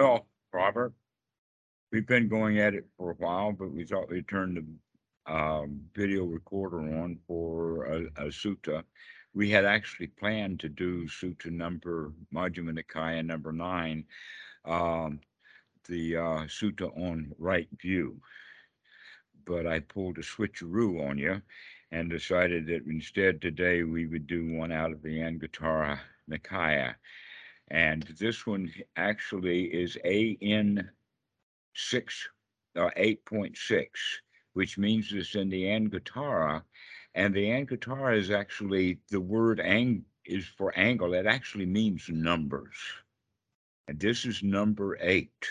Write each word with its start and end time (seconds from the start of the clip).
Well, 0.00 0.26
Robert, 0.54 0.94
we've 1.92 2.06
been 2.06 2.26
going 2.26 2.58
at 2.58 2.72
it 2.72 2.86
for 2.96 3.10
a 3.10 3.14
while, 3.16 3.52
but 3.52 3.70
we 3.70 3.84
thought 3.84 4.08
we'd 4.08 4.26
turn 4.28 4.54
the 4.54 5.30
um, 5.30 5.82
video 5.94 6.24
recorder 6.24 6.78
on 6.78 7.18
for 7.28 7.84
a, 7.84 7.98
a 8.16 8.28
sutta. 8.28 8.82
We 9.34 9.50
had 9.50 9.66
actually 9.66 10.06
planned 10.06 10.58
to 10.60 10.70
do 10.70 11.06
sutta 11.06 11.50
number 11.50 12.14
Majjhima 12.34 12.82
Nikaya 12.82 13.22
number 13.22 13.52
nine, 13.52 14.04
um, 14.64 15.20
the 15.86 16.16
uh, 16.16 16.44
sutta 16.46 16.96
on 16.96 17.34
right 17.38 17.68
view. 17.78 18.22
But 19.44 19.66
I 19.66 19.80
pulled 19.80 20.16
a 20.16 20.22
switcheroo 20.22 21.10
on 21.10 21.18
you 21.18 21.42
and 21.92 22.08
decided 22.08 22.66
that 22.68 22.86
instead 22.86 23.42
today 23.42 23.82
we 23.82 24.06
would 24.06 24.26
do 24.26 24.50
one 24.54 24.72
out 24.72 24.92
of 24.92 25.02
the 25.02 25.18
Anguttara 25.18 25.98
Nikaya. 26.30 26.94
And 27.70 28.02
this 28.18 28.46
one 28.46 28.72
actually 28.96 29.64
is 29.66 29.96
AN 30.04 30.90
6, 31.74 32.28
uh, 32.76 32.90
8.6, 32.96 33.86
which 34.54 34.76
means 34.76 35.12
it's 35.12 35.36
in 35.36 35.48
the 35.48 35.64
Anguttara. 35.64 36.62
And 37.14 37.34
the 37.34 37.46
Anguttara 37.46 38.18
is 38.18 38.30
actually 38.30 38.98
the 39.10 39.20
word 39.20 39.60
ang 39.60 40.04
is 40.24 40.46
for 40.46 40.76
angle. 40.76 41.14
It 41.14 41.26
actually 41.26 41.66
means 41.66 42.08
numbers. 42.08 42.76
And 43.88 43.98
this 43.98 44.24
is 44.24 44.42
number 44.42 44.98
eight. 45.00 45.46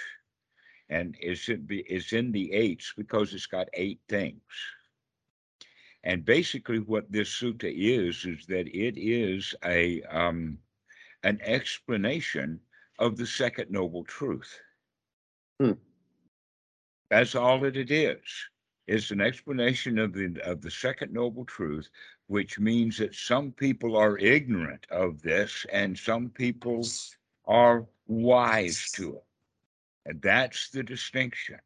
And 0.89 1.15
it's 1.19 1.49
in, 1.49 1.67
it's 1.69 2.13
in 2.13 2.31
the 2.31 2.51
eights 2.53 2.93
because 2.95 3.33
it's 3.33 3.45
got 3.45 3.67
eight 3.73 3.99
things. 4.07 4.41
And 6.03 6.23
basically, 6.23 6.79
what 6.79 7.11
this 7.11 7.29
sutta 7.29 7.71
is 7.71 8.25
is 8.25 8.45
that 8.47 8.67
it 8.67 8.97
is 8.97 9.53
a 9.65 10.01
um, 10.03 10.57
an 11.23 11.39
explanation 11.41 12.59
of 12.99 13.17
the 13.17 13.25
second 13.25 13.71
noble 13.71 14.03
truth. 14.03 14.59
Hmm. 15.59 15.73
That's 17.09 17.35
all 17.35 17.59
that 17.61 17.75
it 17.77 17.91
is. 17.91 18.19
It's 18.87 19.11
an 19.11 19.21
explanation 19.21 19.99
of 19.99 20.13
the 20.13 20.39
of 20.43 20.61
the 20.61 20.71
second 20.71 21.13
noble 21.13 21.45
truth, 21.45 21.89
which 22.27 22.59
means 22.59 22.97
that 22.97 23.13
some 23.15 23.51
people 23.51 23.95
are 23.95 24.17
ignorant 24.17 24.85
of 24.89 25.21
this 25.21 25.65
and 25.71 25.97
some 25.97 26.29
people 26.29 26.83
are 27.45 27.87
wise 28.07 28.91
to 28.91 29.17
it. 29.17 29.23
And 30.05 30.21
that's 30.21 30.69
the 30.69 30.83
distinction. 30.83 31.59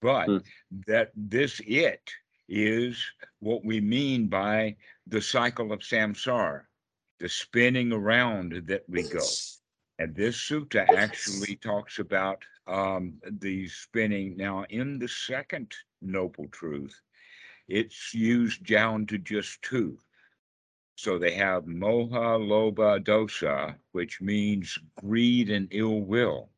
But 0.00 0.26
Hmm. 0.26 0.38
that 0.86 1.12
this 1.14 1.60
it 1.66 2.12
is 2.48 3.02
what 3.40 3.64
we 3.64 3.80
mean 3.80 4.28
by 4.28 4.76
the 5.06 5.20
cycle 5.22 5.72
of 5.72 5.80
samsara, 5.80 6.66
the 7.18 7.28
spinning 7.28 7.92
around 7.92 8.62
that 8.66 8.84
we 8.88 9.02
go. 9.02 9.24
And 9.98 10.14
this 10.14 10.36
sutta 10.36 10.88
actually 10.88 11.56
talks 11.56 11.98
about 11.98 12.44
um, 12.66 13.14
the 13.24 13.68
spinning. 13.68 14.36
Now, 14.36 14.64
in 14.68 14.98
the 14.98 15.08
second 15.08 15.72
noble 16.02 16.48
truth, 16.48 17.00
it's 17.68 18.12
used 18.12 18.66
down 18.66 19.06
to 19.06 19.18
just 19.18 19.62
two. 19.62 19.98
So 20.96 21.18
they 21.18 21.34
have 21.34 21.64
moha, 21.64 22.38
lobha, 22.38 23.02
dosa, 23.02 23.76
which 23.92 24.20
means 24.20 24.78
greed 25.00 25.50
and 25.50 25.68
ill 25.70 26.00
will. 26.00 26.50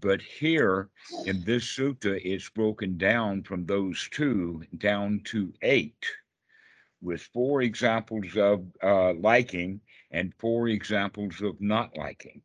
But 0.00 0.20
here 0.20 0.90
in 1.26 1.42
this 1.44 1.64
sutta, 1.64 2.20
it's 2.24 2.48
broken 2.48 2.98
down 2.98 3.42
from 3.42 3.66
those 3.66 4.08
two 4.10 4.64
down 4.78 5.20
to 5.24 5.52
eight, 5.62 6.04
with 7.04 7.22
four 7.22 7.62
examples 7.62 8.36
of 8.36 8.66
uh, 8.82 9.14
liking 9.14 9.82
and 10.10 10.34
four 10.34 10.68
examples 10.68 11.42
of 11.42 11.60
not 11.60 11.96
liking. 11.96 12.42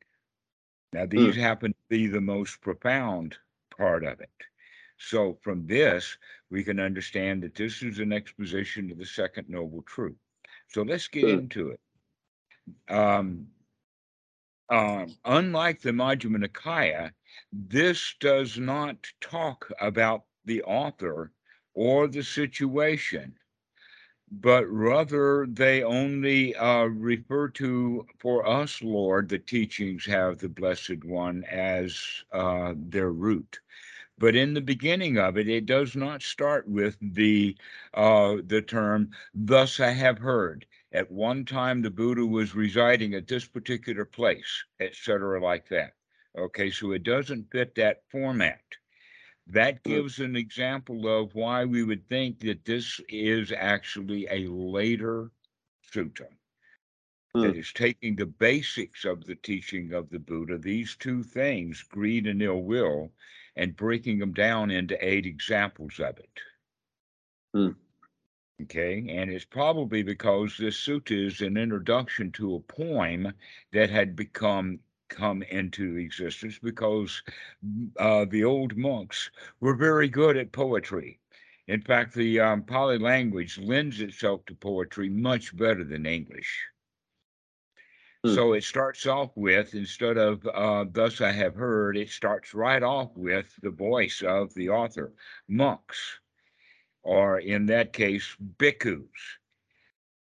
Now, 0.93 1.05
these 1.05 1.35
happen 1.35 1.73
to 1.73 1.79
be 1.89 2.07
the 2.07 2.21
most 2.21 2.61
profound 2.61 3.37
part 3.77 4.03
of 4.03 4.21
it. 4.21 4.29
So, 4.97 5.35
from 5.41 5.67
this, 5.67 6.17
we 6.49 6.63
can 6.63 6.79
understand 6.79 7.43
that 7.43 7.55
this 7.55 7.81
is 7.83 7.99
an 7.99 8.13
exposition 8.13 8.91
of 8.91 8.97
the 8.97 9.05
second 9.05 9.49
noble 9.49 9.83
truth. 9.83 10.17
So, 10.67 10.83
let's 10.83 11.07
get 11.07 11.27
Hmm. 11.27 11.39
into 11.39 11.69
it. 11.71 11.81
Um, 12.89 13.47
um, 14.69 15.17
unlike 15.25 15.81
the 15.81 15.91
Majjhima 15.91 16.43
Nikaya, 16.45 17.13
this 17.51 18.15
does 18.19 18.57
not 18.57 19.11
talk 19.21 19.71
about 19.81 20.25
the 20.45 20.63
author 20.63 21.31
or 21.73 22.07
the 22.07 22.23
situation, 22.23 23.37
but 24.31 24.65
rather 24.67 25.45
they 25.47 25.83
only 25.83 26.55
uh, 26.55 26.85
refer 26.85 27.49
to, 27.49 28.07
for 28.19 28.47
us, 28.47 28.81
Lord, 28.81 29.29
the 29.29 29.39
teachings 29.39 30.05
have 30.05 30.39
the 30.39 30.49
Blessed 30.49 31.03
One 31.05 31.43
as 31.45 32.23
uh, 32.31 32.73
their 32.77 33.11
root. 33.11 33.59
But 34.17 34.35
in 34.35 34.53
the 34.53 34.61
beginning 34.61 35.17
of 35.17 35.37
it, 35.37 35.47
it 35.49 35.65
does 35.65 35.95
not 35.95 36.21
start 36.23 36.67
with 36.67 36.97
the 37.01 37.57
uh, 37.93 38.37
the 38.45 38.61
term 38.61 39.11
"Thus 39.33 39.79
I 39.79 39.91
have 39.91 40.19
heard." 40.19 40.65
At 40.91 41.11
one 41.11 41.45
time, 41.45 41.81
the 41.81 41.89
Buddha 41.91 42.25
was 42.25 42.55
residing 42.55 43.13
at 43.15 43.27
this 43.27 43.45
particular 43.45 44.05
place, 44.05 44.65
etc., 44.79 45.41
like 45.41 45.69
that. 45.69 45.95
Okay, 46.37 46.71
so 46.71 46.91
it 46.91 47.03
doesn't 47.03 47.51
fit 47.51 47.75
that 47.75 48.03
format. 48.09 48.78
That 49.49 49.83
gives 49.83 50.19
an 50.21 50.37
example 50.37 51.05
of 51.09 51.35
why 51.35 51.65
we 51.65 51.83
would 51.83 52.07
think 52.07 52.39
that 52.39 52.63
this 52.63 53.01
is 53.09 53.51
actually 53.51 54.25
a 54.29 54.47
later 54.49 55.31
sutta 55.83 56.29
that 57.39 57.53
Hmm. 57.53 57.55
is 57.55 57.73
taking 57.73 58.15
the 58.15 58.25
basics 58.25 59.03
of 59.03 59.25
the 59.25 59.35
teaching 59.35 59.91
of 59.93 60.09
the 60.09 60.19
Buddha, 60.19 60.57
these 60.57 60.95
two 60.95 61.23
things, 61.23 61.83
greed 61.83 62.25
and 62.27 62.41
ill 62.41 62.61
will, 62.63 63.13
and 63.55 63.75
breaking 63.75 64.19
them 64.19 64.31
down 64.33 64.71
into 64.71 65.03
eight 65.05 65.25
examples 65.25 65.99
of 65.99 66.17
it. 66.19 66.39
Hmm. 67.53 67.71
Okay, 68.61 69.05
and 69.09 69.29
it's 69.29 69.43
probably 69.45 70.01
because 70.03 70.57
this 70.57 70.77
sutta 70.79 71.25
is 71.27 71.41
an 71.41 71.57
introduction 71.57 72.31
to 72.33 72.55
a 72.55 72.59
poem 72.61 73.33
that 73.71 73.89
had 73.89 74.15
become 74.15 74.79
come 75.09 75.43
into 75.43 75.97
existence 75.97 76.59
because 76.61 77.21
uh, 77.99 78.25
the 78.29 78.43
old 78.43 78.77
monks 78.77 79.29
were 79.59 79.75
very 79.75 80.07
good 80.07 80.37
at 80.37 80.51
poetry. 80.51 81.19
In 81.67 81.81
fact, 81.81 82.15
the 82.15 82.39
um, 82.39 82.63
Pali 82.63 82.97
language 82.97 83.59
lends 83.59 84.01
itself 84.01 84.45
to 84.47 84.55
poetry 84.55 85.09
much 85.09 85.55
better 85.55 85.83
than 85.83 86.05
English. 86.05 86.65
Hmm. 88.23 88.33
So 88.33 88.53
it 88.53 88.63
starts 88.63 89.05
off 89.05 89.31
with, 89.35 89.75
instead 89.75 90.17
of 90.17 90.45
uh, 90.47 90.85
thus 90.91 91.21
I 91.21 91.31
have 91.31 91.55
heard, 91.55 91.95
it 91.95 92.09
starts 92.09 92.53
right 92.53 92.81
off 92.81 93.11
with 93.15 93.53
the 93.61 93.69
voice 93.69 94.21
of 94.21 94.53
the 94.55 94.69
author, 94.69 95.13
monks, 95.47 96.19
or 97.03 97.39
in 97.39 97.65
that 97.67 97.93
case, 97.93 98.35
bhikkhus. 98.57 99.07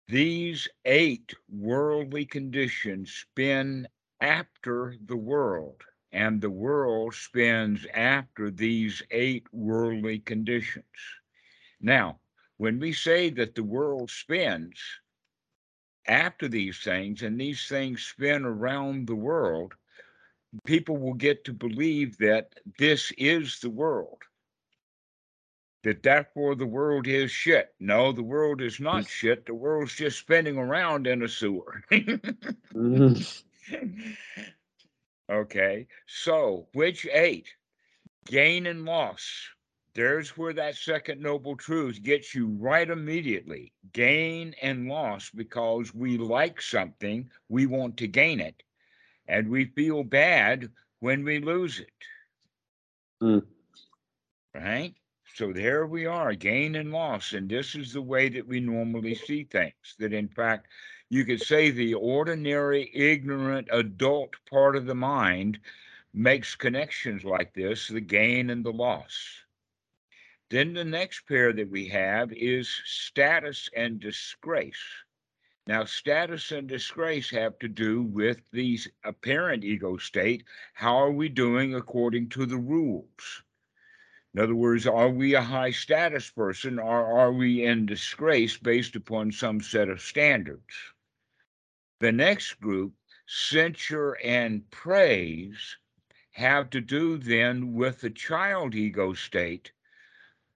These 0.08 0.68
eight 0.84 1.34
worldly 1.48 2.26
conditions 2.26 3.12
spin 3.12 3.86
after 4.20 4.94
the 5.06 5.16
world, 5.16 5.82
and 6.12 6.40
the 6.40 6.50
world 6.50 7.14
spins 7.14 7.86
after 7.94 8.50
these 8.50 9.02
eight 9.10 9.46
worldly 9.52 10.18
conditions. 10.18 10.84
Now, 11.80 12.20
when 12.56 12.78
we 12.78 12.92
say 12.92 13.30
that 13.30 13.54
the 13.54 13.64
world 13.64 14.10
spins, 14.10 14.78
after 16.06 16.48
these 16.48 16.78
things 16.80 17.22
and 17.22 17.40
these 17.40 17.66
things 17.68 18.02
spin 18.02 18.44
around 18.44 19.06
the 19.06 19.14
world, 19.14 19.74
people 20.64 20.96
will 20.96 21.14
get 21.14 21.44
to 21.44 21.52
believe 21.52 22.18
that 22.18 22.52
this 22.78 23.12
is 23.16 23.60
the 23.60 23.70
world. 23.70 24.18
That 25.84 26.02
therefore 26.02 26.56
the 26.56 26.66
world 26.66 27.06
is 27.06 27.30
shit. 27.30 27.74
No, 27.80 28.12
the 28.12 28.22
world 28.22 28.60
is 28.60 28.80
not 28.80 29.06
shit. 29.06 29.46
The 29.46 29.54
world's 29.54 29.94
just 29.94 30.18
spinning 30.18 30.58
around 30.58 31.06
in 31.06 31.22
a 31.22 31.28
sewer. 31.28 31.82
Mm-hmm. 32.72 33.20
Okay, 35.30 35.86
so 36.06 36.66
which 36.74 37.06
eight? 37.12 37.48
Gain 38.26 38.66
and 38.66 38.84
loss. 38.84 39.48
There's 39.94 40.36
where 40.36 40.52
that 40.52 40.76
second 40.76 41.20
noble 41.20 41.56
truth 41.56 42.02
gets 42.02 42.34
you 42.34 42.48
right 42.58 42.88
immediately. 42.88 43.72
Gain 43.92 44.54
and 44.62 44.88
loss 44.88 45.30
because 45.30 45.94
we 45.94 46.16
like 46.18 46.60
something, 46.60 47.28
we 47.48 47.66
want 47.66 47.96
to 47.98 48.06
gain 48.06 48.40
it, 48.40 48.62
and 49.26 49.48
we 49.48 49.66
feel 49.66 50.04
bad 50.04 50.70
when 51.00 51.24
we 51.24 51.38
lose 51.38 51.80
it. 51.80 51.90
Hmm. 53.20 53.38
Right? 54.54 54.94
So 55.34 55.52
there 55.52 55.86
we 55.86 56.06
are, 56.06 56.34
gain 56.34 56.74
and 56.74 56.92
loss. 56.92 57.32
And 57.32 57.48
this 57.48 57.74
is 57.74 57.92
the 57.92 58.02
way 58.02 58.28
that 58.28 58.46
we 58.46 58.60
normally 58.60 59.14
see 59.14 59.44
things. 59.44 59.94
That 59.98 60.12
in 60.12 60.28
fact, 60.28 60.66
you 61.12 61.24
could 61.24 61.42
say 61.42 61.72
the 61.72 61.92
ordinary, 61.94 62.88
ignorant, 62.94 63.66
adult 63.72 64.36
part 64.48 64.76
of 64.76 64.86
the 64.86 64.94
mind 64.94 65.58
makes 66.14 66.54
connections 66.54 67.24
like 67.24 67.52
this 67.52 67.88
the 67.88 68.00
gain 68.00 68.48
and 68.48 68.64
the 68.64 68.72
loss. 68.72 69.42
Then 70.50 70.72
the 70.72 70.84
next 70.84 71.26
pair 71.26 71.52
that 71.52 71.68
we 71.68 71.88
have 71.88 72.32
is 72.32 72.68
status 72.84 73.68
and 73.76 73.98
disgrace. 73.98 75.04
Now, 75.66 75.84
status 75.84 76.52
and 76.52 76.68
disgrace 76.68 77.30
have 77.30 77.58
to 77.58 77.68
do 77.68 78.02
with 78.02 78.40
these 78.52 78.88
apparent 79.04 79.64
ego 79.64 79.96
state. 79.96 80.44
How 80.74 80.96
are 80.96 81.12
we 81.12 81.28
doing 81.28 81.74
according 81.74 82.28
to 82.30 82.46
the 82.46 82.56
rules? 82.56 83.42
In 84.32 84.40
other 84.40 84.54
words, 84.54 84.86
are 84.86 85.10
we 85.10 85.34
a 85.34 85.42
high 85.42 85.72
status 85.72 86.30
person 86.30 86.78
or 86.78 87.04
are 87.18 87.32
we 87.32 87.64
in 87.64 87.84
disgrace 87.84 88.56
based 88.56 88.94
upon 88.94 89.32
some 89.32 89.60
set 89.60 89.88
of 89.88 90.00
standards? 90.00 90.92
The 92.00 92.12
next 92.12 92.54
group, 92.62 92.94
censure 93.26 94.16
and 94.24 94.70
praise, 94.70 95.76
have 96.30 96.70
to 96.70 96.80
do 96.80 97.18
then 97.18 97.74
with 97.74 98.00
the 98.00 98.08
child 98.08 98.74
ego 98.74 99.12
state 99.12 99.72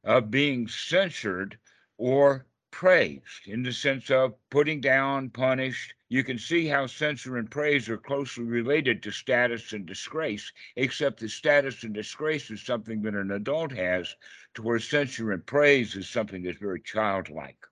of 0.02 0.30
being 0.30 0.68
censored 0.68 1.58
or 1.98 2.46
praised 2.70 3.46
in 3.46 3.62
the 3.62 3.74
sense 3.74 4.10
of 4.10 4.36
putting 4.48 4.80
down, 4.80 5.28
punished. 5.28 5.92
You 6.08 6.24
can 6.24 6.38
see 6.38 6.66
how 6.66 6.86
censure 6.86 7.36
and 7.36 7.50
praise 7.50 7.90
are 7.90 7.98
closely 7.98 8.44
related 8.44 9.02
to 9.02 9.10
status 9.12 9.74
and 9.74 9.84
disgrace, 9.84 10.50
except 10.76 11.20
that 11.20 11.28
status 11.28 11.84
and 11.84 11.92
disgrace 11.92 12.50
is 12.50 12.62
something 12.62 13.02
that 13.02 13.14
an 13.14 13.30
adult 13.32 13.72
has, 13.72 14.16
to 14.54 14.62
where 14.62 14.78
censure 14.78 15.32
and 15.32 15.44
praise 15.44 15.94
is 15.94 16.08
something 16.08 16.42
that's 16.42 16.56
very 16.56 16.80
childlike. 16.80 17.66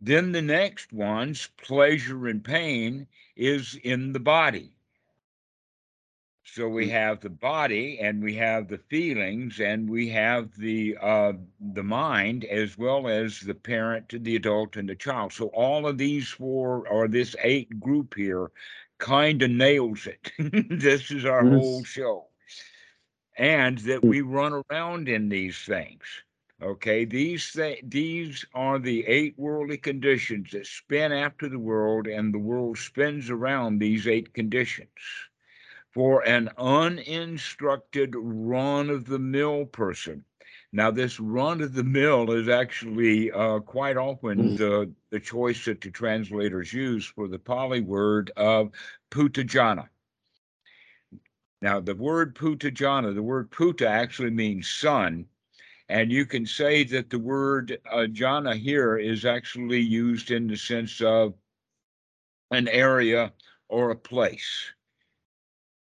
Then 0.00 0.32
the 0.32 0.42
next 0.42 0.92
one's 0.92 1.46
pleasure 1.46 2.26
and 2.26 2.42
pain 2.44 3.06
is 3.36 3.76
in 3.82 4.12
the 4.12 4.20
body. 4.20 4.76
So 6.44 6.68
we 6.68 6.88
Mm. 6.88 6.90
have 6.90 7.20
the 7.20 7.30
body 7.30 7.98
and 8.00 8.22
we 8.22 8.34
have 8.36 8.68
the 8.68 8.78
feelings 8.78 9.60
and 9.60 9.88
we 9.88 10.08
have 10.10 10.56
the 10.56 10.96
uh, 11.00 11.34
the 11.60 11.82
mind 11.84 12.44
as 12.44 12.76
well 12.78 13.08
as 13.08 13.40
the 13.40 13.54
parent, 13.54 14.24
the 14.24 14.36
adult, 14.36 14.76
and 14.76 14.88
the 14.88 14.94
child. 14.96 15.32
So 15.32 15.48
all 15.48 15.86
of 15.86 15.98
these 15.98 16.28
four 16.28 16.86
or 16.88 17.08
this 17.08 17.36
eight 17.42 17.80
group 17.80 18.14
here 18.14 18.50
kind 18.98 19.42
of 19.42 19.50
nails 19.50 20.06
it. 20.06 20.32
this 20.70 21.10
is 21.10 21.24
our 21.24 21.44
Mm. 21.44 21.48
whole 21.48 21.84
show. 21.84 22.28
And 23.38 23.78
that 23.78 24.04
Mm. 24.04 24.10
we 24.10 24.20
run 24.20 24.62
around 24.70 25.08
in 25.08 25.28
these 25.28 25.58
things. 25.58 26.22
Okay, 26.62 27.04
these 27.04 27.52
th- 27.52 27.82
these 27.82 28.44
are 28.54 28.78
the 28.78 29.06
eight 29.06 29.38
worldly 29.38 29.78
conditions 29.78 30.50
that 30.52 30.66
spin 30.66 31.12
after 31.12 31.48
the 31.48 31.58
world, 31.58 32.06
and 32.06 32.32
the 32.34 32.38
world 32.38 32.78
spins 32.78 33.30
around 33.30 33.78
these 33.78 34.06
eight 34.06 34.32
conditions 34.34 34.90
for 35.90 36.26
an 36.26 36.50
uninstructed 36.58 38.14
run 38.16 38.90
of 38.90 39.06
the 39.06 39.18
mill 39.18 39.66
person. 39.66 40.24
Now, 40.72 40.90
this 40.90 41.18
run 41.18 41.60
of 41.62 41.74
the 41.74 41.82
mill 41.84 42.30
is 42.32 42.48
actually 42.48 43.32
uh, 43.32 43.60
quite 43.60 43.96
often 43.96 44.54
Mm. 44.54 44.56
the, 44.56 44.92
the 45.10 45.20
choice 45.20 45.64
that 45.64 45.80
the 45.80 45.90
translators 45.90 46.72
use 46.72 47.06
for 47.06 47.26
the 47.26 47.38
Pali 47.38 47.80
word 47.80 48.30
of 48.36 48.70
putajana. 49.10 49.88
Now, 51.60 51.80
the 51.80 51.94
word 51.94 52.34
putajana, 52.36 53.14
the 53.14 53.22
word 53.22 53.50
puta 53.50 53.88
actually 53.88 54.30
means 54.30 54.68
son. 54.68 55.26
And 55.90 56.12
you 56.12 56.24
can 56.24 56.46
say 56.46 56.84
that 56.84 57.10
the 57.10 57.18
word 57.18 57.78
uh, 57.90 58.06
jhana 58.06 58.56
here 58.56 58.96
is 58.96 59.24
actually 59.24 59.80
used 59.80 60.30
in 60.30 60.46
the 60.46 60.56
sense 60.56 61.00
of 61.00 61.34
an 62.50 62.68
area 62.68 63.32
or 63.68 63.90
a 63.90 63.96
place 63.96 64.72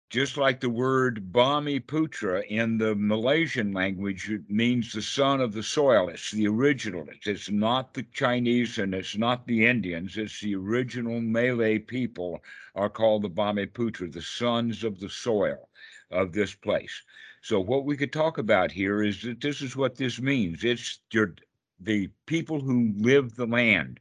just 0.09 0.37
like 0.37 0.61
the 0.61 0.69
word 0.69 1.33
Bumiputra 1.33 2.45
in 2.47 2.77
the 2.77 2.95
Malaysian 2.95 3.73
language 3.73 4.31
means 4.47 4.93
the 4.93 5.01
son 5.01 5.41
of 5.41 5.51
the 5.51 5.63
soil. 5.63 6.07
It's 6.07 6.31
the 6.31 6.47
original. 6.47 7.05
It's, 7.25 7.49
not 7.49 7.93
the 7.93 8.03
Chinese 8.13 8.77
and 8.77 8.93
it's 8.93 9.17
not 9.17 9.45
the 9.45 9.65
Indians. 9.65 10.17
It's 10.17 10.39
the 10.39 10.55
original 10.55 11.19
Malay 11.19 11.79
people 11.79 12.41
are 12.73 12.89
called 12.89 13.23
the 13.23 13.29
Bumiputra, 13.29 14.11
the 14.11 14.21
sons 14.21 14.85
of 14.85 14.97
the 14.99 15.09
soil 15.09 15.67
of 16.09 16.31
this 16.31 16.55
place. 16.55 17.03
So 17.41 17.59
what 17.59 17.85
we 17.85 17.97
could 17.97 18.11
talk 18.11 18.37
about 18.37 18.71
here 18.71 19.03
is 19.03 19.21
that 19.21 19.41
this 19.41 19.61
is 19.61 19.75
what 19.75 19.95
this 19.95 20.19
means. 20.19 20.63
It's 20.63 20.99
your 21.11 21.35
the 21.79 22.09
people 22.25 22.59
who 22.59 22.93
live 22.97 23.35
the 23.35 23.45
land. 23.45 23.99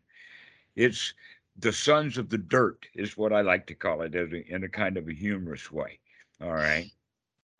It's 0.74 1.12
the 1.58 1.72
sons 1.72 2.18
of 2.18 2.28
the 2.28 2.38
dirt 2.38 2.86
is 2.94 3.16
what 3.16 3.32
I 3.32 3.42
like 3.42 3.66
to 3.66 3.74
call 3.74 4.02
it 4.02 4.14
as 4.14 4.32
a, 4.32 4.54
in 4.54 4.64
a 4.64 4.68
kind 4.68 4.96
of 4.96 5.08
a 5.08 5.12
humorous 5.12 5.70
way. 5.70 5.98
All 6.40 6.52
right. 6.52 6.90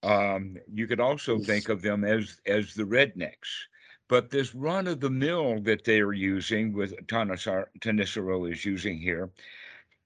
Um, 0.02 0.56
you 0.72 0.86
could 0.86 1.00
also 1.00 1.38
think 1.38 1.68
of 1.68 1.82
them 1.82 2.04
as 2.04 2.40
as 2.46 2.74
the 2.74 2.84
rednecks. 2.84 3.66
But 4.08 4.30
this 4.30 4.54
run 4.54 4.86
of 4.86 5.00
the 5.00 5.10
mill 5.10 5.60
that 5.62 5.84
they 5.84 6.00
are 6.00 6.12
using 6.12 6.72
with 6.72 6.94
Tanisar, 7.06 7.66
Thanissaro 7.80 8.52
is 8.52 8.64
using 8.64 8.98
here 8.98 9.30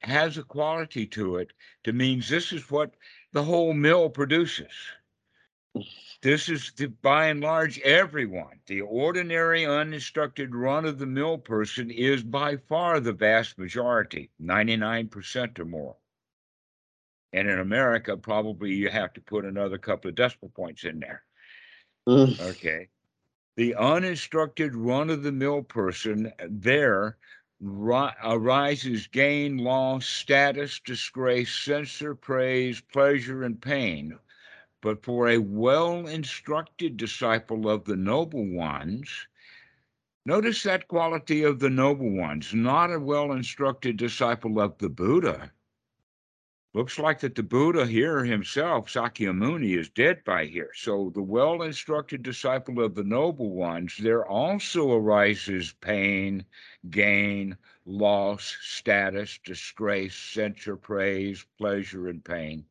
has 0.03 0.39
a 0.39 0.43
quality 0.43 1.07
to 1.07 1.37
it 1.37 1.53
that 1.85 1.95
means 1.95 2.29
this 2.29 2.53
is 2.53 2.71
what 2.71 2.95
the 3.33 3.43
whole 3.43 3.75
mill 3.75 4.09
produces. 4.09 4.73
This 6.23 6.49
is 6.49 6.73
the, 6.77 6.87
by 6.87 7.27
and 7.27 7.41
large 7.41 7.79
everyone. 7.81 8.61
The 8.67 8.83
ordinary, 8.83 9.65
uninstructed 9.65 10.55
run 10.55 10.85
of 10.85 10.99
the 10.99 11.07
mill 11.07 11.39
person 11.39 11.91
is 11.91 12.23
by 12.23 12.57
far 12.57 13.01
the 13.01 13.13
vast 13.13 13.59
majority, 13.59 14.31
99% 14.43 15.59
or 15.59 15.65
more. 15.65 15.97
And 17.33 17.49
in 17.49 17.59
America, 17.59 18.17
probably 18.17 18.75
you 18.75 18.91
have 18.91 19.13
to 19.15 19.21
put 19.21 19.45
another 19.45 19.79
couple 19.79 20.11
of 20.11 20.17
decimal 20.17 20.51
points 20.51 20.85
in 20.85 21.01
there. 21.01 21.23
Mm. 22.09 22.39
Okay. 22.41 22.89
The 23.57 23.77
uninstructed 23.77 24.75
run 24.75 25.11
of 25.11 25.23
the 25.23 25.33
mill 25.33 25.63
person 25.63 26.33
there 26.49 27.17
ri- 27.61 28.15
arises 28.23 29.07
gain, 29.07 29.59
loss, 29.59 30.07
status, 30.07 30.81
disgrace, 30.81 31.55
censure, 31.55 32.15
praise, 32.15 32.81
pleasure, 32.81 33.45
and 33.45 33.61
pain. 33.61 34.19
But 34.83 35.05
for 35.05 35.29
a 35.29 35.37
well 35.37 36.07
instructed 36.07 36.97
disciple 36.97 37.69
of 37.69 37.85
the 37.85 37.97
noble 37.97 38.47
ones, 38.47 39.29
notice 40.25 40.63
that 40.63 40.89
quality 40.89 41.43
of 41.43 41.59
the 41.59 41.69
noble 41.69 42.11
ones, 42.11 42.55
not 42.55 42.91
a 42.91 42.99
well 42.99 43.33
instructed 43.33 43.99
disciple 43.99 44.59
of 44.59 44.79
the 44.79 44.89
Buddha. 44.89 45.53
Looks 46.73 47.01
like 47.01 47.19
that 47.21 47.35
the 47.35 47.43
Buddha 47.43 47.85
here 47.85 48.25
himself, 48.25 48.89
Sakyamuni, 48.89 49.77
is 49.77 49.91
dead 49.91 50.23
by 50.25 50.47
here. 50.47 50.71
So 50.75 51.11
the 51.11 51.21
well 51.21 51.63
instructed 51.63 52.23
disciple 52.23 52.83
of 52.83 52.95
the 52.95 53.03
noble 53.03 53.51
ones, 53.51 53.97
there 53.99 54.25
also 54.25 54.93
arises 54.93 55.75
pain, 55.81 56.47
gain, 56.89 57.59
loss, 57.85 58.57
status, 58.63 59.39
disgrace, 59.45 60.15
censure, 60.15 60.77
praise, 60.77 61.45
pleasure, 61.59 62.07
and 62.09 62.25
pain. 62.25 62.65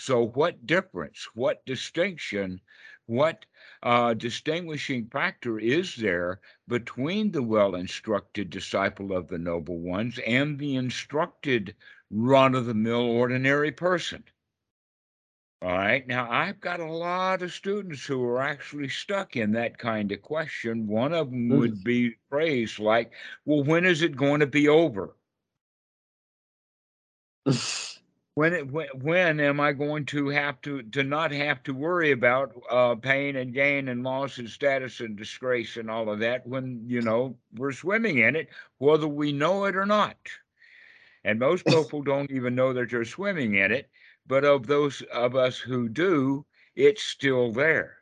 So, 0.00 0.24
what 0.26 0.66
difference, 0.66 1.28
what 1.34 1.64
distinction, 1.66 2.60
what 3.06 3.44
uh, 3.82 4.14
distinguishing 4.14 5.06
factor 5.10 5.58
is 5.58 5.94
there 5.96 6.40
between 6.66 7.32
the 7.32 7.42
well 7.42 7.74
instructed 7.74 8.50
disciple 8.50 9.12
of 9.12 9.28
the 9.28 9.38
noble 9.38 9.78
ones 9.78 10.18
and 10.26 10.58
the 10.58 10.76
instructed 10.76 11.76
run 12.10 12.54
of 12.54 12.66
the 12.66 12.74
mill 12.74 13.02
ordinary 13.02 13.72
person? 13.72 14.24
All 15.62 15.70
right. 15.70 16.06
Now, 16.06 16.30
I've 16.30 16.60
got 16.60 16.80
a 16.80 16.84
lot 16.92 17.40
of 17.42 17.50
students 17.52 18.04
who 18.04 18.22
are 18.24 18.42
actually 18.42 18.88
stuck 18.90 19.36
in 19.36 19.52
that 19.52 19.78
kind 19.78 20.12
of 20.12 20.20
question. 20.22 20.86
One 20.86 21.12
of 21.14 21.30
them 21.30 21.48
Mm. 21.50 21.58
would 21.58 21.82
be 21.84 22.16
phrased 22.28 22.78
like, 22.78 23.12
well, 23.46 23.64
when 23.64 23.84
is 23.86 24.02
it 24.02 24.16
going 24.16 24.40
to 24.40 24.46
be 24.46 24.68
over? 24.68 25.16
when 28.34 28.52
it, 28.52 28.70
when, 28.70 28.86
when 28.94 29.40
am 29.40 29.60
I 29.60 29.72
going 29.72 30.06
to 30.06 30.28
have 30.28 30.60
to 30.62 30.82
to 30.82 31.02
not 31.02 31.32
have 31.32 31.62
to 31.64 31.74
worry 31.74 32.12
about 32.12 32.52
uh, 32.70 32.94
pain 32.94 33.36
and 33.36 33.52
gain 33.52 33.88
and 33.88 34.04
loss 34.04 34.38
and 34.38 34.48
status 34.48 35.00
and 35.00 35.16
disgrace 35.16 35.76
and 35.76 35.90
all 35.90 36.08
of 36.08 36.20
that 36.20 36.46
when 36.46 36.84
you 36.86 37.02
know 37.02 37.36
we're 37.56 37.72
swimming 37.72 38.18
in 38.18 38.36
it 38.36 38.48
whether 38.78 39.08
we 39.08 39.32
know 39.32 39.64
it 39.64 39.76
or 39.76 39.86
not? 39.86 40.16
And 41.24 41.38
most 41.38 41.66
people 41.66 42.02
don't 42.02 42.30
even 42.30 42.54
know 42.54 42.72
that 42.72 42.90
they're 42.90 43.04
swimming 43.04 43.56
in 43.56 43.72
it 43.72 43.90
but 44.26 44.44
of 44.44 44.66
those 44.66 45.02
of 45.12 45.34
us 45.34 45.58
who 45.58 45.88
do 45.88 46.46
it's 46.76 47.02
still 47.02 47.52
there. 47.52 47.98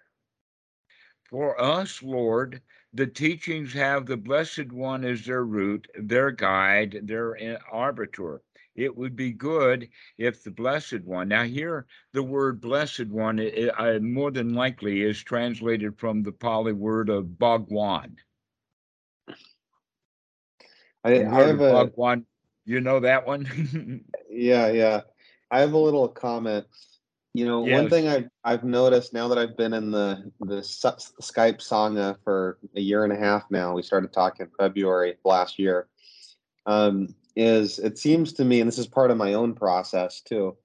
For 1.31 1.61
us 1.61 2.03
lord 2.03 2.61
the 2.93 3.07
teachings 3.07 3.73
have 3.73 4.07
the 4.07 4.17
blessed 4.17 4.73
one 4.73 5.05
as 5.05 5.25
their 5.25 5.45
root 5.45 5.89
their 5.99 6.31
guide 6.31 7.01
their 7.05 7.37
uh, 7.37 7.59
arbiter 7.73 8.43
it 8.79 8.97
would 8.97 9.17
be 9.17 9.33
good 9.33 9.89
if 10.17 10.43
the 10.43 10.51
blessed 10.51 11.03
one 11.05 11.29
now 11.29 11.45
here 11.45 11.87
the 12.13 12.23
word 12.23 12.61
blessed 12.61 13.07
one 13.09 13.39
it, 13.39 13.71
I, 13.79 13.99
more 13.99 14.31
than 14.31 14.55
likely 14.55 15.03
is 15.03 15.23
translated 15.23 15.99
from 15.99 16.23
the 16.23 16.33
pali 16.33 16.73
word 16.73 17.09
of 17.09 17.39
bhagwan 17.39 18.17
I, 21.05 21.25
I 21.25 21.43
have 21.43 21.61
a 21.61 21.73
bhagwan 21.73 22.27
you 22.65 22.81
know 22.81 23.01
that 23.01 23.27
one 23.27 24.05
yeah, 24.31 24.69
yeah. 24.69 25.01
I 25.51 25.61
have 25.61 25.73
a 25.73 25.79
little 25.79 26.09
comment. 26.09 26.67
You 27.35 27.47
know, 27.47 27.61
one 27.61 27.89
thing 27.89 28.09
I've 28.09 28.29
I've 28.43 28.65
noticed 28.65 29.13
now 29.13 29.29
that 29.29 29.39
I've 29.39 29.57
been 29.57 29.73
in 29.73 29.91
the 29.91 30.31
the 30.41 30.57
Skype 30.57 31.59
Sangha 31.59 32.17
for 32.25 32.59
a 32.75 32.81
year 32.81 33.05
and 33.05 33.13
a 33.13 33.17
half 33.17 33.45
now. 33.51 33.75
We 33.75 33.83
started 33.83 34.13
talking 34.13 34.47
in 34.47 34.53
February 34.59 35.17
last 35.25 35.59
year. 35.59 35.89
Um, 36.67 37.15
is 37.39 37.79
it 37.79 37.97
seems 37.97 38.33
to 38.33 38.45
me, 38.45 38.61
and 38.61 38.67
this 38.67 38.79
is 38.79 38.89
part 38.89 39.13
of 39.13 39.17
my 39.17 39.35
own 39.35 39.55
process 39.55 40.21
too, 40.21 40.57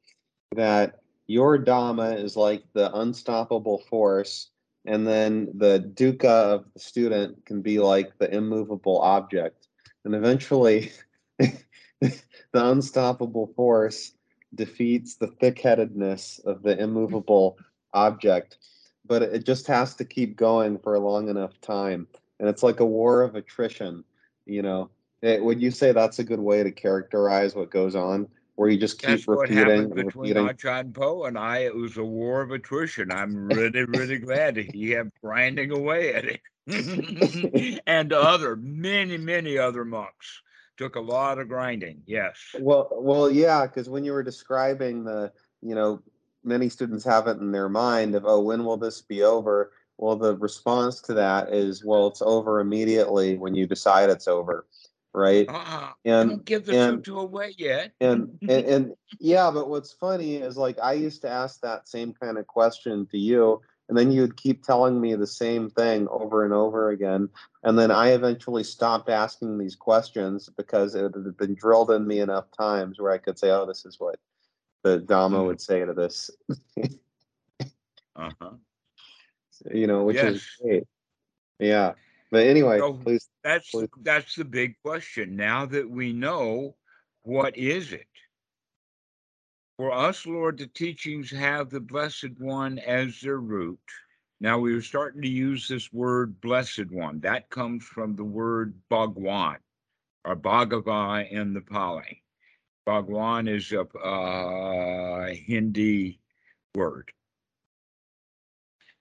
that 0.55 0.99
your 1.27 1.57
Dhamma 1.57 2.21
is 2.21 2.35
like 2.35 2.63
the 2.73 2.91
unstoppable 2.95 3.77
force, 3.87 4.49
and 4.85 5.07
then 5.07 5.49
the 5.53 5.79
dukkha 5.95 6.25
of 6.25 6.65
the 6.73 6.79
student 6.79 7.45
can 7.45 7.61
be 7.61 7.77
like 7.77 8.17
the 8.17 8.33
immovable 8.33 8.99
object, 9.01 9.67
and 10.03 10.15
eventually, 10.15 10.91
the 11.37 12.11
unstoppable 12.53 13.53
force 13.55 14.13
defeats 14.55 15.15
the 15.15 15.27
thick-headedness 15.27 16.39
of 16.39 16.63
the 16.63 16.77
immovable 16.79 17.55
object. 17.93 18.57
But 19.05 19.21
it 19.21 19.45
just 19.45 19.67
has 19.67 19.93
to 19.95 20.05
keep 20.05 20.37
going 20.37 20.79
for 20.79 20.95
a 20.95 20.99
long 20.99 21.29
enough 21.29 21.59
time. 21.61 22.07
And 22.39 22.49
it's 22.49 22.63
like 22.63 22.79
a 22.79 22.85
war 22.85 23.21
of 23.21 23.35
attrition 23.35 24.03
you 24.45 24.61
know 24.61 24.89
it, 25.23 25.43
would 25.43 25.61
you 25.61 25.71
say 25.71 25.91
that's 25.91 26.19
a 26.19 26.23
good 26.23 26.39
way 26.39 26.63
to 26.63 26.71
characterize 26.71 27.55
what 27.55 27.71
goes 27.71 27.95
on 27.95 28.27
where 28.55 28.69
you 28.69 28.77
just 28.77 28.99
keep 28.99 29.09
That's 29.09 29.25
what 29.27 29.49
happened 29.49 29.95
between 29.95 30.35
repeating 30.35 30.49
Achan 30.49 30.93
Po 30.93 31.23
and 31.23 31.37
I. 31.37 31.59
It 31.59 31.75
was 31.75 31.97
a 31.97 32.03
war 32.03 32.41
of 32.41 32.51
attrition. 32.51 33.11
I'm 33.11 33.47
really, 33.47 33.85
really 33.85 34.19
glad 34.19 34.57
he 34.57 34.89
kept 34.89 35.19
grinding 35.21 35.71
away 35.71 36.13
at 36.13 36.25
it. 36.25 37.81
and 37.87 38.13
other, 38.13 38.55
many, 38.57 39.17
many 39.17 39.57
other 39.57 39.83
monks 39.83 40.41
took 40.77 40.95
a 40.95 41.01
lot 41.01 41.39
of 41.39 41.47
grinding. 41.47 42.01
Yes. 42.05 42.37
well 42.59 42.89
well 42.91 43.29
yeah 43.29 43.65
because 43.65 43.89
when 43.89 44.03
you 44.03 44.11
were 44.11 44.23
describing 44.23 45.03
the 45.03 45.31
you 45.61 45.75
know 45.75 46.01
many 46.43 46.67
students 46.67 47.05
have 47.05 47.27
it 47.27 47.37
in 47.37 47.51
their 47.51 47.69
mind 47.69 48.15
of 48.15 48.25
oh 48.25 48.41
when 48.41 48.65
will 48.65 48.77
this 48.77 49.01
be 49.01 49.23
over 49.23 49.71
well 49.97 50.15
the 50.15 50.35
response 50.37 50.99
to 51.01 51.13
that 51.13 51.53
is 51.53 51.85
well 51.85 52.07
it's 52.07 52.21
over 52.21 52.59
immediately 52.59 53.37
when 53.37 53.53
you 53.53 53.67
decide 53.67 54.09
it's 54.09 54.27
over 54.27 54.65
right 55.13 55.47
Uh-uh. 55.49 55.91
and 56.05 56.29
Don't 56.29 56.45
give 56.45 56.65
the 56.65 56.75
and 56.77 57.07
away 57.07 57.53
yet. 57.57 57.93
and, 58.01 58.37
and 58.41 58.65
and 58.65 58.93
yeah 59.19 59.51
but 59.51 59.69
what's 59.69 59.93
funny 59.93 60.35
is 60.35 60.57
like 60.57 60.77
i 60.81 60.93
used 60.93 61.21
to 61.21 61.29
ask 61.29 61.61
that 61.61 61.87
same 61.87 62.13
kind 62.13 62.37
of 62.37 62.47
question 62.47 63.05
to 63.07 63.17
you 63.17 63.61
and 63.89 63.97
then 63.97 64.11
you'd 64.11 64.37
keep 64.37 64.63
telling 64.63 64.99
me 64.99 65.13
the 65.15 65.27
same 65.27 65.69
thing 65.69 66.07
over 66.09 66.43
and 66.43 66.53
over 66.53 66.89
again 66.89 67.29
and 67.63 67.77
then 67.77 67.91
i 67.91 68.09
eventually 68.09 68.63
stopped 68.63 69.09
asking 69.09 69.57
these 69.57 69.75
questions 69.75 70.49
because 70.57 70.95
it 70.95 71.03
had 71.03 71.37
been 71.37 71.53
drilled 71.53 71.91
in 71.91 72.07
me 72.07 72.19
enough 72.19 72.45
times 72.57 72.99
where 72.99 73.11
i 73.11 73.17
could 73.17 73.37
say 73.37 73.49
oh 73.51 73.65
this 73.65 73.85
is 73.85 73.99
what 73.99 74.17
the 74.83 74.99
dhamma 74.99 75.37
Mhm. 75.37 75.45
would 75.45 75.61
say 75.61 75.85
to 75.85 75.93
this 75.93 76.31
Uh-huh. 78.15 78.51
you 79.71 79.87
know 79.87 80.03
which 80.03 80.17
is 80.23 80.45
great 80.61 80.83
yeah 81.59 81.93
but 82.33 82.47
anyway 82.47 82.79
So- 82.79 82.95
please 82.95 83.29
That's 83.43 83.69
Please. 83.69 83.89
that's 84.01 84.35
the 84.35 84.45
big 84.45 84.75
question. 84.81 85.35
Now 85.35 85.65
that 85.67 85.87
we 85.89 86.11
know 86.13 86.75
what 87.21 87.55
is 87.57 87.93
it? 87.93 88.07
For 89.77 89.91
us, 89.91 90.25
Lord, 90.25 90.57
the 90.57 90.67
teachings 90.67 91.29
have 91.31 91.69
the 91.69 91.79
blessed 91.79 92.39
one 92.39 92.79
as 92.79 93.19
their 93.21 93.39
root. 93.39 93.79
Now 94.39 94.57
we 94.59 94.73
are 94.73 94.81
starting 94.81 95.21
to 95.21 95.27
use 95.27 95.67
this 95.67 95.91
word 95.93 96.39
blessed 96.41 96.89
one. 96.89 97.19
That 97.19 97.49
comes 97.49 97.83
from 97.83 98.15
the 98.15 98.23
word 98.23 98.73
Bhagwan 98.89 99.57
or 100.25 100.35
Bhagava 100.35 101.29
in 101.29 101.53
the 101.53 101.61
Pali. 101.61 102.23
Bhagwan 102.85 103.47
is 103.47 103.71
a 103.71 103.81
uh, 103.81 105.27
Hindi 105.33 106.19
word. 106.75 107.11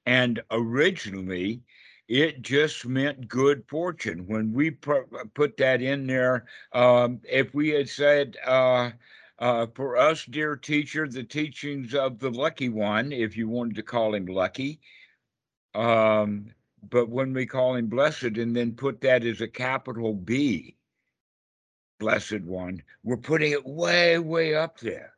And 0.05 0.43
originally, 0.51 1.63
it 2.09 2.43
just 2.43 2.87
meant 2.87 3.29
good 3.29 3.65
fortune. 3.69 4.27
When 4.27 4.53
we 4.53 4.73
pu- 4.73 5.07
put 5.35 5.57
that 5.59 5.83
in 5.83 6.07
there, 6.07 6.47
um, 6.73 7.21
if 7.29 7.55
we 7.55 7.71
had 7.71 7.89
said, 7.89 8.37
uh, 8.47 8.91
uh, 9.39 9.67
for 9.75 9.97
us, 9.97 10.25
dear 10.25 10.57
teacher, 10.57 11.09
the 11.09 11.25
teachings 11.25 11.95
of 11.95 12.19
the 12.19 12.31
lucky 12.31 12.69
one, 12.69 13.13
if 13.13 13.37
you 13.37 13.49
wanted 13.49 13.77
to 13.77 13.83
call 13.83 14.15
him 14.15 14.27
lucky, 14.27 14.81
um, 15.75 16.47
but 16.91 17.09
when 17.09 17.33
we 17.33 17.47
call 17.47 17.75
him 17.75 17.87
blessed 17.87 18.37
and 18.37 18.55
then 18.55 18.73
put 18.73 19.01
that 19.01 19.25
as 19.25 19.41
a 19.41 19.49
capital 19.49 20.15
B, 20.15 20.77
blessed 21.99 22.43
one, 22.43 22.83
we're 23.05 23.17
putting 23.17 23.53
it 23.53 23.65
way, 23.65 24.19
way 24.19 24.55
up 24.55 24.79
there 24.81 25.15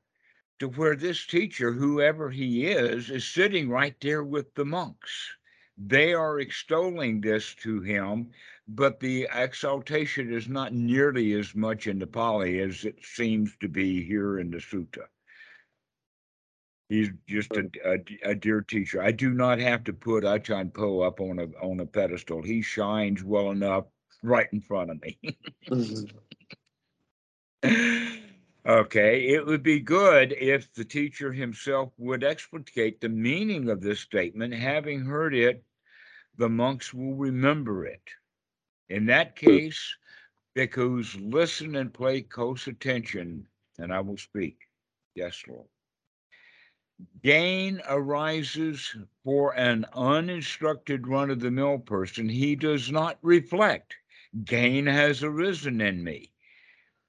to 0.58 0.68
where 0.68 0.94
this 0.94 1.26
teacher, 1.26 1.72
whoever 1.72 2.30
he 2.30 2.66
is, 2.66 3.10
is 3.10 3.26
sitting 3.26 3.68
right 3.68 3.96
there 4.00 4.22
with 4.22 4.54
the 4.54 4.64
monks. 4.64 5.36
They 5.76 6.14
are 6.14 6.38
extolling 6.40 7.20
this 7.20 7.54
to 7.56 7.80
him, 7.80 8.30
but 8.68 9.00
the 9.00 9.28
exaltation 9.32 10.32
is 10.32 10.48
not 10.48 10.72
nearly 10.72 11.32
as 11.32 11.54
much 11.54 11.86
in 11.88 11.98
the 11.98 12.06
Pali 12.06 12.60
as 12.60 12.84
it 12.84 13.04
seems 13.04 13.56
to 13.60 13.68
be 13.68 14.04
here 14.04 14.38
in 14.38 14.50
the 14.50 14.58
Sutta. 14.58 15.06
He's 16.88 17.10
just 17.26 17.50
a, 17.52 17.68
a, 17.84 18.30
a 18.30 18.34
dear 18.34 18.60
teacher. 18.60 19.02
I 19.02 19.10
do 19.10 19.30
not 19.30 19.58
have 19.58 19.84
to 19.84 19.92
put 19.92 20.24
Achan 20.24 20.70
Po 20.70 21.00
up 21.00 21.20
on 21.20 21.38
a 21.38 21.46
on 21.60 21.80
a 21.80 21.86
pedestal. 21.86 22.42
He 22.42 22.62
shines 22.62 23.24
well 23.24 23.50
enough 23.50 23.86
right 24.22 24.48
in 24.52 24.60
front 24.60 24.90
of 24.90 25.02
me. 25.02 25.18
Mm-hmm. 25.68 26.04
okay, 28.66 29.28
it 29.28 29.44
would 29.46 29.62
be 29.62 29.80
good 29.80 30.32
if 30.32 30.72
the 30.74 30.84
teacher 30.84 31.32
himself 31.32 31.92
would 31.98 32.24
explicate 32.24 33.00
the 33.00 33.08
meaning 33.08 33.68
of 33.68 33.80
this 33.80 34.00
statement. 34.00 34.54
Having 34.54 35.04
heard 35.04 35.34
it, 35.34 35.64
the 36.36 36.48
monks 36.48 36.92
will 36.92 37.14
remember 37.14 37.86
it. 37.86 38.02
In 38.88 39.06
that 39.06 39.38
hmm. 39.38 39.46
case, 39.46 39.96
bhikkhus 40.56 41.16
listen 41.20 41.76
and 41.76 41.92
pay 41.92 42.22
close 42.22 42.66
attention, 42.66 43.46
and 43.78 43.92
I 43.92 44.00
will 44.00 44.18
speak. 44.18 44.58
Yes, 45.14 45.42
Lord. 45.48 45.68
Gain 47.22 47.80
arises 47.88 48.94
for 49.24 49.56
an 49.56 49.84
uninstructed 49.94 51.08
run 51.08 51.30
of 51.30 51.40
the 51.40 51.50
mill 51.50 51.78
person. 51.78 52.28
He 52.28 52.54
does 52.54 52.90
not 52.90 53.18
reflect. 53.20 53.96
Gain 54.44 54.86
has 54.86 55.22
arisen 55.22 55.80
in 55.80 56.04
me. 56.04 56.33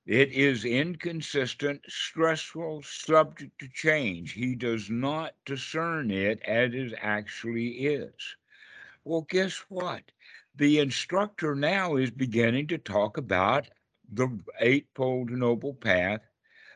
It 0.05 0.31
is 0.33 0.65
inconsistent, 0.65 1.81
stressful, 1.87 2.83
subject 2.83 3.57
to 3.59 3.67
change. 3.67 4.33
He 4.33 4.53
does 4.55 4.89
not 4.89 5.33
discern 5.45 6.11
it 6.11 6.41
as 6.43 6.73
it 6.75 6.93
actually 7.01 7.87
is. 7.87 8.35
Well, 9.03 9.21
guess 9.27 9.65
what? 9.67 10.11
The 10.55 10.77
instructor 10.79 11.55
now 11.55 11.95
is 11.95 12.11
beginning 12.11 12.67
to 12.67 12.77
talk 12.77 13.17
about 13.17 13.67
the 14.11 14.39
Eightfold 14.59 15.31
Noble 15.31 15.73
Path 15.73 16.21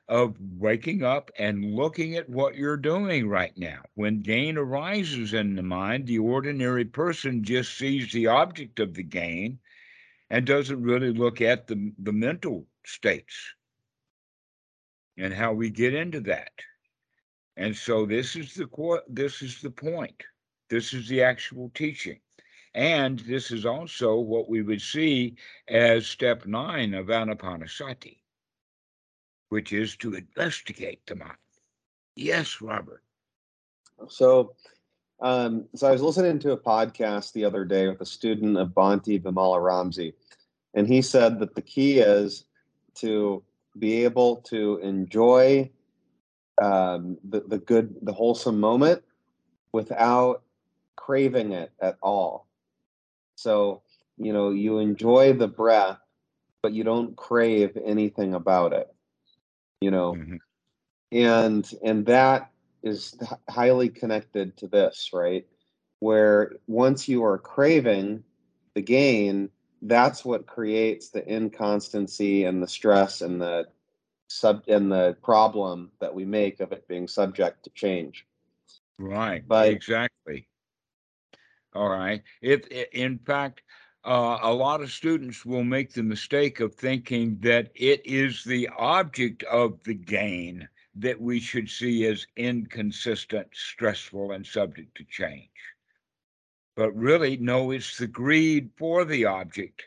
of 0.07 0.35
waking 0.57 1.03
up 1.03 1.29
and 1.37 1.75
looking 1.75 2.15
at 2.15 2.29
what 2.29 2.55
you're 2.55 2.77
doing 2.77 3.27
right 3.29 3.55
now. 3.55 3.83
When 3.93 4.21
gain 4.21 4.57
arises 4.57 5.35
in 5.35 5.55
the 5.55 5.61
mind, 5.61 6.07
the 6.07 6.17
ordinary 6.17 6.85
person 6.85 7.43
just 7.43 7.77
sees 7.77 8.11
the 8.11 8.25
object 8.25 8.79
of 8.79 8.95
the 8.95 9.03
gain 9.03 9.59
and 10.29 10.45
doesn't 10.45 10.81
really 10.81 11.11
look 11.11 11.41
at 11.41 11.67
the, 11.67 11.91
the 11.99 12.11
mental 12.13 12.65
states 12.85 13.35
and 15.17 15.33
how 15.33 15.53
we 15.53 15.69
get 15.69 15.93
into 15.93 16.21
that. 16.21 16.51
And 17.57 17.75
so 17.75 18.05
this 18.05 18.35
is 18.35 18.53
the 18.53 19.01
this 19.09 19.41
is 19.41 19.61
the 19.61 19.71
point. 19.71 20.23
This 20.69 20.93
is 20.93 21.07
the 21.07 21.23
actual 21.23 21.71
teaching. 21.73 22.19
And 22.73 23.19
this 23.19 23.51
is 23.51 23.65
also 23.65 24.15
what 24.15 24.47
we 24.47 24.61
would 24.61 24.81
see 24.81 25.35
as 25.67 26.07
step 26.07 26.45
nine 26.45 26.93
of 26.93 27.07
Anapanasati, 27.07 28.19
which 29.49 29.73
is 29.73 29.97
to 29.97 30.13
investigate 30.13 31.05
the 31.07 31.15
mind. 31.15 31.33
Yes, 32.15 32.61
Robert. 32.61 33.03
So, 34.07 34.55
um, 35.21 35.65
so 35.75 35.87
I 35.87 35.91
was 35.91 36.01
listening 36.01 36.39
to 36.39 36.51
a 36.51 36.57
podcast 36.57 37.33
the 37.33 37.45
other 37.45 37.65
day 37.65 37.87
with 37.87 38.01
a 38.01 38.05
student 38.05 38.57
of 38.57 38.69
Bhante 38.69 39.21
Vimalaramsi, 39.21 40.13
and 40.73 40.87
he 40.87 41.01
said 41.01 41.39
that 41.39 41.55
the 41.55 41.61
key 41.61 41.99
is 41.99 42.45
to 42.95 43.43
be 43.77 44.03
able 44.03 44.37
to 44.37 44.77
enjoy 44.77 45.69
um, 46.61 47.17
the, 47.23 47.41
the 47.41 47.57
good, 47.57 47.95
the 48.01 48.13
wholesome 48.13 48.59
moment 48.59 49.03
without 49.71 50.43
craving 50.95 51.51
it 51.53 51.71
at 51.81 51.97
all. 52.01 52.47
So, 53.35 53.81
you 54.17 54.33
know, 54.33 54.49
you 54.49 54.79
enjoy 54.79 55.33
the 55.33 55.47
breath, 55.47 55.99
but 56.61 56.73
you 56.73 56.83
don't 56.83 57.15
crave 57.15 57.77
anything 57.85 58.33
about 58.33 58.73
it, 58.73 58.93
you 59.79 59.91
know, 59.91 60.15
Mhm. 60.15 60.39
and 61.11 61.73
and 61.83 62.05
that 62.07 62.51
is 62.83 63.17
highly 63.49 63.89
connected 63.89 64.57
to 64.57 64.67
this, 64.67 65.09
right? 65.13 65.45
Where 65.99 66.53
once 66.67 67.07
you 67.07 67.23
are 67.25 67.37
craving 67.37 68.23
the 68.73 68.81
gain, 68.81 69.49
that's 69.81 70.23
what 70.23 70.47
creates 70.47 71.09
the 71.09 71.25
inconstancy 71.27 72.45
and 72.45 72.61
the 72.61 72.67
stress 72.67 73.21
and 73.21 73.41
the 73.41 73.67
sub 74.27 74.63
and 74.67 74.91
the 74.91 75.17
problem 75.21 75.91
that 75.99 76.13
we 76.13 76.25
make 76.25 76.59
of 76.59 76.71
it 76.71 76.87
being 76.87 77.07
subject 77.07 77.63
to 77.63 77.69
change. 77.71 78.25
Right, 78.97 79.45
But- 79.47 79.69
exactly. 79.69 80.47
All 81.73 81.89
right. 81.89 82.23
If, 82.41 82.65
in 82.67 83.19
fact, 83.19 83.61
uh, 84.03 84.39
a 84.41 84.51
lot 84.51 84.81
of 84.81 84.91
students 84.91 85.45
will 85.45 85.63
make 85.63 85.93
the 85.93 86.03
mistake 86.03 86.61
of 86.61 86.73
thinking 86.73 87.37
that 87.41 87.71
it 87.75 88.05
is 88.05 88.43
the 88.43 88.69
object 88.77 89.43
of 89.43 89.83
the 89.83 89.93
gain 89.93 90.67
that 90.95 91.19
we 91.19 91.39
should 91.39 91.69
see 91.69 92.05
as 92.05 92.25
inconsistent, 92.35 93.47
stressful, 93.53 94.31
and 94.31 94.45
subject 94.45 94.95
to 94.95 95.05
change. 95.05 95.49
But 96.75 96.95
really, 96.95 97.37
no, 97.37 97.71
it's 97.71 97.97
the 97.97 98.07
greed 98.07 98.71
for 98.77 99.05
the 99.05 99.25
object 99.25 99.83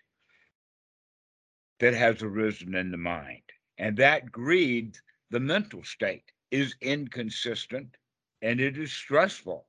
that 1.81 1.95
has 1.95 2.23
arisen 2.23 2.75
in 2.75 2.91
the 2.91 2.97
mind. 2.97 3.43
And 3.79 3.97
that 3.97 4.31
greed, 4.31 4.99
the 5.31 5.41
mental 5.41 5.83
state, 5.83 6.31
is 6.51 6.77
inconsistent 6.81 7.97
and 8.43 8.61
it 8.61 8.79
is 8.79 8.93
stressful. 8.93 9.67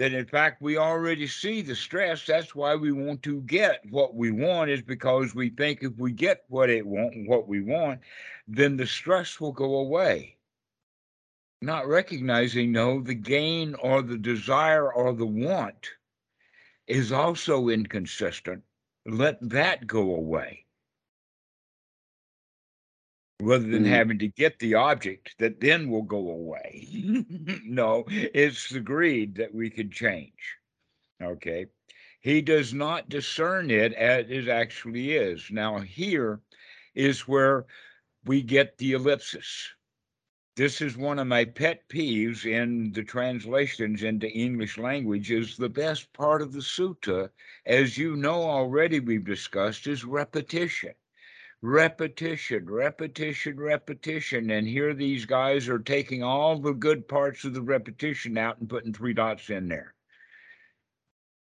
That 0.00 0.14
in 0.14 0.24
fact, 0.24 0.62
we 0.62 0.78
already 0.78 1.26
see 1.26 1.60
the 1.60 1.76
stress. 1.76 2.24
That's 2.24 2.54
why 2.54 2.74
we 2.74 2.90
want 2.90 3.22
to 3.24 3.42
get 3.42 3.82
what 3.90 4.14
we 4.14 4.30
want, 4.30 4.70
is 4.70 4.80
because 4.80 5.34
we 5.34 5.50
think 5.50 5.82
if 5.82 5.92
we 5.98 6.10
get 6.10 6.44
what 6.48 6.70
it 6.70 6.86
want, 6.86 7.28
what 7.28 7.46
we 7.46 7.60
want, 7.60 8.00
then 8.48 8.78
the 8.78 8.86
stress 8.86 9.38
will 9.38 9.52
go 9.52 9.74
away. 9.74 10.38
Not 11.60 11.86
recognizing, 11.86 12.72
no, 12.72 13.02
the 13.02 13.12
gain 13.12 13.74
or 13.74 14.00
the 14.00 14.16
desire 14.16 14.90
or 14.90 15.12
the 15.12 15.26
want 15.26 15.90
is 16.86 17.12
also 17.12 17.68
inconsistent. 17.68 18.62
Let 19.04 19.36
that 19.50 19.86
go 19.86 20.14
away 20.14 20.64
rather 23.40 23.66
than 23.66 23.84
Mhm. 23.84 23.88
having 23.88 24.18
to 24.20 24.28
get 24.28 24.58
the 24.58 24.74
object 24.74 25.36
that 25.38 25.60
then 25.60 25.90
will 25.90 26.02
go 26.02 26.30
away. 26.30 26.86
no, 27.64 28.04
it's 28.08 28.68
the 28.70 28.80
greed 28.80 29.36
that 29.36 29.54
we 29.54 29.70
can 29.70 29.90
change. 29.90 30.56
Okay. 31.22 31.66
He 32.20 32.42
does 32.42 32.74
not 32.74 33.08
discern 33.08 33.70
it 33.70 33.92
as 33.94 34.30
it 34.30 34.48
actually 34.48 35.12
is. 35.16 35.50
Now, 35.50 35.80
here 35.80 36.40
is 36.94 37.28
where 37.28 37.66
we 38.24 38.42
get 38.42 38.78
the 38.78 38.92
ellipsis. 38.92 39.74
This 40.56 40.80
is 40.80 40.96
one 40.96 41.18
of 41.18 41.26
my 41.26 41.44
pet 41.44 41.88
peeves 41.88 42.44
in 42.46 42.92
the 42.92 43.02
translations 43.04 44.02
into 44.02 44.30
English 44.30 44.78
language 44.78 45.30
is 45.30 45.56
the 45.56 45.68
best 45.70 46.12
part 46.12 46.42
of 46.42 46.52
the 46.52 46.60
sutta, 46.60 47.30
as 47.66 47.98
you 47.98 48.16
know 48.16 48.42
already 48.42 49.00
we've 49.00 49.24
discussed, 49.24 49.86
is 49.86 50.04
repetition 50.04 50.94
repetition, 51.62 52.64
repetition, 52.70 53.60
repetition. 53.60 54.50
And 54.50 54.66
here 54.66 54.94
these 54.94 55.26
guys 55.26 55.68
are 55.68 55.78
taking 55.78 56.22
all 56.22 56.58
the 56.58 56.72
good 56.72 57.06
parts 57.06 57.44
of 57.44 57.54
the 57.54 57.62
repetition 57.62 58.38
out 58.38 58.58
and 58.58 58.68
putting 58.68 58.92
three 58.92 59.12
dots 59.12 59.50
in 59.50 59.68
there. 59.68 59.94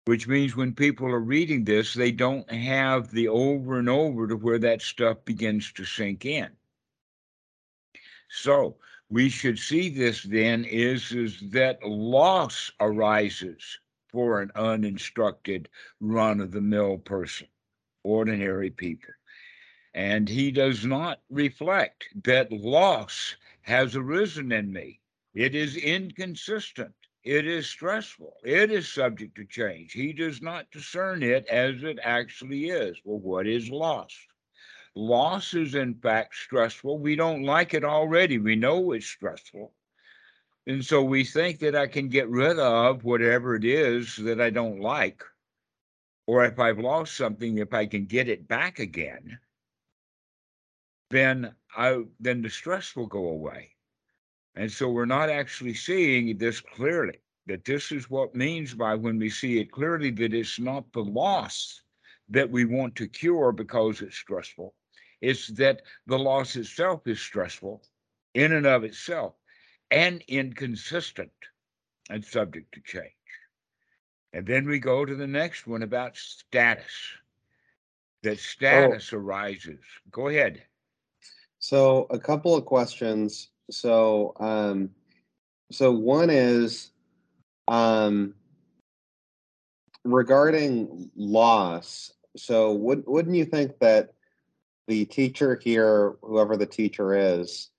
Which 0.06 0.28
means 0.28 0.56
when 0.56 0.74
people 0.76 1.08
are 1.08 1.20
reading 1.20 1.64
this, 1.64 1.94
they 1.94 2.12
don't 2.12 2.50
have 2.52 3.10
the 3.12 3.30
over 3.30 3.80
and 3.80 3.90
over 3.90 4.28
to 4.28 4.36
where 4.36 4.60
that 4.60 4.82
stuff 4.82 5.24
begins 5.24 5.72
to 5.74 5.86
sink 5.86 6.26
in. 6.26 6.50
So 8.30 8.78
we 9.10 9.30
should 9.30 9.58
see 9.58 9.90
this 9.90 10.24
then 10.24 10.66
is, 10.66 11.12
is 11.12 11.40
that 11.52 11.84
loss 11.84 12.72
arises 12.80 13.80
for 14.10 14.42
an 14.42 14.52
uninstructed 14.56 15.70
run 16.02 16.42
of 16.42 16.52
the 16.52 16.62
mill 16.62 16.98
person, 16.98 17.48
ordinary 18.04 18.70
people 18.70 19.14
and 19.94 20.28
he 20.28 20.52
does 20.52 20.86
not 20.86 21.22
reflect 21.30 22.08
that 22.24 22.52
loss 22.52 23.36
has 23.62 23.96
arisen 23.96 24.52
in 24.52 24.72
me. 24.72 25.00
It 25.34 25.56
is 25.56 25.76
inconsistent. 25.78 26.94
It 27.24 27.48
is 27.48 27.68
stressful. 27.68 28.36
It 28.44 28.72
is 28.72 28.92
subject 28.92 29.36
to 29.36 29.46
change. 29.46 29.94
He 29.94 30.12
does 30.12 30.42
not 30.42 30.70
discern 30.72 31.24
it 31.24 31.46
as 31.48 31.84
it 31.84 32.00
actually 32.04 32.66
is. 32.66 32.98
Well, 33.06 33.20
what 33.20 33.48
is 33.48 33.70
loss? 33.70 34.14
Loss 34.96 35.54
is, 35.54 35.76
in 35.76 35.96
fact, 35.96 36.36
stressful. 36.36 37.00
We 37.00 37.16
don't 37.16 37.44
like 37.44 37.74
it 37.74 37.84
already. 37.84 38.38
We 38.40 38.56
know 38.56 38.92
it's 38.92 39.06
stressful. 39.06 39.74
And 40.68 40.84
so 40.84 41.04
we 41.04 41.24
think 41.24 41.60
that 41.60 41.76
I 41.76 41.88
can 41.88 42.10
get 42.10 42.30
rid 42.30 42.60
of 42.60 43.04
whatever 43.04 43.56
it 43.56 43.66
is 43.66 44.16
that 44.18 44.42
I 44.42 44.50
don't 44.50 44.80
like. 44.80 45.24
Or 46.26 46.46
if 46.46 46.60
I've 46.60 46.80
lost 46.80 47.16
something, 47.16 47.58
if 47.58 47.74
I 47.74 47.86
can 47.86 48.06
get 48.06 48.30
it 48.30 48.48
back 48.48 48.80
again 48.80 49.40
then 51.14 51.54
I 51.76 52.04
then 52.20 52.42
the 52.42 52.50
stress 52.50 52.96
will 52.96 53.08
go 53.08 53.30
away. 53.30 53.72
And 54.56 54.72
so 54.72 54.90
we're 54.90 55.06
not 55.06 55.30
actually 55.30 55.74
seeing 55.74 56.38
this 56.38 56.60
clearly. 56.60 57.20
That 57.46 57.66
this 57.66 57.92
is 57.92 58.10
what 58.10 58.36
means 58.36 58.74
by 58.74 58.96
when 58.96 59.20
we 59.20 59.30
see 59.30 59.60
it 59.60 59.72
clearly 59.72 60.12
that 60.12 60.34
it's 60.34 60.60
not 60.60 60.92
the 60.94 61.04
loss 61.04 61.82
that 62.30 62.50
we 62.50 62.64
want 62.64 62.96
to 62.96 63.08
cure 63.08 63.52
because 63.52 64.02
it's 64.02 64.16
stressful. 64.16 64.74
It's 65.20 65.48
that 65.50 65.82
the 66.08 66.18
loss 66.18 66.56
itself 66.56 67.06
is 67.06 67.20
stressful 67.20 67.84
in 68.34 68.54
and 68.54 68.66
of 68.66 68.84
itself 68.86 69.34
and 69.92 70.24
inconsistent 70.28 71.32
and 72.10 72.24
subject 72.24 72.74
to 72.74 72.82
change. 72.82 73.12
And 74.34 74.48
then 74.48 74.66
we 74.66 74.80
go 74.80 75.06
to 75.06 75.16
the 75.16 75.28
next 75.28 75.68
one 75.68 75.84
about 75.84 76.18
status. 76.18 76.92
That 78.24 78.34
oh. 78.34 78.36
status 78.36 79.14
arises. 79.14 79.84
Go 80.12 80.30
ahead. 80.30 80.64
So 81.64 82.08
a 82.10 82.20
couple 82.20 82.54
of 82.58 82.66
questions. 82.66 83.48
So 83.72 84.34
um 84.42 84.90
so 85.72 85.94
one 85.94 86.30
is 86.30 86.92
um 87.70 88.36
regarding 90.04 91.10
loss. 91.16 92.12
So 92.36 92.74
would 92.74 93.06
wouldn't 93.08 93.38
you 93.38 93.46
think 93.46 93.80
that 93.80 94.14
the 94.90 95.06
teacher 95.06 95.58
here, 95.64 96.18
whoever 96.22 96.58
the 96.58 96.66
teacher 96.66 97.16
is, 97.16 97.70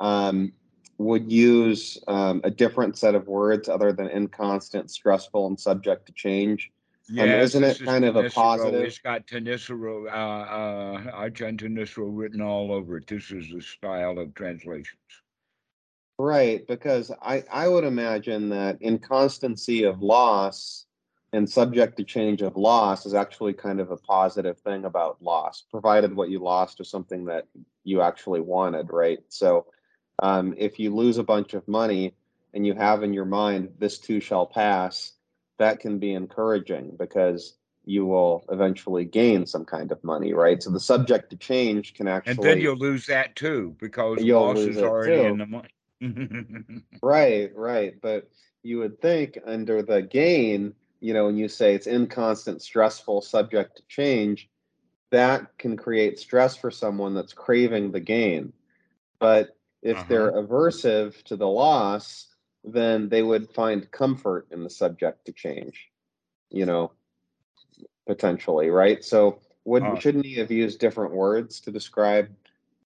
um 0.00 0.52
would 0.98 1.32
use 1.32 1.96
um, 2.08 2.42
a 2.44 2.50
different 2.50 2.98
set 2.98 3.14
of 3.14 3.26
words 3.26 3.70
other 3.70 3.90
than 3.90 4.10
inconstant, 4.10 4.90
stressful, 4.90 5.46
and 5.46 5.58
subject 5.58 6.04
to 6.04 6.12
change? 6.12 6.70
Yes, 7.12 7.50
isn't 7.50 7.62
this 7.62 7.76
it 7.76 7.82
is 7.82 7.86
kind 7.88 8.04
of 8.04 8.16
a 8.16 8.30
positive- 8.30 8.84
It's 8.84 8.98
got 8.98 9.26
Thanissaro, 9.26 10.06
uh, 10.06 10.10
uh, 10.10 11.26
Ajahn 11.28 11.58
Thanissaro 11.58 12.08
written 12.10 12.40
all 12.40 12.72
over 12.72 12.98
it. 12.98 13.06
This 13.06 13.30
is 13.30 13.50
the 13.50 13.60
style 13.60 14.18
of 14.18 14.34
translations. 14.34 14.96
Right, 16.18 16.66
because 16.66 17.10
I, 17.22 17.44
I 17.50 17.66
would 17.66 17.84
imagine 17.84 18.50
that 18.50 18.80
inconstancy 18.82 19.84
of 19.84 20.02
loss 20.02 20.86
and 21.32 21.48
subject 21.48 21.96
to 21.96 22.04
change 22.04 22.42
of 22.42 22.56
loss 22.56 23.06
is 23.06 23.14
actually 23.14 23.54
kind 23.54 23.80
of 23.80 23.90
a 23.90 23.96
positive 23.96 24.58
thing 24.58 24.84
about 24.84 25.22
loss, 25.22 25.64
provided 25.70 26.14
what 26.14 26.28
you 26.28 26.38
lost 26.40 26.80
is 26.80 26.90
something 26.90 27.24
that 27.26 27.46
you 27.84 28.02
actually 28.02 28.40
wanted, 28.40 28.90
right? 28.92 29.20
So 29.28 29.66
um, 30.22 30.54
if 30.58 30.78
you 30.78 30.94
lose 30.94 31.18
a 31.18 31.24
bunch 31.24 31.54
of 31.54 31.66
money 31.66 32.14
and 32.52 32.66
you 32.66 32.74
have 32.74 33.02
in 33.02 33.14
your 33.14 33.24
mind, 33.24 33.70
this 33.78 33.98
too 33.98 34.20
shall 34.20 34.44
pass, 34.46 35.12
that 35.60 35.78
can 35.78 35.98
be 35.98 36.12
encouraging 36.14 36.96
because 36.98 37.54
you 37.84 38.04
will 38.06 38.44
eventually 38.50 39.04
gain 39.04 39.46
some 39.46 39.64
kind 39.64 39.92
of 39.92 40.02
money, 40.02 40.32
right? 40.32 40.62
So 40.62 40.70
the 40.70 40.80
subject 40.80 41.30
to 41.30 41.36
change 41.36 41.94
can 41.94 42.08
actually. 42.08 42.32
And 42.32 42.42
then 42.42 42.60
you'll 42.60 42.76
lose 42.76 43.06
that 43.06 43.36
too 43.36 43.76
because 43.78 44.22
You'll 44.22 44.40
loss 44.40 44.56
lose 44.56 44.76
is 44.76 44.78
it 44.78 44.84
already 44.84 45.24
in 45.24 45.38
the 45.38 45.46
money. 45.46 45.68
Right, 47.02 47.50
right. 47.54 47.94
But 48.00 48.30
you 48.62 48.78
would 48.78 49.00
think 49.00 49.38
under 49.46 49.82
the 49.82 50.02
gain, 50.02 50.74
you 51.00 51.14
know, 51.14 51.26
when 51.26 51.36
you 51.36 51.48
say 51.48 51.74
it's 51.74 51.86
inconstant, 51.86 52.62
stressful, 52.62 53.22
subject 53.22 53.76
to 53.76 53.82
change, 53.88 54.48
that 55.10 55.56
can 55.58 55.76
create 55.76 56.18
stress 56.18 56.56
for 56.56 56.70
someone 56.70 57.14
that's 57.14 57.32
craving 57.32 57.92
the 57.92 58.00
gain. 58.00 58.52
But 59.18 59.56
if 59.82 59.98
Uh-huh. 59.98 60.06
they're 60.08 60.32
aversive 60.32 61.22
to 61.24 61.36
the 61.36 61.48
loss, 61.48 62.29
then 62.64 63.08
they 63.08 63.22
would 63.22 63.50
find 63.50 63.90
comfort 63.90 64.46
in 64.50 64.62
the 64.64 64.70
subject 64.70 65.24
to 65.26 65.32
change, 65.32 65.90
you 66.50 66.66
know, 66.66 66.92
potentially, 68.06 68.70
right? 68.70 69.04
So 69.04 69.40
wouldn't 69.64 69.96
Uh, 69.96 70.00
shouldn't 70.00 70.26
he 70.26 70.34
have 70.34 70.50
used 70.50 70.80
different 70.80 71.12
words 71.12 71.60
to 71.62 71.70
describe 71.70 72.30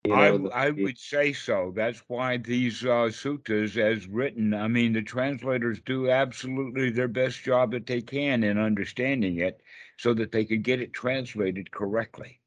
you 0.04 0.12
I, 0.12 0.30
know, 0.30 0.38
the- 0.38 0.50
I 0.50 0.70
would 0.70 0.98
say 0.98 1.32
so. 1.32 1.72
That's 1.74 2.00
why 2.08 2.36
these 2.36 2.84
uh, 2.84 3.08
suttas, 3.08 3.78
as 3.78 4.06
written, 4.06 4.52
I 4.52 4.68
mean, 4.68 4.92
the 4.92 5.02
translators 5.02 5.80
do 5.80 6.10
absolutely 6.10 6.90
their 6.90 7.08
best 7.08 7.42
job 7.42 7.72
that 7.72 7.86
they 7.86 8.02
can 8.02 8.44
in 8.44 8.58
understanding 8.58 9.38
it 9.38 9.62
so 9.96 10.12
that 10.14 10.30
they 10.30 10.44
could 10.44 10.62
get 10.62 10.80
it 10.82 10.92
translated 10.92 11.70
correctly. 11.70 12.40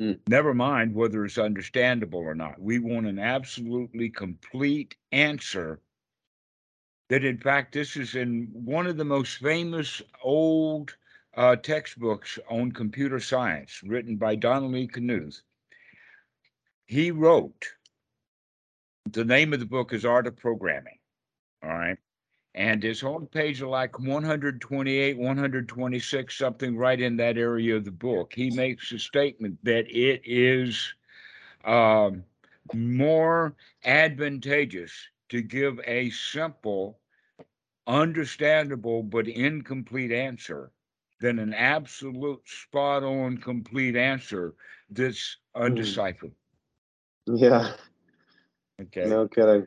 Hmm. 0.00 0.14
Never 0.26 0.52
mind 0.52 0.94
whether 0.94 1.24
it's 1.24 1.38
understandable 1.38 2.18
or 2.20 2.34
not. 2.34 2.60
We 2.60 2.80
want 2.80 3.06
an 3.06 3.20
absolutely 3.20 4.10
complete 4.10 4.96
answer. 5.12 5.80
That, 7.12 7.24
in 7.24 7.38
fact, 7.38 7.74
this 7.74 7.96
is 7.96 8.16
in 8.16 8.48
one 8.54 8.86
of 8.86 8.96
the 8.96 9.04
most 9.04 9.38
famous 9.38 10.02
old 10.22 10.96
uh, 11.36 11.56
textbooks 11.56 12.38
on 12.50 12.72
computer 12.72 13.20
science, 13.20 13.82
written 13.84 14.16
by 14.16 14.36
Donald 14.36 14.74
E. 14.76 14.88
Knuth 14.88 15.42
he 16.86 17.10
wrote 17.10 17.74
the 19.10 19.24
name 19.24 19.52
of 19.54 19.60
the 19.60 19.66
book 19.66 19.92
is 19.94 20.04
art 20.06 20.26
of 20.26 20.36
programming 20.36 20.98
all 21.62 21.70
right 21.70 21.98
And 22.54 22.84
it's 22.84 23.04
on 23.04 23.26
page 23.28 23.62
like 23.62 23.98
128, 23.98 25.18
126, 25.18 26.38
something 26.38 26.76
right 26.76 27.00
in 27.00 27.16
that 27.18 27.38
area 27.38 27.76
of 27.76 27.86
the 27.86 27.92
book. 27.92 28.34
He 28.34 28.50
makes 28.50 28.92
a 28.92 29.00
statement 29.00 29.58
that 29.64 29.86
it 29.90 30.22
is 30.26 30.94
um, 31.64 32.24
more 32.74 33.56
advantageous 33.84 34.92
to 35.30 35.42
give 35.42 35.80
a 35.86 36.10
simple, 36.10 37.00
understandable, 37.86 39.02
but 39.02 39.28
incomplete 39.28 40.12
answer 40.12 40.72
than 41.20 41.38
an 41.38 41.54
absolute 41.54 42.42
spot 42.48 43.02
on 43.02 43.38
complete 43.38 43.96
answer 43.96 44.54
that's 44.90 45.38
hmm. 45.54 45.62
undecipherable. 45.62 46.32
Yeah, 47.26 47.74
Okay. 48.80 49.06
no 49.06 49.28
kidding. 49.28 49.66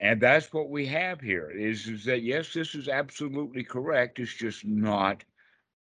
And 0.00 0.20
that's 0.20 0.52
what 0.52 0.70
we 0.70 0.86
have 0.86 1.20
here 1.20 1.50
is, 1.50 1.86
is 1.86 2.04
that 2.06 2.22
yes, 2.22 2.54
this 2.54 2.74
is 2.74 2.88
absolutely 2.88 3.62
correct. 3.62 4.18
It's 4.18 4.32
just 4.32 4.64
not 4.64 5.22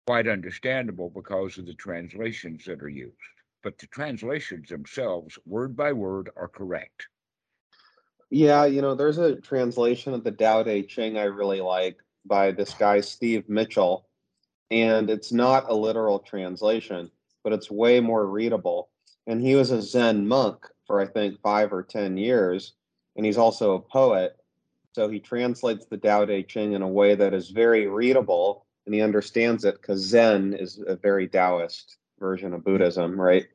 quite 0.08 0.28
understandable 0.28 1.12
because 1.12 1.58
of 1.60 1.68
the 1.68 1.76
translations 1.76 2.66
that 2.66 2.82
are 2.82 2.90
used. 2.90 3.14
But 3.62 3.78
the 3.78 3.88
translations 3.88 4.70
themselves, 4.70 5.38
word 5.46 5.76
by 5.76 5.92
word, 5.94 6.32
are 6.36 6.48
correct. 6.48 7.08
Yeah, 8.30 8.66
you 8.66 8.82
know, 8.82 8.96
there's 8.96 9.18
a 9.18 9.36
translation 9.36 10.14
of 10.14 10.24
the 10.24 10.32
Tao 10.32 10.64
Te 10.64 10.84
Ching 10.84 11.18
I 11.18 11.24
really 11.24 11.62
like 11.62 11.98
by 12.26 12.52
this 12.52 12.74
guy, 12.74 13.00
Steve 13.02 13.48
Mitchell. 13.48 14.06
And 14.70 15.10
it's 15.10 15.32
not 15.32 15.70
a 15.70 15.76
literal 15.76 16.20
translation, 16.20 17.10
but 17.44 17.54
it's 17.54 17.72
way 17.72 18.02
more 18.02 18.26
readable. 18.26 18.90
And 19.28 19.42
he 19.42 19.56
was 19.56 19.72
a 19.72 19.82
Zen 19.82 20.28
monk 20.28 20.66
for, 20.86 21.00
I 21.00 21.06
think, 21.06 21.40
five 21.42 21.72
or 21.72 21.84
10 21.84 22.18
years. 22.18 22.74
And 23.16 23.26
he's 23.26 23.38
also 23.38 23.76
a 23.76 23.80
poet. 23.82 24.36
So 24.94 25.08
he 25.08 25.20
translates 25.20 25.86
the 25.86 25.98
Tao 25.98 26.26
Te 26.26 26.44
Ching 26.44 26.74
in 26.74 26.82
a 26.82 26.88
way 26.88 27.16
that 27.16 27.34
is 27.34 27.50
very 27.52 27.88
readable 27.88 28.66
and 28.86 28.96
he 28.96 29.02
understands 29.02 29.66
it 29.66 29.76
because 29.82 30.00
Zen 30.00 30.54
is 30.54 30.82
a 30.88 30.96
very 30.96 31.28
Taoist 31.28 31.98
version 32.20 32.54
of 32.54 32.64
Buddhism, 32.64 33.20
right? 33.20 33.46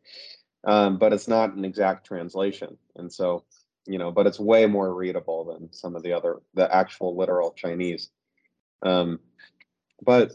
Um, 0.64 0.98
but 0.98 1.12
it's 1.14 1.26
not 1.26 1.54
an 1.54 1.64
exact 1.64 2.06
translation. 2.06 2.76
And 2.96 3.10
so 3.10 3.42
you 3.86 3.98
know, 3.98 4.10
but 4.10 4.26
it's 4.26 4.38
way 4.38 4.66
more 4.66 4.94
readable 4.94 5.44
than 5.44 5.72
some 5.72 5.96
of 5.96 6.02
the 6.02 6.12
other 6.12 6.40
the 6.54 6.72
actual 6.74 7.16
literal 7.16 7.52
Chinese. 7.52 8.10
Um, 8.82 9.20
but 10.02 10.32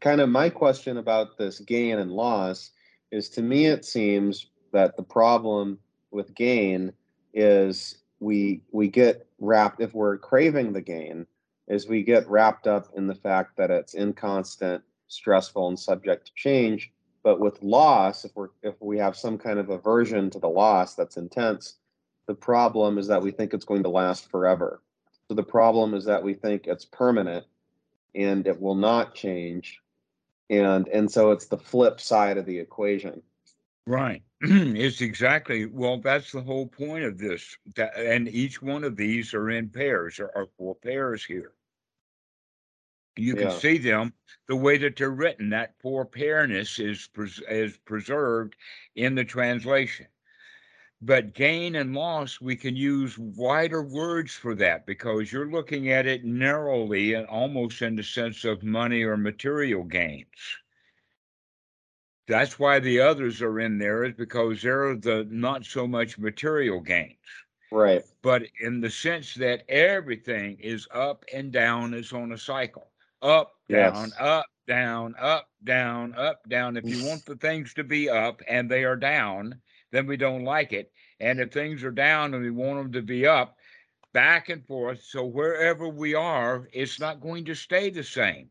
kind 0.00 0.20
of 0.20 0.28
my 0.28 0.48
question 0.48 0.98
about 0.98 1.38
this 1.38 1.58
gain 1.60 1.98
and 1.98 2.12
loss 2.12 2.70
is 3.10 3.28
to 3.30 3.42
me 3.42 3.66
it 3.66 3.84
seems 3.84 4.46
that 4.72 4.96
the 4.96 5.02
problem 5.02 5.78
with 6.10 6.34
gain 6.34 6.92
is 7.34 7.98
we 8.20 8.62
we 8.70 8.88
get 8.88 9.26
wrapped 9.38 9.80
if 9.80 9.94
we're 9.94 10.18
craving 10.18 10.72
the 10.72 10.80
gain 10.80 11.26
is 11.68 11.88
we 11.88 12.02
get 12.02 12.28
wrapped 12.28 12.66
up 12.66 12.88
in 12.96 13.06
the 13.06 13.14
fact 13.14 13.56
that 13.56 13.70
it's 13.70 13.94
inconstant 13.94 14.82
stressful 15.08 15.68
and 15.68 15.78
subject 15.78 16.26
to 16.26 16.32
change 16.34 16.92
but 17.22 17.40
with 17.40 17.62
loss 17.62 18.24
if 18.24 18.34
we're 18.34 18.48
if 18.62 18.74
we 18.80 18.98
have 18.98 19.16
some 19.16 19.38
kind 19.38 19.58
of 19.58 19.70
aversion 19.70 20.30
to 20.30 20.38
the 20.38 20.48
loss 20.48 20.94
that's 20.94 21.16
intense 21.16 21.76
the 22.28 22.34
problem 22.34 22.98
is 22.98 23.08
that 23.08 23.22
we 23.22 23.32
think 23.32 23.54
it's 23.54 23.64
going 23.64 23.82
to 23.82 23.88
last 23.88 24.30
forever. 24.30 24.82
So 25.26 25.34
the 25.34 25.42
problem 25.42 25.94
is 25.94 26.04
that 26.04 26.22
we 26.22 26.34
think 26.34 26.66
it's 26.66 26.84
permanent 26.84 27.46
and 28.14 28.46
it 28.46 28.60
will 28.60 28.74
not 28.74 29.14
change. 29.14 29.80
And 30.50 30.86
and 30.88 31.10
so 31.10 31.32
it's 31.32 31.46
the 31.46 31.58
flip 31.58 32.00
side 32.00 32.36
of 32.38 32.46
the 32.46 32.58
equation. 32.58 33.22
Right. 33.86 34.22
it's 34.42 35.00
exactly 35.00 35.66
well, 35.66 35.98
that's 35.98 36.30
the 36.30 36.42
whole 36.42 36.66
point 36.66 37.04
of 37.04 37.18
this. 37.18 37.56
That, 37.74 37.96
and 37.96 38.28
each 38.28 38.62
one 38.62 38.84
of 38.84 38.96
these 38.96 39.34
are 39.34 39.50
in 39.50 39.70
pairs. 39.70 40.18
There 40.18 40.36
are 40.36 40.46
four 40.58 40.74
pairs 40.76 41.24
here. 41.24 41.52
You 43.16 43.34
can 43.34 43.48
Yeah. 43.48 43.58
see 43.58 43.78
them 43.78 44.12
the 44.46 44.56
way 44.56 44.78
that 44.78 44.96
they're 44.96 45.10
written. 45.10 45.50
That 45.50 45.74
four 45.80 46.04
pairness 46.04 46.78
is 46.78 47.08
pres- 47.08 47.42
is 47.48 47.76
preserved 47.78 48.54
in 48.94 49.14
the 49.14 49.24
translation. 49.24 50.06
But 51.00 51.34
gain 51.34 51.74
and 51.74 51.92
loss, 51.92 52.40
we 52.40 52.54
can 52.54 52.76
use 52.76 53.18
wider 53.18 53.82
words 53.82 54.34
for 54.36 54.54
that 54.54 54.86
because 54.86 55.32
you're 55.32 55.50
looking 55.50 55.90
at 55.90 56.06
it 56.06 56.24
narrowly 56.24 57.14
and 57.14 57.26
almost 57.26 57.82
in 57.82 57.96
the 57.96 58.04
sense 58.04 58.44
of 58.44 58.62
money 58.62 59.02
or 59.02 59.16
material 59.16 59.82
gains. 59.82 60.58
That's 62.28 62.58
why 62.60 62.78
the 62.78 63.00
others 63.00 63.42
are 63.42 63.58
in 63.58 63.78
there, 63.78 64.04
is 64.04 64.14
because 64.14 64.62
they're 64.62 64.94
the 64.94 65.26
not 65.28 65.64
so 65.64 65.86
much 65.88 66.16
material 66.18 66.80
gains, 66.80 67.16
Right. 67.70 68.04
but 68.22 68.42
in 68.60 68.80
the 68.80 68.90
sense 68.90 69.34
that 69.34 69.64
everything 69.68 70.58
is 70.60 70.88
up 70.92 71.24
and 71.32 71.52
down, 71.52 71.94
is 71.94 72.12
on 72.12 72.32
a 72.32 72.38
cycle 72.38 72.92
up, 73.22 73.54
down, 73.70 74.12
Yes. 74.12 74.18
up, 74.18 74.46
down, 74.66 75.14
up, 75.18 75.50
down, 75.64 76.14
up, 76.14 76.48
down. 76.48 76.76
If 76.76 76.90
you 76.90 77.00
want 77.00 77.26
the 77.26 77.36
things 77.36 77.74
to 77.74 77.84
be 77.84 78.08
up 78.08 78.42
and 78.48 78.70
they 78.70 78.84
are 78.84 78.96
down, 78.96 79.60
then 79.90 80.06
we 80.06 80.16
don't 80.16 80.44
like 80.44 80.72
it. 80.72 80.92
And 81.20 81.40
if 81.40 81.52
things 81.52 81.84
are 81.84 81.90
down 81.90 82.34
and 82.34 82.42
we 82.42 82.50
want 82.50 82.82
them 82.82 82.92
to 82.92 83.02
be 83.02 83.26
up, 83.26 83.56
back 84.12 84.48
and 84.48 84.64
forth. 84.66 85.02
So 85.02 85.24
wherever 85.24 85.88
we 85.88 86.14
are, 86.14 86.68
it's 86.72 86.98
not 87.00 87.20
going 87.20 87.44
to 87.46 87.54
stay 87.54 87.90
the 87.90 88.04
same. 88.04 88.50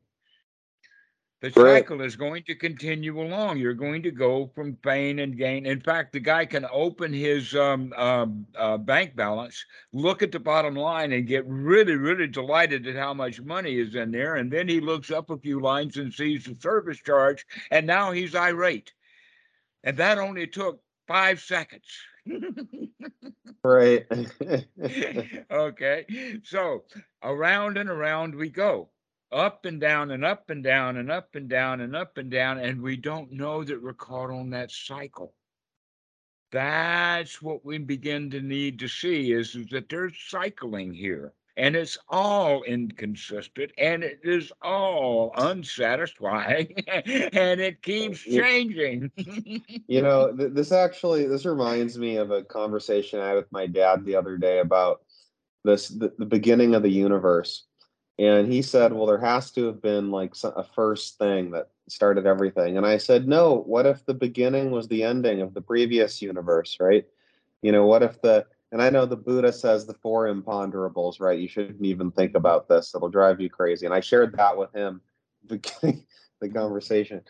The 1.42 1.52
Right. 1.56 1.86
cycle 1.86 2.02
is 2.02 2.16
going 2.16 2.44
to 2.46 2.56
continue 2.56 3.22
along. 3.22 3.58
You're 3.58 3.74
going 3.74 4.02
to 4.04 4.12
go 4.12 4.48
from 4.48 4.76
pain 4.78 5.20
and 5.20 5.38
gain. 5.38 5.66
In 5.66 5.80
fact, 5.80 6.14
the 6.14 6.20
guy 6.20 6.46
can 6.46 6.66
open 6.72 7.14
his 7.14 7.54
um, 7.56 7.94
um, 7.94 8.48
uh, 8.56 8.78
bank 8.78 9.16
balance, 9.16 9.66
look 9.94 10.22
at 10.24 10.32
the 10.32 10.40
bottom 10.40 10.76
line, 10.76 11.12
and 11.12 11.28
get 11.28 11.46
really, 11.48 11.96
really 11.96 12.28
delighted 12.28 12.88
at 12.88 12.96
how 12.96 13.14
much 13.14 13.42
money 13.42 13.78
is 13.80 13.96
in 13.96 14.12
there. 14.12 14.36
And 14.36 14.52
then 14.52 14.68
he 14.68 14.80
looks 14.80 15.12
up 15.12 15.30
a 15.30 15.38
few 15.38 15.60
lines 15.60 15.98
and 15.98 16.14
sees 16.14 16.46
the 16.46 16.56
service 16.56 17.00
charge, 17.00 17.46
and 17.72 17.86
now 17.86 18.12
he's 18.12 18.36
irate. 18.36 18.94
And 19.84 19.98
that 19.98 20.18
only 20.18 20.48
took 20.48 20.82
five 21.08 21.40
seconds. 21.42 21.86
Right. 23.64 24.06
okay. 25.52 26.06
So 26.44 26.84
around 27.24 27.78
and 27.78 27.90
around 27.90 28.36
we 28.36 28.50
go, 28.50 28.90
up 29.32 29.66
and 29.66 29.80
down 29.82 30.12
and 30.12 30.24
up 30.24 30.50
and 30.50 30.64
down 30.64 30.98
and 30.98 31.12
up 31.12 31.36
and 31.36 31.50
down 31.50 31.82
and 31.82 31.96
up 31.96 32.18
and 32.18 32.30
down. 32.32 32.60
And 32.60 32.82
we 32.82 32.96
don't 32.96 33.32
know 33.32 33.64
that 33.64 33.82
we're 33.82 33.94
caught 33.94 34.30
on 34.30 34.50
that 34.52 34.72
cycle. 34.72 35.34
That's 36.52 37.42
what 37.42 37.66
we 37.66 37.78
begin 37.78 38.30
to 38.32 38.42
need 38.42 38.80
to 38.80 38.88
see 38.88 39.34
is, 39.34 39.54
is 39.56 39.68
that 39.70 39.90
there's 39.90 40.16
cycling 40.30 40.94
here. 40.94 41.34
And 41.58 41.76
it's 41.76 41.98
all 42.08 42.62
inconsistent 42.64 43.72
and 43.80 44.04
it 44.04 44.20
is 44.24 44.52
all 44.62 45.32
unsatisfying 45.36 46.72
and 46.88 47.60
it 47.60 47.78
oh, 47.78 47.82
keeps 47.82 48.20
changing. 48.22 49.12
you 49.88 50.02
know, 50.02 50.32
th- 50.38 50.54
this 50.54 50.72
actually 50.72 51.28
this 51.28 51.46
reminds 51.46 51.98
me 51.98 52.18
of 52.18 52.30
a 52.30 52.44
conversation 52.44 53.20
I 53.20 53.30
had 53.30 53.36
with 53.36 53.52
my 53.52 53.66
dad 53.66 54.06
the 54.06 54.16
other 54.16 54.38
day 54.38 54.60
about 54.60 55.02
this 55.64 55.88
the, 55.88 56.14
the 56.20 56.26
beginning 56.26 56.76
of 56.76 56.84
the 56.84 56.92
universe. 56.92 57.64
And 58.20 58.52
he 58.52 58.62
said, 58.62 58.94
"Well, 58.94 59.06
there 59.06 59.20
has 59.20 59.52
to 59.52 59.66
have 59.66 59.82
been 59.82 60.10
like 60.12 60.34
a 60.44 60.64
first 60.64 61.18
thing 61.20 61.52
that 61.52 61.70
started 61.88 62.26
everything." 62.26 62.78
And 62.78 62.86
I 62.86 62.98
said, 62.98 63.28
"No, 63.28 63.64
what 63.66 63.86
if 63.86 64.06
the 64.06 64.14
beginning 64.14 64.72
was 64.72 64.88
the 64.88 65.04
ending 65.04 65.42
of 65.42 65.54
the 65.54 65.62
previous 65.62 66.22
universe, 66.22 66.78
right? 66.80 67.06
You 67.62 67.72
know, 67.72 67.86
what 67.86 68.02
if 68.02 68.20
the 68.22 68.46
and 68.72 68.82
I 68.82 68.90
know 68.90 69.06
the 69.06 69.16
Buddha 69.16 69.54
says 69.54 69.86
the 69.86 69.94
four 69.94 70.28
imponderables, 70.28 71.22
right? 71.22 71.40
You 71.40 71.48
shouldn't 71.48 71.86
even 71.86 72.12
think 72.12 72.36
about 72.36 72.68
this. 72.68 72.94
It'll 72.94 73.10
drive 73.10 73.40
you 73.40 73.50
crazy. 73.50 73.86
And 73.86 73.96
I 73.96 74.02
shared 74.02 74.36
that 74.38 74.58
with 74.58 74.74
him 74.74 75.02
beginning 75.48 76.06
the 76.42 76.50
conversation. 76.50 77.22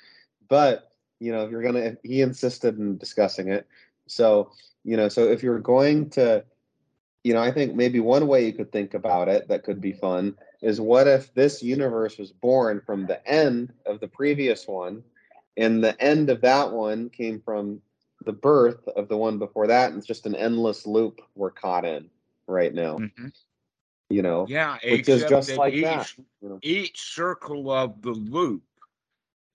But, 0.50 0.92
you 1.20 1.32
know, 1.32 1.46
if 1.46 1.52
you're 1.52 1.62
gonna 1.62 1.98
he 2.04 2.22
insisted 2.22 2.78
in 2.78 2.98
discussing 2.98 3.50
it. 3.50 3.68
So, 4.08 4.52
you 4.84 4.98
know, 4.98 5.10
so 5.10 5.26
if 5.26 5.44
you're 5.44 5.60
going 5.60 6.10
to, 6.12 6.44
you 7.24 7.34
know, 7.34 7.42
I 7.42 7.52
think 7.52 7.76
maybe 7.76 8.00
one 8.00 8.28
way 8.28 8.46
you 8.46 8.54
could 8.54 8.72
think 8.72 8.94
about 8.94 9.28
it 9.28 9.48
that 9.50 9.64
could 9.64 9.82
be 9.82 9.94
fun 9.94 10.36
is 10.62 10.82
what 10.82 11.08
if 11.08 11.34
this 11.34 11.62
universe 11.62 12.18
was 12.18 12.32
born 12.32 12.82
from 12.86 13.06
the 13.06 13.26
end 13.30 13.74
of 13.86 14.00
the 14.00 14.08
previous 14.08 14.68
one, 14.68 15.04
and 15.56 15.84
the 15.84 16.00
end 16.02 16.30
of 16.30 16.42
that 16.42 16.72
one 16.72 17.10
came 17.10 17.42
from 17.42 17.82
the 18.28 18.34
birth 18.34 18.88
of 18.90 19.08
the 19.08 19.18
one 19.18 19.40
before 19.40 19.68
that, 19.68 19.90
and 19.90 19.98
it's 19.98 20.06
just 20.06 20.28
an 20.28 20.36
endless 20.36 20.86
loop 20.86 21.22
we're 21.34 21.50
caught 21.50 21.86
in 21.86 22.10
right 22.46 22.74
now. 22.74 22.98
Mhm. 22.98 23.34
You 24.10 24.22
know, 24.22 24.46
Yeah, 24.48 24.78
which 24.84 25.10
is 25.10 25.26
just 25.26 25.50
that 25.50 25.58
like 25.58 25.74
each 25.74 25.84
that. 25.84 26.14
You 26.42 26.50
know, 26.50 26.60
each 26.62 27.00
circle 27.02 27.72
of 27.72 28.02
the 28.02 28.12
loop 28.12 28.64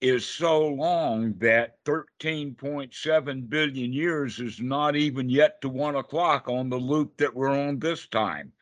is 0.00 0.26
so 0.26 0.66
long 0.66 1.34
that 1.34 1.84
13.7 1.84 3.42
billion 3.48 3.92
years 3.92 4.40
is 4.40 4.58
not 4.60 4.96
even 4.96 5.28
yet 5.28 5.60
to 5.60 5.68
one 5.68 5.94
o'clock 5.94 6.48
on 6.48 6.70
the 6.70 6.76
loop 6.76 7.16
that 7.18 7.34
we're 7.34 7.48
on 7.48 7.78
this 7.78 8.06
time. 8.08 8.52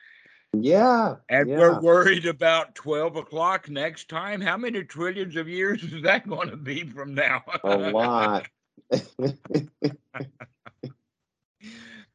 yeah, 0.52 1.16
And 1.28 1.48
yeah, 1.48 1.58
we're 1.58 1.80
worried 1.80 2.26
about 2.26 2.74
12 2.74 3.16
o'clock 3.16 3.70
next 3.70 4.08
time. 4.08 4.40
How 4.40 4.56
many 4.56 4.82
trillions 4.84 5.36
of 5.36 5.48
years 5.48 5.82
is 5.82 6.02
that 6.02 6.28
going 6.28 6.50
to 6.50 6.56
be 6.56 6.84
from 6.84 7.14
now? 7.14 7.42
a 7.64 7.76
lot. 7.76 8.48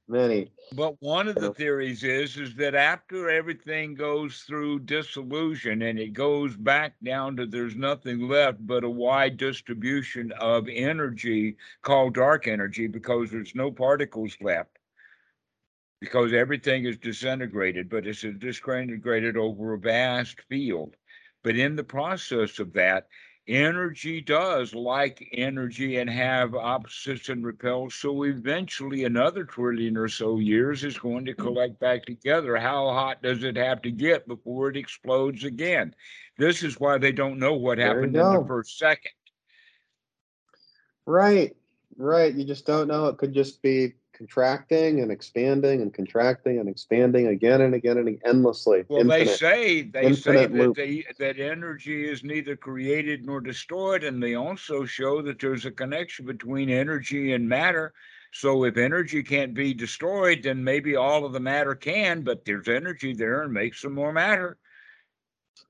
Many. 0.07 0.51
But 0.73 1.01
one 1.01 1.27
of 1.27 1.35
the 1.35 1.51
theories 1.53 2.03
is 2.03 2.37
is 2.37 2.53
that 2.55 2.75
after 2.75 3.27
everything 3.29 3.95
goes 3.95 4.41
through 4.41 4.79
dissolution 4.79 5.81
and 5.81 5.97
it 5.97 6.13
goes 6.13 6.55
back 6.55 6.93
down 7.03 7.35
to 7.37 7.47
there's 7.47 7.75
nothing 7.75 8.27
left 8.27 8.65
but 8.67 8.83
a 8.83 8.89
wide 8.89 9.37
distribution 9.37 10.31
of 10.33 10.67
energy 10.69 11.57
called 11.81 12.13
dark 12.13 12.47
energy 12.47 12.85
because 12.85 13.31
there's 13.31 13.55
no 13.55 13.71
particles 13.71 14.37
left. 14.41 14.77
Because 16.01 16.33
everything 16.33 16.85
is 16.85 16.97
disintegrated, 16.97 17.89
but 17.89 18.05
it's 18.05 18.21
disintegrated 18.21 19.37
over 19.37 19.73
a 19.73 19.79
vast 19.79 20.39
field. 20.41 20.95
But 21.41 21.55
in 21.57 21.75
the 21.75 21.83
process 21.83 22.59
of 22.59 22.73
that, 22.73 23.07
energy 23.47 24.21
does 24.21 24.73
like 24.73 25.27
energy 25.33 25.97
and 25.97 26.09
have 26.09 26.55
opposites 26.55 27.29
and 27.29 27.45
repels. 27.45 27.95
So 27.95 28.23
eventually, 28.23 29.03
another 29.03 29.43
trillion 29.43 29.97
or 29.97 30.07
so 30.07 30.39
years 30.39 30.83
is 30.83 30.97
going 30.97 31.25
to 31.25 31.33
mm. 31.33 31.37
collect 31.37 31.79
back 31.79 32.05
together. 32.05 32.57
How 32.57 32.89
hot 32.89 33.21
does 33.21 33.43
it 33.43 33.55
have 33.55 33.81
to 33.83 33.91
get 33.91 34.27
before 34.27 34.69
it 34.69 34.77
explodes 34.77 35.43
again? 35.43 35.93
This 36.37 36.63
is 36.63 36.79
why 36.79 36.97
they 36.97 37.11
don't 37.11 37.39
know 37.39 37.53
what 37.53 37.77
There 37.77 37.87
happened 37.87 38.15
in 38.15 38.33
the 38.33 38.45
first 38.47 38.77
second. 38.77 39.11
Right, 41.05 41.55
right. 41.97 42.33
You 42.33 42.45
just 42.45 42.65
don't 42.65 42.87
know. 42.87 43.07
It 43.07 43.17
could 43.17 43.33
just 43.33 43.61
be 43.61 43.93
contracting 44.15 45.01
and 45.01 45.11
expanding 45.11 45.81
and 45.81 45.93
contracting 45.93 46.59
and 46.59 46.69
expanding 46.69 47.27
again 47.27 47.61
and 47.61 47.73
again 47.73 47.97
and 47.97 48.19
endlessly. 48.25 48.85
Well, 48.87 49.03
they 49.03 49.25
say 49.25 49.83
they 49.83 50.13
say 50.13 50.47
that 50.47 50.73
they, 50.75 51.05
that 51.19 51.39
energy 51.39 52.09
is 52.09 52.23
neither 52.23 52.55
created 52.55 53.25
nor 53.25 53.41
destroyed, 53.41 54.03
and 54.03 54.21
they 54.21 54.35
also 54.35 54.85
show 54.85 55.21
that 55.23 55.39
there's 55.39 55.65
a 55.65 55.71
connection 55.71 56.25
between 56.25 56.69
energy 56.69 57.33
and 57.33 57.47
matter. 57.47 57.93
So 58.31 58.65
if 58.65 58.77
energy 58.77 59.23
can't 59.23 59.53
be 59.53 59.73
destroyed, 59.73 60.43
then 60.43 60.63
maybe 60.63 60.95
all 60.95 61.25
of 61.25 61.33
the 61.33 61.39
matter 61.39 61.75
can, 61.75 62.21
but 62.21 62.43
there's 62.45 62.67
energy 62.67 63.13
there 63.13 63.43
and 63.43 63.53
makes 63.53 63.81
some 63.81 63.93
more 63.93 64.11
matter. 64.11 64.57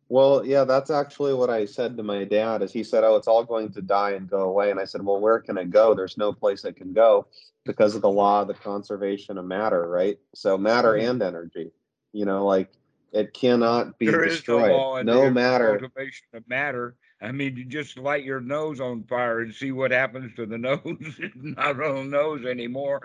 Well, 0.07 0.45
yeah, 0.45 0.63
that's 0.63 0.91
actually 0.91 1.33
what 1.33 1.49
I 1.49 1.65
said 1.65 1.97
to 1.97 2.03
my 2.03 2.25
dad. 2.25 2.61
Is 2.61 2.71
he 2.71 2.83
said, 2.83 3.03
"Oh, 3.03 3.15
it's 3.15 3.27
all 3.27 3.43
going 3.43 3.71
to 3.73 3.81
die 3.81 4.11
and 4.11 4.29
go 4.29 4.41
away," 4.41 4.69
and 4.69 4.79
I 4.79 4.85
said, 4.85 5.03
"Well, 5.03 5.19
where 5.19 5.39
can 5.39 5.57
it 5.57 5.71
go? 5.71 5.95
There's 5.95 6.17
no 6.17 6.31
place 6.31 6.63
it 6.63 6.75
can 6.75 6.93
go 6.93 7.25
because 7.65 7.95
of 7.95 8.01
the 8.01 8.09
law 8.09 8.41
of 8.41 8.47
the 8.47 8.53
conservation 8.53 9.37
of 9.37 9.45
matter, 9.45 9.87
right? 9.87 10.17
So 10.33 10.57
matter 10.57 10.95
Mhm. 10.95 11.09
and 11.09 11.21
energy, 11.21 11.71
you 12.13 12.25
know, 12.25 12.45
like 12.45 12.69
it 13.11 13.33
cannot 13.33 13.97
be 13.97 14.07
There 14.07 14.23
is 14.23 14.47
no 14.47 14.57
destroyed. 14.57 15.05
No 15.05 15.21
the 15.25 15.31
matter. 15.31 15.79
cultivation 15.79 16.27
of 16.33 16.47
matter. 16.47 16.95
I 17.21 17.31
mean, 17.31 17.55
you 17.57 17.65
just 17.65 17.97
light 17.97 18.23
your 18.23 18.41
nose 18.41 18.79
on 18.79 19.03
fire 19.03 19.39
and 19.41 19.53
see 19.53 19.71
what 19.71 19.91
happens 19.91 20.35
to 20.35 20.45
the 20.45 20.57
nose. 20.59 20.81
It's 21.19 21.35
not 21.35 21.81
on 21.81 21.95
the 22.11 22.17
nose 22.17 22.45
anymore. 22.45 23.01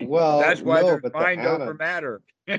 Well, 0.00 0.40
That's 0.40 0.62
why 0.62 0.82
no, 0.82 0.86
there's 0.86 1.02
but 1.02 1.12
the 1.12 1.18
mind 1.18 1.46
over 1.46 1.74
matter. 1.74 2.22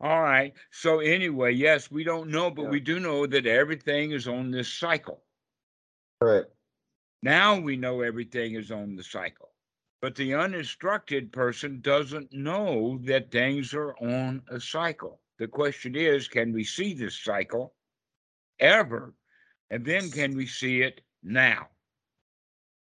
All 0.00 0.20
right. 0.22 0.52
So 0.70 1.00
anyway, 1.00 1.52
yes, 1.52 1.90
we 1.90 2.04
don't 2.04 2.30
know, 2.30 2.50
but 2.50 2.62
Yeah. 2.64 2.68
we 2.70 2.80
do 2.80 3.00
know 3.00 3.26
that 3.26 3.46
everything 3.46 4.12
is 4.12 4.28
on 4.28 4.50
this 4.50 4.72
cycle. 4.72 5.22
right. 6.20 6.46
Now 7.22 7.58
we 7.58 7.76
know 7.76 8.00
everything 8.00 8.54
is 8.54 8.70
on 8.70 8.96
the 8.96 9.02
cycle. 9.02 9.52
But 10.00 10.14
the 10.14 10.34
uninstructed 10.34 11.32
person 11.32 11.80
doesn't 11.80 12.32
know 12.32 12.98
that 13.04 13.30
things 13.30 13.74
are 13.74 13.96
on 13.98 14.42
a 14.48 14.60
cycle. 14.60 15.20
The 15.38 15.48
question 15.48 15.94
is 15.96 16.28
can 16.28 16.52
we 16.52 16.64
see 16.64 16.94
this 16.94 17.18
cycle 17.18 17.74
ever? 18.60 19.14
And 19.70 19.84
then 19.84 20.10
can 20.10 20.36
we 20.36 20.46
see 20.46 20.82
it 20.82 21.00
now? 21.22 21.68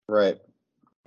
Right. 0.07 0.39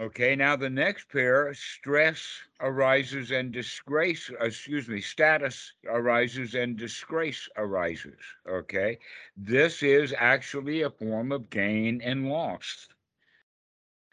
Okay, 0.01 0.35
now 0.35 0.57
the 0.57 0.71
next 0.71 1.11
pair 1.11 1.55
stress 1.55 2.43
arises 2.61 3.31
and 3.31 3.53
disgrace, 3.53 4.31
excuse 4.41 4.89
me, 4.89 5.01
status 5.01 5.75
arises 5.87 6.55
and 6.55 6.77
disgrace 6.77 7.49
arises. 7.57 8.21
Okay, 8.49 8.99
this 9.37 9.83
is 9.83 10.15
actually 10.19 10.83
a 10.83 10.91
form 10.91 11.33
of 11.33 11.51
gain 11.51 12.01
and 12.03 12.29
loss. 12.29 12.89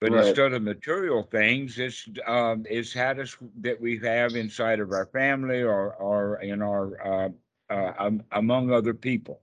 But 0.02 0.14
Right. 0.14 0.14
instead 0.14 0.54
of 0.54 0.64
material 0.64 1.24
things, 1.24 1.80
it's 1.80 2.08
um, 2.26 2.66
it's 2.70 2.92
status 2.92 3.38
that 3.62 3.80
we 3.82 3.98
have 4.00 4.36
inside 4.36 4.80
of 4.80 4.92
our 4.92 5.06
family 5.08 5.62
or 5.64 5.94
or 5.96 6.40
in 6.42 6.62
our 6.62 7.02
uh, 7.06 7.30
uh, 7.70 7.94
um, 7.98 8.24
among 8.32 8.72
other 8.72 8.94
people. 8.94 9.42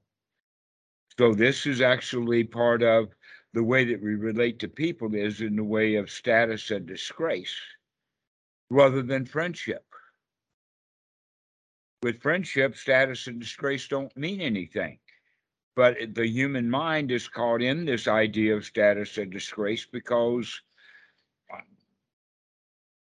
So 1.19 1.35
this 1.35 1.67
is 1.67 1.81
actually 1.81 2.45
part 2.45 2.83
of 2.83 3.15
the 3.55 3.63
way 3.63 3.85
that 3.85 4.03
we 4.03 4.17
relate 4.17 4.59
to 4.59 4.69
people 4.69 5.15
is 5.15 5.41
in 5.41 5.55
the 5.55 5.65
way 5.65 5.95
of 5.95 6.11
status 6.11 6.73
and 6.73 6.87
disgrace 6.87 7.55
rather 8.69 9.01
than 9.01 9.25
friendship. 9.25 9.85
With 12.03 12.21
friendship, 12.21 12.77
status 12.77 13.29
and 13.29 13.41
disgrace 13.41 13.87
don't 13.87 14.15
mean 14.17 14.41
anything. 14.41 14.99
But 15.77 15.97
the 16.15 16.27
human 16.27 16.69
mind 16.69 17.13
is 17.13 17.29
caught 17.29 17.63
in 17.63 17.85
this 17.85 18.09
idea 18.09 18.57
of 18.57 18.65
status 18.65 19.19
and 19.19 19.31
disgrace 19.31 19.87
because 19.87 20.61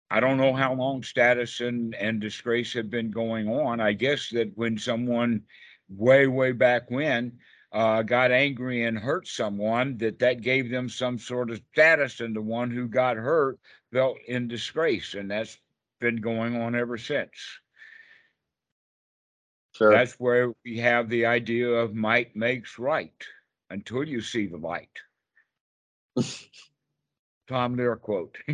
I 0.08 0.20
don't 0.20 0.36
know 0.36 0.54
how 0.54 0.74
long 0.74 1.02
status 1.02 1.60
and, 1.60 1.92
and 1.96 2.20
disgrace 2.20 2.72
have 2.74 2.88
been 2.88 3.10
going 3.10 3.48
on. 3.48 3.80
I 3.80 3.92
guess 3.92 4.30
that 4.30 4.52
when 4.56 4.78
someone 4.78 5.42
way, 5.88 6.28
way 6.28 6.52
back 6.52 6.88
when 6.88 7.38
uh, 7.76 8.00
got 8.00 8.32
angry 8.32 8.84
and 8.84 8.98
hurt 8.98 9.28
someone, 9.28 9.98
that 9.98 10.20
that 10.20 10.40
gave 10.40 10.70
them 10.70 10.88
some 10.88 11.18
sort 11.18 11.50
of 11.50 11.60
status, 11.74 12.20
and 12.20 12.34
the 12.34 12.40
one 12.40 12.70
who 12.70 12.88
got 12.88 13.18
hurt 13.18 13.58
felt 13.92 14.16
in 14.26 14.48
disgrace, 14.48 15.12
and 15.12 15.30
that's 15.30 15.58
been 16.00 16.16
going 16.16 16.58
on 16.58 16.74
ever 16.74 16.96
since. 16.96 17.60
Sure. 19.72 19.92
That's 19.92 20.14
where 20.14 20.54
we 20.64 20.78
have 20.78 21.10
the 21.10 21.26
idea 21.26 21.68
of 21.68 21.94
might 21.94 22.34
makes 22.34 22.78
right 22.78 23.12
until 23.68 24.04
you 24.04 24.22
see 24.22 24.46
the 24.46 24.56
light. 24.56 24.88
Tom 27.46 27.76
Lehrer 27.76 28.00
quote. 28.00 28.38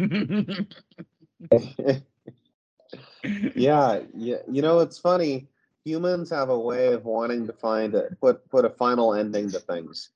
yeah, 3.55 4.01
yeah. 4.17 4.39
You 4.51 4.63
know, 4.63 4.81
it's 4.81 4.99
funny. 4.99 5.47
Humans 5.85 6.31
have 6.31 6.49
a 6.49 6.59
way 6.59 6.93
of 6.93 7.05
wanting 7.05 7.47
to 7.47 7.53
find 7.53 7.95
a, 7.95 8.09
put 8.21 8.49
put 8.51 8.65
a 8.65 8.71
final 8.71 9.15
ending 9.15 9.51
to 9.51 9.59
things. 9.59 10.11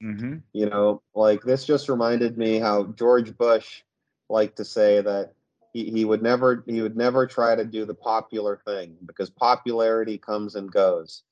hmm 0.00 0.36
You 0.52 0.66
know, 0.68 1.02
like 1.14 1.42
this 1.42 1.64
just 1.64 1.88
reminded 1.88 2.36
me 2.36 2.58
how 2.58 2.84
George 2.84 3.36
Bush 3.36 3.82
liked 4.28 4.56
to 4.56 4.64
say 4.64 5.00
that 5.00 5.32
he, 5.72 5.90
he 5.90 6.04
would 6.04 6.22
never 6.22 6.64
he 6.66 6.82
would 6.82 6.96
never 6.96 7.26
try 7.26 7.54
to 7.54 7.64
do 7.64 7.84
the 7.84 7.94
popular 7.94 8.60
thing 8.64 8.96
because 9.06 9.30
popularity 9.30 10.18
comes 10.18 10.54
and 10.54 10.70
goes. 10.72 11.22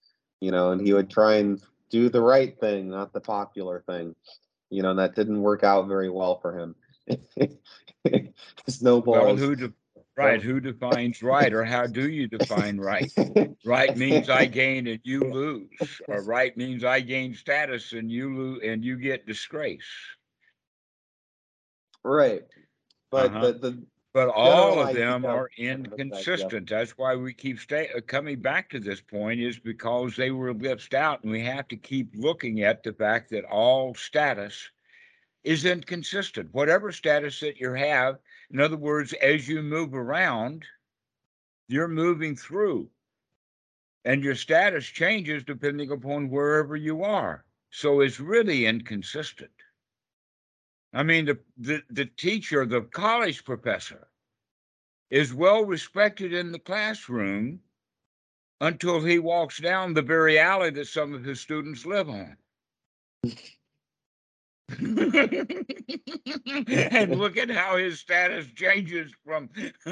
You 0.40 0.50
know, 0.50 0.72
and 0.72 0.84
he 0.84 0.92
would 0.92 1.08
try 1.08 1.36
and 1.36 1.62
do 1.90 2.08
the 2.08 2.20
right 2.20 2.58
thing, 2.58 2.90
not 2.90 3.12
the 3.12 3.20
popular 3.20 3.84
thing. 3.86 4.14
You 4.70 4.82
know, 4.82 4.90
and 4.90 4.98
that 4.98 5.14
didn't 5.14 5.42
work 5.42 5.62
out 5.62 5.86
very 5.86 6.10
well 6.10 6.40
for 6.40 6.58
him. 6.58 6.74
Snowballs. 8.68 9.16
Well, 9.24 9.36
who 9.36 9.54
de- 9.54 9.72
right? 10.24 10.42
Who 10.42 10.60
defines 10.60 11.22
right, 11.22 11.52
or 11.52 11.64
how 11.64 11.86
do 11.86 12.08
you 12.08 12.26
define 12.28 12.78
right? 12.78 13.12
Right 13.64 13.96
means 13.96 14.28
I 14.30 14.46
gain 14.46 14.86
and 14.86 15.00
you 15.04 15.20
lose, 15.20 16.00
or 16.08 16.22
right 16.22 16.56
means 16.56 16.84
I 16.84 17.00
gain 17.00 17.34
status 17.34 17.92
and 17.92 18.10
you 18.10 18.34
lose 18.36 18.60
and 18.64 18.84
you 18.84 18.96
get 18.96 19.26
disgrace. 19.26 19.82
Right. 22.04 22.42
But 23.10 23.30
Uh-huh. 23.30 23.52
the, 23.52 23.52
the 23.58 23.86
But 24.14 24.28
all 24.28 24.80
of 24.80 24.94
them 24.94 25.24
are 25.24 25.44
of 25.46 25.50
the 25.56 25.56
fact, 25.56 25.58
yeah. 25.58 25.72
inconsistent. 25.72 26.68
That's 26.68 26.98
why 26.98 27.16
we 27.16 27.32
keep 27.32 27.58
stay, 27.58 27.88
uh, 27.96 28.00
coming 28.00 28.40
back 28.40 28.68
to 28.70 28.80
this 28.80 29.00
point 29.00 29.40
is 29.40 29.58
because 29.58 30.16
they 30.16 30.30
were 30.30 30.52
left 30.52 30.92
out, 30.94 31.22
and 31.22 31.32
we 31.32 31.40
have 31.44 31.66
to 31.68 31.76
keep 31.76 32.12
looking 32.14 32.62
at 32.62 32.82
the 32.82 32.92
fact 32.92 33.30
that 33.30 33.44
all 33.44 33.94
status 33.94 34.70
is 35.44 35.64
inconsistent. 35.64 36.52
Whatever 36.52 36.92
status 36.92 37.40
that 37.40 37.58
you 37.58 37.72
have, 37.72 38.18
in 38.52 38.60
other 38.60 38.76
words, 38.76 39.14
as 39.14 39.48
you 39.48 39.62
move 39.62 39.94
around, 39.94 40.64
you're 41.68 41.88
moving 41.88 42.36
through, 42.36 42.88
and 44.04 44.22
your 44.22 44.34
status 44.34 44.84
changes 44.84 45.42
depending 45.42 45.90
upon 45.90 46.28
wherever 46.28 46.76
you 46.76 47.02
are. 47.02 47.44
So 47.70 48.00
it's 48.00 48.20
really 48.20 48.66
inconsistent. 48.66 49.50
I 50.92 51.02
mean, 51.02 51.24
the, 51.24 51.38
the, 51.56 51.82
the 51.88 52.04
teacher, 52.04 52.66
the 52.66 52.82
college 52.82 53.42
professor, 53.44 54.08
is 55.10 55.32
well 55.32 55.64
respected 55.64 56.34
in 56.34 56.52
the 56.52 56.58
classroom 56.58 57.60
until 58.60 59.02
he 59.02 59.18
walks 59.18 59.58
down 59.58 59.94
the 59.94 60.02
very 60.02 60.38
alley 60.38 60.70
that 60.70 60.86
some 60.86 61.14
of 61.14 61.24
his 61.24 61.40
students 61.40 61.86
live 61.86 62.10
on. 62.10 62.36
and 67.00 67.18
look 67.18 67.36
at 67.36 67.50
how 67.54 67.76
his 67.76 68.00
status 68.00 68.46
changes 68.54 69.12
from 69.24 69.48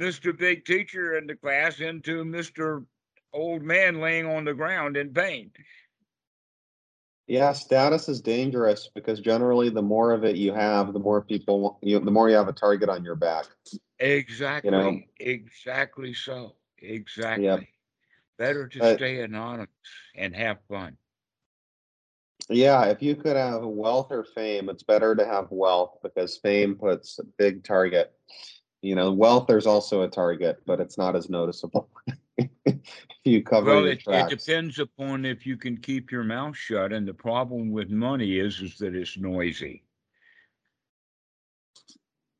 Mr. 0.00 0.36
Big 0.36 0.64
Teacher 0.64 1.18
in 1.18 1.26
the 1.26 1.34
class 1.36 1.80
into 1.80 2.24
Mr. 2.24 2.84
Old 3.32 3.62
Man 3.62 4.00
laying 4.00 4.26
on 4.26 4.44
the 4.44 4.54
ground 4.54 4.96
in 4.96 5.12
pain. 5.12 5.50
Yeah, 7.26 7.52
status 7.52 8.08
is 8.08 8.20
dangerous 8.20 8.90
because 8.94 9.18
generally 9.20 9.70
the 9.70 9.80
more 9.82 10.12
of 10.12 10.24
it 10.24 10.36
you 10.36 10.52
have, 10.52 10.92
the 10.92 10.98
more 10.98 11.22
people, 11.22 11.78
you, 11.82 11.98
the 11.98 12.10
more 12.10 12.28
you 12.28 12.36
have 12.36 12.48
a 12.48 12.52
target 12.52 12.90
on 12.90 13.02
your 13.02 13.14
back. 13.16 13.46
Exactly, 13.98 14.70
You 14.70 14.76
know? 14.76 15.00
exactly 15.18 16.12
so, 16.12 16.56
exactly. 16.78 17.70
Better 18.36 18.68
to 18.68 18.78
But- 18.78 18.96
stay 18.98 19.20
anonymous 19.22 19.68
and 20.14 20.34
have 20.36 20.58
fun. 20.68 20.96
Yeah, 22.50 22.84
if 22.86 23.02
you 23.02 23.16
could 23.16 23.36
have 23.36 23.62
wealth 23.62 24.08
or 24.10 24.24
fame, 24.24 24.68
it's 24.68 24.82
better 24.82 25.14
to 25.14 25.24
have 25.24 25.46
wealth 25.50 25.98
because 26.02 26.36
fame 26.36 26.74
puts 26.74 27.18
a 27.18 27.24
big 27.38 27.64
target. 27.64 28.12
You 28.82 28.94
know, 28.94 29.12
wealth, 29.12 29.46
there's 29.46 29.66
also 29.66 30.02
a 30.02 30.08
target, 30.08 30.58
but 30.66 30.78
it's 30.78 30.98
not 30.98 31.16
as 31.16 31.30
noticeable. 31.30 31.88
You 33.24 33.42
cover 33.42 33.70
Well, 33.70 33.86
it, 33.86 34.02
it 34.06 34.28
depends 34.28 34.78
upon 34.78 35.24
if 35.24 35.46
you 35.46 35.56
can 35.56 35.78
keep 35.78 36.12
your 36.12 36.24
mouth 36.24 36.54
shut, 36.54 36.92
and 36.92 37.08
the 37.08 37.14
problem 37.14 37.70
with 37.70 37.88
money 37.88 38.38
is, 38.38 38.60
is 38.60 38.76
that 38.78 38.94
it's 38.94 39.16
noisy. 39.16 39.82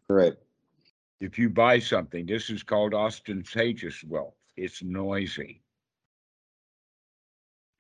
Right. 0.09 0.35
If 1.21 1.39
you 1.39 1.49
buy 1.49 1.79
something, 1.79 2.27
this 2.27 2.51
is 2.51 2.63
called 2.63 2.93
ostentatious 2.93 4.05
wealth. 4.05 4.35
It's 4.59 4.83
noisy. 4.83 5.63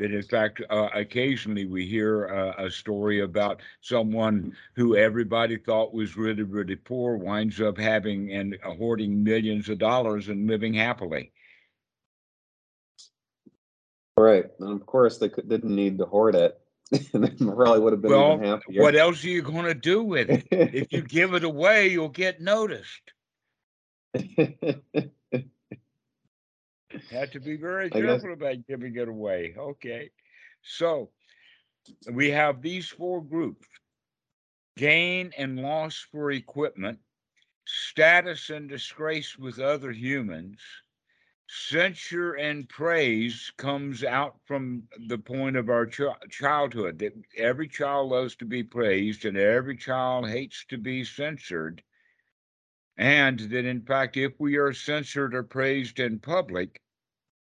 That 0.00 0.12
in 0.12 0.22
fact, 0.22 0.60
uh, 0.68 0.88
occasionally 0.92 1.66
we 1.66 1.86
hear 1.86 2.28
uh, 2.28 2.64
a 2.64 2.70
story 2.70 3.20
about 3.20 3.62
someone 3.80 4.56
who 4.74 4.96
everybody 4.96 5.56
thought 5.56 5.94
was 5.94 6.16
really, 6.16 6.42
really 6.42 6.74
poor 6.74 7.16
winds 7.16 7.60
up 7.60 7.78
having 7.78 8.32
and 8.32 8.56
hoarding 8.64 9.22
millions 9.22 9.68
of 9.68 9.78
dollars 9.78 10.28
and 10.28 10.48
living 10.48 10.74
happily. 10.74 11.30
Right. 14.16 14.46
And 14.60 14.80
of 14.80 14.86
course, 14.86 15.18
they 15.18 15.28
could, 15.28 15.48
didn't 15.48 15.74
need 15.74 15.98
to 15.98 16.06
hoard 16.06 16.34
it. 16.34 16.60
They 17.12 17.28
probably 17.28 17.80
would 17.80 17.92
have 17.92 18.02
been 18.02 18.10
Well, 18.10 18.34
even 18.34 18.46
happier. 18.46 18.82
What 18.82 18.94
else 18.94 19.24
are 19.24 19.28
you 19.28 19.42
going 19.42 19.64
to 19.64 19.74
do 19.74 20.02
with 20.02 20.28
it? 20.30 20.46
If 20.50 20.92
you 20.92 21.02
give 21.08 21.34
it 21.34 21.44
away, 21.44 21.88
you'll 21.88 22.08
get 22.08 22.40
noticed. 22.40 23.12
Have 27.10 27.30
to 27.32 27.40
be 27.40 27.56
very 27.56 27.86
I 27.86 27.88
guess- 27.88 28.02
careful 28.02 28.32
about 28.32 28.66
giving 28.66 28.96
it 28.96 29.08
away. 29.08 29.54
Okay. 29.56 30.10
So 30.62 31.10
we 32.10 32.30
have 32.30 32.62
these 32.62 32.88
four 32.88 33.22
groups 33.22 33.66
gain 34.76 35.32
and 35.36 35.60
loss 35.60 36.06
for 36.10 36.30
equipment, 36.32 36.98
status 37.66 38.50
and 38.50 38.68
disgrace 38.68 39.38
with 39.38 39.58
other 39.60 39.92
humans, 39.92 40.58
censure 41.46 42.32
and 42.34 42.68
praise 42.68 43.52
comes 43.58 44.02
out 44.02 44.34
from 44.46 44.82
the 45.08 45.18
point 45.18 45.56
of 45.56 45.68
our 45.68 45.86
ch- 45.86 46.00
childhood 46.30 46.98
that 46.98 47.12
every 47.36 47.68
child 47.68 48.10
loves 48.10 48.34
to 48.36 48.44
be 48.46 48.62
praised 48.64 49.24
and 49.26 49.36
every 49.36 49.76
child 49.76 50.28
hates 50.28 50.64
to 50.66 50.78
be 50.78 51.04
censored. 51.04 51.82
And 52.96 53.38
that 53.40 53.64
in 53.64 53.82
fact, 53.82 54.16
if 54.16 54.32
we 54.38 54.56
are 54.56 54.72
censored 54.72 55.34
or 55.34 55.42
praised 55.42 56.00
in 56.00 56.18
public, 56.18 56.80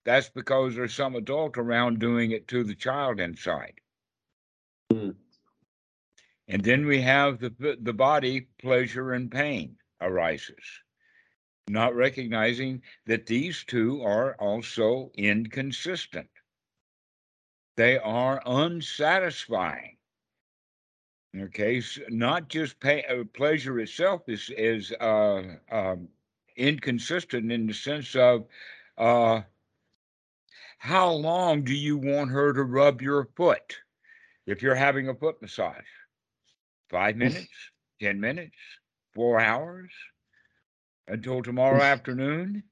that's 0.07 0.29
because 0.29 0.73
there's 0.73 0.93
some 0.93 1.15
adult 1.15 1.57
around 1.57 1.99
doing 1.99 2.31
it 2.31 2.47
to 2.47 2.63
the 2.63 2.73
child 2.73 3.19
inside. 3.19 3.73
Hmm. 4.89 5.09
And 6.47 6.63
then 6.63 6.85
we 6.85 7.01
have 7.01 7.41
the 7.41 7.77
the 7.81 7.91
body 7.91 8.47
pleasure 8.57 9.11
and 9.11 9.29
pain 9.29 9.75
arises, 9.99 10.63
not 11.67 11.93
recognizing 11.93 12.83
that 13.05 13.25
these 13.25 13.65
two 13.65 14.01
are 14.01 14.35
also 14.35 15.11
inconsistent. 15.15 16.29
They 17.75 17.97
are 17.97 18.41
unsatisfying. 18.45 19.97
Okay, 21.37 21.79
s 21.79 21.99
not 22.07 22.47
just 22.47 22.79
pay, 22.79 23.03
uh, 23.03 23.25
pleasure 23.33 23.77
itself 23.81 24.21
is 24.29 24.49
is 24.51 24.93
uh, 25.01 25.57
um, 25.69 26.07
inconsistent 26.55 27.51
in 27.51 27.67
the 27.67 27.73
sense 27.73 28.15
of 28.15 28.47
uh, 28.97 29.41
how 30.77 31.11
long 31.11 31.63
do 31.63 31.73
you 31.73 31.97
want 31.97 32.31
her 32.31 32.53
to 32.53 32.63
rub 32.63 33.01
your 33.01 33.27
foot 33.35 33.77
if 34.45 34.61
you're 34.61 34.75
having 34.75 35.09
a 35.09 35.15
foot 35.15 35.41
massage? 35.41 35.85
Five 36.89 37.17
minutes, 37.17 37.47
10 38.01 38.19
minutes, 38.19 38.55
four 39.13 39.39
hours 39.39 39.91
until 41.07 41.41
tomorrow 41.41 41.81
afternoon? 41.81 42.63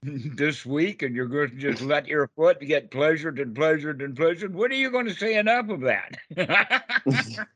this 0.02 0.64
week, 0.64 1.02
and 1.02 1.16
you're 1.16 1.26
going 1.26 1.50
to 1.50 1.56
just 1.56 1.82
let 1.82 2.06
your 2.06 2.30
foot 2.36 2.60
get 2.60 2.88
pleasured 2.88 3.40
and 3.40 3.52
pleasured 3.52 4.00
and 4.00 4.14
pleasured. 4.14 4.54
When 4.54 4.70
are 4.70 4.76
you 4.76 4.92
going 4.92 5.06
to 5.06 5.14
say 5.14 5.36
enough 5.36 5.70
of 5.70 5.80
that? 5.80 6.16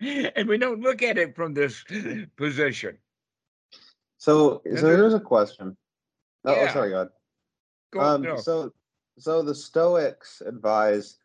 and 0.00 0.48
we 0.48 0.58
don't 0.58 0.82
look 0.82 1.02
at 1.02 1.16
it 1.16 1.34
from 1.34 1.54
this 1.54 1.82
position. 2.36 2.98
So, 4.18 4.60
so 4.66 4.70
there's- 4.70 4.82
here's 4.82 5.14
a 5.14 5.20
question. 5.20 5.78
Oh, 6.44 6.54
oh, 6.54 6.68
sorry, 6.68 6.90
God. 6.90 7.08
Go, 7.90 8.00
Um, 8.00 8.22
no. 8.22 8.36
so, 8.36 8.70
so 9.18 9.42
the 9.42 9.54
Stoics 9.54 10.40
advise 10.44 11.16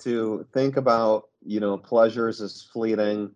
to 0.00 0.46
think 0.52 0.76
about, 0.76 1.28
you 1.44 1.60
know, 1.60 1.76
pleasures 1.76 2.40
as 2.40 2.62
fleeting 2.62 3.30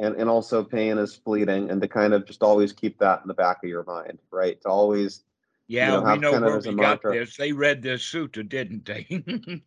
and, 0.00 0.16
and 0.16 0.28
also 0.28 0.62
pain 0.62 0.98
as 0.98 1.14
fleeting 1.14 1.70
and 1.70 1.80
to 1.80 1.88
kind 1.88 2.12
of 2.12 2.26
just 2.26 2.42
always 2.42 2.72
keep 2.72 2.98
that 2.98 3.22
in 3.22 3.28
the 3.28 3.34
back 3.34 3.58
of 3.62 3.70
your 3.70 3.84
mind, 3.84 4.18
right? 4.30 4.60
To 4.62 4.68
always, 4.68 5.24
Yeah, 5.68 6.00
know, 6.00 6.02
we 6.02 6.18
know 6.18 6.32
where 6.32 6.58
we 6.58 6.74
got 6.74 7.00
mantra. 7.00 7.12
this. 7.12 7.36
They 7.36 7.52
read 7.52 7.82
this 7.82 8.02
sutta, 8.02 8.46
didn't 8.48 8.84
they? 8.84 9.06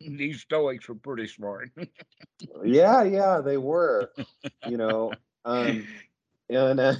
These 0.00 0.42
Stoics 0.42 0.88
were 0.88 0.94
pretty 0.94 1.26
smart. 1.26 1.70
yeah, 2.64 3.02
yeah, 3.02 3.40
they 3.40 3.56
were, 3.56 4.12
you 4.64 4.76
know, 4.76 5.12
um, 5.44 5.86
and, 6.50 6.78
uh, 6.78 6.94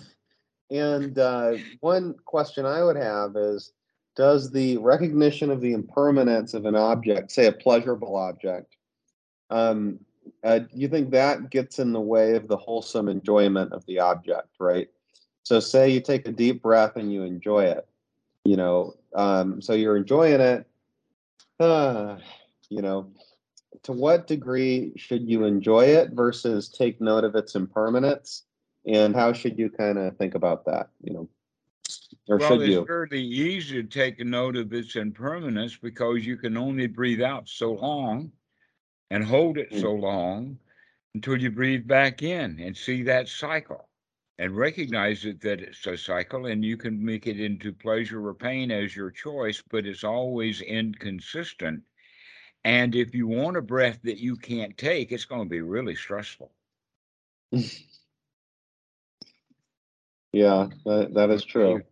and, 0.71 1.19
uh, 1.19 1.59
one 1.81 2.15
question 2.25 2.67
I 2.67 2.83
would 2.83 2.97
have 2.97 3.37
is, 3.37 3.73
does 4.19 4.51
the 4.51 4.77
recognition 4.79 5.49
of 5.49 5.61
the 5.61 5.73
impermanence 5.73 6.53
of 6.53 6.67
an 6.67 6.75
object, 6.75 7.31
say 7.31 7.47
a 7.47 7.53
pleasurable 7.53 8.17
object, 8.17 8.77
um, 9.49 10.01
uh, 10.43 10.61
you 10.75 10.89
think 10.89 11.13
that 11.13 11.51
gets 11.51 11.79
in 11.79 11.93
the 11.93 12.01
way 12.01 12.35
of 12.35 12.49
the 12.49 12.57
wholesome 12.57 13.09
enjoyment 13.09 13.73
of 13.73 13.87
the 13.87 14.01
object, 14.01 14.49
right? 14.59 14.89
So, 15.45 15.61
say 15.61 15.89
you 15.91 16.01
take 16.01 16.27
a 16.27 16.33
deep 16.33 16.61
breath 16.61 16.97
and 16.97 17.13
you 17.13 17.23
enjoy 17.23 17.67
it, 17.67 17.87
you 18.45 18.57
know, 18.57 18.95
um, 19.15 19.63
so 19.63 19.73
you're 19.73 19.97
enjoying 19.97 20.41
it, 20.41 20.67
uh, 21.61 22.17
you 22.69 22.83
know, 22.83 23.13
to 23.85 23.93
what 23.93 24.27
degree 24.27 24.93
should 24.97 25.31
you 25.31 25.45
enjoy 25.45 25.85
it 25.85 26.11
versus 26.11 26.69
take 26.69 27.01
note 27.01 27.23
of 27.23 27.37
its 27.37 27.55
impermanence? 27.55 28.43
And 28.85 29.15
how 29.15 29.33
should 29.33 29.59
you 29.59 29.71
kind 29.71 29.97
of 29.97 30.17
think 30.17 30.35
about 30.35 30.65
that, 30.67 30.89
you 31.03 31.13
know? 31.15 31.29
Or 32.29 32.39
well, 32.39 32.41
should 32.41 32.63
it's 32.63 32.77
you? 32.77 32.87
fairly 32.87 33.23
easy 33.23 33.83
to 33.83 33.89
take 33.89 34.21
a 34.21 34.25
note 34.25 34.57
of 34.57 34.73
its 34.73 34.97
impermanence 34.97 35.77
because 35.77 36.27
you 36.27 36.37
can 36.37 36.57
only 36.57 36.87
breathe 36.87 37.23
out 37.23 37.49
so 37.49 37.73
long 37.73 38.33
and 39.11 39.25
hold 39.25 39.59
it 39.59 39.73
Mm. 39.73 39.81
so 39.81 39.93
long 39.95 40.59
until 41.15 41.41
you 41.41 41.51
breathe 41.51 41.87
back 41.87 42.23
in 42.23 42.59
and 42.61 42.77
see 42.77 43.03
that 43.05 43.29
cycle 43.29 43.89
and 44.39 44.57
recognize 44.57 45.25
it 45.25 45.41
that 45.43 45.61
it's 45.61 45.87
a 45.87 45.97
cycle 45.97 46.47
and 46.47 46.65
you 46.65 46.77
can 46.77 47.05
make 47.05 47.27
it 47.27 47.41
into 47.41 47.73
pleasure 47.73 48.27
or 48.27 48.35
pain 48.35 48.71
as 48.71 48.97
your 48.97 49.11
choice, 49.11 49.63
but 49.71 49.87
it's 49.87 50.05
always 50.05 50.61
inconsistent. 50.63 51.83
And 52.65 52.95
if 52.95 53.15
you 53.15 53.27
want 53.29 53.57
a 53.57 53.63
breath 53.63 54.01
that 54.03 54.19
you 54.19 54.37
can't 54.37 54.77
take, 54.77 55.13
it's 55.13 55.25
going 55.25 55.45
to 55.45 55.51
be 55.51 55.61
really 55.63 55.95
stressful. 55.97 56.53
Yeah, 60.33 60.69
that, 60.85 61.15
that 61.15 61.31
is 61.31 61.45
true. 61.45 61.83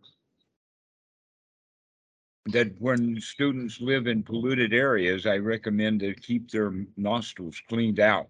That 2.51 2.79
when 2.79 3.19
students 3.19 3.81
live 3.81 4.07
in 4.07 4.23
polluted 4.23 4.73
areas, 4.73 5.25
I 5.25 5.37
recommend 5.37 5.99
to 6.01 6.13
keep 6.13 6.49
their 6.49 6.73
nostrils 6.95 7.61
cleaned 7.67 7.99
out 7.99 8.29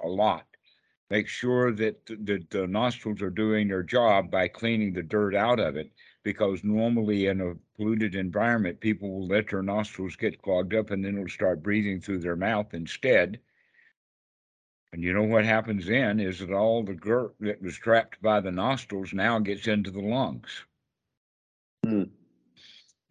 a 0.00 0.08
lot. 0.08 0.46
Make 1.10 1.28
sure 1.28 1.72
that 1.72 2.04
th- 2.06 2.20
that 2.24 2.50
the 2.50 2.66
nostrils 2.66 3.22
are 3.22 3.30
doing 3.30 3.68
their 3.68 3.82
job 3.82 4.30
by 4.30 4.48
cleaning 4.48 4.92
the 4.92 5.02
dirt 5.02 5.34
out 5.34 5.60
of 5.60 5.76
it, 5.76 5.92
because 6.24 6.64
normally 6.64 7.26
in 7.26 7.40
a 7.40 7.54
polluted 7.76 8.14
environment, 8.16 8.80
people 8.80 9.10
will 9.12 9.26
let 9.28 9.48
their 9.48 9.62
nostrils 9.62 10.16
get 10.16 10.42
clogged 10.42 10.74
up 10.74 10.90
and 10.90 11.04
then 11.04 11.14
it'll 11.14 11.28
start 11.28 11.62
breathing 11.62 12.00
through 12.00 12.18
their 12.18 12.36
mouth 12.36 12.74
instead. 12.74 13.40
And 14.92 15.02
you 15.04 15.12
know 15.12 15.22
what 15.24 15.44
happens 15.44 15.86
then 15.86 16.18
is 16.20 16.40
that 16.40 16.52
all 16.52 16.82
the 16.82 16.94
dirt 16.94 17.34
that 17.40 17.62
was 17.62 17.76
trapped 17.76 18.20
by 18.22 18.40
the 18.40 18.50
nostrils 18.50 19.12
now 19.12 19.38
gets 19.38 19.68
into 19.68 19.90
the 19.90 20.00
lungs. 20.00 20.64
Hmm. 21.84 22.04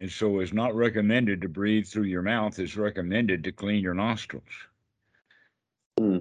And 0.00 0.10
so 0.10 0.40
it's 0.40 0.52
not 0.52 0.74
recommended 0.74 1.40
to 1.40 1.48
breathe 1.48 1.86
through 1.86 2.04
your 2.04 2.22
mouth. 2.22 2.58
It's 2.58 2.76
recommended 2.76 3.44
to 3.44 3.52
clean 3.52 3.82
your 3.82 3.94
nostrils. 3.94 4.44
Hmm. 5.98 6.18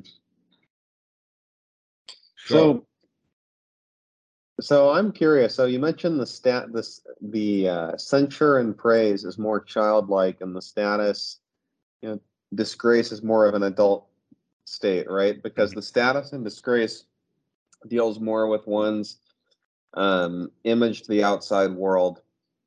So, 2.37 2.55
So, 2.55 2.85
so 4.61 4.89
I'm 4.91 5.11
curious. 5.11 5.53
So 5.53 5.65
you 5.65 5.79
mentioned 5.79 6.19
the 6.19 6.25
stat, 6.25 6.71
this 6.71 7.01
the 7.21 7.67
uh, 7.67 7.97
censure 7.97 8.59
and 8.59 8.77
praise 8.77 9.25
is 9.25 9.37
more 9.37 9.59
childlike, 9.59 10.39
and 10.39 10.55
the 10.55 10.61
status, 10.61 11.39
you 12.01 12.09
know, 12.09 12.21
disgrace 12.53 13.11
is 13.11 13.23
more 13.23 13.45
of 13.45 13.55
an 13.55 13.63
adult 13.63 14.07
state, 14.65 15.09
right? 15.09 15.43
Because 15.43 15.71
the 15.71 15.81
status 15.81 16.31
and 16.31 16.43
disgrace 16.43 17.05
deals 17.87 18.19
more 18.19 18.47
with 18.47 18.65
one's 18.65 19.17
um, 19.95 20.51
image 20.63 21.03
to 21.03 21.09
the 21.09 21.23
outside 21.23 21.71
world, 21.71 22.21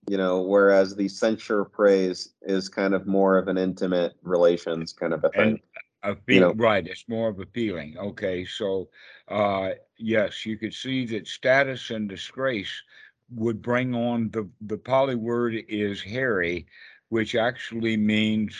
you 0.08 0.16
know, 0.16 0.42
whereas 0.42 0.96
the 0.96 1.08
censure 1.08 1.64
praise 1.64 2.34
is 2.42 2.68
kind 2.68 2.94
of 2.94 3.06
more 3.06 3.36
of 3.36 3.48
an 3.48 3.58
intimate 3.58 4.14
relations 4.22 4.92
kind 4.92 5.12
of 5.12 5.24
a 5.24 5.30
thing. 5.30 5.60
And 6.02 6.16
a 6.16 6.32
You 6.32 6.40
know- 6.40 6.54
right, 6.54 6.86
it's 6.86 7.08
more 7.08 7.28
of 7.28 7.40
a 7.40 7.46
feeling. 7.46 7.96
Okay, 7.98 8.44
so, 8.44 8.88
uh, 9.28 9.72
yes, 9.96 10.46
you 10.46 10.56
could 10.56 10.74
see 10.74 11.04
that 11.06 11.26
status 11.26 11.90
and 11.90 12.08
disgrace 12.08 12.82
would 13.30 13.60
bring 13.60 13.94
on 13.94 14.30
the, 14.30 14.48
the 14.62 14.78
Pali 14.78 15.14
word 15.14 15.54
is 15.68 16.00
hiri, 16.00 16.66
which 17.10 17.34
actually 17.34 17.96
means 17.96 18.56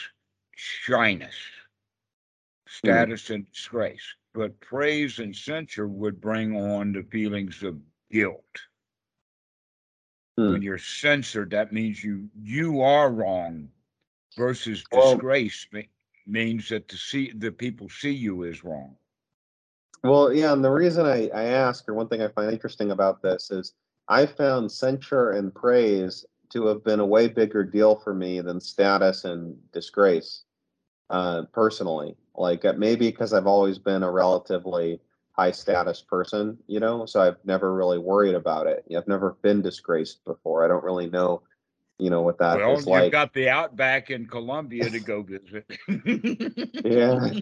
shyness. 0.57 1.35
Status 2.67 3.31
and 3.31 3.51
disgrace, 3.51 4.03
but 4.35 4.61
praise 4.61 5.21
and 5.21 5.35
censure 5.35 5.89
would 5.89 6.21
bring 6.21 6.55
on 6.55 6.93
the 6.93 7.03
feelings 7.05 7.63
of 7.63 7.81
guilt. 8.11 8.45
Hmm. 10.39 10.53
When 10.53 10.63
you're 10.63 10.79
censored, 10.79 11.51
that 11.51 11.73
means 11.73 12.05
you, 12.05 12.29
you 12.41 12.81
are 12.81 13.11
wrong 13.11 13.69
versus 14.37 14.85
Well- 14.93 15.15
disgrace 15.15 15.67
me- 15.73 15.89
means 16.29 16.69
that 16.69 16.87
the 16.87 16.97
see, 16.97 17.33
the 17.33 17.51
people 17.51 17.89
see 17.89 18.13
you 18.13 18.45
is 18.45 18.63
wrong. 18.63 18.95
Well, 20.05 20.33
yeah, 20.33 20.53
and 20.53 20.65
the 20.65 20.71
reason 20.71 21.07
I, 21.07 21.29
I 21.31 21.43
ask, 21.47 21.89
or 21.89 21.95
one 21.95 22.07
thing 22.07 22.23
I 22.23 22.29
find 22.29 22.53
interesting 22.53 22.93
about 22.93 23.21
this 23.21 23.51
is 23.51 23.75
I 24.07 24.27
found 24.27 24.71
censure 24.71 25.33
and 25.33 25.53
praise 25.53 26.25
to 26.51 26.67
have 26.67 26.85
been 26.85 27.01
a 27.01 27.07
way 27.07 27.27
bigger 27.27 27.65
deal 27.65 27.97
for 27.97 28.15
me 28.15 28.41
than 28.41 28.61
status 28.61 29.25
and 29.25 29.59
disgrace, 29.73 30.45
uh, 31.11 31.47
personally. 31.53 32.15
Like 32.37 32.65
uh, 32.65 32.75
maybe 32.75 33.11
because 33.11 33.33
I've 33.33 33.49
always 33.49 33.81
been 33.81 34.05
a 34.05 34.13
relatively 34.13 35.01
high 35.39 35.53
status 35.53 36.03
person, 36.03 36.59
you 36.67 36.81
know, 36.81 37.07
so 37.07 37.21
I've 37.21 37.37
never 37.45 37.73
really 37.73 37.99
worried 37.99 38.35
about 38.35 38.67
it. 38.67 38.85
I've 38.95 39.07
never 39.07 39.37
been 39.41 39.63
disgraced 39.63 40.25
before. 40.25 40.65
I 40.65 40.69
don't 40.69 40.83
really 40.83 41.09
know, 41.09 41.43
you 42.01 42.11
know, 42.11 42.23
what 42.23 42.39
that 42.39 42.59
Well, 42.59 42.73
is 42.75 42.87
you've 42.87 42.89
like. 42.89 43.13
got 43.13 43.33
the 43.33 43.49
outback 43.49 44.11
in 44.11 44.27
Colombia 44.27 44.91
to 44.91 44.99
go 44.99 45.23
visit. 45.23 45.65
Yeah. 46.85 47.35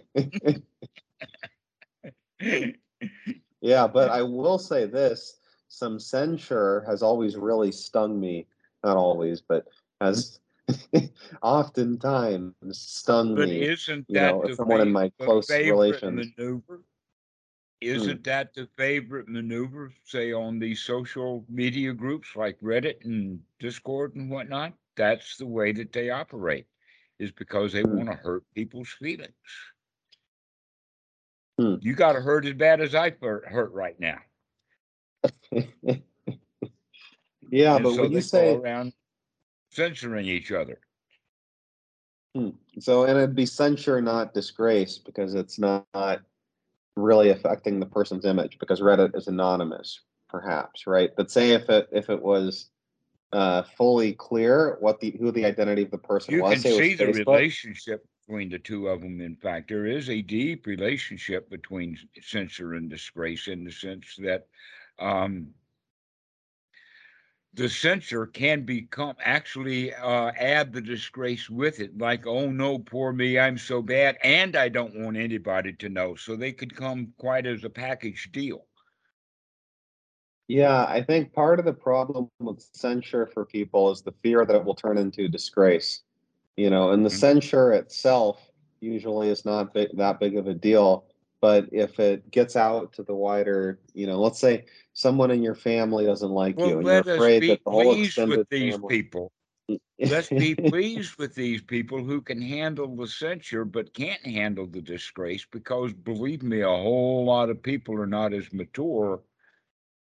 Yeah, 3.61 3.87
but 3.87 4.09
I 4.11 4.21
will 4.21 4.59
say 4.59 4.85
this, 4.85 5.39
some 5.67 5.99
censure 5.99 6.83
has 6.87 7.01
always 7.01 7.35
really 7.35 7.71
stung 7.71 8.19
me. 8.19 8.45
Not 8.83 8.97
always, 8.97 9.41
but 9.41 9.65
has 9.99 10.39
oftentimes 11.41 12.53
stung 12.71 13.33
But 13.33 13.49
me. 13.49 13.63
isn't 13.63 14.05
you 14.07 14.15
that 14.19 14.35
know, 14.35 14.53
someone 14.53 14.81
in 14.81 14.91
my 14.91 15.11
close 15.19 15.49
relations. 15.49 16.29
Maneuver? 16.37 16.81
Isn't 17.79 18.23
that 18.23 18.53
the 18.53 18.67
favorite 18.75 19.27
maneuver, 19.27 19.91
say 20.03 20.33
on 20.33 20.57
these 20.59 20.81
social 20.81 21.45
media 21.47 21.93
groups 21.93 22.35
like 22.35 22.59
Reddit 22.59 23.05
and 23.05 23.39
Discord 23.59 24.15
and 24.15 24.31
whatnot? 24.31 24.73
That's 24.95 25.37
the 25.37 25.45
way 25.45 25.71
that 25.73 25.93
they 25.93 26.09
operate, 26.09 26.65
is 27.19 27.31
because 27.31 27.73
they 27.73 27.83
Hmm. 27.83 27.97
want 27.97 28.09
to 28.09 28.15
hurt 28.15 28.43
people's 28.55 28.89
feelings. 28.89 29.31
Hmm. 31.59 31.75
You 31.81 31.93
got 31.93 32.13
to 32.13 32.21
hurt 32.21 32.45
as 32.45 32.53
bad 32.53 32.81
as 32.81 32.95
I 32.95 33.11
hurt, 33.21 33.47
hurt 33.47 33.71
right 33.73 33.99
now. 33.99 34.19
Yeah, 37.49 37.77
And 37.77 37.83
but 37.83 37.93
so 37.93 38.01
when 38.01 38.11
you 38.11 38.21
say, 38.21 38.55
around 38.55 38.93
censoring 39.71 40.25
each 40.25 40.51
other. 40.51 40.79
so, 42.79 43.05
and 43.05 43.17
it'd 43.17 43.35
be 43.35 43.45
censure, 43.45 44.01
not 44.01 44.33
disgrace, 44.33 44.97
because 44.97 45.33
it's 45.33 45.57
not 45.57 45.85
really 46.97 47.29
affecting 47.29 47.79
the 47.79 47.85
person's 47.85 48.25
image, 48.25 48.57
because 48.59 48.81
Reddit 48.81 49.15
is 49.15 49.27
anonymous, 49.27 50.01
perhaps, 50.29 50.87
right? 50.87 51.11
But 51.15 51.31
say 51.31 51.51
if 51.51 51.69
it, 51.69 51.87
if 51.91 52.09
it 52.09 52.21
was 52.21 52.69
uh, 53.31 53.63
fully 53.77 54.13
clear 54.13 54.77
what 54.79 54.99
the, 54.99 55.15
who 55.19 55.31
the 55.31 55.45
identity 55.45 55.83
of 55.83 55.91
the 55.91 55.97
person 55.97 56.33
You 56.33 56.41
was, 56.41 56.61
can 56.61 56.71
was 56.71 56.79
see 56.79 56.93
the 56.95 57.05
Facebook. 57.05 57.27
relationship 57.27 58.05
between 58.25 58.49
the 58.49 58.59
two 58.59 58.87
of 58.87 59.01
them. 59.01 59.21
In 59.21 59.35
fact, 59.35 59.69
there 59.69 59.85
is 59.85 60.09
a 60.09 60.21
deep 60.21 60.65
relationship 60.65 61.49
between 61.49 61.97
censor 62.21 62.73
and 62.73 62.89
disgrace 62.89 63.47
in 63.47 63.63
the 63.63 63.71
sense 63.71 64.15
that 64.19 64.47
um, 64.99 65.47
the 67.57 67.67
censor 67.67 68.27
can 68.27 68.63
become 68.63 69.15
actually 69.19 69.93
uh, 69.93 70.31
add 70.37 70.71
the 70.71 70.81
disgrace 70.81 71.49
with 71.49 71.79
it, 71.79 71.97
like, 71.97 72.27
oh 72.27 72.51
no, 72.51 72.77
poor 72.77 73.11
me, 73.11 73.39
I'm 73.39 73.57
so 73.57 73.81
bad, 73.81 74.17
and 74.23 74.55
I 74.55 74.69
don't 74.69 74.95
want 74.99 75.17
anybody 75.17 75.73
to 75.73 75.89
know. 75.89 76.15
So 76.15 76.35
they 76.35 76.53
could 76.53 76.75
come 76.75 77.13
quite 77.17 77.47
as 77.47 77.63
a 77.63 77.69
package 77.69 78.29
deal. 78.31 78.67
Yeah, 80.47 80.85
I 80.85 81.03
think 81.03 81.33
part 81.33 81.59
of 81.59 81.65
the 81.65 81.73
problem 81.73 82.29
with 82.39 82.61
censure 82.73 83.25
for 83.25 83.43
people 83.43 83.91
is 83.91 84.01
the 84.03 84.13
fear 84.23 84.45
that 84.45 84.55
it 84.55 84.63
will 84.63 84.75
turn 84.75 84.97
into 84.97 85.27
disgrace. 85.27 86.03
You 86.55 86.69
know, 86.69 86.91
and 86.91 87.05
the 87.05 87.09
Mhm. 87.09 87.13
censure 87.13 87.73
itself 87.73 88.51
usually 88.79 89.29
is 89.29 89.45
not 89.45 89.73
big, 89.73 89.97
that 89.97 90.19
big 90.19 90.37
of 90.37 90.47
a 90.47 90.53
deal. 90.53 91.05
But 91.41 91.69
if 91.71 91.99
it 91.99 92.31
gets 92.31 92.55
out 92.55 92.93
to 92.93 93.03
the 93.03 93.15
wider, 93.15 93.79
you 93.93 94.07
know, 94.07 94.19
let's 94.21 94.39
say 94.39 94.65
someone 94.93 95.31
in 95.31 95.43
your 95.43 95.55
family 95.55 96.05
doesn't 96.05 96.31
like 96.31 96.57
Well, 96.57 96.65
you, 96.65 96.79
and 96.79 96.89
you're 96.89 97.01
afraid 97.01 97.47
that 97.47 97.63
the 97.63 97.71
whole 97.71 97.93
extended 97.93 98.39
with 98.39 98.49
these 98.49 98.77
family. 98.77 98.87
people. 98.87 99.31
Let's 100.03 100.29
be 100.31 100.55
pleased 100.55 101.17
with 101.17 101.35
these 101.35 101.61
people 101.61 102.03
who 102.03 102.21
can 102.21 102.41
handle 102.41 102.95
the 102.95 103.07
censure 103.07 103.65
but 103.65 103.93
can't 103.93 104.25
handle 104.25 104.67
the 104.67 104.81
disgrace 104.81 105.45
because 105.45 105.93
believe 105.93 106.43
me, 106.43 106.61
a 106.61 106.67
whole 106.67 107.25
lot 107.25 107.49
of 107.49 107.61
people 107.63 107.95
are 108.01 108.07
not 108.07 108.33
as 108.33 108.53
mature. 108.53 109.21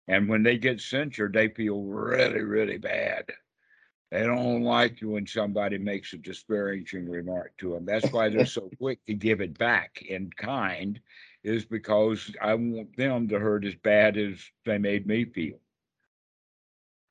And 0.07 0.27
when 0.29 0.43
they 0.43 0.57
get 0.57 0.79
censored, 0.81 1.33
they 1.33 1.49
feel 1.49 1.83
really, 1.83 2.41
really 2.41 2.77
bad. 2.77 3.31
They 4.15 4.23
don't 4.23 4.63
like 4.63 5.01
you 5.01 5.09
when 5.09 5.27
somebody 5.27 5.77
makes 5.77 6.13
a 6.13 6.17
disparaging 6.17 7.09
remark 7.09 7.51
to 7.57 7.73
them. 7.73 7.85
That's 7.85 8.09
why 8.13 8.29
they're 8.29 8.45
so 8.45 8.69
quick 8.77 9.05
to 9.07 9.13
give 9.13 9.41
it 9.41 9.59
back 9.59 10.03
in 10.03 10.29
kind, 10.37 11.01
is 11.43 11.65
because 11.65 12.33
I 12.41 12.53
want 12.53 12.95
them 12.95 13.27
to 13.27 13.37
hurt 13.39 13.65
as 13.65 13.75
bad 13.75 14.15
as 14.15 14.39
they 14.63 14.77
made 14.77 15.05
me 15.05 15.25
feel. 15.25 15.59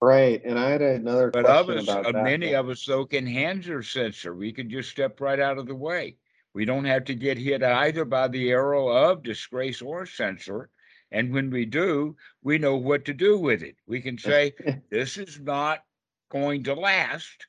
Right, 0.01 0.41
and 0.47 0.59
I 0.59 0.71
had 0.71 0.81
another 0.81 1.31
But 1.31 1.45
question 1.45 1.77
us, 1.77 1.85
about 1.85 2.07
uh, 2.07 2.13
that. 2.13 2.25
many 2.25 2.55
of 2.55 2.71
us 2.71 2.87
though 2.87 3.05
can 3.05 3.27
handle 3.27 3.83
censor. 3.83 4.35
We 4.35 4.51
can 4.51 4.71
just 4.71 4.89
step 4.89 5.21
right 5.21 5.41
out 5.41 5.59
of 5.59 5.67
the 5.67 5.75
way. 5.75 6.17
We 6.55 6.65
don't 6.65 6.87
have 6.87 7.05
to 7.05 7.15
get 7.15 7.37
hit 7.37 7.63
either 7.63 8.07
by 8.07 8.29
the 8.29 8.51
arrow 8.51 8.89
of 8.89 9.23
disgrace 9.23 9.83
or 9.83 10.07
censor. 10.07 10.71
And 11.13 11.35
when 11.35 11.51
we 11.51 11.67
do, 11.67 12.17
we 12.43 12.57
know 12.57 12.77
what 12.77 13.05
to 13.05 13.13
do 13.13 13.37
with 13.37 13.63
it. 13.63 13.77
We 13.87 14.01
can 14.01 14.17
say, 14.17 14.55
this 14.91 15.19
is 15.19 15.39
not 15.39 15.85
going 16.29 16.63
to 16.65 16.75
last. 16.75 17.47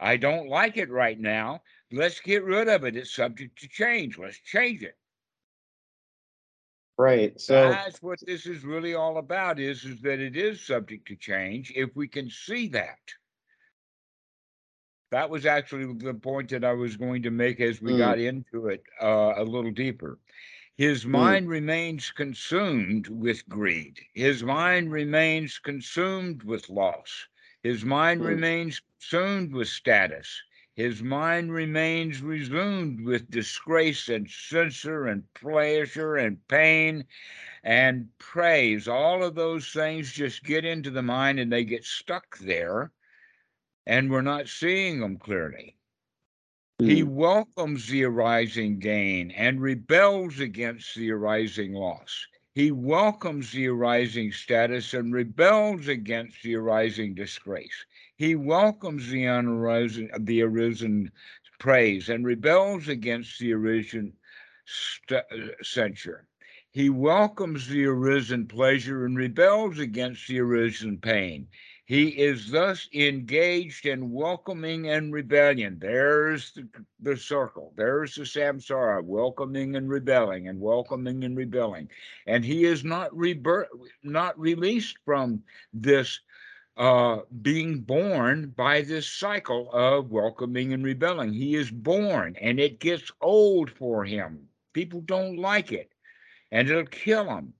I 0.00 0.16
don't 0.16 0.48
like 0.48 0.76
it 0.76 0.90
right 0.90 1.18
now. 1.18 1.62
Let's 1.92 2.20
get 2.20 2.44
rid 2.44 2.68
of 2.68 2.84
it. 2.84 2.96
It's 2.96 3.14
subject 3.14 3.58
to 3.60 3.68
change. 3.68 4.18
Let's 4.18 4.38
change 4.38 4.82
it. 4.82 4.98
Right, 6.98 7.40
so 7.40 7.82
That's 7.82 8.02
what 8.02 8.20
this 8.26 8.46
is 8.46 8.64
really 8.64 8.94
all 8.94 9.16
about 9.18 9.58
is, 9.58 9.84
is 9.84 10.00
that 10.02 10.20
it 10.20 10.36
is 10.36 10.60
subject 10.64 11.06
to 11.08 11.16
change 11.16 11.72
if 11.74 11.94
we 11.96 12.08
can 12.08 12.30
see 12.30 12.68
that. 12.68 13.14
That 15.10 15.30
was 15.30 15.46
actually 15.46 15.92
the 15.94 16.14
point 16.14 16.50
that 16.50 16.64
I 16.64 16.72
was 16.72 16.96
going 16.96 17.22
to 17.22 17.30
make 17.30 17.60
as 17.60 17.80
we 17.80 17.94
Mm. 17.94 17.96
got 17.96 18.18
into 18.18 18.68
it 18.68 18.84
uh, 19.00 19.34
a 19.36 19.44
little 19.44 19.70
deeper. 19.70 20.18
His 20.76 21.06
mind 21.06 21.48
remains 21.48 22.10
consumed 22.10 23.08
with 23.08 23.48
greed. 23.48 24.00
His 24.14 24.42
mind 24.42 24.92
remains 24.92 25.58
consumed 25.58 26.42
with 26.44 26.68
loss. 26.68 27.28
His 27.64 27.84
mind 27.84 28.24
Mm. 28.24 28.24
remains 28.24 28.80
consumed 28.80 29.54
with 29.54 29.68
status. 29.68 30.44
His 30.76 31.02
mind 31.02 31.52
remains 31.52 32.22
resumed 32.22 33.04
with 33.04 33.30
disgrace 33.30 34.08
and 34.08 34.30
censor 34.30 35.06
and 35.06 35.32
pleasure 35.34 36.16
and 36.16 36.46
pain 36.48 37.06
and 37.64 38.16
praise. 38.18 38.88
All 38.88 39.24
of 39.24 39.34
those 39.34 39.72
things 39.72 40.12
just 40.12 40.44
get 40.44 40.64
into 40.64 40.90
the 40.90 41.02
mind 41.02 41.40
and 41.40 41.52
they 41.52 41.64
get 41.64 41.84
stuck 41.84 42.38
there, 42.38 42.92
and 43.86 44.10
we're 44.10 44.22
not 44.22 44.48
seeing 44.48 45.00
them 45.00 45.18
clearly. 45.18 45.76
He 46.82 47.02
mm, 47.02 47.04
welcomes 47.04 47.88
the 47.88 48.04
arising 48.04 48.78
gain 48.80 49.30
and 49.32 49.60
rebels 49.62 50.40
against 50.40 50.94
the 50.94 51.10
arising 51.10 51.72
loss. 51.72 52.26
He 52.54 52.70
welcomes 52.70 53.50
the 53.50 53.66
arising 53.66 54.30
status 54.30 54.94
and 54.94 55.12
rebels 55.12 55.88
against 55.88 56.42
the 56.44 56.54
arising 56.54 57.14
disgrace. 57.14 57.84
He 58.16 58.36
welcomes 58.36 59.10
the 59.10 59.24
unarisen, 59.24 60.08
the 60.24 60.42
arisen 60.42 61.10
praise 61.58 62.08
and 62.08 62.24
rebels 62.24 62.86
against 62.88 63.40
the 63.40 63.52
arisen 63.54 64.14
st- 64.66 65.24
censure. 65.62 66.28
He 66.70 66.90
welcomes 66.90 67.68
the 67.68 67.86
arisen 67.86 68.46
pleasure 68.46 69.04
and 69.04 69.16
rebels 69.16 69.80
against 69.80 70.28
the 70.28 70.38
arisen 70.38 70.98
pain. 70.98 71.48
He 71.86 72.08
is 72.08 72.50
thus 72.50 72.88
engaged 72.94 73.84
in 73.84 74.10
welcoming 74.10 74.88
and 74.88 75.12
rebellion. 75.12 75.78
There's 75.78 76.52
the, 76.52 76.66
the 77.00 77.16
circle. 77.16 77.74
There's 77.76 78.14
the 78.14 78.22
samsara, 78.22 79.04
welcoming 79.04 79.76
and 79.76 79.90
rebelling, 79.90 80.48
and 80.48 80.60
welcoming 80.60 81.24
and 81.24 81.36
rebelling. 81.36 81.90
And 82.26 82.42
he 82.42 82.64
is 82.64 82.84
not 82.84 83.14
rebirth, 83.14 83.68
not 84.02 84.38
released 84.38 84.96
from 85.04 85.42
this 85.74 86.20
uh, 86.78 87.18
being 87.42 87.80
born 87.80 88.48
by 88.56 88.80
this 88.80 89.06
cycle 89.06 89.70
of 89.72 90.10
welcoming 90.10 90.72
and 90.72 90.84
rebelling. 90.84 91.34
He 91.34 91.54
is 91.54 91.70
born, 91.70 92.34
and 92.40 92.58
it 92.58 92.80
gets 92.80 93.12
old 93.20 93.70
for 93.70 94.04
him. 94.04 94.48
People 94.72 95.02
don't 95.02 95.36
like 95.36 95.70
it, 95.70 95.92
and 96.50 96.68
it'll 96.68 96.86
kill 96.86 97.28
him. 97.28 97.52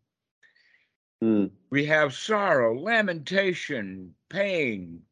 Mm, 1.25 1.51
We 1.71 1.87
have 1.87 2.15
sorrow, 2.15 2.75
lamentation, 2.79 4.15
pain, 4.29 5.07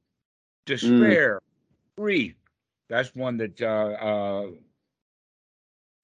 despair, 0.67 1.41
grief. 1.97 2.37
That's 2.89 3.15
one 3.15 3.39
that 3.39 3.61
uh, 3.63 3.67
uh, 3.67 4.51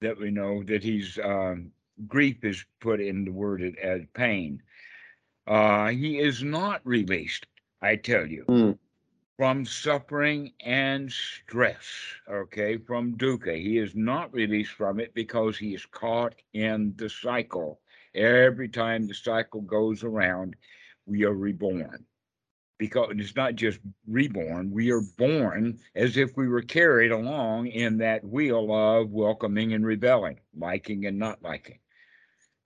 that 0.01 0.17
we 0.19 0.31
know 0.31 0.63
that 0.63 0.83
he's 0.83 1.17
um, 1.19 1.71
grief 2.07 2.43
is 2.43 2.65
put 2.79 2.99
in 3.01 3.25
the 3.25 3.31
word 3.31 3.61
as- 3.61 3.75
as 3.75 4.01
pain. 4.13 4.63
Uh, 5.47 5.89
he 5.89 6.19
is 6.19 6.43
not 6.43 6.85
released, 6.85 7.47
I 7.81 7.95
tell 7.97 8.25
you, 8.27 8.49
mm, 8.49 8.77
from 9.37 9.65
suffering 9.65 10.53
and 10.61 11.11
stress. 11.11 11.85
Okay, 12.29 12.77
from 12.77 13.17
dukkha, 13.17 13.55
he 13.55 13.77
is 13.77 13.95
not 13.95 14.33
released 14.33 14.71
from 14.73 14.99
it 14.99 15.13
because 15.13 15.57
he 15.57 15.73
is 15.75 15.85
caught 15.85 16.35
in 16.53 16.95
the 16.97 17.09
cycle. 17.09 17.81
Every 18.19 18.67
time 18.67 19.07
the 19.07 19.13
cycle 19.13 19.61
goes 19.61 20.03
around, 20.03 20.55
we 21.05 21.23
are 21.23 21.33
reborn. 21.33 22.05
Because 22.77 23.13
it's 23.17 23.35
not 23.35 23.55
just 23.55 23.79
reborn, 24.07 24.71
we 24.71 24.91
are 24.91 25.01
born 25.17 25.79
as 25.95 26.17
if 26.17 26.35
we 26.35 26.47
were 26.47 26.61
carried 26.61 27.11
along 27.11 27.67
in 27.67 27.97
that 27.97 28.23
wheel 28.23 28.73
of 28.73 29.11
welcoming 29.11 29.73
and 29.73 29.85
rebelling, 29.85 30.39
liking 30.57 31.05
and 31.05 31.17
not 31.17 31.41
liking. 31.41 31.79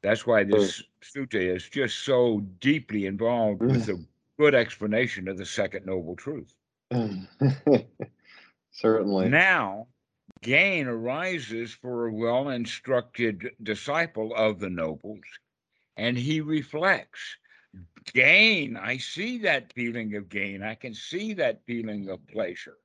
That's 0.02 0.26
why 0.28 0.44
this 0.44 0.84
sutta 1.02 1.56
is 1.56 1.70
just 1.70 2.04
so 2.04 2.42
deeply 2.60 3.06
involved 3.06 3.62
with 3.62 3.88
mm. 3.88 4.00
a 4.00 4.06
good 4.42 4.54
explanation 4.54 5.28
of 5.28 5.38
the 5.38 5.46
second 5.46 5.86
noble 5.86 6.16
truth. 6.16 6.54
Certainly. 8.72 9.30
Now, 9.30 9.88
gain 10.42 10.88
arises 10.88 11.74
for 11.74 12.08
a 12.08 12.14
well 12.14 12.50
instructed 12.50 13.50
disciple 13.64 14.34
of 14.36 14.60
the 14.60 14.70
nobles, 14.70 15.24
and 15.98 16.18
he 16.18 16.42
reflects 16.42 17.38
gain. 18.14 18.76
I 18.78 18.98
see 18.98 19.38
that 19.40 19.74
feeling 19.74 20.16
of 20.16 20.30
gain. 20.30 20.62
I 20.64 20.76
can 20.76 20.94
see 20.94 21.34
that 21.34 21.66
feeling 21.66 22.10
of 22.10 22.28
pleasure. 22.28 22.78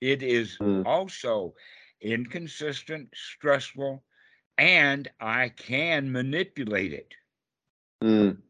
It 0.00 0.22
is 0.22 0.60
Mm. 0.60 0.84
also 0.84 1.54
inconsistent, 2.00 3.10
stressful, 3.14 4.04
and 4.58 5.08
I 5.20 5.48
can 5.50 6.12
manipulate 6.12 6.92
it. 6.92 7.14
Mm, 8.02 8.42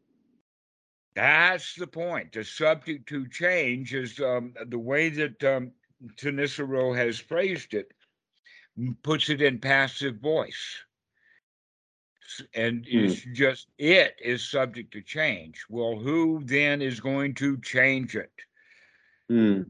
That's 1.15 1.75
the 1.75 1.87
point. 1.87 2.33
The 2.33 2.43
subject 2.43 3.07
to 3.09 3.27
change 3.27 3.93
is 3.93 4.19
um, 4.19 4.53
the 4.65 4.79
way 4.79 5.09
that 5.09 5.43
um, 5.43 5.73
Thanissaro 6.17 6.95
has 6.95 7.19
phrased 7.19 7.73
it, 7.73 7.93
puts 9.03 9.29
it 9.29 9.41
in 9.41 9.59
passive 9.59 10.17
voice. 10.19 10.85
And 12.53 12.85
it's 12.87 13.21
just 13.33 13.67
it 13.77 14.15
is 14.23 14.47
subject 14.49 14.91
to 14.93 15.01
change. 15.01 15.65
Well, 15.69 15.97
who 15.97 16.41
then 16.43 16.81
is 16.81 16.99
going 16.99 17.33
to 17.35 17.59
change 17.61 18.15
it? 18.15 18.31
mm, 19.29 19.65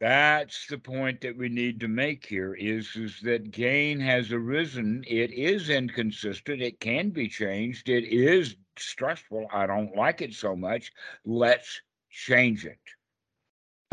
That's 0.00 0.66
the 0.66 0.78
point 0.78 1.20
that 1.22 1.36
we 1.36 1.48
need 1.48 1.80
to 1.80 1.88
make 1.88 2.26
here 2.26 2.54
is, 2.54 2.94
is 2.96 3.20
that 3.22 3.50
gain 3.50 4.00
has 4.00 4.32
arisen. 4.32 5.04
It 5.06 5.30
is 5.32 5.68
inconsistent. 5.70 6.60
It 6.62 6.80
can 6.80 7.10
be 7.10 7.28
changed. 7.28 7.88
It 7.88 8.04
is 8.04 8.56
stressful. 8.76 9.48
I 9.52 9.66
don't 9.66 9.94
like 9.96 10.20
it 10.20 10.34
so 10.34 10.56
much. 10.56 10.92
Let's 11.24 11.82
change 12.10 12.64
it. 12.66 12.78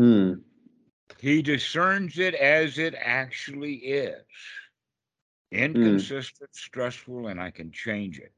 mm, 0.00 0.40
He 1.18 1.42
discerns 1.42 2.18
it 2.18 2.34
as 2.34 2.78
it 2.78 2.94
actually 2.96 3.74
is 3.74 4.24
Mm. 5.74 6.10
inconsistent, 6.10 6.54
stressful, 6.54 7.26
and 7.28 7.40
I 7.40 7.50
can 7.50 7.72
change 7.72 8.18
it. 8.18 8.34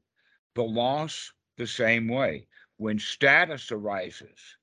The 0.55 0.63
loss, 0.63 1.33
the 1.57 1.67
same 1.67 2.07
way. 2.07 2.47
When 2.77 2.99
status 2.99 3.71
arises, 3.71 4.57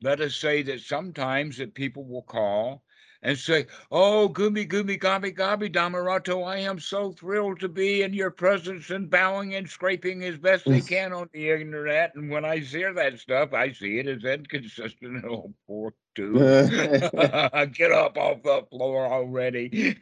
let 0.00 0.20
us 0.22 0.34
say 0.36 0.62
that 0.62 0.80
sometimes 0.80 1.58
that 1.58 1.74
people 1.74 2.06
will 2.06 2.22
call 2.22 2.85
and 3.26 3.36
say, 3.36 3.66
Oh, 3.90 4.28
Gumi, 4.32 4.66
Gumi, 4.68 4.98
Gabi, 5.00 5.36
Gabi, 5.36 5.68
Dhammarato, 5.70 6.46
I 6.46 6.58
am 6.58 6.78
so 6.78 7.10
thrilled 7.10 7.58
to 7.60 7.68
be 7.68 8.02
in 8.02 8.14
your 8.14 8.30
presence 8.30 8.90
and 8.90 9.10
bowing 9.10 9.56
and 9.56 9.68
scraping 9.68 10.22
as 10.22 10.36
best 10.38 10.64
they 10.64 10.80
can 10.80 11.12
on 11.12 11.28
the 11.32 11.50
internet. 11.50 12.14
And 12.14 12.30
when 12.30 12.44
I 12.44 12.58
hear 12.58 12.94
that 12.94 13.18
stuff, 13.18 13.52
I 13.52 13.72
see 13.72 13.98
it 13.98 14.06
as 14.06 14.24
inconsistent. 14.24 15.24
Oh, 15.26 15.52
poor 15.66 15.92
dude. 16.14 16.40
Eh. 16.40 17.64
Get 17.74 17.90
up 17.92 18.16
off 18.16 18.42
the 18.44 18.62
floor 18.70 19.06
already. 19.06 19.98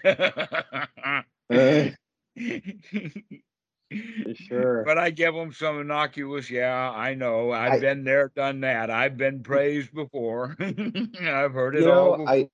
sure. 4.34 4.82
But 4.84 4.98
I 4.98 5.10
give 5.10 5.34
them 5.34 5.52
some 5.52 5.80
innocuous, 5.80 6.50
yeah, 6.50 6.90
I 6.90 7.14
know. 7.14 7.52
I've 7.52 7.74
I- 7.74 7.80
been 7.80 8.04
there, 8.04 8.30
done 8.36 8.60
that. 8.60 8.90
I've 8.90 9.16
been 9.16 9.42
praised 9.42 9.94
before. 9.94 10.56
I've 10.60 11.52
heard 11.52 11.76
it 11.76 11.82
You 11.82 11.92
all. 11.92 12.18
before. 12.18 12.28
I, 12.28 12.48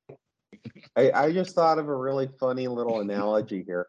I 0.97 1.11
I 1.13 1.33
just 1.33 1.55
thought 1.55 1.79
of 1.79 1.89
a 1.89 1.95
really 1.95 2.29
funny 2.39 2.69
little 2.69 3.01
analogy 3.01 3.63
here. 3.65 3.89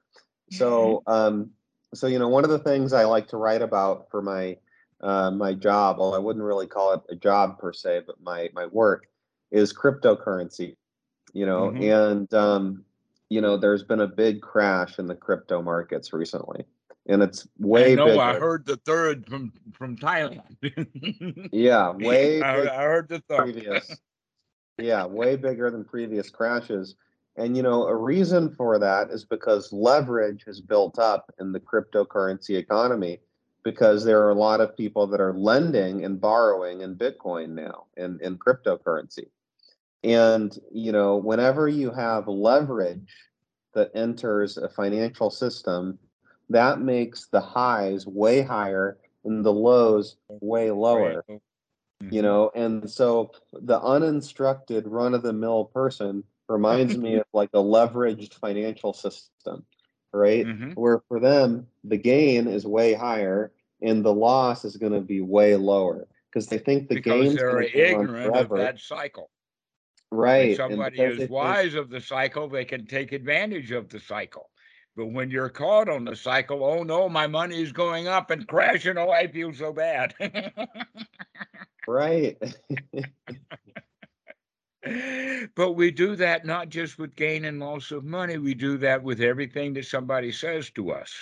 So, 0.51 1.01
um, 1.07 1.51
so 1.93 2.07
you 2.07 2.19
know, 2.19 2.27
one 2.27 2.43
of 2.43 2.49
the 2.49 2.59
things 2.59 2.93
I 2.93 3.05
like 3.05 3.27
to 3.29 3.37
write 3.37 3.61
about 3.61 4.09
for 4.11 4.21
my 4.21 4.57
uh, 5.01 5.31
my 5.31 5.53
job, 5.53 5.97
well, 5.99 6.13
I 6.13 6.19
wouldn't 6.19 6.45
really 6.45 6.67
call 6.67 6.93
it 6.93 7.01
a 7.09 7.15
job 7.15 7.57
per 7.59 7.73
se, 7.73 8.01
but 8.05 8.21
my 8.21 8.49
my 8.53 8.65
work 8.67 9.07
is 9.51 9.73
cryptocurrency. 9.73 10.75
You 11.33 11.45
know, 11.45 11.71
Mhm. 11.71 11.81
and 11.81 12.33
um, 12.33 12.85
you 13.29 13.39
know, 13.41 13.57
there's 13.57 13.83
been 13.83 14.01
a 14.01 14.07
big 14.07 14.41
crash 14.41 14.99
in 14.99 15.07
the 15.07 15.15
crypto 15.15 15.61
markets 15.61 16.11
recently, 16.11 16.65
and 17.07 17.23
it's 17.23 17.47
way 17.57 17.93
I 17.93 17.95
know. 17.95 18.05
bigger. 18.05 18.21
I 18.21 18.33
heard 18.35 18.65
the 18.65 18.77
third 18.77 19.25
from 19.27 19.53
from 19.73 19.95
Thailand. 19.97 20.57
Yeah, 21.53 21.91
way 21.91 22.41
I. 22.41 22.67
I 22.67 22.83
heard 22.83 23.07
the 23.07 23.21
third. 23.21 23.53
previous 23.53 24.01
yeah 24.77 25.05
way 25.05 25.35
bigger 25.35 25.69
than 25.69 25.83
previous 25.83 26.29
crashes. 26.29 26.95
And 27.37 27.55
you 27.55 27.63
know 27.63 27.87
a 27.87 27.95
reason 27.95 28.53
for 28.55 28.77
that 28.79 29.09
is 29.09 29.23
because 29.23 29.71
leverage 29.71 30.43
has 30.45 30.59
built 30.59 30.99
up 30.99 31.33
in 31.39 31.51
the 31.51 31.59
cryptocurrency 31.59 32.57
economy 32.57 33.19
because 33.63 34.03
there 34.03 34.21
are 34.23 34.31
a 34.31 34.35
lot 34.35 34.59
of 34.59 34.75
people 34.75 35.07
that 35.07 35.21
are 35.21 35.33
lending 35.33 36.03
and 36.03 36.19
borrowing 36.19 36.81
in 36.81 36.95
bitcoin 36.95 37.49
now 37.49 37.85
in, 37.95 38.19
in 38.21 38.37
cryptocurrency. 38.37 39.27
And 40.03 40.57
you 40.71 40.91
know 40.91 41.17
whenever 41.17 41.67
you 41.67 41.91
have 41.91 42.27
leverage 42.27 43.13
that 43.73 43.91
enters 43.95 44.57
a 44.57 44.67
financial 44.67 45.29
system 45.29 45.97
that 46.49 46.81
makes 46.81 47.27
the 47.27 47.39
highs 47.39 48.05
way 48.05 48.41
higher 48.41 48.97
and 49.23 49.45
the 49.45 49.53
lows 49.53 50.17
way 50.27 50.69
lower 50.71 51.23
mm-hmm. 51.29 51.37
You 52.09 52.21
Mhm. 52.21 52.23
know 52.23 52.51
and 52.55 52.89
so 52.89 53.31
the 53.53 53.79
uninstructed 53.81 54.87
run-of-the-mill 54.87 55.65
person 55.65 56.23
reminds 56.49 56.97
me 56.97 57.15
of 57.15 57.25
like 57.33 57.49
a 57.53 57.57
leveraged 57.57 58.33
financial 58.35 58.93
system 58.93 59.65
right 60.13 60.45
Mhm. 60.45 60.73
where 60.75 60.99
for 61.07 61.19
them 61.19 61.67
the 61.83 61.97
gain 61.97 62.47
is 62.47 62.65
way 62.65 62.93
higher 62.93 63.51
and 63.81 64.03
the 64.03 64.13
loss 64.13 64.65
is 64.65 64.77
going 64.77 64.91
to 64.93 65.01
be 65.01 65.21
way 65.21 65.55
lower 65.55 66.07
because 66.29 66.47
they 66.47 66.57
think 66.57 66.87
the 66.89 66.99
gain's 66.99 67.35
they're 67.35 67.51
going 67.51 67.67
to 67.67 67.73
go 67.73 67.79
ignorant 67.83 68.35
of 68.35 68.49
that 68.57 68.79
cycle. 68.79 69.29
Right 70.13 70.49
and 70.49 70.57
somebody 70.57 71.01
is 71.01 71.17
they 71.17 71.23
think- 71.23 71.31
wise 71.31 71.73
of 71.73 71.89
the 71.89 72.01
cycle, 72.01 72.47
they 72.49 72.65
can 72.65 72.85
take 72.85 73.11
advantage 73.13 73.71
of 73.71 73.89
the 73.89 73.99
cycle. 73.99 74.49
But 74.95 75.07
when 75.07 75.31
you're 75.31 75.49
caught 75.49 75.89
on 75.89 76.05
the 76.05 76.15
cycle, 76.15 76.63
oh 76.63 76.83
no, 76.83 77.07
my 77.07 77.27
money 77.27 77.61
is 77.61 77.71
going 77.71 78.07
up 78.07 78.29
and 78.29 78.47
crashing. 78.47 78.97
Oh, 78.97 79.09
I 79.09 79.27
feel 79.27 79.53
so 79.53 79.73
bad. 79.73 80.13
right 81.87 82.37
but 85.55 85.73
we 85.73 85.91
do 85.91 86.15
that 86.15 86.45
not 86.45 86.69
just 86.69 86.97
with 86.97 87.15
gain 87.15 87.45
and 87.45 87.59
loss 87.59 87.91
of 87.91 88.03
money, 88.03 88.37
we 88.37 88.53
do 88.53 88.77
that 88.77 89.01
with 89.01 89.21
everything 89.21 89.73
that 89.73 89.85
somebody 89.85 90.31
says 90.31 90.69
to 90.71 90.91
us. 90.91 91.13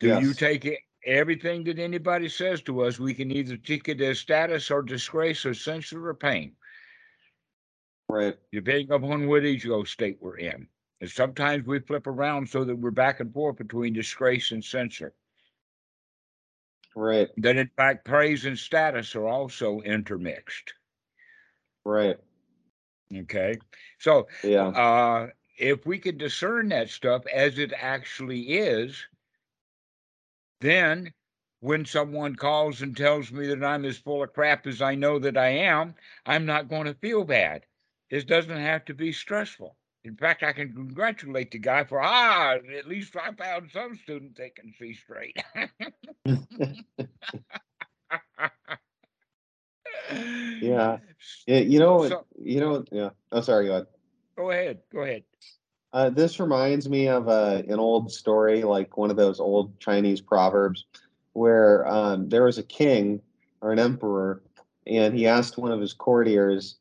Do 0.00 0.08
you 0.20 0.34
take 0.34 0.64
it? 0.64 0.78
Everything 1.04 1.64
that 1.64 1.78
anybody 1.78 2.28
says 2.28 2.62
to 2.62 2.82
us, 2.82 3.00
we 3.00 3.12
can 3.12 3.30
either 3.32 3.56
take 3.56 3.88
it 3.88 4.00
as 4.00 4.20
status 4.20 4.70
or 4.70 4.82
disgrace 4.82 5.44
or 5.44 5.54
censure 5.54 6.06
or 6.06 6.14
pain. 6.14 6.52
right 8.08 8.36
depending 8.52 8.90
upon 8.92 9.26
what 9.26 9.44
ego 9.44 9.84
state 9.84 10.18
we're 10.20 10.38
in. 10.38 10.66
And 11.02 11.10
sometimes 11.10 11.66
we 11.66 11.80
flip 11.80 12.06
around 12.06 12.48
so 12.48 12.62
that 12.62 12.76
we're 12.76 12.92
back 12.92 13.18
and 13.18 13.34
forth 13.34 13.56
between 13.56 13.92
disgrace 13.92 14.52
and 14.52 14.64
censure. 14.64 15.12
Right. 16.94 17.28
Then, 17.36 17.58
in 17.58 17.70
fact, 17.76 18.04
praise 18.04 18.44
and 18.44 18.56
status 18.56 19.16
are 19.16 19.26
also 19.26 19.80
intermixed. 19.80 20.74
Right. 21.84 22.20
Okay. 23.12 23.58
So, 23.98 24.28
Yeah. 24.44 24.68
uh, 24.68 25.30
if 25.58 25.84
we 25.84 25.98
could 25.98 26.18
discern 26.18 26.68
that 26.68 26.88
stuff 26.88 27.26
as 27.26 27.58
it 27.58 27.72
actually 27.76 28.52
is, 28.58 29.04
then 30.60 31.12
when 31.58 31.84
someone 31.84 32.36
calls 32.36 32.80
and 32.80 32.96
tells 32.96 33.32
me 33.32 33.48
that 33.48 33.64
I'm 33.64 33.84
as 33.84 33.98
full 33.98 34.22
of 34.22 34.32
crap 34.32 34.68
as 34.68 34.80
I 34.80 34.94
know 34.94 35.18
that 35.18 35.36
I 35.36 35.48
am, 35.48 35.96
I'm 36.26 36.46
not 36.46 36.68
going 36.68 36.84
to 36.84 36.94
feel 36.94 37.24
bad. 37.24 37.66
This 38.08 38.22
doesn't 38.22 38.56
have 38.56 38.84
to 38.84 38.94
be 38.94 39.10
stressful. 39.10 39.76
In 40.04 40.16
fact, 40.16 40.42
I 40.42 40.52
can 40.52 40.72
congratulate 40.74 41.52
the 41.52 41.58
guy 41.58 41.84
for 41.84 42.02
ah, 42.02 42.54
at 42.54 42.88
least 42.88 43.14
I 43.16 43.32
found 43.32 43.70
some 43.70 43.96
student 43.96 44.36
that 44.36 44.56
can 44.56 44.72
see 44.78 44.94
straight. 44.94 45.36
Yeah. 50.60 50.98
Yeah, 51.46 51.58
you 51.58 51.78
know, 51.78 52.08
So- 52.08 52.26
you 52.38 52.60
know, 52.60 52.84
yeah. 52.92 53.10
Oh, 53.32 53.40
sorry, 53.40 53.66
go 53.66 53.72
ahead. 53.72 53.86
Go 54.36 54.50
ahead. 54.50 54.78
Go 54.92 55.00
ahead. 55.02 55.24
Uh, 55.92 56.08
this 56.10 56.40
reminds 56.40 56.88
me 56.88 57.08
of 57.08 57.28
uh, 57.28 57.62
an 57.68 57.78
old 57.78 58.10
story, 58.10 58.62
like 58.62 58.96
one 58.96 59.10
of 59.10 59.16
those 59.16 59.40
old 59.40 59.78
Chinese 59.78 60.20
proverbs, 60.20 60.86
where 61.34 61.86
um, 61.86 62.28
there 62.28 62.44
was 62.44 62.58
a 62.58 62.62
king 62.62 63.20
or 63.60 63.72
an 63.72 63.78
emperor, 63.78 64.42
and 64.86 65.14
he 65.14 65.26
asked 65.26 65.58
one 65.58 65.70
of 65.70 65.80
his 65.80 65.92
courtiers 65.92 66.76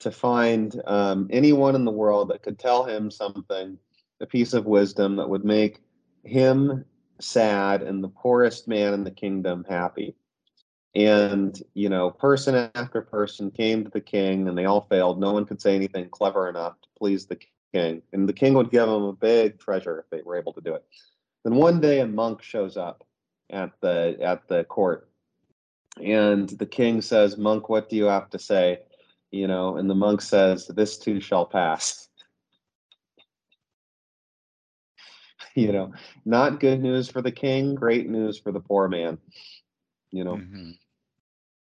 to 0.00 0.10
find 0.10 0.80
um, 0.86 1.28
anyone 1.30 1.74
in 1.74 1.84
the 1.84 1.90
world 1.90 2.28
that 2.28 2.42
could 2.42 2.58
tell 2.58 2.84
him 2.84 3.10
something, 3.10 3.78
a 4.20 4.26
piece 4.26 4.52
of 4.52 4.66
wisdom 4.66 5.16
that 5.16 5.28
would 5.28 5.44
make 5.44 5.80
him 6.24 6.84
sad 7.20 7.82
and 7.82 8.02
the 8.02 8.08
poorest 8.08 8.68
man 8.68 8.94
in 8.94 9.04
the 9.04 9.10
kingdom 9.10 9.64
happy. 9.68 10.14
And, 10.94 11.60
you 11.74 11.88
know, 11.88 12.10
person 12.10 12.70
after 12.74 13.02
person 13.02 13.50
came 13.50 13.84
to 13.84 13.90
the 13.90 14.00
king 14.00 14.48
and 14.48 14.56
they 14.56 14.64
all 14.64 14.86
failed. 14.88 15.20
No 15.20 15.32
one 15.32 15.44
could 15.44 15.60
say 15.60 15.74
anything 15.74 16.08
clever 16.08 16.48
enough 16.48 16.80
to 16.80 16.88
please 16.96 17.26
the 17.26 17.38
king. 17.72 18.02
And 18.12 18.28
the 18.28 18.32
king 18.32 18.54
would 18.54 18.70
give 18.70 18.86
them 18.86 19.02
a 19.02 19.12
big 19.12 19.58
treasure 19.58 20.00
if 20.00 20.10
they 20.10 20.22
were 20.22 20.38
able 20.38 20.52
to 20.54 20.60
do 20.60 20.74
it. 20.74 20.84
Then 21.44 21.56
one 21.56 21.80
day 21.80 22.00
a 22.00 22.06
monk 22.06 22.42
shows 22.42 22.76
up 22.76 23.04
at 23.50 23.72
the 23.80 24.16
at 24.20 24.48
the 24.48 24.64
court. 24.64 25.08
And 26.02 26.48
the 26.48 26.66
king 26.66 27.00
says, 27.00 27.36
Monk, 27.36 27.68
what 27.68 27.88
do 27.88 27.96
you 27.96 28.04
have 28.04 28.30
to 28.30 28.38
say? 28.38 28.80
You 29.30 29.46
know, 29.46 29.76
and 29.76 29.88
the 29.90 29.94
monk 29.94 30.20
says, 30.20 30.66
This 30.68 30.98
too 30.98 31.20
shall 31.20 31.46
pass. 31.46 32.08
you 35.54 35.72
know, 35.72 35.92
not 36.24 36.60
good 36.60 36.80
news 36.80 37.08
for 37.08 37.22
the 37.22 37.32
king, 37.32 37.74
great 37.74 38.08
news 38.08 38.38
for 38.38 38.52
the 38.52 38.60
poor 38.60 38.88
man. 38.88 39.18
You 40.10 40.24
know. 40.24 40.36
Mhm. 40.36 40.78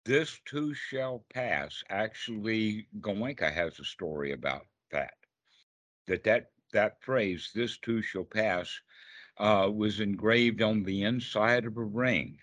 This 0.06 0.40
too 0.46 0.74
shall 0.74 1.26
pass. 1.30 1.84
Actually, 1.90 2.88
Goenka 3.00 3.52
has 3.54 3.80
a 3.80 3.84
story 3.86 4.32
about 4.32 4.68
that. 4.92 5.14
That 6.08 6.24
that 6.24 6.52
that 6.74 7.02
phrase, 7.02 7.52
"this 7.54 7.78
too 7.78 8.02
shall 8.02 8.26
pass," 8.26 8.82
uh, 9.38 9.72
was 9.74 10.00
engraved 10.00 10.62
on 10.62 10.84
the 10.84 11.04
inside 11.04 11.66
of 11.66 11.78
a 11.78 11.84
ring. 11.84 12.40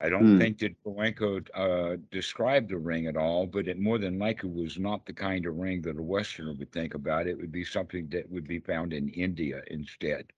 I 0.00 0.08
don't 0.08 0.30
Hmm. 0.30 0.38
think 0.38 0.58
that 0.58 0.82
Goenka 0.84 1.48
uh, 1.54 1.96
described 2.10 2.70
the 2.70 2.78
ring 2.78 3.06
at 3.06 3.16
all, 3.16 3.46
but 3.46 3.68
it 3.68 3.78
more 3.78 3.98
than 3.98 4.18
likely 4.18 4.50
was 4.50 4.78
not 4.78 5.06
the 5.06 5.12
kind 5.12 5.46
of 5.46 5.56
ring 5.58 5.82
that 5.82 5.98
a 5.98 6.02
Westerner 6.02 6.54
would 6.54 6.72
think 6.72 6.94
about. 6.94 7.26
It 7.26 7.38
would 7.38 7.52
be 7.52 7.64
something 7.64 8.08
that 8.10 8.30
would 8.30 8.46
be 8.46 8.60
found 8.60 8.92
in 8.92 9.08
India 9.10 9.62
instead. 9.68 10.32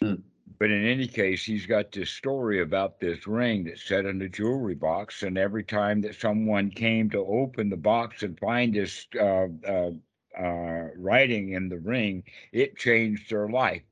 Hmm. 0.00 0.22
But 0.58 0.70
in 0.70 0.84
any 0.84 1.06
case, 1.06 1.44
he's 1.44 1.66
got 1.66 1.92
this 1.92 2.10
story 2.10 2.60
about 2.60 3.00
this 3.00 3.26
ring 3.26 3.64
that's 3.64 3.82
set 3.82 4.04
in 4.06 4.20
a 4.22 4.28
jewelry 4.28 4.74
box, 4.74 5.22
and 5.22 5.36
every 5.38 5.64
time 5.64 6.00
that 6.02 6.14
someone 6.14 6.70
came 6.70 7.10
to 7.10 7.18
open 7.24 7.68
the 7.70 7.76
box 7.76 8.22
and 8.22 8.38
find 8.38 8.74
this 8.74 9.06
uh, 9.18 9.48
uh, 9.66 9.92
uh, 10.38 10.88
writing 10.96 11.50
in 11.50 11.68
the 11.68 11.78
ring, 11.78 12.24
it 12.52 12.76
changed 12.76 13.30
their 13.30 13.48
life 13.48 13.82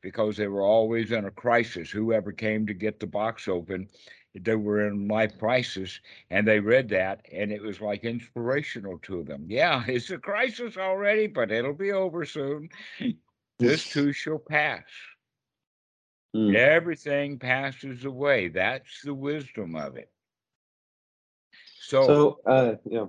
because 0.00 0.36
they 0.36 0.46
were 0.46 0.62
always 0.62 1.12
in 1.12 1.24
a 1.24 1.30
crisis. 1.30 1.90
Whoever 1.90 2.32
came 2.32 2.66
to 2.66 2.74
get 2.74 3.00
the 3.00 3.06
box 3.06 3.48
open, 3.48 3.88
they 4.34 4.54
were 4.54 4.86
in 4.86 5.08
life 5.08 5.38
crisis, 5.38 6.00
and 6.30 6.46
they 6.46 6.60
read 6.60 6.88
that, 6.90 7.26
and 7.32 7.50
it 7.50 7.62
was 7.62 7.80
like 7.80 8.04
inspirational 8.04 8.98
to 9.02 9.24
them. 9.24 9.46
Yeah, 9.48 9.84
it's 9.88 10.10
a 10.10 10.18
crisis 10.18 10.76
already, 10.76 11.26
but 11.26 11.50
it'll 11.50 11.74
be 11.74 11.92
over 11.92 12.24
soon. 12.24 12.68
This 13.58 13.88
too 13.88 14.12
shall 14.12 14.38
pass. 14.38 14.84
Hmm. 16.34 16.54
Everything 16.54 17.38
passes 17.38 18.04
away. 18.04 18.48
That's 18.48 19.02
the 19.02 19.14
wisdom 19.14 19.74
of 19.74 19.96
it. 19.96 20.10
So, 21.80 22.06
So, 22.06 22.40
uh, 22.46 22.74
yeah. 22.84 23.00
Uh, 23.00 23.06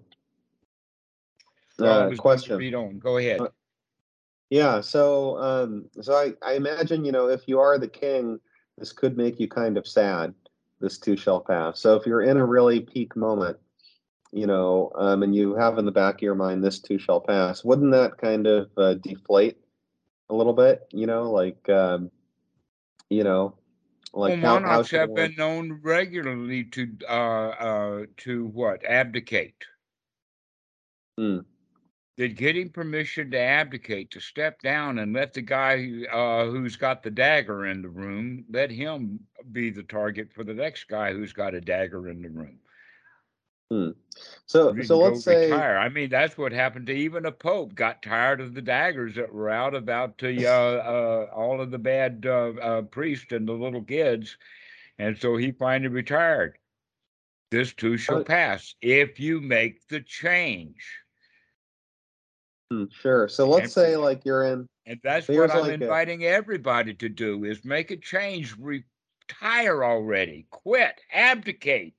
was 1.77 1.85
going 1.85 2.11
to 2.11 2.17
question. 2.17 2.57
read 2.57 2.75
on. 2.75 2.99
Go 2.99 3.17
ahead. 3.17 3.41
Uh, 3.41 3.49
Yeah, 4.49 4.81
so 4.81 5.37
um, 5.37 5.85
so 6.01 6.13
I, 6.15 6.33
I 6.43 6.53
imagine, 6.53 7.05
you 7.05 7.11
know, 7.11 7.27
if 7.27 7.47
you 7.47 7.59
are 7.59 7.77
the 7.77 7.87
king, 7.87 8.39
this 8.77 8.91
could 8.91 9.15
make 9.17 9.39
you 9.39 9.47
kind 9.47 9.77
of 9.77 9.87
sad. 9.87 10.33
This 10.81 10.97
too 10.97 11.17
shall 11.17 11.41
pass. 11.41 11.79
So 11.79 11.95
if 11.95 12.05
you're 12.05 12.21
in 12.21 12.37
a 12.37 12.45
really 12.45 12.79
peak 12.79 13.15
moment, 13.15 13.57
you 14.31 14.47
know, 14.47 14.91
um, 14.95 15.23
and 15.23 15.35
you 15.35 15.55
have 15.55 15.77
in 15.77 15.85
the 15.85 15.91
back 15.91 16.15
of 16.15 16.21
your 16.21 16.35
mind, 16.35 16.63
this 16.63 16.79
too 16.79 16.97
shall 16.97 17.19
pass, 17.19 17.63
wouldn't 17.63 17.91
that 17.91 18.17
kind 18.17 18.47
of 18.47 18.69
uh, 18.77 18.93
deflate 18.95 19.57
a 20.29 20.35
little 20.35 20.53
bit? 20.53 20.87
You 20.91 21.05
know, 21.05 21.29
like, 21.29 21.67
um, 21.69 22.09
you 23.09 23.23
know, 23.23 23.55
like 24.13 24.41
well, 24.41 24.41
how, 24.41 24.53
how 24.53 24.61
monarchs 24.61 24.89
should 24.89 25.01
have 25.01 25.15
been 25.15 25.35
known 25.35 25.79
regularly 25.83 26.63
to 26.63 26.97
uh, 27.07 27.49
uh, 27.49 28.05
to 28.17 28.45
what 28.47 28.83
abdicate. 28.85 29.65
Hmm. 31.17 31.39
That 32.19 32.35
getting 32.37 32.69
permission 32.69 33.31
to 33.31 33.39
abdicate, 33.39 34.11
to 34.11 34.21
step 34.21 34.61
down 34.61 34.99
and 34.99 35.13
let 35.13 35.33
the 35.33 35.41
guy 35.41 36.05
uh, 36.11 36.45
who's 36.47 36.77
got 36.77 37.03
the 37.03 37.11
dagger 37.11 37.65
in 37.67 37.81
the 37.81 37.89
room, 37.89 38.45
let 38.51 38.71
him 38.71 39.27
be 39.51 39.71
the 39.71 39.83
target 39.83 40.33
for 40.33 40.43
the 40.43 40.53
next 40.53 40.85
guy 40.89 41.13
who's 41.13 41.33
got 41.33 41.55
a 41.55 41.61
dagger 41.61 42.09
in 42.09 42.21
the 42.21 42.29
room. 42.29 42.59
So 44.47 44.75
so 44.83 44.99
let's 44.99 45.23
say 45.23 45.53
retire. 45.53 45.77
I 45.77 45.89
mean, 45.89 46.09
that's 46.09 46.37
what 46.37 46.51
happened 46.53 46.87
to 46.87 46.93
even 46.93 47.25
a 47.25 47.31
pope. 47.31 47.75
Got 47.75 48.03
tired 48.03 48.41
of 48.41 48.53
the 48.53 48.61
daggers 48.61 49.15
that 49.15 49.33
were 49.33 49.49
out 49.49 49.75
about 49.75 50.17
the 50.19 50.47
uh, 50.47 50.51
uh, 50.51 51.27
all 51.33 51.61
of 51.61 51.71
the 51.71 51.79
bad 51.79 52.25
uh, 52.27 52.53
uh, 52.61 52.81
priests 52.83 53.31
and 53.31 53.47
the 53.47 53.53
little 53.53 53.83
kids, 53.83 54.37
and 54.99 55.17
so 55.17 55.37
he 55.37 55.51
finally 55.51 55.89
retired. 55.89 56.59
This 57.51 57.73
too 57.73 57.97
shall 57.97 58.21
pass 58.21 58.75
if 58.81 59.19
you 59.19 59.41
make 59.41 59.87
the 59.87 60.01
change, 60.01 60.99
Hmm, 60.99 61.08
Hmm. 62.71 62.85
sure. 62.91 63.27
So 63.27 63.47
let's 63.49 63.73
say 63.73 63.95
like 63.95 64.25
you're 64.25 64.43
in 64.43 64.67
and 64.85 64.99
that's 65.03 65.27
what 65.27 65.51
I'm 65.51 65.61
like 65.61 65.71
a- 65.71 65.83
inviting 65.83 66.23
everybody 66.23 66.93
to 66.95 67.09
do: 67.09 67.43
is 67.43 67.63
make 67.63 67.91
a 67.91 67.97
change, 67.97 68.55
retire 68.57 69.83
already, 69.83 70.47
quit, 70.49 70.99
abdicate. 71.13 71.95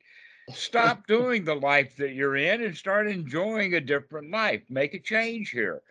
Stop 0.52 1.06
doing 1.08 1.44
the 1.44 1.54
life 1.54 1.96
that 1.96 2.14
you're 2.14 2.36
in 2.36 2.62
and 2.62 2.76
start 2.76 3.06
enjoying 3.08 3.74
a 3.74 3.80
different 3.80 4.30
life. 4.30 4.62
Make 4.68 4.94
a 4.94 5.00
change 5.00 5.50
here. 5.50 5.82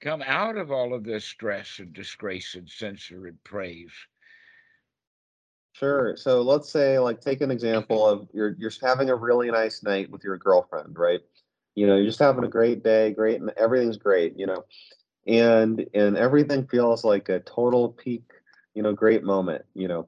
Come 0.00 0.22
out 0.26 0.56
of 0.56 0.72
all 0.72 0.94
of 0.94 1.04
this 1.04 1.24
stress 1.24 1.78
and 1.78 1.92
disgrace 1.92 2.54
and 2.54 2.68
censor 2.68 3.26
and 3.26 3.42
praise. 3.44 3.92
Sure. 5.74 6.16
So 6.16 6.42
let's 6.42 6.68
say, 6.68 6.98
like, 6.98 7.20
take 7.20 7.40
an 7.40 7.50
example 7.50 8.06
of 8.06 8.28
you're 8.34 8.54
you're 8.58 8.72
having 8.82 9.10
a 9.10 9.16
really 9.16 9.50
nice 9.50 9.82
night 9.82 10.10
with 10.10 10.22
your 10.22 10.36
girlfriend, 10.36 10.98
right? 10.98 11.20
You 11.74 11.86
know, 11.86 11.96
you're 11.96 12.06
just 12.06 12.18
having 12.18 12.44
a 12.44 12.48
great 12.48 12.82
day, 12.82 13.12
great, 13.12 13.40
and 13.40 13.50
everything's 13.56 13.96
great, 13.96 14.38
you 14.38 14.46
know, 14.46 14.64
and 15.26 15.86
and 15.94 16.16
everything 16.16 16.66
feels 16.66 17.04
like 17.04 17.28
a 17.28 17.40
total 17.40 17.90
peak, 17.90 18.24
you 18.74 18.82
know, 18.82 18.92
great 18.92 19.24
moment, 19.24 19.64
you 19.74 19.88
know, 19.88 20.06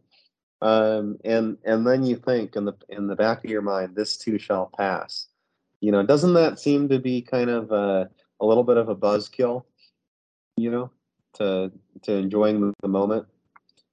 um, 0.60 1.18
and 1.24 1.58
and 1.64 1.86
then 1.86 2.04
you 2.04 2.16
think 2.16 2.56
in 2.56 2.64
the 2.64 2.74
in 2.88 3.06
the 3.06 3.16
back 3.16 3.44
of 3.44 3.50
your 3.50 3.62
mind, 3.62 3.94
this 3.94 4.16
too 4.16 4.38
shall 4.38 4.70
pass, 4.76 5.28
you 5.80 5.92
know. 5.92 6.02
Doesn't 6.02 6.34
that 6.34 6.58
seem 6.58 6.88
to 6.88 6.98
be 6.98 7.22
kind 7.22 7.50
of 7.50 7.70
a, 7.72 8.08
a 8.40 8.46
little 8.46 8.64
bit 8.64 8.76
of 8.76 8.88
a 8.88 8.96
buzzkill, 8.96 9.64
you 10.56 10.70
know, 10.70 10.90
to 11.34 11.70
to 12.02 12.12
enjoying 12.14 12.60
the, 12.60 12.72
the 12.82 12.88
moment? 12.88 13.26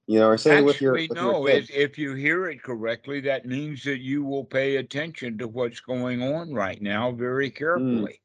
You 0.06 0.18
know, 0.18 0.28
or 0.28 0.36
say 0.36 0.60
with 0.60 0.80
your 0.80 0.94
Actually, 0.94 1.08
with 1.08 1.20
no. 1.20 1.46
your 1.46 1.62
if 1.70 1.98
you 1.98 2.14
hear 2.14 2.46
it 2.48 2.62
correctly, 2.62 3.20
that 3.20 3.46
means 3.46 3.84
that 3.84 4.00
you 4.00 4.24
will 4.24 4.44
pay 4.44 4.76
attention 4.76 5.38
to 5.38 5.48
what's 5.48 5.80
going 5.80 6.22
on 6.22 6.52
right 6.52 6.80
now 6.82 7.12
very 7.12 7.50
carefully. 7.50 8.20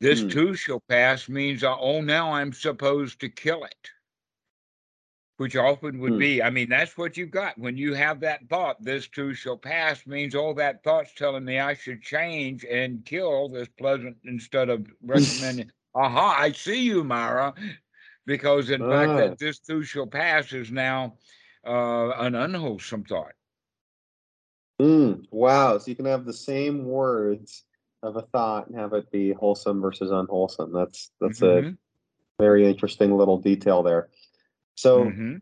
This 0.00 0.22
Hmm. 0.22 0.28
too 0.28 0.54
shall 0.54 0.80
pass 0.88 1.28
means, 1.28 1.64
uh, 1.64 1.78
oh, 1.78 2.00
now 2.00 2.32
I'm 2.32 2.52
supposed 2.52 3.20
to 3.20 3.30
kill 3.30 3.64
it, 3.64 3.90
which 5.38 5.56
often 5.56 6.00
would 6.00 6.12
Hmm. 6.14 6.18
be. 6.18 6.42
I 6.42 6.50
mean, 6.50 6.68
that's 6.68 6.98
what 6.98 7.16
you've 7.16 7.30
got 7.30 7.56
when 7.58 7.78
you 7.78 7.94
have 7.94 8.20
that 8.20 8.46
thought. 8.48 8.82
This 8.82 9.08
too 9.08 9.32
shall 9.32 9.56
pass 9.56 10.06
means, 10.06 10.34
oh, 10.34 10.52
that 10.54 10.82
thought's 10.84 11.14
telling 11.14 11.44
me 11.44 11.58
I 11.58 11.74
should 11.74 12.02
change 12.02 12.64
and 12.64 13.04
kill 13.06 13.48
this 13.48 13.68
pleasant 13.78 14.18
instead 14.24 14.68
of 14.68 14.86
recommending. 15.02 15.70
Aha! 15.94 16.36
I 16.38 16.52
see 16.52 16.82
you, 16.82 17.04
Mara, 17.04 17.54
because 18.26 18.70
in 18.70 18.80
fact 18.88 19.12
Ah. 19.12 19.16
that 19.16 19.38
this 19.38 19.58
too 19.58 19.82
shall 19.82 20.06
pass 20.06 20.52
is 20.52 20.70
now 20.70 21.14
uh, 21.66 22.10
an 22.10 22.34
unwholesome 22.34 23.04
thought. 23.04 23.32
Mm, 24.80 25.24
wow. 25.30 25.78
So 25.78 25.88
you 25.90 25.96
can 25.96 26.04
have 26.06 26.24
the 26.24 26.32
same 26.32 26.84
words 26.84 27.64
of 28.02 28.16
a 28.16 28.22
thought 28.22 28.68
and 28.68 28.76
have 28.78 28.92
it 28.92 29.10
be 29.10 29.32
wholesome 29.32 29.80
versus 29.80 30.10
unwholesome. 30.10 30.72
That's 30.72 31.10
that's 31.20 31.42
a 31.42 31.62
Mhm, 31.62 31.78
very 32.38 32.66
interesting 32.68 33.16
little 33.16 33.38
detail 33.38 33.82
there. 33.82 34.10
So 34.74 35.04
mhm, 35.06 35.40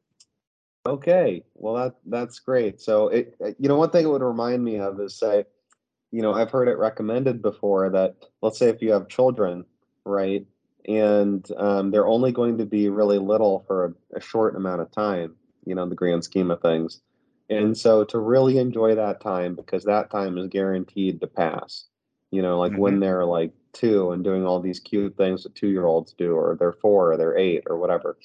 okay, 0.87 1.45
well 1.55 1.75
that 1.75 1.97
that's 2.07 2.39
great. 2.39 2.81
So 2.81 3.09
it 3.09 3.35
uh, 3.45 3.51
you 3.59 3.69
know 3.69 3.77
one 3.77 3.91
thing 3.91 4.05
it 4.05 4.09
would 4.11 4.23
remind 4.23 4.63
me 4.65 4.79
of 4.79 5.01
is 5.01 5.19
say 5.19 5.47
you 6.13 6.23
know 6.23 6.33
I've 6.33 6.51
heard 6.51 6.69
it 6.69 6.79
recommended 6.79 7.43
before 7.43 7.91
that 7.91 8.17
let's 8.43 8.59
say 8.59 8.69
if 8.69 8.83
you 8.83 8.93
have 8.93 9.09
children, 9.09 9.65
right, 10.05 10.47
and 10.87 11.47
um, 11.57 11.91
they're 11.91 12.07
only 12.07 12.33
going 12.33 12.59
to 12.59 12.67
be 12.67 12.89
really 12.89 13.19
little 13.19 13.65
for 13.67 13.87
a, 13.87 14.19
a 14.19 14.21
short 14.21 14.57
amount 14.57 14.81
of 14.81 14.91
time, 14.91 15.35
you 15.65 15.75
know, 15.75 15.83
in 15.83 15.89
the 15.89 15.95
grand 15.95 16.25
scheme 16.25 16.51
of 16.51 16.61
things. 16.61 17.01
And 17.51 17.77
so 17.77 18.05
to 18.05 18.19
really 18.19 18.59
enjoy 18.59 18.95
that 18.95 19.21
time 19.21 19.55
because 19.55 19.85
that 19.85 20.11
time 20.11 20.39
is 20.39 20.49
guaranteed 20.49 21.21
to 21.21 21.27
pass. 21.27 21.85
You 22.31 22.43
know, 22.43 22.59
like 22.59 22.73
mhm. 22.73 22.79
when 22.79 23.01
they're 23.01 23.25
like 23.25 23.53
two 23.73 24.11
and 24.11 24.25
doing 24.25 24.45
all 24.45 24.61
these 24.61 24.81
cute 24.81 25.17
things 25.17 25.45
that 25.45 25.55
two 25.55 25.69
year 25.69 25.87
olds 25.87 26.13
do, 26.13 26.35
or 26.35 26.57
they're 26.59 26.73
four, 26.73 27.13
or 27.13 27.17
they're 27.17 27.39
eight, 27.39 27.65
or 27.69 27.79
whatever, 27.79 28.17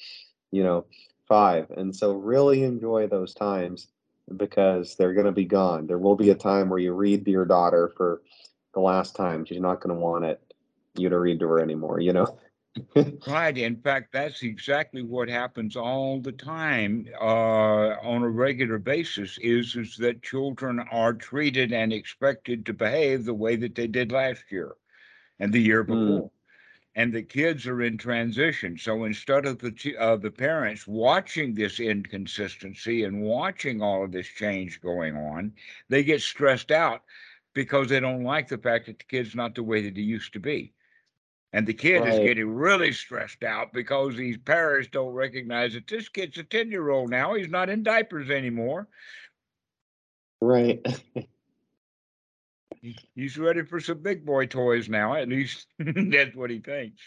you 0.50 0.64
know, 0.64 0.84
five. 1.28 1.70
And 1.70 1.94
so 1.94 2.12
really 2.14 2.64
enjoy 2.64 3.06
those 3.06 3.34
times 3.34 3.86
because 4.36 4.96
they're 4.96 5.14
going 5.14 5.26
to 5.26 5.32
be 5.32 5.44
gone. 5.44 5.86
There 5.86 5.98
will 5.98 6.16
be 6.16 6.30
a 6.30 6.34
time 6.34 6.68
where 6.68 6.78
you 6.78 6.92
read 6.92 7.24
to 7.24 7.30
your 7.30 7.44
daughter 7.44 7.92
for 7.96 8.22
the 8.74 8.80
last 8.80 9.14
time. 9.14 9.44
She's 9.44 9.60
not 9.60 9.80
going 9.80 9.94
to 9.94 10.00
want 10.00 10.24
it 10.24 10.40
you 10.96 11.08
to 11.08 11.18
read 11.18 11.40
to 11.40 11.48
her 11.48 11.60
anymore, 11.60 12.00
you 12.00 12.12
know? 12.12 12.38
Right. 13.26 13.56
In 13.56 13.76
fact, 13.80 14.12
that's 14.12 14.42
exactly 14.42 15.02
what 15.02 15.28
happens 15.28 15.76
all 15.76 16.20
the 16.20 16.32
time 16.32 17.06
uh, 17.20 17.96
on 18.02 18.22
a 18.22 18.28
regular 18.28 18.78
basis 18.78 19.38
is, 19.38 19.76
is 19.76 19.96
that 19.98 20.22
children 20.22 20.80
are 20.80 21.12
treated 21.14 21.72
and 21.72 21.92
expected 21.92 22.64
to 22.66 22.72
behave 22.74 23.24
the 23.24 23.34
way 23.34 23.56
that 23.56 23.74
they 23.74 23.86
did 23.86 24.12
last 24.12 24.44
year 24.50 24.74
and 25.38 25.52
the 25.52 25.60
year 25.60 25.82
Mm, 25.88 26.22
before. 26.22 26.30
And 26.94 27.12
the 27.12 27.22
kids 27.22 27.66
are 27.66 27.82
in 27.82 27.98
transition. 27.98 28.76
So 28.78 29.04
instead 29.04 29.46
of 29.46 29.58
the 29.58 29.96
uh, 29.98 30.16
the 30.16 30.30
parents 30.30 30.86
watching 30.86 31.54
this 31.54 31.78
inconsistency 31.80 33.04
and 33.04 33.22
watching 33.22 33.82
all 33.82 34.04
of 34.04 34.12
this 34.12 34.28
change 34.28 34.80
going 34.80 35.16
on, 35.16 35.52
they 35.88 36.02
get 36.04 36.20
stressed 36.22 36.70
out 36.72 37.02
because 37.54 37.88
they 37.88 38.00
don't 38.00 38.24
like 38.24 38.48
the 38.48 38.58
fact 38.58 38.86
that 38.86 38.98
the 38.98 39.04
kid's 39.04 39.34
not 39.34 39.54
the 39.54 39.62
way 39.62 39.82
that 39.82 39.96
he 39.96 40.02
used 40.02 40.32
to 40.34 40.40
be. 40.40 40.72
And 41.52 41.66
the 41.66 41.74
kid 41.74 42.06
is 42.06 42.18
getting 42.20 42.54
really 42.54 42.92
stressed 42.92 43.42
out 43.42 43.72
because 43.72 44.16
these 44.16 44.38
parents 44.38 44.88
don't 44.92 45.12
recognize 45.12 45.72
that 45.72 45.88
this 45.88 46.08
kid's 46.08 46.38
a 46.38 46.44
10 46.44 46.70
year 46.70 46.90
old 46.90 47.10
now. 47.10 47.34
He's 47.34 47.48
not 47.48 47.68
in 47.68 47.82
diapers 47.82 48.30
anymore. 48.30 48.86
right. 50.40 50.84
He's 53.14 53.36
ready 53.36 53.62
for 53.64 53.80
some 53.80 53.98
big 53.98 54.24
boy 54.24 54.46
toys 54.46 54.88
now. 54.88 55.14
At 55.14 55.28
least 55.28 55.66
that's 55.78 56.34
what 56.34 56.50
he 56.50 56.60
thinks. 56.60 57.02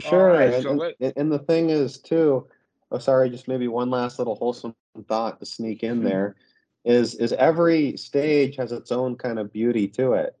Sure, 0.00 0.32
right. 0.32 0.52
and, 0.54 0.62
So 0.62 0.92
and 1.16 1.30
the 1.30 1.38
thing 1.40 1.70
is 1.70 1.98
too, 1.98 2.48
oh 2.90 2.98
sorry, 2.98 3.30
just 3.30 3.46
maybe 3.46 3.68
one 3.68 3.90
last 3.90 4.18
little 4.18 4.36
wholesome 4.36 4.74
thought 5.06 5.38
to 5.40 5.46
sneak 5.46 5.82
in 5.82 6.00
Mhm, 6.00 6.04
there 6.04 6.36
is 6.84 7.14
is 7.16 7.32
every 7.34 7.96
stage 7.96 8.56
has 8.56 8.72
its 8.72 8.90
own 8.90 9.16
kind 9.16 9.38
of 9.38 9.52
beauty 9.52 9.86
to 9.88 10.14
it, 10.14 10.36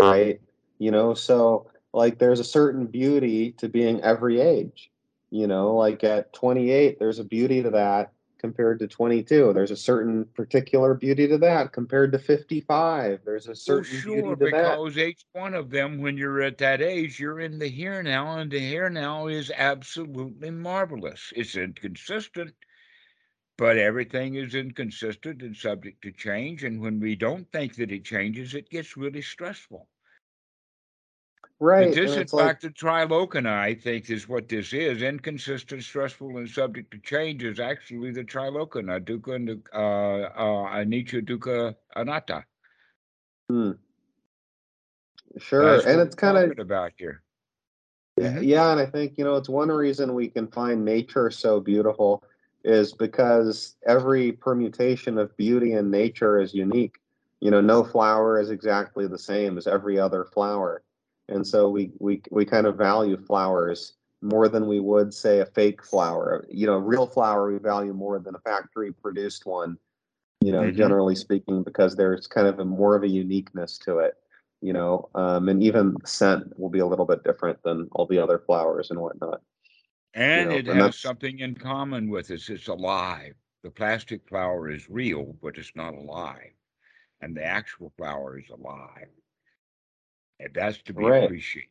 right? 0.00 0.40
You 0.78 0.90
know, 0.90 1.14
so 1.14 1.70
like 1.92 2.18
there's 2.18 2.40
a 2.40 2.44
certain 2.44 2.86
beauty 2.86 3.52
to 3.52 3.68
being 3.68 4.00
every 4.02 4.40
age. 4.40 4.90
You 5.30 5.46
know, 5.46 5.76
like 5.76 6.04
at 6.04 6.32
28, 6.34 6.98
there's 6.98 7.18
a 7.18 7.24
beauty 7.24 7.62
to 7.62 7.70
that 7.70 8.12
compared 8.38 8.80
to 8.80 8.88
22. 8.88 9.52
There's 9.52 9.70
a 9.70 9.76
certain 9.76 10.26
particular 10.34 10.94
beauty 10.94 11.28
to 11.28 11.38
that 11.38 11.72
compared 11.72 12.12
to 12.12 12.18
55. 12.18 13.20
There's 13.24 13.46
a 13.46 13.50
well, 13.50 13.56
certain 13.56 14.00
beauty 14.02 14.20
sure, 14.20 14.36
to 14.36 14.48
that. 14.50 14.50
because 14.50 14.98
each 14.98 15.24
one 15.32 15.54
of 15.54 15.70
them, 15.70 16.00
when 16.00 16.18
you're 16.18 16.42
at 16.42 16.58
that 16.58 16.82
age, 16.82 17.20
you're 17.20 17.40
in 17.40 17.58
the 17.58 17.68
here 17.68 18.02
now, 18.02 18.38
and 18.38 18.50
the 18.50 18.58
here 18.58 18.90
now 18.90 19.28
is 19.28 19.50
absolutely 19.56 20.50
marvelous. 20.50 21.32
It's 21.36 21.54
inconsistent, 21.56 22.54
But 23.56 23.78
everything 23.78 24.34
is 24.34 24.54
inconsistent 24.54 25.42
and 25.42 25.56
subject 25.56 26.02
to 26.02 26.12
change, 26.12 26.64
and 26.64 26.80
when 26.80 27.00
we 27.00 27.14
don't 27.14 27.50
think 27.52 27.76
that 27.76 27.92
it 27.92 28.04
changes, 28.04 28.54
it 28.54 28.68
gets 28.68 28.96
really 28.96 29.22
stressful. 29.22 29.88
Right. 31.62 31.94
this, 31.94 32.16
And 32.16 32.22
in 32.22 32.26
like 32.32 32.56
fact, 32.56 32.62
the 32.62 32.70
trilocana, 32.70 33.56
I 33.60 33.74
think, 33.76 34.10
is 34.10 34.28
what 34.28 34.48
this 34.48 34.72
is. 34.72 35.00
Inconsistent, 35.00 35.84
stressful, 35.84 36.36
and 36.38 36.48
subject 36.48 36.90
to 36.90 36.98
change 36.98 37.44
is 37.44 37.60
actually 37.60 38.10
the 38.10 38.24
trilocana, 38.24 38.98
dukkha 39.00 39.36
and 39.36 39.62
uh, 39.72 39.76
uh, 39.76 40.74
anicca, 40.74 41.22
dukkha, 41.24 41.76
anatta. 41.94 42.44
hmm, 43.48 43.72
sure. 45.38 45.76
That's 45.76 45.86
And 45.86 46.00
it's 46.00 46.16
kind 46.16 46.36
of 46.36 46.58
about 46.58 46.92
here. 46.98 47.22
Yeah, 48.16 48.38
hmm 48.38 48.42
yeah, 48.42 48.72
and 48.72 48.80
I 48.80 48.86
think, 48.86 49.18
you 49.18 49.24
know, 49.24 49.36
it's 49.36 49.48
one 49.48 49.68
reason 49.68 50.14
we 50.14 50.28
can 50.28 50.48
find 50.48 50.84
nature 50.84 51.30
so 51.30 51.60
beautiful 51.60 52.24
is 52.64 52.92
because 52.92 53.76
every 53.86 54.32
permutation 54.32 55.18
of 55.18 55.36
beauty 55.36 55.74
in 55.74 55.90
nature 55.90 56.40
is 56.40 56.54
unique. 56.54 56.96
You 57.40 57.50
know, 57.52 57.60
no 57.60 57.84
flower 57.84 58.40
is 58.40 58.50
exactly 58.50 59.06
the 59.06 59.18
same 59.18 59.58
as 59.58 59.66
every 59.66 59.98
other 59.98 60.24
flower. 60.24 60.82
And 61.32 61.46
so 61.46 61.68
we 61.70 61.92
we 61.98 62.22
we 62.30 62.44
kind 62.44 62.66
of 62.66 62.76
value 62.76 63.16
flowers 63.16 63.94
more 64.22 64.48
than 64.48 64.66
we 64.68 64.80
would 64.80 65.12
say 65.12 65.40
a 65.40 65.46
fake 65.46 65.84
flower. 65.84 66.46
You 66.50 66.66
know, 66.66 66.78
real 66.78 67.06
flower 67.06 67.50
we 67.52 67.58
value 67.58 67.92
more 67.94 68.18
than 68.20 68.34
a 68.34 68.40
factory 68.40 68.92
produced 68.92 69.46
one 69.46 69.78
you 70.42 70.52
know, 70.52 70.70
hmm 70.70 70.76
generally 70.76 71.14
speaking, 71.14 71.62
because 71.62 71.96
there's 71.96 72.26
kind 72.26 72.46
of 72.48 72.58
a 72.58 72.64
more 72.64 72.96
of 72.96 73.02
a 73.04 73.08
uniqueness 73.08 73.78
to 73.78 73.98
it, 73.98 74.14
you 74.60 74.72
know, 74.72 75.08
um, 75.14 75.48
and 75.48 75.62
even 75.62 75.96
scent 76.04 76.58
will 76.58 76.68
be 76.68 76.80
a 76.80 76.86
little 76.86 77.06
bit 77.06 77.22
different 77.24 77.62
than 77.62 77.88
all 77.92 78.06
the 78.06 78.18
other 78.18 78.38
flowers 78.40 78.90
and 78.90 79.00
whatnot, 79.00 79.40
you 80.34 80.44
And 80.44 80.44
know, 80.44 80.56
it 80.56 80.68
and 80.68 80.80
has 80.80 80.98
something 80.98 81.38
in 81.38 81.54
common 81.54 82.08
with 82.10 82.30
us. 82.30 82.48
It's 82.50 82.68
alive. 82.68 83.34
The 83.62 83.70
plastic 83.70 84.28
flower 84.28 84.70
is 84.70 84.90
real, 84.90 85.36
but 85.42 85.58
it's 85.58 85.74
not 85.76 85.94
alive. 85.94 86.52
And 87.20 87.36
the 87.36 87.44
actual 87.44 87.92
flower 87.96 88.38
is 88.38 88.48
alive. 88.50 89.08
And 90.42 90.54
that's 90.54 90.82
to 90.82 90.94
be 90.94 91.04
right. 91.04 91.24
appreciated. 91.24 91.70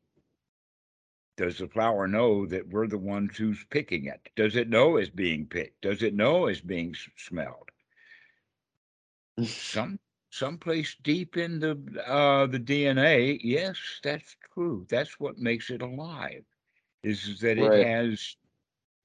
Does 1.38 1.57
the 1.57 1.67
flower 1.67 2.07
know 2.07 2.45
that 2.45 2.67
we're 2.69 2.88
the 2.88 2.97
ones 2.97 3.38
who's 3.38 3.63
picking 3.69 4.05
it? 4.05 4.30
Does 4.36 4.55
it 4.55 4.69
know 4.69 4.97
it's 4.97 5.09
being 5.09 5.47
picked? 5.47 5.82
Does 5.82 6.03
it 6.03 6.13
know 6.13 6.47
it's 6.47 6.61
being 6.61 6.95
smelled? 7.17 7.69
Some 9.43 9.99
someplace 10.30 10.95
deep 11.03 11.38
in 11.38 11.59
the 11.59 11.72
uh, 12.05 12.47
the 12.47 12.59
DNA, 12.59 13.39
yes, 13.43 13.78
that's 14.03 14.36
true. 14.53 14.86
That's 14.89 15.19
what 15.19 15.38
makes 15.38 15.69
it 15.69 15.82
alive. 15.82 16.43
Is, 17.03 17.39
that 17.39 17.57
it 17.57 17.74
has 17.74 18.36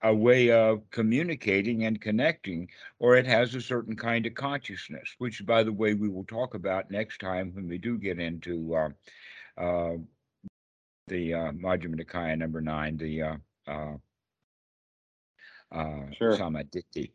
a 0.02 0.14
way 0.14 0.50
of 0.50 0.88
communicating 0.90 1.84
and 1.84 2.00
connecting, 2.00 2.68
or 2.98 3.16
it 3.16 3.26
has 3.26 3.54
a 3.54 3.60
certain 3.62 3.96
kind 3.96 4.26
of 4.26 4.34
consciousness, 4.34 5.14
which, 5.18 5.44
by 5.46 5.62
the 5.62 5.72
way, 5.72 5.94
we 5.94 6.08
will 6.08 6.24
talk 6.24 6.54
about 6.54 6.90
next 6.90 7.20
time 7.20 7.54
when 7.54 7.66
we 7.66 7.78
do 7.78 7.96
get 7.98 8.20
into 8.20 8.74
uh, 8.74 8.90
the 9.57 11.34
uh, 11.34 11.52
Majjhima 11.52 12.00
Nikaya 12.00 12.36
number 12.36 12.61
nine, 12.61 12.96
the 12.96 13.22
uh, 13.22 13.36
uh, 13.68 13.96
uh, 15.72 16.02
Sure. 16.12 16.36
Sammaditthi. 16.36 17.11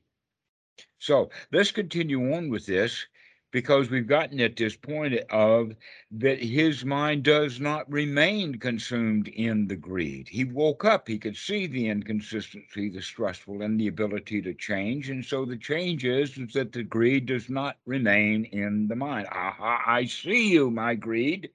So 0.99 1.29
let's 1.51 1.71
continue 1.71 2.33
on 2.33 2.49
with 2.49 2.65
this 2.65 3.05
because 3.51 3.89
we've 3.89 4.07
gotten 4.07 4.39
at 4.39 4.55
this 4.55 4.75
point 4.75 5.13
of 5.29 5.73
that 6.11 6.41
his 6.41 6.85
mind 6.85 7.23
does 7.23 7.59
not 7.59 7.91
remain 7.91 8.57
consumed 8.57 9.27
in 9.27 9.67
the 9.67 9.75
greed. 9.75 10.29
He 10.29 10.45
woke 10.45 10.85
up, 10.85 11.07
he 11.07 11.19
could 11.19 11.35
see 11.35 11.67
the 11.67 11.89
inconsistency, 11.89 12.89
the 12.89 13.01
stressful, 13.01 13.61
and 13.61 13.79
the 13.79 13.87
ability 13.87 14.41
to 14.43 14.53
change. 14.53 15.09
And 15.09 15.23
so 15.23 15.43
the 15.43 15.57
change 15.57 16.05
is, 16.05 16.37
is 16.37 16.53
that 16.53 16.71
the 16.71 16.83
greed 16.83 17.25
does 17.25 17.49
not 17.49 17.77
remain 17.85 18.45
in 18.45 18.87
the 18.87 18.95
mind. 18.95 19.27
Aha, 19.31 19.83
I 19.85 20.05
see 20.05 20.51
you, 20.51 20.71
my 20.71 20.95
greed. 20.95 21.49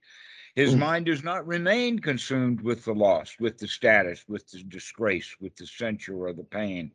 His 0.56 0.74
mm. 0.74 0.78
mind 0.78 1.06
does 1.06 1.22
not 1.22 1.46
remain 1.46 1.98
consumed 1.98 2.62
with 2.62 2.84
the 2.84 2.94
loss, 2.94 3.36
with 3.38 3.58
the 3.58 3.68
status, 3.68 4.24
with 4.26 4.50
the 4.50 4.62
disgrace, 4.62 5.36
with 5.38 5.54
the 5.54 5.66
censure 5.66 6.16
or 6.16 6.32
the 6.32 6.44
pain 6.44 6.92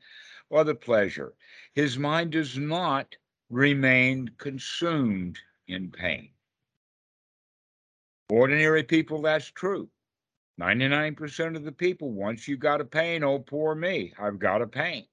or 0.50 0.64
the 0.64 0.76
pleasure. 0.76 1.36
His 1.74 1.98
mind 1.98 2.32
does 2.32 2.58
not 2.58 3.16
remain 3.52 4.32
consumed 4.40 5.40
in 5.68 5.92
pain. 5.92 6.32
Ordinary 8.30 8.84
people, 8.84 9.22
that's 9.22 9.52
true. 9.52 9.90
99% 10.60 11.56
of 11.56 11.64
the 11.64 11.72
people, 11.72 12.12
once 12.12 12.48
you 12.48 12.58
got 12.58 12.82
a 12.82 12.86
pain, 12.86 13.24
oh, 13.24 13.40
poor 13.40 13.76
me, 13.76 14.14
I've 14.20 14.40
got 14.40 14.62
a 14.62 14.68
pain. 14.68 15.06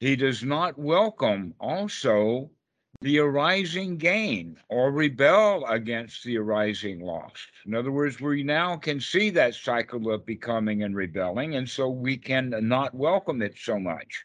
He 0.00 0.16
does 0.16 0.42
not 0.42 0.78
welcome 0.78 1.54
also 1.60 2.50
the 3.04 3.18
arising 3.18 3.98
gain 3.98 4.56
or 4.70 4.90
rebel 4.90 5.66
against 5.66 6.24
the 6.24 6.38
arising 6.38 7.00
loss. 7.00 7.36
In 7.66 7.74
other 7.74 7.92
words, 7.92 8.18
we 8.18 8.42
now 8.42 8.76
can 8.78 8.98
see 8.98 9.28
that 9.30 9.54
cycle 9.54 10.10
of 10.10 10.24
becoming 10.24 10.82
and 10.84 10.96
rebelling, 10.96 11.56
and 11.56 11.68
so 11.68 11.90
we 11.90 12.16
can 12.16 12.48
not 12.62 12.94
welcome 12.94 13.42
it 13.42 13.58
so 13.58 13.78
much. 13.78 14.24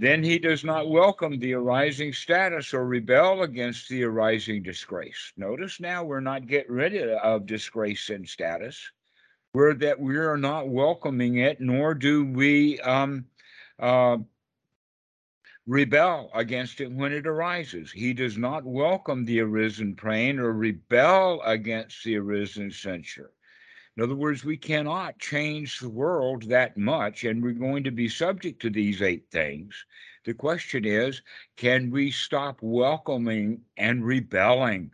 then 0.00 0.22
he 0.22 0.38
does 0.38 0.62
not 0.64 0.88
welcome 0.88 1.40
the 1.40 1.52
arising 1.52 2.12
status 2.12 2.72
or 2.72 2.86
rebel 2.86 3.42
against 3.42 3.88
the 3.88 4.04
arising 4.04 4.62
disgrace. 4.62 5.32
Notice 5.36 5.80
now 5.80 6.04
we're 6.04 6.20
not 6.20 6.46
getting 6.46 6.72
rid 6.72 6.96
of 6.96 7.46
disgrace 7.46 8.08
and 8.08 8.28
status. 8.28 8.92
We're 9.54 9.74
that 9.74 9.98
we 9.98 10.16
are 10.16 10.36
not 10.36 10.68
welcoming 10.68 11.38
it, 11.38 11.60
nor 11.60 11.94
do 11.94 12.24
we 12.24 12.78
um, 12.80 13.24
uh, 13.80 14.18
rebel 15.68 16.30
against 16.32 16.80
it 16.80 16.90
when 16.90 17.12
it 17.12 17.26
arises. 17.26 17.92
He 17.92 18.14
does 18.14 18.38
not 18.38 18.64
welcome 18.64 19.26
the 19.26 19.40
arisen 19.40 19.94
pain 19.94 20.38
or 20.38 20.54
rebel 20.54 21.42
against 21.42 22.02
the 22.04 22.16
arisen 22.16 22.70
censure. 22.70 23.30
In 23.94 24.02
other 24.02 24.14
words, 24.14 24.44
we 24.44 24.56
cannot 24.56 25.18
change 25.18 25.78
the 25.78 25.90
world 25.90 26.44
that 26.44 26.78
much, 26.78 27.24
and 27.24 27.42
we're 27.42 27.52
going 27.52 27.84
to 27.84 27.90
be 27.90 28.08
subject 28.08 28.62
to 28.62 28.70
these 28.70 29.02
eight 29.02 29.26
things. 29.30 29.84
The 30.24 30.32
question 30.32 30.86
is 30.86 31.20
can 31.56 31.90
we 31.90 32.12
stop 32.12 32.58
welcoming 32.62 33.60
and 33.76 34.02
rebelling 34.04 34.90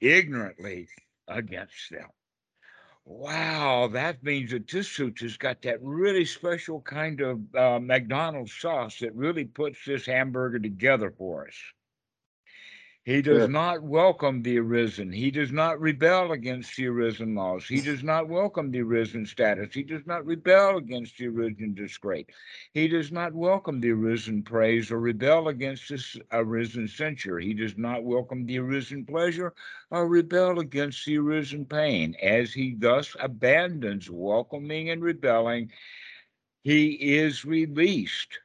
ignorantly 0.00 0.88
against 1.28 1.90
them? 1.90 2.08
Wow, 3.08 3.88
that 3.88 4.22
means 4.22 4.52
that 4.52 4.68
this 4.68 4.86
suit 4.88 5.18
has 5.18 5.36
got 5.36 5.62
that 5.62 5.82
really 5.82 6.24
special 6.24 6.80
kind 6.80 7.20
of 7.20 7.54
uh, 7.56 7.80
McDonald's 7.80 8.52
sauce 8.54 9.00
that 9.00 9.16
really 9.16 9.46
puts 9.46 9.84
this 9.84 10.06
hamburger 10.06 10.60
together 10.60 11.10
for 11.10 11.48
us. 11.48 11.56
He 13.04 13.22
does 13.22 13.46
Sure. 13.46 13.48
not 13.48 13.82
welcome 13.82 14.42
the 14.42 14.58
arisen. 14.58 15.12
He 15.12 15.30
does 15.30 15.50
not 15.52 15.80
rebel 15.80 16.30
against 16.32 16.76
the 16.76 16.86
arisen 16.86 17.34
laws. 17.34 17.66
He 17.66 17.80
does 17.80 18.04
not 18.04 18.28
welcome 18.28 18.70
the 18.70 18.82
arisen 18.82 19.26
status. 19.26 19.74
He 19.74 19.82
does 19.82 20.06
not 20.06 20.26
rebel 20.26 20.76
against 20.76 21.18
the 21.18 21.26
arisen 21.28 21.74
disgrace. 21.74 22.26
He 22.74 22.86
does 22.86 23.10
not 23.10 23.32
welcome 23.34 23.80
the 23.80 23.90
arisen 23.90 24.42
praise 24.42 24.92
or 24.92 25.00
rebel 25.00 25.48
against 25.48 25.88
the 25.88 26.22
arisen 26.30 26.86
censure. 26.86 27.38
He 27.40 27.54
does 27.54 27.76
not 27.78 28.04
welcome 28.04 28.46
the 28.46 28.58
arisen 28.58 29.04
pleasure 29.06 29.54
or 29.90 30.06
rebel 30.08 30.60
against 30.60 31.04
the 31.06 31.18
arisen 31.18 31.64
pain. 31.64 32.14
As 32.22 32.52
he 32.52 32.74
thus 32.76 33.16
abandons 33.18 34.10
welcoming 34.10 34.90
and 34.90 35.02
rebelling, 35.02 35.72
he 36.62 37.16
is 37.18 37.44
released 37.44 38.40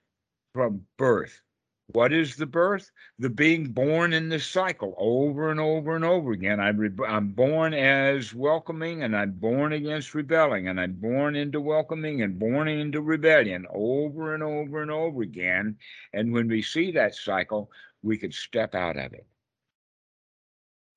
from 0.54 0.88
birth. 0.98 1.42
What 1.88 2.14
is 2.14 2.38
the 2.38 2.46
birth? 2.46 2.90
The 3.20 3.30
being 3.30 3.66
born 3.72 4.14
in 4.14 4.30
this 4.30 4.46
cycle 4.46 4.96
over 4.98 5.52
and 5.52 5.60
over 5.60 5.96
and 5.96 6.06
over 6.06 6.32
again. 6.32 6.60
I 6.60 6.72
I'm 7.08 7.30
born 7.34 7.74
as 7.74 8.34
welcoming 8.34 9.04
and 9.04 9.16
I'm 9.16 9.32
born 9.32 9.74
against 9.74 10.16
rebelling 10.16 10.70
and 10.70 10.80
I'm 10.80 10.94
born 10.94 11.36
into 11.36 11.60
welcoming 11.60 12.22
and 12.22 12.40
born 12.40 12.68
into 12.68 13.02
rebellion 13.02 13.68
over 13.70 14.34
and 14.34 14.42
over 14.42 14.82
and 14.82 14.92
over 14.92 15.22
again. 15.22 15.78
And 16.14 16.32
when 16.32 16.48
we 16.48 16.62
see 16.62 16.92
that 16.92 17.16
cycle, 17.16 17.70
we 18.02 18.18
could 18.18 18.34
step 18.34 18.76
out 18.76 18.98
of 18.98 19.14
it 19.14 19.26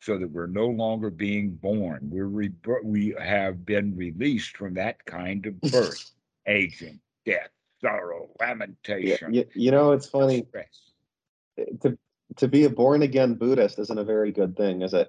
so 0.00 0.18
that 0.18 0.30
we're 0.30 0.46
no 0.46 0.68
longer 0.68 1.10
being 1.10 1.50
born. 1.56 1.98
We're 2.02 2.26
re- 2.26 2.52
we 2.84 3.14
have 3.20 3.66
been 3.66 3.96
released 3.96 4.56
from 4.56 4.74
that 4.74 5.04
kind 5.04 5.44
of 5.46 5.60
birth, 5.72 6.12
aging, 6.46 7.00
death, 7.24 7.50
sorrow, 7.86 8.28
lamentation. 8.40 9.32
you, 9.32 9.46
you 9.54 9.70
know, 9.70 9.92
it's 9.92 10.06
funny 10.06 10.44
stress. 10.48 10.92
to 11.82 11.98
to 12.36 12.48
be 12.48 12.64
a 12.64 12.70
born 12.70 13.02
again 13.02 13.34
Buddhist 13.34 13.78
isn't 13.78 13.98
a 13.98 14.04
very 14.04 14.32
good 14.32 14.56
thing, 14.56 14.82
is 14.82 14.94
it? 14.94 15.08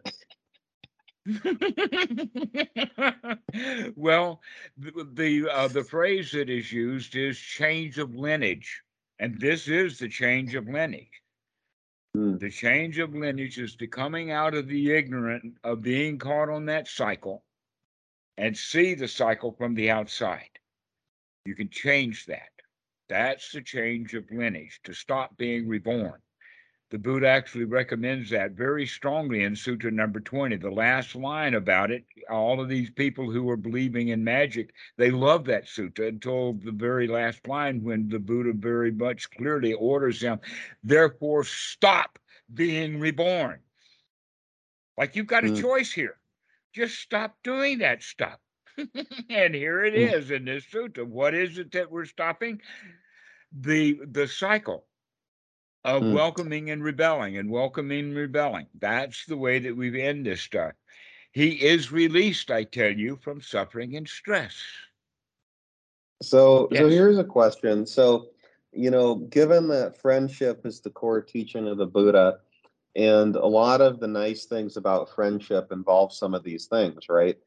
well, 3.96 4.42
the 4.78 5.08
the, 5.14 5.50
uh, 5.50 5.68
the 5.68 5.84
phrase 5.84 6.32
that 6.32 6.50
is 6.50 6.72
used 6.72 7.16
is 7.16 7.38
change 7.38 7.98
of 7.98 8.16
lineage, 8.16 8.82
and 9.20 9.40
this 9.40 9.68
is 9.68 10.00
the 10.00 10.08
change 10.08 10.56
of 10.56 10.68
lineage. 10.68 11.22
Hmm. 12.14 12.38
The 12.38 12.50
change 12.50 12.98
of 13.00 13.14
lineage 13.14 13.60
is 13.60 13.76
the 13.76 13.88
coming 13.88 14.32
out 14.32 14.54
of 14.54 14.68
the 14.68 14.94
ignorant 14.94 15.58
of 15.66 15.82
being 15.82 16.18
caught 16.18 16.50
on 16.50 16.66
that 16.68 16.88
cycle, 16.88 17.44
and 18.38 18.56
see 18.56 18.94
the 18.94 19.10
cycle 19.10 19.52
from 19.52 19.76
the 19.76 19.90
outside. 19.90 20.50
You 21.46 21.56
can 21.56 21.70
change 21.70 22.26
that. 22.28 22.57
That's 23.10 23.52
the 23.52 23.62
change 23.62 24.14
of 24.14 24.30
lineage 24.32 24.80
to 24.84 24.94
stop 24.94 25.38
being 25.38 25.68
reborn. 25.68 26.22
The 26.90 27.00
Buddha 27.00 27.28
actually 27.28 27.66
recommends 27.66 28.30
that 28.30 28.52
very 28.52 28.86
strongly 28.86 29.44
in 29.44 29.56
Sutra 29.58 29.92
number 29.92 30.22
20. 30.22 30.56
The 30.56 30.72
last 30.72 31.16
line 31.16 31.54
about 31.54 31.92
it, 31.92 32.06
all 32.30 32.62
of 32.62 32.70
these 32.70 32.90
people 32.90 33.30
who 33.30 33.50
are 33.50 33.58
believing 33.58 34.08
in 34.10 34.24
magic, 34.24 34.74
they 34.96 35.12
love 35.12 35.46
that 35.46 35.66
sutta 35.66 36.08
until 36.08 36.54
the 36.54 36.72
very 36.72 37.08
last 37.08 37.46
line 37.48 37.84
when 37.84 38.08
the 38.08 38.20
Buddha 38.20 38.54
very 38.54 38.92
much 38.92 39.30
clearly 39.32 39.74
orders 39.74 40.22
them, 40.22 40.40
therefore 40.84 41.44
stop 41.44 42.20
being 42.54 43.00
reborn. 43.00 43.60
Like 44.98 45.16
you've 45.16 45.28
got 45.28 45.46
a 45.46 45.50
Mm. 45.50 45.60
choice 45.60 45.92
here. 45.92 46.20
Just 46.74 47.00
stop 47.00 47.38
doing 47.44 47.80
that 47.80 48.02
stuff. 48.02 48.40
and 49.30 49.56
here 49.56 49.84
it 49.84 49.94
Mm. 49.94 50.32
in 50.32 50.46
this 50.46 50.66
sutta. 50.66 51.06
What 51.06 51.34
is 51.34 51.58
it 51.58 51.72
that 51.72 51.92
we're 51.92 52.06
stopping? 52.06 52.62
The 53.52 54.00
the 54.12 54.28
cycle 54.28 54.86
of 55.84 56.04
Mm. 56.04 56.14
welcoming 56.14 56.70
and 56.70 56.84
rebelling 56.84 57.38
and 57.38 57.50
welcoming 57.50 58.00
and 58.06 58.16
rebelling. 58.16 58.68
That's 58.80 59.26
the 59.26 59.38
way 59.38 59.60
that 59.60 59.76
we 59.76 60.02
end 60.02 60.26
this 60.26 60.42
stuff. 60.42 60.74
He 61.32 61.52
is 61.66 61.92
released, 61.92 62.52
I 62.52 62.64
tell 62.64 62.92
you, 62.92 63.16
from 63.18 63.42
suffering 63.42 63.96
and 63.96 64.08
stress. 64.08 64.56
So, 66.22 66.68
so 66.74 66.90
here's 66.90 67.20
a 67.20 67.24
question. 67.24 67.86
So, 67.86 68.30
you 68.72 68.90
know, 68.92 69.16
given 69.16 69.68
that 69.70 69.98
friendship 70.02 70.66
is 70.66 70.82
the 70.82 70.90
core 70.90 71.22
teaching 71.22 71.68
of 71.68 71.78
the 71.78 71.86
Buddha, 71.86 72.40
and 72.96 73.36
a 73.36 73.46
lot 73.46 73.82
of 73.82 74.00
the 74.00 74.08
nice 74.08 74.46
things 74.46 74.76
about 74.78 75.14
friendship 75.14 75.72
involve 75.72 76.12
some 76.12 76.34
of 76.34 76.44
these 76.44 76.66
things, 76.66 77.08
right? 77.08 77.38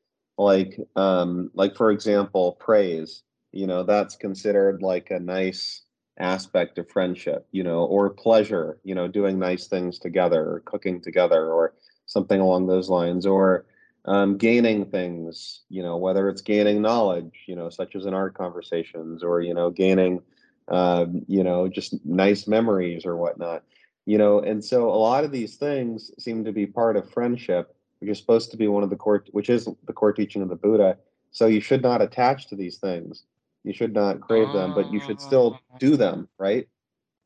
Like, 0.41 0.79
um, 0.97 1.51
like 1.55 1.77
for 1.77 1.91
example, 1.91 2.53
praise. 2.53 3.23
You 3.53 3.67
know, 3.67 3.83
that's 3.83 4.17
considered 4.17 4.81
like 4.81 5.11
a 5.11 5.21
nice 5.21 5.83
aspect 6.19 6.79
of 6.79 6.89
friendship. 6.89 7.47
You 7.53 7.63
know, 7.63 7.85
or 7.85 8.11
pleasure. 8.11 8.79
You 8.85 8.95
know, 8.95 9.09
doing 9.09 9.39
nice 9.39 9.69
things 9.69 9.99
together, 9.99 10.43
or 10.43 10.61
cooking 10.65 11.01
together, 11.03 11.53
or 11.53 11.75
something 12.07 12.41
along 12.41 12.67
those 12.67 12.89
lines, 12.89 13.27
or 13.27 13.67
um, 14.07 14.39
gaining 14.39 14.87
things, 14.87 15.61
you 15.69 15.83
know, 15.83 15.97
whether 15.99 16.29
it's 16.29 16.41
gaining 16.41 16.81
knowledge, 16.81 17.45
you 17.47 17.55
know, 17.55 17.69
such 17.69 17.95
as 17.95 18.07
in 18.07 18.15
our 18.15 18.31
conversations, 18.31 19.23
or 19.23 19.43
you 19.43 19.55
know, 19.55 19.71
gaining, 19.71 20.23
um, 20.69 21.23
you 21.29 21.45
know, 21.45 21.69
just 21.69 22.05
nice 22.05 22.47
memories 22.47 23.05
or 23.05 23.17
whatnot, 23.17 23.63
you 24.07 24.17
know, 24.19 24.41
and 24.41 24.65
so 24.65 24.89
a 24.89 24.97
lot 24.97 25.25
of 25.25 25.33
these 25.33 25.57
things 25.57 26.11
seem 26.19 26.45
to 26.45 26.53
be 26.53 26.67
part 26.67 26.97
of 26.97 27.11
friendship, 27.13 27.75
which 28.01 28.11
is 28.11 28.19
supposed 28.19 28.51
to 28.51 28.57
be 28.57 28.67
one 28.67 28.83
of 28.83 28.91
the 28.91 28.97
core, 28.97 29.25
which 29.31 29.51
is 29.51 29.69
the 29.87 29.93
core 29.93 30.13
teaching 30.13 30.43
of 30.43 30.49
the 30.49 30.57
Buddha. 30.57 30.99
So 31.31 31.47
you 31.47 31.61
should 31.61 31.83
not 31.83 32.03
attach 32.03 32.49
to 32.49 32.57
these 32.57 32.79
things. 32.79 33.25
You 33.63 33.73
should 33.73 33.93
not 33.93 34.21
crave 34.21 34.53
them, 34.53 34.73
but 34.75 34.93
you 34.93 35.01
should 35.01 35.21
still 35.21 35.61
do 35.79 35.97
them, 35.97 36.29
right? 36.39 36.67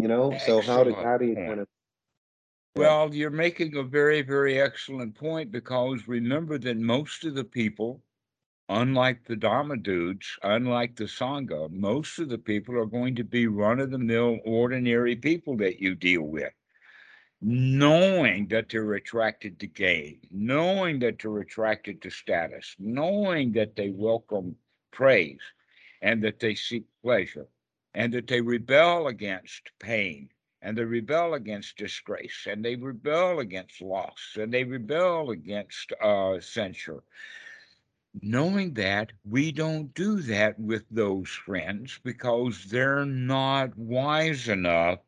You 0.00 0.08
know, 0.08 0.36
so 0.44 0.60
how 0.60 0.82
do 0.82 0.90
Excellent 0.90 1.06
how 1.06 1.18
do 1.18 1.26
you 1.26 1.34
point. 1.34 1.46
kind 1.46 1.60
of 1.60 1.68
Well, 2.74 3.14
you're 3.14 3.30
making 3.30 3.76
a 3.76 3.84
very, 3.84 4.22
very 4.22 4.60
excellent 4.60 5.14
point 5.14 5.52
because 5.52 6.08
remember 6.08 6.58
that 6.58 6.76
most 6.76 7.24
of 7.24 7.36
the 7.36 7.44
people, 7.44 8.02
unlike 8.68 9.24
the 9.24 9.36
Dharma 9.36 9.76
dudes, 9.76 10.36
unlike 10.42 10.96
the 10.96 11.04
Sangha, 11.04 11.70
most 11.70 12.18
of 12.18 12.28
the 12.28 12.38
people 12.38 12.76
are 12.76 12.86
going 12.86 13.14
to 13.14 13.24
be 13.24 13.46
run 13.46 13.78
of 13.78 13.92
the 13.92 13.98
mill, 13.98 14.40
ordinary 14.44 15.14
people 15.14 15.56
that 15.58 15.80
you 15.80 15.94
deal 15.94 16.22
with. 16.22 16.52
Knowing 17.40 18.48
that 18.48 18.68
they're 18.70 18.94
attracted 18.94 19.60
to 19.60 19.66
gain, 19.66 20.20
knowing 20.30 20.98
that 20.98 21.18
they're 21.18 21.38
attracted 21.40 22.00
to 22.00 22.10
status, 22.10 22.74
knowing 22.78 23.52
that 23.52 23.76
they 23.76 23.90
welcome 23.90 24.56
praise 24.90 25.40
and 26.00 26.22
that 26.24 26.40
they 26.40 26.54
seek 26.54 26.84
pleasure 27.02 27.46
and 27.94 28.12
that 28.12 28.26
they 28.26 28.40
rebel 28.40 29.08
against 29.08 29.70
pain 29.78 30.28
and 30.62 30.78
they 30.78 30.84
rebel 30.84 31.34
against 31.34 31.76
disgrace 31.76 32.46
and 32.48 32.64
they 32.64 32.76
rebel 32.76 33.40
against 33.40 33.82
loss 33.82 34.36
and 34.36 34.52
they 34.52 34.64
rebel 34.64 35.30
against 35.30 35.92
uh, 36.02 36.40
censure. 36.40 37.02
Knowing 38.22 38.72
that 38.74 39.12
we 39.24 39.52
don't 39.52 39.92
do 39.94 40.20
that 40.22 40.58
with 40.58 40.84
those 40.90 41.28
friends 41.28 42.00
because 42.04 42.64
they're 42.66 43.04
not 43.04 43.76
wise 43.76 44.48
enough 44.48 45.00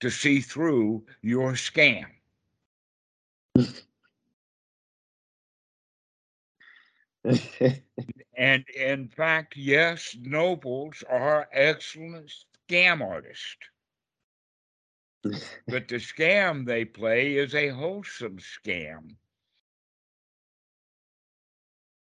to 0.00 0.10
see 0.10 0.40
through 0.40 1.04
your 1.22 1.52
scam. 1.52 2.06
And 8.38 8.64
in 8.68 9.08
fact 9.08 9.56
yes 9.56 10.16
nobles 10.20 11.02
are 11.08 11.48
excellent 11.52 12.32
scam 12.68 13.00
artists. 13.00 13.56
But 15.66 15.88
the 15.88 15.96
scam 15.96 16.64
they 16.64 16.84
play 16.84 17.36
is 17.36 17.54
a 17.54 17.68
wholesome 17.68 18.38
scam. 18.38 19.16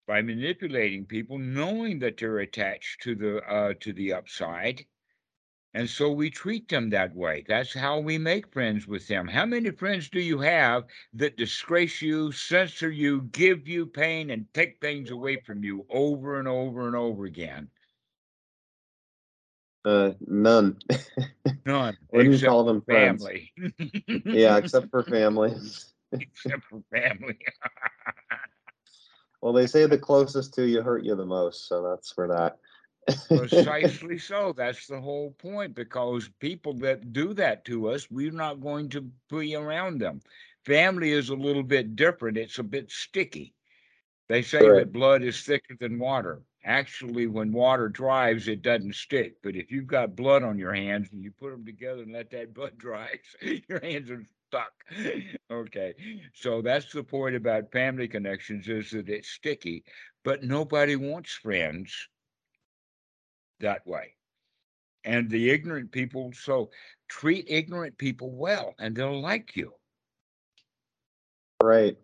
By 0.08 0.22
manipulating 0.22 1.06
people 1.06 1.38
knowing 1.38 2.00
that 2.00 2.18
they're 2.18 2.40
attached 2.40 3.02
to 3.02 3.16
the 3.16 3.38
uh, 3.44 3.74
to 3.82 3.92
the 3.92 4.14
upside 4.14 4.86
And 5.76 5.90
so 5.90 6.12
we 6.12 6.30
treat 6.30 6.70
them 6.70 6.92
that 6.92 7.16
way. 7.16 7.44
That's 7.48 7.74
how 7.74 8.00
we 8.00 8.20
make 8.20 8.54
friends 8.54 8.88
with 8.88 9.08
them. 9.08 9.28
How 9.28 9.46
many 9.46 9.72
friends 9.72 10.08
do 10.08 10.20
you 10.20 10.40
have 10.40 10.84
that 11.14 11.36
disgrace 11.36 12.00
you, 12.02 12.32
censor 12.32 12.92
you, 12.92 13.22
give 13.32 13.68
you 13.68 13.88
pain, 13.88 14.30
and 14.30 14.46
take 14.54 14.80
things 14.80 15.10
away 15.10 15.38
from 15.38 15.64
you 15.64 15.86
over 15.90 16.38
and 16.38 16.48
over 16.48 16.86
and 16.86 16.96
over 16.96 17.26
again? 17.26 17.70
Uh, 19.84 20.12
none. 20.28 20.78
None. 21.66 21.98
What 22.10 22.24
do 22.24 22.32
you 22.32 22.46
call 22.46 22.64
them, 22.64 22.82
family. 22.82 23.52
yeah, 24.26 24.58
except 24.58 24.90
for 24.90 25.04
family. 25.04 25.54
except 26.12 26.64
for 26.70 26.82
family. 26.92 27.38
Well, 29.42 29.54
they 29.54 29.68
say 29.68 29.86
the 29.86 29.98
closest 29.98 30.54
to 30.56 30.66
you 30.66 30.82
hurt 30.82 31.04
you 31.04 31.16
the 31.16 31.26
most, 31.26 31.68
so 31.68 31.84
that's 31.84 32.12
for 32.12 32.28
that. 32.30 32.60
Precisely 33.34 34.18
so. 34.20 34.54
That's 34.54 34.88
the 34.88 35.02
whole 35.02 35.32
point 35.32 35.74
because 35.76 36.30
people 36.40 36.74
that 36.80 37.14
do 37.14 37.34
that 37.34 37.66
to 37.66 37.90
us, 37.90 38.10
we're 38.10 38.32
not 38.32 38.62
going 38.62 38.90
to 38.90 39.12
be 39.30 39.56
around 39.56 40.00
them. 40.00 40.22
Family 40.66 41.12
is 41.12 41.30
a 41.30 41.36
little 41.36 41.64
bit 41.64 41.96
different, 41.96 42.38
it's 42.38 42.60
a 42.60 42.64
bit 42.64 42.92
sticky. 42.92 43.54
They 44.28 44.42
say 44.42 44.70
Right. 44.70 44.72
that 44.72 44.92
blood 44.92 45.24
is 45.24 45.42
thicker 45.44 45.76
than 45.80 46.00
water. 46.00 46.44
Actually, 46.64 47.28
when 47.28 47.52
water 47.52 47.90
dries, 47.90 48.48
it 48.48 48.62
doesn't 48.62 48.96
stick. 48.96 49.42
But 49.42 49.56
if 49.56 49.72
you've 49.72 49.88
got 49.88 50.16
blood 50.16 50.44
on 50.44 50.58
your 50.58 50.74
hands 50.74 51.12
and 51.12 51.24
you 51.24 51.32
put 51.32 51.52
them 51.52 51.66
together 51.66 52.04
and 52.04 52.14
let 52.14 52.30
that 52.32 52.54
blood 52.54 52.78
dry, 52.78 53.20
your 53.68 53.80
hands 53.82 54.10
are 54.12 54.24
stuck. 54.50 54.74
Okay. 55.52 55.94
So 56.34 56.62
that's 56.62 56.92
the 56.92 57.04
point 57.04 57.36
about 57.36 57.72
family 57.72 58.08
connections 58.08 58.68
is 58.68 58.92
that 58.92 59.10
it's 59.10 59.30
sticky, 59.30 59.84
but 60.24 60.44
nobody 60.44 60.96
wants 60.96 61.34
friends 61.34 62.10
that 63.60 63.86
way. 63.88 64.16
And 65.06 65.30
the 65.30 65.50
ignorant 65.50 65.92
people, 65.92 66.32
so 66.34 66.72
treat 67.10 67.46
ignorant 67.50 67.98
people 67.98 68.32
well 68.32 68.74
and 68.80 68.96
they'll 68.96 69.22
like 69.22 69.56
you. 69.56 69.74
Right. 71.62 71.98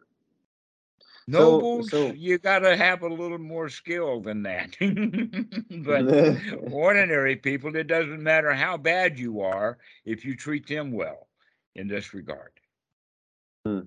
So- 1.31 1.39
Nobles, 1.39 1.91
so- 1.91 2.11
you 2.11 2.39
got 2.39 2.59
to 2.59 2.75
have 2.75 3.03
a 3.03 3.07
little 3.07 3.37
more 3.37 3.69
skill 3.69 4.19
than 4.21 4.43
that. 4.43 4.75
but 5.85 6.71
ordinary 6.71 7.35
people, 7.35 7.75
it 7.75 7.87
doesn't 7.87 8.23
matter 8.23 8.51
how 8.53 8.77
bad 8.77 9.19
you 9.19 9.41
are 9.41 9.77
if 10.05 10.25
you 10.25 10.35
treat 10.35 10.67
them 10.67 10.91
well 10.91 11.27
in 11.75 11.87
this 11.87 12.13
regard. 12.13 12.51
Hmm. 13.65 13.81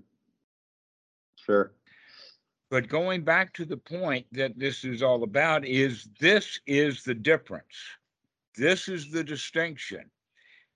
Sure. 1.37 1.73
But 2.73 2.89
going 2.89 3.23
back 3.23 3.53
to 3.55 3.66
the 3.66 3.77
point 3.77 4.25
that 4.33 4.59
this 4.59 4.83
is 4.83 5.03
all 5.03 5.25
about 5.25 5.66
is 5.66 6.09
this 6.18 6.59
is 6.66 7.03
the 7.03 7.14
difference. 7.14 7.77
This 8.57 8.89
is 8.89 9.11
the 9.11 9.23
distinction. 9.23 10.11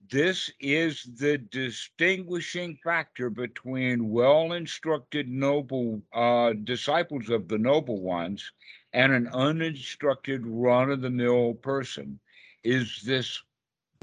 This 0.07 0.51
is 0.59 1.09
the 1.17 1.39
distinguishing 1.39 2.77
factor 2.83 3.31
between 3.31 4.11
well 4.11 4.53
instructed 4.53 5.27
noble 5.27 6.03
uh, 6.13 6.53
disciples 6.65 7.31
of 7.31 7.47
the 7.47 7.57
noble 7.57 7.99
ones 8.03 8.51
and 8.93 9.11
an 9.11 9.27
uninstructed 9.29 10.45
run 10.45 10.91
of 10.91 11.01
the 11.01 11.09
mill 11.09 11.55
person 11.55 12.19
is 12.63 13.01
this 13.07 13.41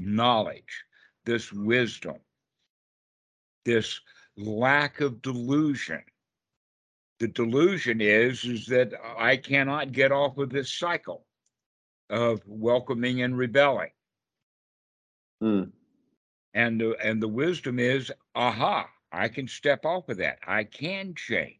knowledge, 0.01 0.83
this 1.23 1.53
wisdom, 1.53 2.17
this 3.63 4.01
lack 4.35 4.99
of 4.99 5.21
delusion 5.21 6.03
the 7.19 7.27
delusion 7.27 8.01
is 8.01 8.43
is 8.43 8.65
that 8.67 8.93
I 9.17 9.37
cannot 9.37 9.91
get 9.91 10.11
off 10.11 10.37
of 10.37 10.49
this 10.49 10.71
cycle 10.71 11.25
of 12.09 12.41
welcoming 12.45 13.21
and 13.21 13.37
rebelling. 13.37 13.91
Hmm. 15.41 15.63
And 16.53 16.79
the, 16.79 16.95
and 17.03 17.21
the 17.21 17.27
wisdom 17.27 17.79
is, 17.79 18.11
aha, 18.33 18.87
I 19.11 19.27
can 19.27 19.47
step 19.47 19.85
off 19.85 20.07
of 20.09 20.17
that. 20.17 20.39
I 20.47 20.63
can 20.63 21.13
change. 21.15 21.59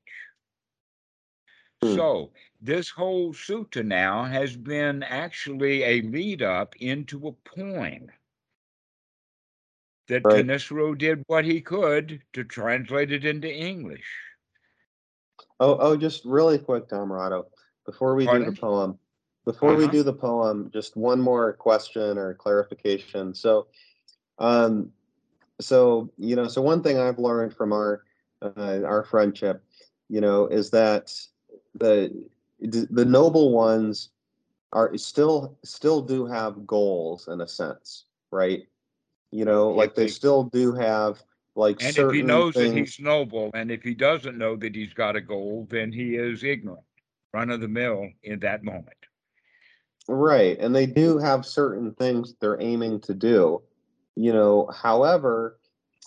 Hmm. 1.83 1.95
So 1.95 2.31
this 2.61 2.89
whole 2.89 3.33
sutta 3.33 3.85
now 3.85 4.23
has 4.23 4.55
been 4.55 5.03
actually 5.03 5.83
a 5.83 6.01
lead 6.01 6.41
up 6.41 6.75
into 6.77 7.27
a 7.27 7.31
poem 7.57 8.09
that 10.07 10.23
Right. 10.23 10.45
Thanissaro 10.45 10.97
did 10.97 11.23
what 11.27 11.45
he 11.45 11.61
could 11.61 12.21
to 12.33 12.43
translate 12.43 13.11
it 13.11 13.25
into 13.25 13.51
English. 13.51 14.05
Oh, 15.59 15.77
oh, 15.79 15.95
just 15.95 16.25
really 16.25 16.57
quick, 16.57 16.87
Dhammarato, 16.89 17.45
before 17.85 18.15
we 18.15 18.25
do 18.27 18.43
the 18.43 18.51
poem, 18.51 18.99
before 19.45 19.75
we 19.75 19.85
Uh-huh. 19.85 19.91
do 19.91 20.03
the 20.03 20.13
poem, 20.13 20.69
just 20.73 20.97
one 20.97 21.21
more 21.21 21.53
question 21.53 22.17
or 22.17 22.33
clarification. 22.33 23.33
So, 23.33 23.67
um, 24.39 24.91
so 25.61 26.09
you 26.17 26.35
know, 26.35 26.47
so 26.47 26.61
one 26.61 26.83
thing 26.83 26.97
I've 26.99 27.19
learned 27.19 27.55
from 27.55 27.71
our 27.71 28.03
uh, 28.41 28.81
our 28.83 29.03
friendship, 29.03 29.63
you 30.09 30.19
know, 30.21 30.47
is 30.47 30.69
that 30.71 31.13
the 31.75 32.11
the 32.59 33.05
noble 33.05 33.51
ones 33.51 34.09
are 34.73 34.95
still 34.97 35.57
still 35.63 36.01
do 36.01 36.25
have 36.25 36.67
goals 36.67 37.27
in 37.29 37.39
a 37.41 37.47
sense, 37.47 38.05
right? 38.31 38.67
You 39.31 39.45
know, 39.45 39.69
like 39.69 39.95
they- 39.95 40.07
still 40.07 40.43
do 40.43 40.73
have 40.73 41.23
like 41.55 41.81
And 41.81 41.97
if 41.97 42.11
he 42.11 42.21
knows 42.21 42.53
things. 42.53 42.73
that 42.73 42.77
he's 42.77 42.99
noble, 42.99 43.51
and 43.53 43.71
if 43.71 43.81
he 43.81 43.93
doesn't 43.93 44.37
know 44.37 44.55
that 44.57 44.75
he's 44.75 44.93
got 44.93 45.15
a 45.15 45.21
goal, 45.21 45.67
then 45.69 45.91
he 45.91 46.15
is 46.15 46.43
ignorant, 46.43 46.83
run 47.33 47.49
of 47.49 47.61
the 47.61 47.67
mill 47.67 48.09
in 48.23 48.39
that 48.41 48.63
moment. 48.63 48.97
Right, 50.07 50.57
and 50.59 50.75
they 50.75 50.85
do 50.85 51.17
have 51.17 51.45
certain 51.45 51.93
things 51.93 52.35
they're 52.39 52.61
aiming 52.61 53.01
to 53.01 53.13
do. 53.13 53.61
You 54.15 54.33
know, 54.33 54.69
however, 54.73 55.57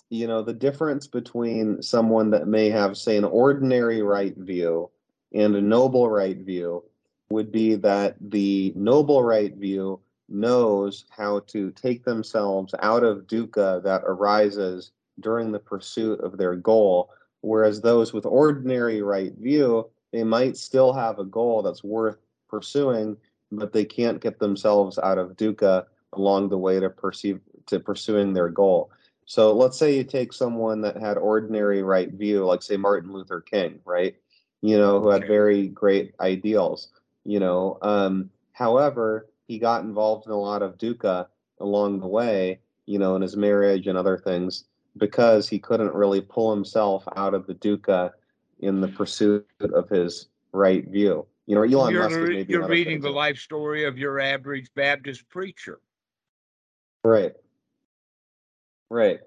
you 0.09 0.27
know, 0.27 0.41
the 0.41 0.53
difference 0.53 1.07
between 1.07 1.81
someone 1.81 2.31
that 2.31 2.47
may 2.47 2.69
have, 2.69 2.97
say, 2.97 3.17
an 3.17 3.25
ordinary 3.25 4.01
right 4.01 4.35
view 4.37 4.89
and 5.33 5.55
a 5.55 5.61
noble 5.61 6.09
right 6.09 6.37
view 6.37 6.83
would 7.29 7.51
be 7.51 7.75
that 7.75 8.15
the 8.19 8.73
noble 8.75 9.23
right 9.23 9.53
view 9.55 9.99
knows 10.27 11.05
how 11.09 11.39
to 11.41 11.71
take 11.71 12.03
themselves 12.03 12.73
out 12.81 13.03
of 13.03 13.27
dukkha 13.27 13.83
that 13.83 14.03
arises 14.05 14.91
during 15.21 15.51
the 15.51 15.59
pursuit 15.59 16.19
of 16.21 16.37
their 16.37 16.55
goal, 16.55 17.11
whereas 17.41 17.81
those 17.81 18.13
with 18.13 18.25
ordinary 18.25 19.01
right 19.01 19.33
view, 19.33 19.89
they 20.11 20.23
might 20.23 20.57
still 20.57 20.93
have 20.93 21.19
a 21.19 21.25
goal 21.25 21.61
that's 21.61 21.83
worth 21.83 22.17
pursuing 22.49 23.17
but 23.51 23.73
they 23.73 23.85
can't 23.85 24.21
get 24.21 24.39
themselves 24.39 24.99
out 24.99 25.17
of 25.17 25.35
dukkha 25.35 25.85
along 26.13 26.49
the 26.49 26.57
way 26.57 26.79
to 26.79 26.89
perceive 26.89 27.39
to 27.67 27.79
pursuing 27.79 28.33
their 28.33 28.49
goal. 28.49 28.91
So 29.25 29.53
let's 29.53 29.77
say 29.77 29.95
you 29.95 30.03
take 30.03 30.33
someone 30.33 30.81
that 30.81 30.97
had 30.97 31.17
ordinary 31.17 31.83
right 31.83 32.11
view, 32.11 32.45
like 32.45 32.63
say 32.63 32.77
Martin 32.77 33.11
Luther 33.11 33.41
King, 33.41 33.79
right? 33.85 34.15
You 34.61 34.77
know, 34.77 34.99
who 34.99 35.09
had 35.09 35.27
very 35.27 35.67
great 35.67 36.15
ideals. 36.19 36.89
You 37.25 37.39
know, 37.39 37.77
um, 37.81 38.31
however, 38.53 39.27
he 39.47 39.59
got 39.59 39.83
involved 39.83 40.25
in 40.25 40.31
a 40.31 40.39
lot 40.39 40.63
of 40.63 40.77
dukkha 40.77 41.27
along 41.59 41.99
the 41.99 42.07
way. 42.07 42.59
You 42.87 42.97
know, 42.97 43.15
in 43.15 43.21
his 43.21 43.37
marriage 43.37 43.85
and 43.85 43.97
other 43.97 44.17
things 44.17 44.63
because 44.97 45.47
he 45.47 45.59
couldn't 45.59 45.93
really 45.93 46.21
pull 46.21 46.53
himself 46.53 47.03
out 47.15 47.33
of 47.33 47.47
the 47.47 47.55
dukkha 47.55 48.11
in 48.59 48.81
the 48.81 48.87
pursuit 48.87 49.45
of 49.61 49.89
his 49.89 50.27
right 50.51 50.87
view. 50.87 51.25
You 51.45 51.55
know, 51.55 51.63
Elon 51.63 51.93
you're 51.93 52.03
Musk 52.03 52.21
is 52.21 52.29
maybe 52.29 52.53
you're 52.53 52.67
reading 52.67 52.99
the 52.99 53.09
life 53.09 53.37
story 53.37 53.85
of 53.85 53.97
your 53.97 54.19
average 54.19 54.69
Baptist 54.75 55.27
preacher. 55.29 55.79
Right. 57.03 57.33
Right. 58.89 59.19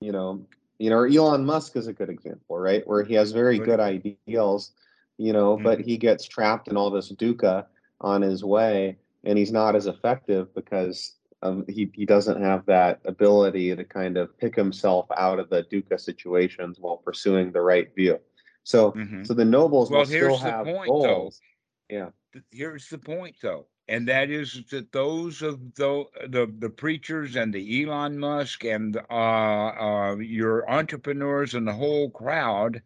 You 0.00 0.12
know, 0.12 0.46
you 0.78 0.90
know, 0.90 1.04
Elon 1.04 1.44
Musk 1.44 1.76
is 1.76 1.86
a 1.86 1.92
good 1.92 2.08
example, 2.08 2.58
right? 2.58 2.86
Where 2.86 3.02
he 3.02 3.14
has 3.14 3.32
very 3.32 3.58
Good 3.58 3.80
ideals, 3.80 4.72
you 5.18 5.32
know, 5.32 5.56
but 5.56 5.80
Mhm. 5.80 5.84
he 5.84 5.96
gets 5.96 6.26
trapped 6.26 6.68
in 6.68 6.76
all 6.76 6.90
this 6.90 7.12
dukkha 7.12 7.66
on 8.00 8.22
his 8.22 8.44
way, 8.44 8.98
and 9.24 9.38
he's 9.38 9.52
not 9.52 9.76
as 9.76 9.86
effective 9.86 10.54
because 10.54 11.16
um, 11.42 11.64
he 11.68 11.90
he 11.94 12.04
doesn't 12.06 12.40
have 12.42 12.66
that 12.66 13.00
ability 13.04 13.74
to 13.74 13.84
kind 13.84 14.16
of 14.16 14.36
pick 14.38 14.54
himself 14.54 15.06
out 15.16 15.38
of 15.38 15.48
the 15.48 15.62
dukkha 15.64 15.98
situations 15.98 16.78
while 16.78 16.98
pursuing 16.98 17.52
the 17.52 17.60
right 17.60 17.94
view. 17.94 18.18
So, 18.64 18.92
Mhm. 18.92 19.26
so 19.26 19.34
the 19.34 19.44
nobles 19.44 19.90
Well, 19.90 20.00
will 20.00 20.06
still 20.06 20.36
the 20.36 20.44
have 20.50 20.66
point, 20.66 20.88
though. 20.88 21.02
goals. 21.02 21.40
Yeah. 21.88 22.10
here's 22.52 22.88
the 22.88 22.98
point 22.98 23.34
though 23.42 23.66
and 23.88 24.06
that 24.06 24.30
is 24.30 24.62
that 24.70 24.92
those 24.92 25.42
of 25.42 25.74
the 25.74 26.04
the, 26.28 26.46
the 26.58 26.70
preachers 26.70 27.34
and 27.34 27.52
the 27.52 27.82
elon 27.82 28.16
musk 28.16 28.64
and 28.64 28.96
uh, 29.10 29.12
uh, 29.12 30.16
your 30.16 30.70
entrepreneurs 30.70 31.54
and 31.54 31.66
the 31.66 31.72
whole 31.72 32.08
crowd 32.10 32.80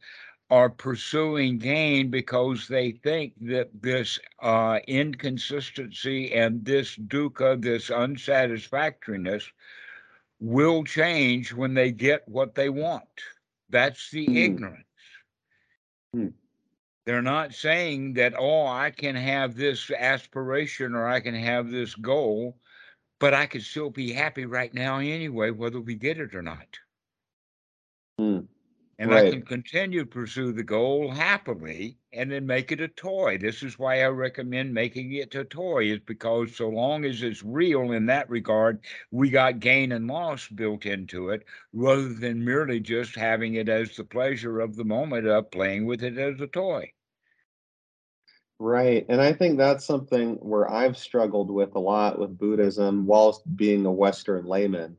are 0.55 0.71
pursuing 0.71 1.59
gain 1.59 2.11
because 2.11 2.69
they 2.69 2.93
think 2.93 3.35
that 3.41 3.71
this 3.83 4.21
uh, 4.43 4.79
inconsistency 4.89 6.33
and 6.33 6.65
this 6.65 6.97
dukkha 6.97 7.61
this 7.61 7.91
unsatisfactoriness 7.91 9.53
will 10.41 10.85
change 10.85 11.53
when 11.53 11.75
they 11.75 11.91
get 11.93 12.29
what 12.29 12.55
they 12.55 12.71
want 12.71 13.23
that's 13.71 14.11
the 14.11 14.27
Hmm. 14.27 14.43
ignorance 14.43 14.87
Hmm. 16.15 16.29
they're 17.07 17.23
not 17.23 17.55
saying 17.55 18.15
that, 18.15 18.35
oh, 18.39 18.67
I 18.67 18.91
can 18.91 19.17
have 19.17 19.57
this 19.57 19.91
aspiration 19.91 20.95
or 20.95 21.09
I 21.09 21.21
can 21.21 21.35
have 21.35 21.71
this 21.71 21.95
goal 21.95 22.59
but 23.21 23.35
I 23.35 23.47
could 23.47 23.63
still 23.63 23.91
be 23.91 24.13
happy 24.13 24.47
right 24.47 24.75
now 24.75 24.99
anyway, 24.99 25.51
whether 25.51 25.81
we 25.81 25.95
get 25.95 26.19
it 26.19 26.35
or 26.35 26.43
not. 26.43 26.81
Hmm. 28.19 28.54
And 28.99 29.15
I 29.15 29.23
can 29.23 29.43
continue 29.43 30.01
to 30.01 30.07
pursue 30.07 30.53
the 30.53 30.65
goal 30.65 31.13
happily 31.13 31.99
and 32.13 32.33
then 32.33 32.45
make 32.45 32.73
it 32.73 32.81
a 32.81 32.89
toy. 32.89 33.39
This 33.39 33.63
is 33.63 33.79
why 33.79 34.03
I 34.03 34.09
recommend 34.09 34.75
making 34.75 35.13
it 35.13 35.33
a 35.37 35.45
toy, 35.45 35.85
is 35.93 36.01
because 36.01 36.57
so 36.57 36.69
long 36.71 37.05
as 37.05 37.23
it's 37.23 37.45
real 37.45 37.93
in 37.93 38.07
that 38.07 38.29
regard, 38.29 38.85
we 39.13 39.31
got 39.31 39.61
gain 39.61 39.93
and 39.93 40.09
loss 40.09 40.49
built 40.49 40.87
into 40.87 41.29
it 41.31 41.45
rather 41.73 42.13
than 42.13 42.45
merely 42.45 42.81
just 42.81 43.15
having 43.15 43.55
it 43.55 43.69
as 43.69 43.95
the 43.97 44.05
pleasure 44.05 44.59
of 44.59 44.75
the 44.75 44.85
moment 44.85 45.27
of 45.29 45.53
playing 45.53 45.87
with 45.87 46.03
it 46.03 46.19
as 46.19 46.41
a 46.41 46.49
toy. 46.49 46.93
Right. 48.59 49.05
And 49.09 49.21
I 49.21 49.33
think 49.33 49.59
that's 49.59 49.85
something 49.85 50.37
where 50.37 50.71
I've 50.71 50.97
struggled 50.97 51.51
with 51.51 51.75
a 51.75 51.81
lot 51.81 52.19
with 52.19 52.39
Buddhism 52.39 53.07
whilst 53.07 53.43
being 53.57 53.85
a 53.85 53.93
Western 53.93 54.47
layman 54.47 54.97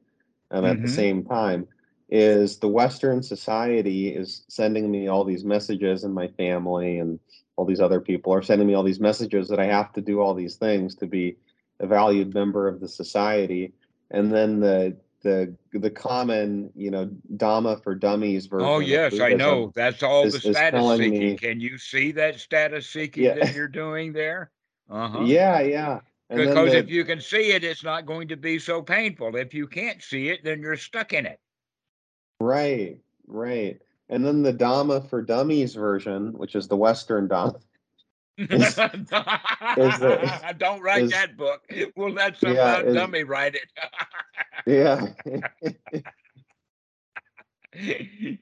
um, 0.52 0.66
at 0.66 0.82
the 0.82 0.88
Mhm. 0.88 0.90
same 0.90 1.24
time 1.24 1.68
is 2.10 2.58
the 2.60 2.68
Western 2.68 3.24
society 3.24 4.10
is 4.10 4.44
sending 4.48 4.92
me 4.92 5.08
all 5.08 5.24
these 5.24 5.44
messages 5.44 6.04
and 6.04 6.14
my 6.14 6.28
family 6.30 7.00
and 7.00 7.20
all 7.56 7.66
these 7.66 7.80
other 7.82 8.00
people 8.00 8.34
are 8.34 8.42
sending 8.44 8.68
me 8.68 8.74
all 8.74 8.84
these 8.84 9.00
messages 9.00 9.48
that 9.50 9.60
I 9.60 9.66
have 9.66 9.92
to 9.94 10.02
do 10.02 10.20
all 10.22 10.34
these 10.34 10.56
things 10.56 10.94
to 10.96 11.08
be 11.08 11.38
a 11.80 11.88
valued 11.88 12.34
member 12.34 12.68
of 12.68 12.80
the 12.80 12.88
society. 12.88 13.74
And 14.12 14.32
then 14.32 14.60
the 14.60 14.98
the 15.24 15.56
the 15.74 15.90
common, 15.90 16.70
you 16.76 16.92
know, 16.92 17.10
Dhamma 17.38 17.82
for 17.82 17.96
dummies 17.96 18.46
version. 18.46 18.68
Oh 18.68 18.80
yes, 18.80 19.20
I 19.20 19.34
know. 19.34 19.72
That's 19.76 20.04
all 20.04 20.26
is- 20.26 20.34
the 20.34 20.54
status 20.54 20.98
seeking. 20.98 21.20
me- 21.20 21.36
Can 21.36 21.60
you 21.60 21.80
see 21.80 22.12
that 22.12 22.40
status 22.40 22.88
seeking 22.88 23.24
Yeah. 23.24 23.34
that 23.36 23.56
you're 23.56 23.68
doing 23.68 24.14
there? 24.14 24.52
Uh-huh. 24.88 25.24
Yeah, 25.26 25.62
yeah. 25.62 26.02
And 26.30 26.40
Because 26.40 26.72
the- 26.72 26.78
if 26.78 26.90
you 26.90 27.04
can 27.04 27.20
see 27.20 27.54
it, 27.54 27.64
it's 27.64 27.84
not 27.84 28.06
going 28.06 28.28
to 28.28 28.38
be 28.38 28.60
so 28.60 28.84
painful. 28.84 29.36
If 29.36 29.54
you 29.56 29.66
can't 29.68 30.02
see 30.04 30.30
it, 30.30 30.44
then 30.44 30.62
you're 30.62 30.78
stuck 30.78 31.12
in 31.14 31.26
it. 31.26 31.40
Right, 32.40 33.00
right. 33.28 33.80
And 34.10 34.26
then 34.26 34.44
the 34.44 34.54
Dhamma 34.54 35.10
for 35.10 35.22
Dummies 35.22 35.74
version, 35.74 36.34
which 36.34 36.56
is 36.56 36.68
the 36.68 36.78
Western 36.78 37.28
Dhamma. 37.28 37.60
Is- 38.38 38.52
is 38.62 38.76
the- 38.76 40.56
Don't 40.58 40.82
write 40.82 41.04
is- 41.06 41.12
that 41.12 41.38
book. 41.38 41.62
We'll 41.96 42.12
let 42.12 42.38
some 42.38 42.54
Yeah, 42.54 42.76
uh, 42.76 42.82
is- 42.82 42.94
dummy 42.96 43.24
write 43.24 43.56
it. 43.56 43.70
yeah. 44.66 46.02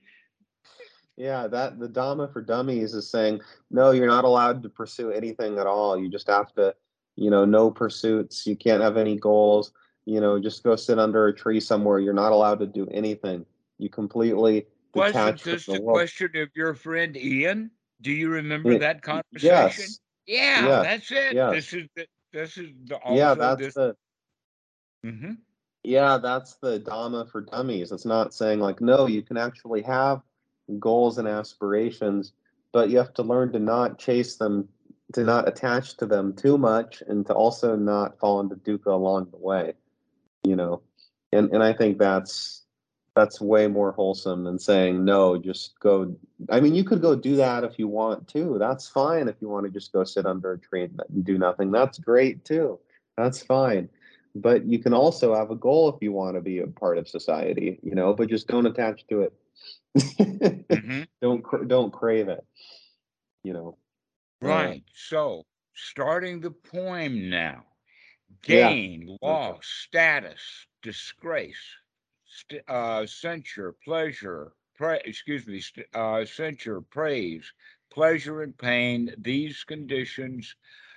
Yeah, 1.15 1.45
that 1.47 1.79
the 1.79 1.87
Dhamma 1.87 2.33
for 2.33 2.41
Dummies 2.41 2.95
is 2.95 3.09
saying 3.09 3.41
no, 3.69 3.91
you're 3.91 4.07
not 4.07 4.25
allowed 4.25 4.63
to 4.63 4.69
pursue 4.69 5.11
anything 5.11 5.59
at 5.59 5.67
all. 5.67 5.95
You 5.97 6.09
just 6.09 6.27
have 6.27 6.51
to, 6.55 6.73
you 7.15 7.29
know, 7.29 7.45
no 7.45 7.69
pursuits. 7.69 8.47
You 8.47 8.55
can't 8.55 8.81
have 8.81 8.97
any 8.97 9.17
goals. 9.17 9.71
You 10.05 10.19
know, 10.21 10.39
just 10.39 10.63
go 10.63 10.75
sit 10.75 10.97
under 10.97 11.27
a 11.27 11.33
tree 11.35 11.59
somewhere. 11.59 11.99
You're 11.99 12.13
not 12.13 12.31
allowed 12.31 12.59
to 12.59 12.65
do 12.67 12.87
anything. 12.91 13.45
You 13.83 13.89
completely 13.89 14.67
Wasn't 14.95 15.15
detach 15.15 15.43
from 15.43 15.51
this 15.51 15.65
the 15.65 15.73
the 15.73 15.81
world. 15.81 15.97
question 15.99 16.37
of 16.37 16.49
your 16.55 16.73
friend 16.73 17.17
Ian? 17.17 17.71
Do 18.01 18.11
you 18.11 18.29
remember 18.29 18.79
that 18.79 19.01
conversation? 19.01 19.85
Yes, 19.85 19.99
Yeah, 20.25 20.65
yes, 20.65 20.83
that's 20.83 21.11
it. 21.11 21.33
yes. 21.35 21.53
This 21.53 21.73
is 21.73 21.89
the, 21.95 22.07
this 22.31 22.57
is 22.57 22.69
the 22.85 22.99
yeah. 23.09 23.33
That's 23.35 23.59
this. 23.61 23.73
the 23.73 23.95
Mhm. 25.05 25.37
Yeah, 25.83 26.17
that's 26.17 26.55
the 26.55 26.79
Dhamma 26.79 27.29
for 27.29 27.41
dummies. 27.41 27.91
It's 27.91 28.05
not 28.05 28.33
saying 28.33 28.59
like, 28.59 28.79
no, 28.79 29.05
you 29.05 29.21
can 29.21 29.35
actually 29.35 29.81
have 29.81 30.21
goals 30.79 31.17
and 31.17 31.27
aspirations, 31.27 32.31
but 32.71 32.89
you 32.89 32.97
have 32.99 33.13
to 33.15 33.23
learn 33.23 33.51
to 33.51 33.59
not 33.59 33.99
chase 33.99 34.37
them, 34.37 34.69
to 35.13 35.23
not 35.25 35.47
attach 35.49 35.97
to 35.97 36.05
them 36.05 36.33
too 36.33 36.57
much, 36.57 37.03
and 37.05 37.25
to 37.25 37.33
also 37.33 37.75
not 37.75 38.17
fall 38.19 38.39
into 38.39 38.55
dukkha 38.55 38.93
along 38.93 39.29
the 39.31 39.37
way. 39.37 39.73
You 40.43 40.55
know, 40.55 40.81
and 41.33 41.51
and 41.51 41.61
I 41.61 41.73
think 41.73 41.97
that's 41.97 42.62
that's 43.15 43.39
way 43.39 43.67
more 43.67 43.91
wholesome 43.91 44.43
than 44.43 44.57
saying 44.59 45.05
no. 45.05 45.37
Just 45.37 45.79
go. 45.79 46.15
I 46.49 46.59
mean, 46.59 46.73
you 46.75 46.83
could 46.83 47.01
go 47.01 47.15
do 47.15 47.35
that 47.35 47.63
if 47.63 47.77
you 47.77 47.87
want 47.87 48.27
to. 48.29 48.57
That's 48.59 48.87
fine 48.87 49.27
if 49.27 49.35
you 49.39 49.49
want 49.49 49.65
to 49.65 49.71
just 49.71 49.91
go 49.91 50.03
sit 50.03 50.25
under 50.25 50.53
a 50.53 50.59
tree 50.59 50.83
and 50.83 51.25
do 51.25 51.37
nothing. 51.37 51.71
That's 51.71 51.99
great 51.99 52.43
too. 52.45 52.79
That's 53.17 53.43
fine 53.43 53.89
but 54.35 54.65
you 54.65 54.79
can 54.79 54.93
also 54.93 55.35
have 55.35 55.51
a 55.51 55.55
goal 55.55 55.89
if 55.93 56.01
you 56.01 56.11
want 56.11 56.35
to 56.35 56.41
be 56.41 56.59
a 56.59 56.67
part 56.67 56.97
of 56.97 57.07
society 57.07 57.79
you 57.83 57.93
know 57.93 58.13
but 58.13 58.29
just 58.29 58.47
don't 58.47 58.65
attach 58.65 59.05
to 59.07 59.21
it 59.21 59.33
Mhm. 59.97 61.07
don't 61.21 61.67
don't 61.67 61.93
crave 61.93 62.29
it 62.29 62.43
you 63.43 63.53
know 63.53 63.77
Uh, 64.41 64.47
Right. 64.47 64.83
So, 64.93 65.45
starting 65.73 66.41
the 66.41 66.51
poem 66.51 67.29
now. 67.29 67.63
Yeah. 68.45 68.71
Gain, 68.71 69.17
loss, 69.21 69.65
status, 69.65 70.65
disgrace, 70.81 71.63
st- 72.33 72.63
uh, 72.69 73.05
censure, 73.05 73.73
pleasure, 73.73 74.53
pra- 74.75 75.01
excuse 75.05 75.47
me, 75.47 75.59
st- 75.59 75.87
uh, 75.93 76.25
censure, 76.25 76.81
praise, 76.81 77.53
pleasure, 77.91 78.41
and 78.41 78.57
pain. 78.57 79.13
These 79.17 79.63
conditions 79.63 80.55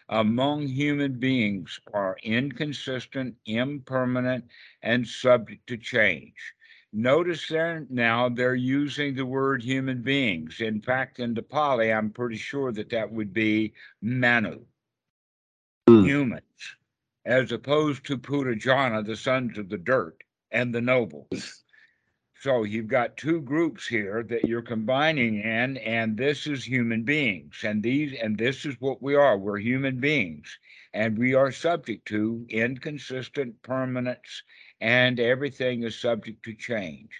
among 0.08 0.68
human 0.68 1.18
beings 1.18 1.80
are 1.92 2.16
inconsistent, 2.22 3.36
impermanent, 3.46 4.44
and 4.82 5.06
subject 5.06 5.66
to 5.68 5.76
change. 5.76 6.54
Notice 6.92 7.48
there 7.48 7.86
now 7.90 8.28
they're 8.28 8.54
using 8.54 9.14
the 9.14 9.26
word 9.26 9.62
human 9.62 10.02
beings. 10.02 10.60
In 10.60 10.80
fact, 10.80 11.18
in 11.20 11.34
the 11.34 11.42
Pali, 11.42 11.92
I'm 11.92 12.10
pretty 12.10 12.36
sure 12.36 12.72
that 12.72 12.90
that 12.90 13.12
would 13.12 13.32
be 13.32 13.74
Manu, 14.00 14.66
Hmm. 15.88 16.06
humans, 16.06 16.76
as 17.24 17.52
opposed 17.52 18.04
to 18.06 18.18
puthujjana, 18.18 19.04
the 19.04 19.16
sons 19.16 19.58
of 19.58 19.68
the 19.68 19.78
dirt, 19.78 20.22
and 20.50 20.74
the 20.74 20.80
nobles. 20.80 21.64
So 22.40 22.64
you've 22.64 22.86
got 22.86 23.16
two 23.16 23.40
groups 23.40 23.86
here 23.86 24.22
that 24.24 24.44
you're 24.44 24.62
combining 24.62 25.40
in, 25.40 25.78
and 25.78 26.16
this 26.16 26.46
is 26.46 26.64
human 26.64 27.02
beings, 27.02 27.64
and 27.64 27.82
these 27.82 28.12
and 28.20 28.36
this 28.36 28.66
is 28.66 28.78
what 28.78 29.02
we 29.02 29.14
are. 29.14 29.38
We're 29.38 29.58
human 29.58 30.00
beings, 30.00 30.58
and 30.92 31.18
we 31.18 31.34
are 31.34 31.50
subject 31.50 32.06
to 32.08 32.46
inconsistent 32.50 33.60
permanence, 33.62 34.42
and 34.80 35.18
everything 35.18 35.82
is 35.82 35.98
subject 35.98 36.44
to 36.44 36.54
change. 36.54 37.10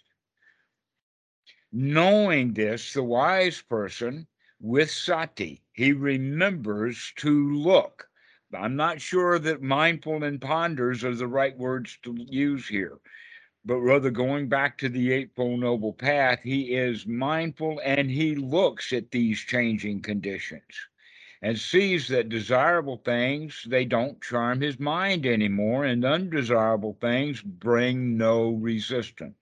Knowing 1.72 2.52
this, 2.52 2.92
the 2.92 3.02
wise 3.02 3.62
person 3.62 4.26
with 4.60 4.90
sati, 4.90 5.62
he 5.72 5.92
remembers 5.92 7.12
to 7.16 7.56
look. 7.56 8.08
I'm 8.56 8.76
not 8.76 9.00
sure 9.00 9.38
that 9.38 9.62
mindful 9.62 10.24
and 10.24 10.40
ponders 10.40 11.04
are 11.04 11.14
the 11.14 11.28
right 11.28 11.56
words 11.56 11.98
to 12.02 12.14
use 12.18 12.68
here 12.68 12.98
but 13.66 13.80
rather 13.80 14.10
going 14.12 14.48
back 14.48 14.78
to 14.78 14.88
the 14.88 15.12
Eightfold 15.12 15.58
Noble 15.58 15.92
Path, 15.92 16.38
he 16.44 16.72
is 16.72 17.04
mindful 17.04 17.80
and 17.84 18.08
he 18.08 18.36
looks 18.36 18.92
at 18.92 19.10
these 19.10 19.40
changing 19.40 20.02
conditions 20.02 20.62
and 21.42 21.58
sees 21.58 22.06
that 22.08 22.28
desirable 22.28 22.98
things 23.04 23.66
they 23.68 23.84
don't 23.84 24.22
charm 24.22 24.60
his 24.60 24.78
mind 24.78 25.26
anymore 25.26 25.84
and 25.84 26.04
undesirable 26.04 26.96
things 27.00 27.42
bring 27.42 28.16
no 28.16 28.50
resistance. 28.50 29.34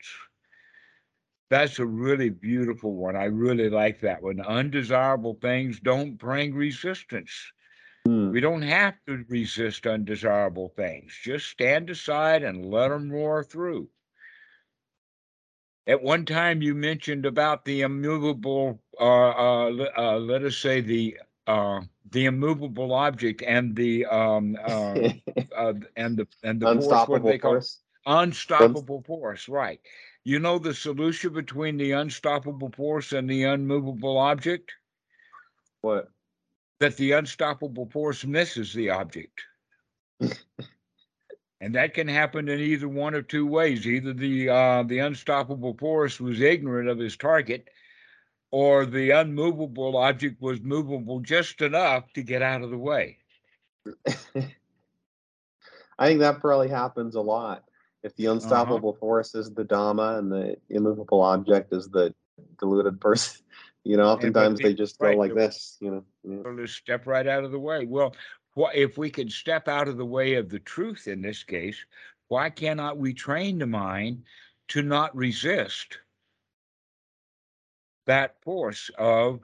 That's 1.51 1.79
a 1.79 1.87
really 1.87 2.31
beautiful 2.31 2.95
one. 2.95 3.17
I 3.17 3.25
really 3.25 3.69
like 3.69 4.01
that 4.01 4.23
one. 4.23 4.41
Undesirable 4.41 5.39
things 5.43 5.81
don't 5.81 6.17
bring 6.17 6.55
resistance 6.55 7.53
Hmm. 8.07 8.33
we 8.33 8.41
don't 8.41 8.63
have 8.63 8.97
to 9.07 9.25
resist 9.29 9.87
undesirable 9.87 10.69
things. 10.69 11.19
Just 11.23 11.47
stand 11.49 11.91
aside 11.91 12.43
and 12.43 12.65
let 12.67 12.89
them 12.89 13.11
roar 13.11 13.43
through. 13.43 13.91
At 15.87 16.03
one 16.03 16.25
time, 16.27 16.63
you 16.63 16.75
mentioned 16.75 17.25
about 17.27 17.65
the 17.65 17.83
immovable, 17.83 18.83
uh, 19.01 19.31
uh, 19.31 19.89
uh, 19.97 20.19
let 20.19 20.43
us 20.45 20.57
say 20.57 20.81
the 20.81 21.19
uh, 21.47 21.83
the 22.11 22.25
immovable 22.27 22.93
object 22.93 23.43
and 23.43 23.77
the 23.77 24.05
um, 24.07 24.57
uh, 24.63 25.01
uh, 25.57 25.75
and 25.97 26.17
the 26.19 26.27
and 26.43 26.61
the 26.61 26.69
force, 26.69 27.07
what 27.09 27.27
they 27.27 27.39
call 27.39 27.59
force. 27.59 27.81
Unstoppable 28.07 29.03
force, 29.03 29.49
right? 29.49 29.81
You 30.25 30.39
know 30.39 30.59
the 30.59 30.75
solution 30.75 31.33
between 31.33 31.77
the 31.79 31.93
unstoppable 31.93 32.71
force 32.71 33.13
and 33.13 33.29
the 33.31 33.45
unmovable 33.45 34.19
object? 34.19 34.73
What 35.83 36.14
that 36.85 36.99
the 36.99 37.13
unstoppable 37.13 37.87
force 37.87 38.27
misses 38.27 38.75
the 38.75 38.91
object. 38.91 39.41
and 40.21 41.75
that 41.75 41.95
can 41.95 42.07
happen 42.07 42.47
in 42.47 42.61
either 42.61 42.87
one 42.87 43.15
of 43.15 43.27
two 43.27 43.47
ways. 43.47 43.87
Either 43.87 44.13
the 44.13 44.51
uh, 44.51 44.83
the 44.83 44.99
unstoppable 44.99 45.75
force 45.79 46.21
was 46.21 46.43
ignorant 46.43 46.91
of 46.91 46.99
his 46.99 47.17
target, 47.17 47.69
or 48.51 48.85
the 48.85 49.13
unmovable 49.13 49.97
object 49.97 50.43
was 50.43 50.61
movable 50.61 51.21
just 51.21 51.63
enough 51.63 52.13
to 52.13 52.23
get 52.23 52.43
out 52.43 52.61
of 52.61 52.69
the 52.71 52.77
way. 52.77 53.17
i 55.99 56.07
think 56.07 56.21
that 56.21 56.39
probably 56.41 56.69
happens 56.69 57.15
a 57.15 57.21
lot 57.21 57.65
if 58.03 58.13
Uh-huh. 58.13 58.17
the 58.19 58.27
unstoppable 58.27 58.93
force 58.93 59.35
is 59.35 59.51
the 59.55 59.65
dhamma 59.65 60.19
and 60.19 60.31
the 60.31 60.57
immovable 60.69 61.23
object 61.23 61.73
is 61.73 61.89
the 61.89 62.15
deluded 62.59 63.01
person 63.01 63.43
you 63.85 63.97
know 63.97 64.05
oftentimes 64.05 64.59
they 64.59 64.75
just 64.75 64.99
go 64.99 65.13
like 65.13 65.35
this 65.35 65.77
you 65.81 65.91
know 65.91 66.05
yeah. 66.25 66.67
Step 66.67 67.07
right 67.07 67.27
out 67.27 67.45
of 67.45 67.53
the 67.53 67.59
way. 67.59 67.85
Well, 67.85 68.15
why, 68.55 68.73
if 68.75 68.97
we 68.97 69.11
can 69.11 69.29
step 69.29 69.69
out 69.69 69.89
of 69.89 69.97
the 69.97 70.07
way 70.07 70.35
of 70.35 70.49
the 70.49 70.59
truth 70.59 71.07
in 71.07 71.21
this 71.21 71.43
case, 71.43 71.85
why 72.29 72.51
cannot 72.51 72.99
we 72.99 73.13
train 73.13 73.59
the 73.59 73.67
mind 73.67 74.23
to 74.69 74.83
not 74.83 75.15
resist 75.15 75.99
that 78.07 78.41
force 78.43 78.91
of 78.99 79.41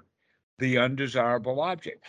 the 0.59 0.79
undesirable 0.79 1.61
object? 1.61 2.05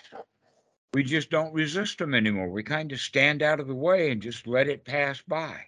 We 0.94 1.04
just 1.04 1.30
don't 1.30 1.54
resist 1.54 1.98
them 1.98 2.14
anymore. 2.14 2.50
We 2.50 2.64
kind 2.64 2.92
of 2.92 3.00
stand 3.00 3.42
out 3.42 3.60
of 3.60 3.68
the 3.68 3.76
way 3.76 4.12
and 4.12 4.22
just 4.22 4.48
let 4.48 4.68
it 4.68 4.86
pass 4.86 5.22
by. 5.22 5.66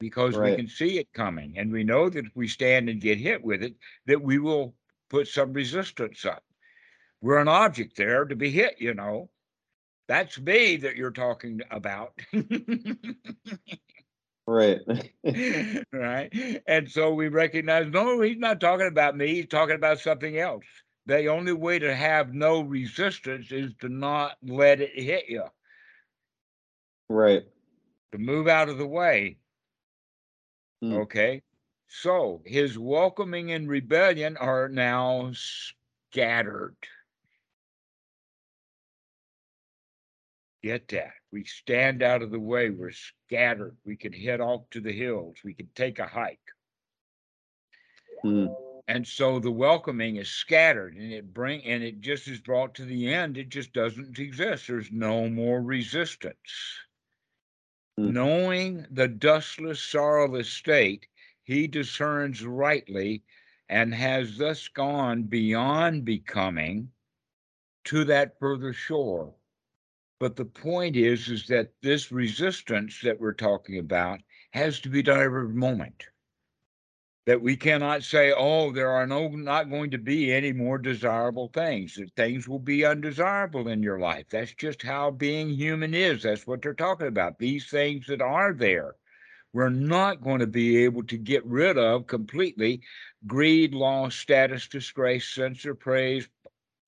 Because 0.00 0.36
we 0.36 0.56
can 0.56 0.66
see 0.66 0.98
it 0.98 1.12
coming 1.12 1.58
and 1.58 1.70
we 1.70 1.84
know 1.84 2.08
that 2.08 2.24
if 2.24 2.34
we 2.34 2.48
stand 2.48 2.88
and 2.88 3.00
get 3.00 3.18
hit 3.18 3.44
with 3.44 3.62
it, 3.62 3.74
that 4.06 4.20
we 4.20 4.38
will 4.38 4.74
put 5.10 5.28
some 5.28 5.52
resistance 5.52 6.24
up. 6.24 6.42
We're 7.20 7.38
an 7.38 7.48
object 7.48 7.96
there 7.96 8.24
to 8.24 8.34
be 8.34 8.50
hit, 8.50 8.76
you 8.78 8.94
know. 8.94 9.28
That's 10.08 10.40
me 10.40 10.76
that 10.78 10.96
you're 10.96 11.10
talking 11.10 11.60
about. 11.70 12.18
Right. 14.50 14.80
right? 15.92 16.60
And 16.66 16.90
so 16.90 17.14
we 17.14 17.28
recognize 17.28 17.86
no, 17.92 18.20
he's 18.20 18.36
not 18.36 18.60
talking 18.60 18.88
about 18.88 19.16
me, 19.16 19.34
he's 19.34 19.46
talking 19.46 19.76
about 19.76 20.00
something 20.00 20.38
else. 20.38 20.64
The 21.06 21.26
only 21.26 21.52
way 21.52 21.78
to 21.78 21.94
have 21.94 22.34
no 22.34 22.60
resistance 22.62 23.52
is 23.52 23.72
to 23.80 23.88
not 23.88 24.38
let 24.42 24.80
it 24.80 24.98
hit 25.00 25.26
you, 25.28 25.44
right. 27.08 27.44
to 28.10 28.18
move 28.18 28.48
out 28.48 28.68
of 28.68 28.78
the 28.78 28.86
way. 28.86 29.36
Hmm. 30.80 30.94
Okay. 30.94 31.42
So 31.88 32.40
his 32.44 32.78
welcoming 32.78 33.52
and 33.52 33.68
rebellion 33.68 34.36
are 34.36 34.68
now 34.68 35.32
scattered. 35.32 36.76
Get 40.62 40.88
that. 40.88 41.12
We 41.32 41.44
stand 41.44 42.02
out 42.02 42.22
of 42.22 42.30
the 42.30 42.38
way. 42.38 42.70
We're 42.70 42.92
scattered. 42.92 43.76
We 43.84 43.96
can 43.96 44.12
head 44.12 44.40
off 44.40 44.68
to 44.70 44.80
the 44.80 44.92
hills. 44.92 45.36
We 45.44 45.54
can 45.54 45.68
take 45.74 45.98
a 45.98 46.06
hike. 46.06 46.38
Hmm. 48.22 48.46
And 48.86 49.06
so 49.06 49.38
the 49.38 49.52
welcoming 49.52 50.16
is 50.16 50.28
scattered 50.28 50.96
and 50.96 51.12
it 51.12 51.32
bring 51.32 51.62
and 51.64 51.82
it 51.82 52.00
just 52.00 52.26
is 52.28 52.40
brought 52.40 52.74
to 52.74 52.84
the 52.84 53.12
end. 53.12 53.38
It 53.38 53.48
just 53.48 53.72
doesn't 53.72 54.18
exist. 54.18 54.66
There's 54.66 54.90
no 54.90 55.28
more 55.28 55.62
resistance. 55.62 56.36
Hmm. 57.96 58.12
Knowing 58.12 58.86
the 58.90 59.08
dustless, 59.08 59.82
sorrowless 59.82 60.48
state, 60.48 61.06
he 61.42 61.66
discerns 61.66 62.44
rightly 62.44 63.24
and 63.68 63.94
has 63.94 64.36
thus 64.36 64.68
gone 64.68 65.24
beyond 65.24 66.04
becoming 66.04 66.92
to 67.84 68.04
that 68.04 68.38
further 68.38 68.72
shore. 68.72 69.34
But 70.18 70.36
the 70.36 70.44
point 70.44 70.96
is, 70.96 71.28
is 71.28 71.46
that 71.46 71.72
this 71.82 72.12
resistance 72.12 73.00
that 73.02 73.18
we're 73.18 73.32
talking 73.32 73.78
about 73.78 74.20
has 74.52 74.80
to 74.80 74.90
be 74.90 75.02
done 75.02 75.20
every 75.20 75.48
moment. 75.48 76.09
That 77.26 77.42
we 77.42 77.54
cannot 77.56 78.02
say, 78.02 78.32
oh, 78.36 78.72
there 78.72 78.90
are 78.90 79.06
no 79.06 79.28
not 79.28 79.70
going 79.70 79.90
to 79.90 79.98
be 79.98 80.32
any 80.32 80.52
more 80.52 80.78
desirable 80.78 81.50
things. 81.52 81.94
That 81.94 82.10
things 82.16 82.48
will 82.48 82.58
be 82.58 82.84
undesirable 82.84 83.68
in 83.68 83.82
your 83.82 84.00
life. 84.00 84.26
That's 84.30 84.54
just 84.54 84.82
how 84.82 85.10
being 85.10 85.50
human 85.50 85.94
is. 85.94 86.22
That's 86.22 86.46
what 86.46 86.62
they're 86.62 86.74
talking 86.74 87.08
about. 87.08 87.38
These 87.38 87.68
things 87.68 88.06
that 88.06 88.22
are 88.22 88.54
there, 88.54 88.94
we're 89.52 89.68
not 89.68 90.22
going 90.22 90.40
to 90.40 90.46
be 90.46 90.84
able 90.84 91.02
to 91.04 91.18
get 91.18 91.44
rid 91.44 91.76
of 91.76 92.06
completely. 92.06 92.80
Greed, 93.26 93.74
loss, 93.74 94.14
status, 94.14 94.66
disgrace, 94.66 95.28
censor, 95.28 95.74
praise, 95.74 96.26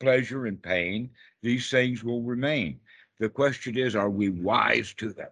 pleasure, 0.01 0.47
and 0.47 0.63
pain. 0.63 1.11
These 1.43 1.71
things 1.71 2.03
will 2.03 2.23
remain. 2.23 2.81
The 3.21 3.29
question 3.29 3.77
is, 3.77 3.95
are 3.95 4.11
we 4.11 4.31
wise 4.31 4.95
to 4.95 5.13
them? 5.13 5.31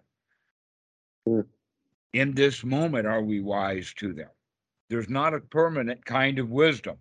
Hmm. 1.25 1.41
In 2.13 2.33
this 2.33 2.63
moment, 2.63 3.07
are 3.07 3.21
we 3.21 3.41
wise 3.41 3.93
to 3.95 4.13
them? 4.13 4.29
There's 4.91 5.09
not 5.09 5.33
a 5.33 5.39
permanent 5.39 6.05
kind 6.05 6.37
of 6.37 6.49
wisdom. 6.49 6.97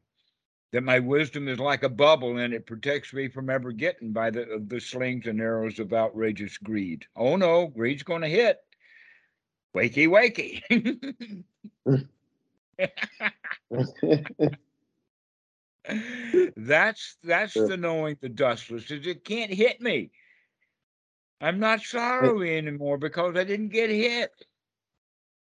That 0.70 0.84
my 0.84 1.00
wisdom 1.00 1.48
is 1.48 1.58
like 1.58 1.82
a 1.82 1.88
bubble 1.88 2.38
and 2.38 2.54
it 2.54 2.64
protects 2.64 3.12
me 3.12 3.26
from 3.26 3.50
ever 3.50 3.72
getting 3.72 4.12
by 4.12 4.30
the 4.30 4.64
the 4.64 4.80
slings 4.80 5.26
and 5.26 5.40
arrows 5.40 5.80
of 5.80 5.92
outrageous 5.92 6.56
greed. 6.56 7.04
Oh 7.16 7.34
no, 7.34 7.66
greed's 7.66 8.04
going 8.04 8.22
to 8.22 8.28
hit. 8.28 8.58
Wakey, 9.74 10.06
wakey. 10.06 10.62
that's 16.56 17.16
that's 17.24 17.54
Sure. 17.54 17.66
the 17.66 17.76
knowing 17.76 18.18
the 18.20 18.28
dustless 18.28 18.88
is 18.92 19.04
it 19.04 19.24
can't 19.24 19.52
hit 19.52 19.80
me. 19.80 20.12
I'm 21.40 21.58
not 21.58 21.80
sorry 21.80 22.56
anymore 22.56 22.98
because 22.98 23.36
I 23.36 23.42
didn't 23.42 23.70
get 23.70 23.90
hit. 23.90 24.30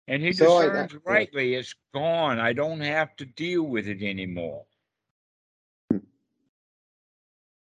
And 0.07 0.21
he 0.21 0.33
So 0.33 0.57
I- 0.57 0.65
discerns 0.65 0.95
rightly 1.05 1.55
it's 1.55 1.75
gone. 1.93 2.39
I 2.39 2.53
don't 2.53 2.81
have 2.81 3.15
to 3.17 3.25
deal 3.25 3.63
with 3.63 3.87
it 3.87 4.01
anymore. 4.03 4.65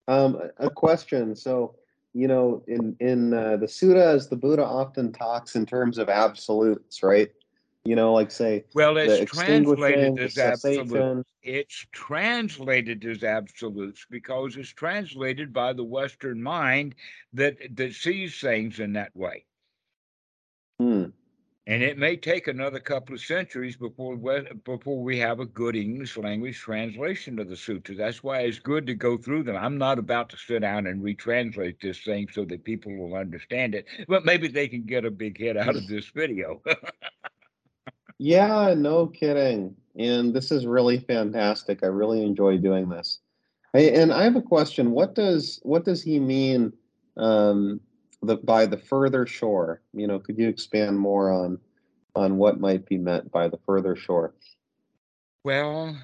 Um, 0.08 0.40
a- 0.58 0.66
a 0.66 0.70
question. 0.70 1.34
So, 1.36 1.76
you 2.14 2.28
know, 2.28 2.64
in 2.66 2.96
in 3.00 3.32
uh, 3.34 3.56
the 3.56 3.66
Suttas, 3.66 4.28
the 4.28 4.36
Buddha 4.36 4.64
often 4.64 5.12
talks 5.12 5.54
in 5.56 5.66
terms 5.66 5.98
of 5.98 6.08
absolutes, 6.08 7.02
right? 7.02 7.30
You 7.84 7.96
know, 7.96 8.12
like 8.12 8.30
say 8.30 8.64
Well, 8.74 8.96
it's 8.96 9.30
translated 9.30 10.18
as 10.18 10.36
absolutes. 10.36 11.30
It's 11.42 11.86
translated 11.92 13.04
as 13.06 13.24
absolutes 13.24 14.06
because 14.10 14.56
it's 14.56 14.68
translated 14.68 15.52
by 15.52 15.72
the 15.72 15.84
Western 15.84 16.42
mind 16.42 16.94
that 17.32 17.56
that 17.76 17.94
sees 17.94 18.38
things 18.40 18.80
in 18.80 18.92
that 18.94 19.14
way. 19.16 19.46
Hmm. 20.78 21.06
And 21.66 21.82
it 21.82 21.98
may 21.98 22.16
take 22.16 22.48
another 22.48 22.80
couple 22.80 23.14
of 23.14 23.20
centuries 23.20 23.76
before 23.76 24.16
we, 24.16 24.40
before 24.64 25.02
we 25.02 25.18
have 25.18 25.40
a 25.40 25.46
good 25.46 25.76
English 25.76 26.16
language 26.16 26.58
translation 26.58 27.38
of 27.38 27.48
the 27.48 27.56
sutras. 27.56 27.98
That's 27.98 28.22
why 28.22 28.40
it's 28.40 28.58
good 28.58 28.86
to 28.86 28.94
go 28.94 29.16
through 29.16 29.44
them. 29.44 29.56
I'm 29.56 29.78
not 29.78 29.98
about 29.98 30.30
to 30.30 30.36
sit 30.36 30.60
down 30.60 30.86
and 30.86 31.02
retranslate 31.02 31.80
this 31.80 32.02
thing 32.02 32.28
so 32.32 32.44
that 32.46 32.64
people 32.64 32.96
will 32.96 33.14
understand 33.14 33.74
it, 33.74 33.86
but 34.08 34.24
maybe 34.24 34.48
they 34.48 34.68
can 34.68 34.84
get 34.84 35.04
a 35.04 35.10
big 35.10 35.38
hit 35.38 35.56
out 35.56 35.76
of 35.76 35.86
this 35.86 36.06
video. 36.08 36.60
Yeah, 38.22 38.74
no 38.76 39.06
kidding. 39.06 39.74
And 39.98 40.34
this 40.34 40.52
is 40.52 40.66
really 40.66 40.98
fantastic. 40.98 41.82
I 41.82 41.86
really 41.86 42.22
enjoy 42.22 42.58
doing 42.58 42.90
this. 42.90 43.20
And 43.72 44.12
I 44.12 44.24
have 44.24 44.36
a 44.36 44.42
question. 44.42 44.90
What 44.90 45.14
does 45.14 45.58
what 45.62 45.86
does 45.86 46.02
he 46.02 46.20
mean 46.20 46.74
um, 47.16 47.80
the 48.22 48.36
by 48.36 48.66
the 48.66 48.78
further 48.78 49.26
shore? 49.26 49.82
You 49.92 50.06
know, 50.06 50.18
could 50.18 50.38
you 50.38 50.48
expand 50.48 50.98
more 50.98 51.30
on 51.30 51.58
on 52.14 52.38
what 52.38 52.60
might 52.60 52.86
be 52.86 52.98
meant 52.98 53.30
by 53.30 53.48
the 53.48 53.58
further 53.66 53.96
shore? 53.96 54.34
well, 55.44 55.96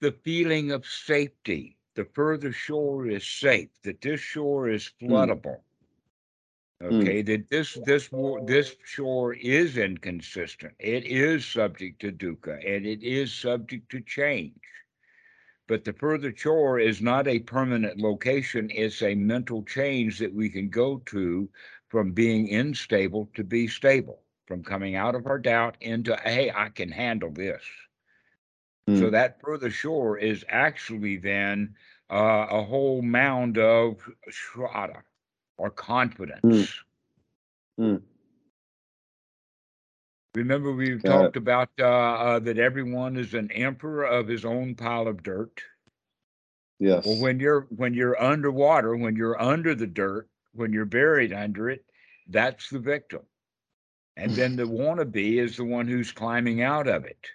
the 0.00 0.12
feeling 0.24 0.72
of 0.72 0.86
safety. 0.86 1.76
The 1.94 2.06
further 2.14 2.52
shore 2.52 3.06
is 3.06 3.26
safe. 3.26 3.68
That 3.84 4.00
this 4.00 4.20
shore 4.20 4.68
is 4.68 4.90
hmm. 5.00 5.12
floodable. 5.12 5.58
Hmm. 6.80 7.00
Okay, 7.00 7.22
that 7.22 7.48
this 7.50 7.78
this 7.84 8.08
this 8.46 8.74
shore 8.84 9.34
is 9.34 9.76
inconsistent. 9.76 10.72
It 10.78 11.04
is 11.04 11.46
subject 11.46 12.00
to 12.00 12.10
dukkha 12.10 12.54
and 12.54 12.86
it 12.86 13.02
is 13.02 13.32
subject 13.32 13.90
to 13.90 14.00
change. 14.00 14.54
But 15.68 15.84
the 15.84 15.92
further 15.92 16.34
shore 16.34 16.78
is 16.78 17.00
not 17.00 17.26
a 17.28 17.38
permanent 17.40 17.98
location, 17.98 18.70
it's 18.70 19.02
a 19.02 19.14
mental 19.14 19.62
change 19.64 20.18
that 20.18 20.34
we 20.34 20.50
can 20.50 20.68
go 20.68 20.98
to 21.06 21.48
from 21.88 22.12
being 22.12 22.52
unstable 22.52 23.30
to 23.34 23.44
be 23.44 23.66
stable, 23.68 24.22
from 24.46 24.62
coming 24.64 24.94
out 24.96 25.14
of 25.14 25.26
our 25.26 25.38
doubt 25.38 25.76
into, 25.80 26.16
hey, 26.24 26.50
I 26.50 26.68
can 26.70 26.90
handle 26.90 27.30
this. 27.30 27.62
So 28.92 29.08
Hmm. 29.08 29.10
that 29.10 29.40
further 29.40 29.70
shore 29.70 30.18
is 30.18 30.44
actually 30.48 31.16
then 31.16 31.76
uh, 32.10 32.46
a 32.50 32.62
whole 32.62 33.02
mound 33.02 33.58
of 33.58 33.96
shraddha 34.30 35.02
or 35.56 35.70
confidence. 35.70 36.74
Hmm. 37.78 37.96
Remember, 40.34 40.72
we've 40.72 41.02
Got 41.02 41.10
it. 41.10 41.22
talked 41.22 41.36
about 41.36 41.68
uh, 41.78 41.84
uh, 41.84 42.38
that 42.40 42.58
everyone 42.58 43.16
is 43.16 43.34
an 43.34 43.50
emperor 43.52 44.04
of 44.04 44.28
his 44.28 44.44
own 44.44 44.74
pile 44.74 45.06
of 45.06 45.22
dirt. 45.22 45.62
Yes. 46.78 47.04
Well, 47.06 47.20
when 47.20 47.38
you're 47.38 47.66
when 47.76 47.94
you're 47.94 48.20
underwater, 48.20 48.96
when 48.96 49.14
you're 49.14 49.40
under 49.40 49.74
the 49.74 49.86
dirt, 49.86 50.28
when 50.54 50.72
you're 50.72 50.84
buried 50.86 51.32
under 51.32 51.68
it, 51.70 51.84
that's 52.28 52.70
the 52.70 52.78
victim. 52.78 53.20
And 54.16 54.32
then 54.32 54.56
the 54.56 54.64
wannabe 54.64 55.38
is 55.38 55.56
the 55.56 55.64
one 55.64 55.86
who's 55.86 56.12
climbing 56.12 56.62
out 56.62 56.86
of 56.86 57.04
it. 57.04 57.26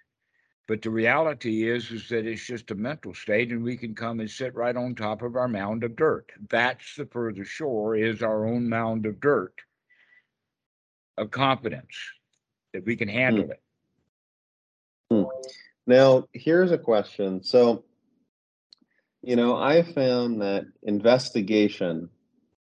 But 0.67 0.81
the 0.81 0.89
reality 0.89 1.69
is, 1.69 1.89
is 1.91 2.09
that 2.09 2.25
it's 2.25 2.45
just 2.45 2.71
a 2.71 2.75
mental 2.75 3.13
state, 3.13 3.51
and 3.51 3.63
we 3.63 3.77
can 3.77 3.95
come 3.95 4.19
and 4.19 4.29
sit 4.29 4.53
right 4.53 4.75
on 4.75 4.95
top 4.95 5.21
of 5.21 5.35
our 5.35 5.47
mound 5.47 5.83
of 5.83 5.95
dirt. 5.95 6.29
That's 6.49 6.95
the 6.95 7.05
further 7.05 7.45
shore, 7.45 7.95
is 7.95 8.21
our 8.21 8.45
own 8.45 8.67
mound 8.67 9.05
of 9.05 9.19
dirt 9.21 9.53
of 11.17 11.31
confidence 11.31 11.95
that 12.73 12.85
we 12.85 12.95
can 12.95 13.07
handle 13.07 13.49
it. 13.49 13.61
Now, 15.85 16.27
here's 16.33 16.71
a 16.71 16.77
question. 16.77 17.43
So, 17.43 17.85
you 19.21 19.35
know, 19.35 19.55
I 19.55 19.83
found 19.83 20.41
that 20.41 20.65
investigation 20.83 22.09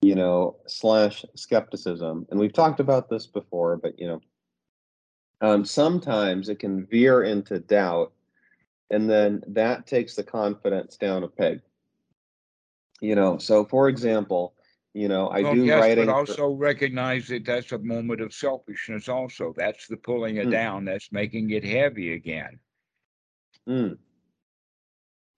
you 0.02 0.16
know, 0.16 0.58
slash 0.68 1.26
skepticism. 1.36 2.26
And 2.30 2.40
we've 2.40 2.54
talked 2.54 2.80
about 2.80 3.10
this 3.10 3.28
before, 3.28 3.78
but 3.78 4.00
you 4.00 4.08
know, 4.08 4.22
um, 5.42 5.66
sometimes 5.66 6.50
it 6.50 6.60
can 6.60 6.86
veer 6.86 7.24
into 7.24 7.60
doubt, 7.60 8.14
and 8.90 9.10
then 9.10 9.44
that 9.48 9.88
takes 9.88 10.16
the 10.16 10.24
confidence 10.24 10.98
down 10.98 11.24
a 11.24 11.28
peg. 11.28 11.62
You 13.02 13.16
know, 13.16 13.38
so 13.38 13.66
for 13.66 13.88
example, 13.88 14.54
you 14.94 15.08
know, 15.08 15.30
I 15.30 15.44
Well, 15.44 15.54
do 15.54 15.66
yes, 15.66 15.82
writing. 15.82 16.06
but 16.08 16.20
for- 16.26 16.40
also 16.40 16.54
recognize 16.54 17.28
that 17.30 17.46
that's 17.46 17.72
a 17.72 17.80
moment 17.80 18.22
of 18.22 18.34
selfishness 18.34 19.10
also. 19.10 19.54
That's 19.56 19.88
the 19.88 19.98
pulling 19.98 20.38
it 20.38 20.46
Hmm. 20.46 20.52
down, 20.52 20.86
that's 20.86 21.12
making 21.12 21.50
it 21.52 21.64
heavy 21.64 22.14
again. 22.14 22.60
Mm, 23.68 23.98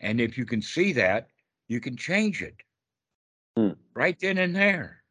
And 0.01 0.19
if 0.19 0.37
you 0.37 0.45
can 0.45 0.61
see 0.61 0.91
that, 0.93 1.29
you 1.69 1.79
can 1.79 1.95
change 1.95 2.41
it. 2.41 2.63
Hmm. 3.57 3.71
Right 3.93 4.19
then 4.19 4.37
and 4.37 4.55
there. 4.55 5.03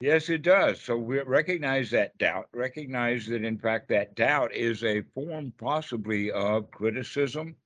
Yes, 0.00 0.28
it 0.28 0.42
does. 0.42 0.80
So 0.80 0.98
we 0.98 1.20
recognize 1.22 1.90
that 1.92 2.18
doubt, 2.18 2.48
recognize 2.52 3.26
that 3.28 3.44
in 3.44 3.58
fact 3.58 3.88
that 3.88 4.14
doubt 4.16 4.52
is 4.52 4.82
a 4.84 5.02
form 5.02 5.52
possibly 5.52 6.30
of 6.30 6.70
criticism, 6.72 7.56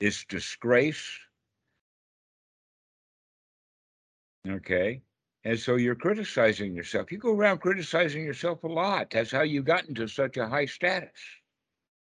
it's 0.00 0.24
disgrace. 0.24 1.18
Okay. 4.48 5.02
And 5.44 5.58
so 5.58 5.76
you're 5.76 5.94
criticizing 5.94 6.74
yourself. 6.74 7.12
You 7.12 7.18
go 7.18 7.32
around 7.32 7.60
criticizing 7.60 8.24
yourself 8.24 8.64
a 8.64 8.68
lot. 8.68 9.10
That's 9.10 9.30
how 9.30 9.42
you 9.42 9.62
got 9.62 9.88
into 9.88 10.08
such 10.08 10.36
a 10.36 10.48
high 10.48 10.66
status. 10.66 11.10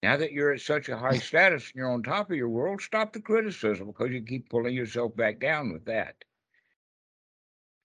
Now 0.02 0.16
that 0.16 0.32
you're 0.32 0.52
at 0.52 0.60
such 0.60 0.88
a 0.88 0.96
high 0.96 1.18
status 1.18 1.64
and 1.64 1.74
you're 1.76 1.90
on 1.90 2.02
top 2.02 2.30
of 2.30 2.36
your 2.36 2.48
world, 2.48 2.80
stop 2.80 3.12
the 3.12 3.20
criticism 3.20 3.88
because 3.88 4.10
you 4.12 4.22
keep 4.22 4.48
pulling 4.48 4.74
yourself 4.74 5.16
back 5.16 5.40
down 5.40 5.72
with 5.72 5.84
that. 5.86 6.14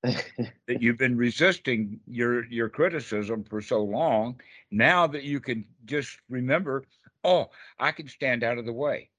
That 0.04 0.26
you've 0.82 0.98
been 0.98 1.18
resisting 1.18 2.00
your 2.08 2.46
your 2.46 2.70
criticism 2.70 3.44
for 3.44 3.62
so 3.62 3.84
long. 3.84 4.40
Now 4.72 5.08
that 5.08 5.24
you 5.24 5.40
can 5.40 5.66
just 5.86 6.20
remember, 6.30 6.86
oh, 7.24 7.50
I 7.80 7.92
can 7.92 8.08
stand 8.08 8.44
out 8.44 8.58
of 8.58 8.66
the 8.66 8.74
way. 8.74 9.10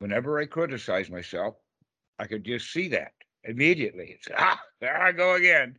Whenever 0.00 0.38
I 0.38 0.46
criticize 0.46 1.10
myself, 1.10 1.56
I 2.18 2.26
could 2.26 2.44
just 2.44 2.72
see 2.72 2.88
that 2.88 3.12
immediately. 3.44 4.18
Ah, 4.36 4.60
there 4.80 5.00
I 5.00 5.12
go 5.12 5.34
again. 5.34 5.78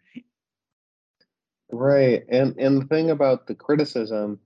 right. 1.72 2.24
And 2.30 2.56
and 2.58 2.82
the 2.82 2.86
thing 2.86 3.10
about 3.10 3.48
the 3.48 3.56
criticism 3.56 4.40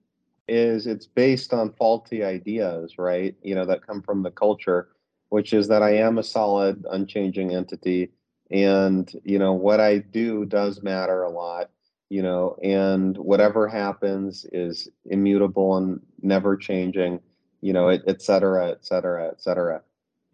is 0.48 0.88
it's 0.88 1.06
based 1.06 1.54
on 1.54 1.74
faulty 1.74 2.24
ideas, 2.24 2.98
right? 2.98 3.36
You 3.44 3.56
know, 3.56 3.66
that 3.66 3.86
come 3.86 4.02
from 4.02 4.24
the 4.24 4.32
culture, 4.32 4.90
which 5.30 5.54
is 5.54 5.68
that 5.68 5.84
I 5.84 5.96
am 5.98 6.18
a 6.18 6.24
solid, 6.24 6.86
unchanging 6.90 7.54
entity. 7.54 8.12
And, 8.52 9.12
you 9.24 9.38
know, 9.38 9.54
what 9.54 9.80
I 9.80 10.00
do 10.00 10.46
does 10.46 10.82
matter 10.82 11.22
a 11.22 11.30
lot, 11.30 11.70
you 12.10 12.24
know, 12.24 12.58
and 12.64 13.16
whatever 13.18 13.68
happens 13.68 14.46
is 14.52 14.90
immutable 15.06 15.78
and 15.78 16.02
never 16.24 16.58
changing, 16.58 17.20
you 17.62 17.74
know, 17.74 17.90
et, 17.90 18.02
et 18.08 18.24
cetera, 18.24 18.70
et 18.72 18.84
cetera, 18.84 19.28
et 19.28 19.40
cetera. 19.40 19.84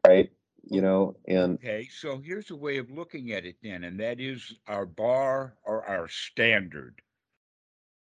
Right. 0.07 0.31
You 0.69 0.81
know, 0.81 1.15
and 1.27 1.59
Okay, 1.59 1.87
so 1.89 2.19
here's 2.19 2.49
a 2.51 2.55
way 2.55 2.77
of 2.77 2.89
looking 2.91 3.31
at 3.31 3.45
it 3.45 3.57
then, 3.61 3.83
and 3.83 3.99
that 3.99 4.19
is 4.19 4.59
our 4.67 4.85
bar 4.85 5.57
or 5.63 5.83
our 5.85 6.07
standard 6.07 7.01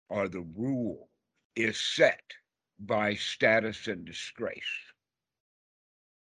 or 0.09 0.27
the 0.29 0.41
rule 0.41 1.09
is 1.55 1.77
set 1.79 2.33
by 2.79 3.15
status 3.15 3.87
and 3.87 4.05
disgrace. 4.05 4.93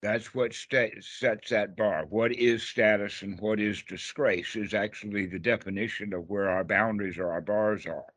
That's 0.03 0.35
what 0.35 0.53
sta- 0.53 1.01
sets 1.01 1.49
that 1.51 1.77
bar. 1.77 2.05
What 2.05 2.33
is 2.33 2.63
status 2.63 3.23
and 3.23 3.41
what 3.41 3.59
is 3.61 3.83
disgrace 3.83 4.55
is 4.57 4.75
actually 4.75 5.27
the 5.27 5.39
definition 5.39 6.13
of 6.13 6.29
where 6.29 6.49
our 6.51 6.65
boundaries 6.65 7.19
or 7.19 7.33
our 7.33 7.41
bars 7.41 7.87
are. 7.87 8.13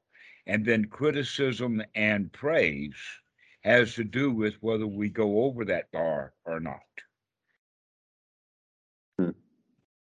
And 0.46 0.66
then 0.66 0.86
criticism 0.86 1.82
and 1.96 2.34
praise 2.34 3.22
has 3.64 3.96
to 3.96 4.04
do 4.04 4.32
with 4.32 4.62
whether 4.62 4.88
we 4.88 5.10
go 5.10 5.44
over 5.46 5.64
that 5.66 5.92
bar 5.92 6.34
or 6.46 6.60
not. 6.60 7.03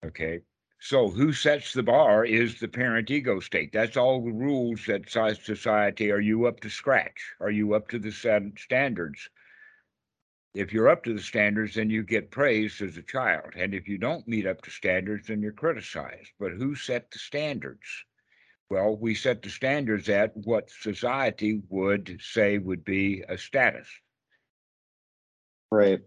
Okay. 0.05 0.41
So 0.81 1.09
who 1.09 1.33
sets 1.33 1.73
the 1.73 1.83
bar 1.83 2.27
is 2.27 2.61
the 2.61 2.69
parent 2.69 3.11
ego 3.11 3.41
state. 3.41 3.73
That's 3.73 3.97
all 3.97 4.23
the 4.23 4.33
rules 4.33 4.85
that 4.87 5.09
society. 5.09 6.11
Are 6.11 6.21
you 6.21 6.45
up 6.45 6.61
to 6.61 6.69
scratch? 6.69 7.33
Are 7.41 7.51
you 7.51 7.73
up 7.75 7.89
to 7.89 7.99
the 7.99 8.13
standards? 8.13 9.31
If 10.55 10.73
you're 10.73 10.91
up 10.91 11.03
to 11.05 11.15
the 11.15 11.23
standards, 11.23 11.75
then 11.75 11.89
you 11.89 12.03
get 12.03 12.31
praised 12.31 12.83
as 12.83 12.99
a 12.99 13.03
child. 13.03 13.55
And 13.57 13.75
if 13.75 13.89
you 13.89 13.97
don't 13.97 14.29
meet 14.29 14.47
up 14.47 14.61
to 14.63 14.71
standards, 14.71 15.29
then 15.29 15.41
you're 15.41 15.53
criticized. 15.53 16.33
But 16.39 16.53
who 16.53 16.75
set 16.75 17.11
the 17.11 17.19
standards? 17.19 18.05
Well, 18.69 18.97
we 18.97 19.15
set 19.15 19.43
the 19.43 19.51
standards 19.51 20.09
at 20.09 20.37
what 20.37 20.71
society 20.71 21.63
would 21.71 22.19
say 22.21 22.59
would 22.59 22.85
be 22.85 23.25
a 23.29 23.39
status. 23.39 23.89
Right. 25.71 26.01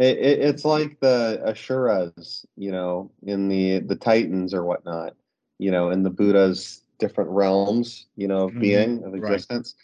It, 0.00 0.18
it, 0.18 0.38
it's 0.40 0.64
like 0.64 0.98
the 1.00 1.40
Asuras, 1.46 2.44
you 2.56 2.72
know, 2.72 3.10
in 3.22 3.48
the 3.48 3.80
the 3.80 3.96
Titans 3.96 4.54
or 4.54 4.64
whatnot, 4.64 5.14
you 5.58 5.70
know, 5.70 5.90
in 5.90 6.02
the 6.02 6.10
Buddha's 6.10 6.82
different 6.98 7.30
realms, 7.30 8.06
you 8.16 8.26
know, 8.26 8.44
of 8.46 8.52
Mhm, 8.54 8.60
being 8.60 9.04
of 9.04 9.12
right. 9.12 9.34
existence, 9.34 9.74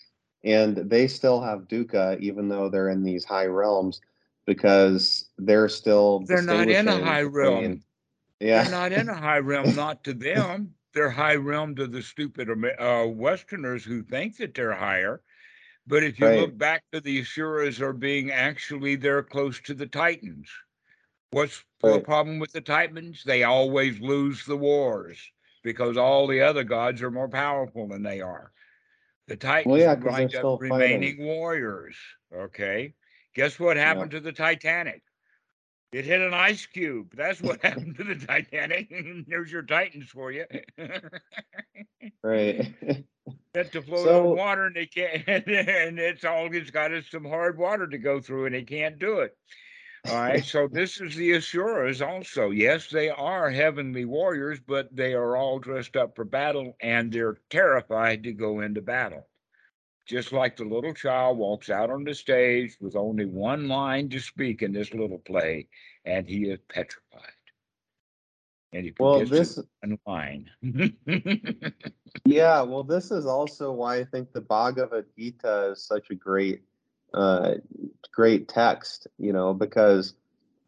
and 0.42 0.76
they 0.76 1.06
still 1.06 1.40
have 1.42 1.68
dukkha 1.68 2.18
even 2.20 2.48
though 2.48 2.68
they're 2.70 2.88
in 2.88 3.02
these 3.04 3.24
high 3.24 3.46
realms 3.46 4.00
because 4.46 5.26
they're 5.38 5.68
still 5.68 6.20
They're 6.20 6.40
not 6.42 6.68
in 6.68 6.88
a 6.88 6.92
high 6.92 7.22
between- 7.24 7.34
realm. 7.34 7.82
Yeah. 8.40 8.62
They're 8.62 8.70
not 8.72 8.92
in 8.92 9.08
a 9.08 9.14
high 9.28 9.38
realm, 9.38 9.74
not 9.74 10.02
to 10.04 10.14
them. 10.14 10.74
They're 10.94 11.10
high 11.10 11.34
realm 11.36 11.74
to 11.76 11.86
the 11.86 12.00
stupid 12.00 12.48
uh, 12.78 13.06
Westerners 13.08 13.84
who 13.84 14.02
think 14.02 14.38
that 14.38 14.54
they're 14.54 14.72
higher. 14.72 15.20
But 15.86 16.04
if 16.04 16.18
you 16.20 16.28
Right. 16.28 16.40
look 16.40 16.58
back 16.58 16.84
to 16.92 17.00
the 17.00 17.20
Asuras 17.20 17.80
are 17.80 17.92
being 17.92 18.30
actually 18.30 18.96
they're 18.96 19.22
close 19.22 19.60
to 19.62 19.74
the 19.74 19.86
Titans. 19.86 20.50
What's 21.30 21.64
the 21.82 22.00
problem 22.00 22.38
with 22.40 22.52
the 22.52 22.60
Titans? 22.62 23.24
They 23.24 23.44
always 23.44 24.00
lose 24.00 24.46
the 24.46 24.56
wars 24.58 25.32
because 25.62 25.96
all 25.96 26.26
the 26.26 26.42
other 26.42 26.64
gods 26.64 27.02
are 27.02 27.10
more 27.12 27.28
powerful 27.28 27.88
than 27.88 28.02
they 28.02 28.20
are. 28.20 28.52
The 29.28 29.36
Titans 29.36 29.74
yeah, 29.78 29.94
'cause 29.96 30.16
they're 30.16 30.28
wind 30.28 30.34
up 30.36 30.52
fighting. 30.68 31.16
remaining 31.18 31.18
warriors. 31.24 31.98
Okay. 32.32 32.96
Guess 33.34 33.60
what 33.60 33.78
happened 33.78 34.12
to 34.12 34.20
the 34.20 34.32
Titanic? 34.32 35.04
It 35.92 36.04
hit 36.04 36.20
an 36.20 36.34
ice 36.34 36.66
cube. 36.66 37.14
That's 37.16 37.40
what 37.40 37.62
happened 37.64 37.96
to 37.96 38.04
the 38.04 38.14
Titanic. 38.16 38.90
There's 39.28 39.50
your 39.52 39.62
Titans 39.62 40.08
for 40.08 40.32
you. 40.32 40.44
Right. 42.22 42.74
Had 43.54 43.72
to 43.72 43.82
float 43.82 44.04
So- 44.04 44.30
on 44.30 44.36
water 44.36 44.66
and 44.66 44.76
they 44.76 44.86
can't, 44.86 45.26
and 45.26 45.98
it's 45.98 46.24
all 46.24 46.52
it's 46.54 46.70
got 46.70 46.92
is 46.92 47.08
some 47.10 47.24
hard 47.24 47.58
water 47.58 47.86
to 47.86 47.98
go 47.98 48.20
through 48.20 48.46
and 48.46 48.54
they 48.54 48.62
can't 48.62 48.98
do 48.98 49.20
it. 49.20 49.36
All 50.08 50.14
right. 50.14 50.44
So 50.44 50.68
this 50.68 51.00
is 51.00 51.16
the 51.16 51.34
Asuras 51.34 52.00
also. 52.02 52.50
Yes, 52.50 52.88
they 52.90 53.08
are 53.10 53.50
heavenly 53.50 54.04
warriors, 54.04 54.60
but 54.64 54.94
they 54.94 55.14
are 55.14 55.36
all 55.36 55.58
dressed 55.58 55.96
up 55.96 56.14
for 56.14 56.24
battle 56.24 56.76
and 56.80 57.10
they're 57.12 57.38
terrified 57.50 58.22
to 58.24 58.32
go 58.32 58.60
into 58.60 58.82
battle. 58.82 59.26
Just 60.06 60.32
like 60.32 60.56
the 60.56 60.64
little 60.64 60.94
child 60.94 61.36
walks 61.36 61.68
out 61.68 61.90
on 61.90 62.04
the 62.04 62.14
stage 62.14 62.76
with 62.80 62.94
only 62.94 63.24
one 63.26 63.66
line 63.66 64.08
to 64.10 64.20
speak 64.20 64.62
in 64.62 64.72
this 64.72 64.94
little 64.94 65.18
play, 65.18 65.68
and 66.04 66.28
he 66.28 66.44
is 66.44 66.60
petrified. 66.68 67.32
And 68.72 68.84
he 68.84 68.94
well, 68.98 69.24
this 69.24 69.58
one 69.80 69.98
line. 70.06 70.50
Yeah, 72.24 72.62
well, 72.62 72.82
this 72.82 73.10
is 73.10 73.26
also 73.26 73.70
why 73.72 73.98
I 73.98 74.04
think 74.04 74.32
the 74.32 74.40
Bhagavad 74.40 75.06
Gita 75.16 75.72
is 75.72 75.82
such 75.82 76.10
a 76.10 76.14
great, 76.14 76.62
uh, 77.14 77.54
great 78.12 78.48
text. 78.48 79.06
You 79.18 79.32
know, 79.32 79.54
because 79.54 80.14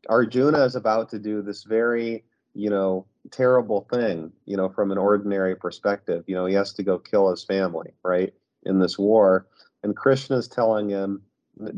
Arjuna 0.09 0.65
is 0.65 0.77
about 0.77 1.09
to 1.10 1.19
do 1.19 1.43
this 1.43 1.65
very, 1.65 2.24
you 2.55 2.70
know, 2.70 3.06
terrible 3.31 3.89
thing. 3.93 4.32
You 4.44 4.56
know, 4.56 4.69
from 4.69 4.93
an 4.93 4.98
ordinary 4.98 5.56
perspective. 5.56 6.24
You 6.27 6.36
know, 6.36 6.47
he 6.47 6.55
has 6.55 6.73
to 6.74 6.82
go 6.82 6.98
kill 6.98 7.31
his 7.31 7.44
family, 7.44 7.90
right, 8.05 8.32
in 8.64 8.78
this 8.78 8.98
war, 8.98 9.47
and 9.82 9.97
Krishna 9.97 10.36
is 10.36 10.48
telling 10.48 10.89
him, 10.89 11.22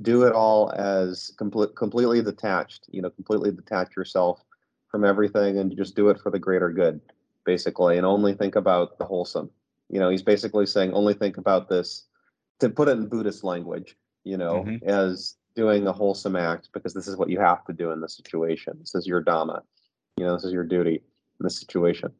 do 0.02 0.24
it 0.24 0.32
all 0.32 0.70
as 0.72 1.32
complete, 1.38 1.74
completely 1.76 2.22
detached. 2.22 2.86
You 2.90 3.02
know, 3.02 3.10
completely 3.10 3.50
detach 3.50 3.96
yourself 3.96 4.42
from 4.88 5.04
everything 5.04 5.58
and 5.58 5.76
just 5.76 5.94
do 5.96 6.08
it 6.10 6.20
for 6.20 6.30
the 6.30 6.38
greater 6.38 6.70
good, 6.70 7.00
basically, 7.44 7.96
and 7.96 8.06
only 8.06 8.34
think 8.34 8.56
about 8.56 8.98
the 8.98 9.04
wholesome 9.04 9.50
you 9.90 9.98
know 9.98 10.08
he's 10.08 10.22
basically 10.22 10.64
saying 10.66 10.92
only 10.94 11.14
think 11.14 11.36
about 11.36 11.68
this 11.68 12.04
to 12.60 12.68
put 12.68 12.88
it 12.88 12.92
in 12.92 13.08
buddhist 13.08 13.44
language 13.44 13.96
you 14.24 14.36
know 14.36 14.64
Mhm. 14.64 14.82
as 14.84 15.36
doing 15.56 15.86
a 15.86 15.92
wholesome 15.92 16.36
act 16.36 16.68
because 16.72 16.94
this 16.94 17.08
is 17.08 17.16
what 17.16 17.28
you 17.28 17.40
have 17.40 17.64
to 17.64 17.72
do 17.72 17.90
in 17.90 18.00
this 18.00 18.16
situation 18.16 18.78
this 18.78 18.94
is 18.94 19.06
your 19.06 19.22
dhamma 19.22 19.62
you 20.16 20.24
know 20.24 20.34
this 20.34 20.44
is 20.44 20.52
your 20.52 20.64
duty 20.64 20.96
in 20.96 21.44
this 21.44 21.58
situation 21.58 22.12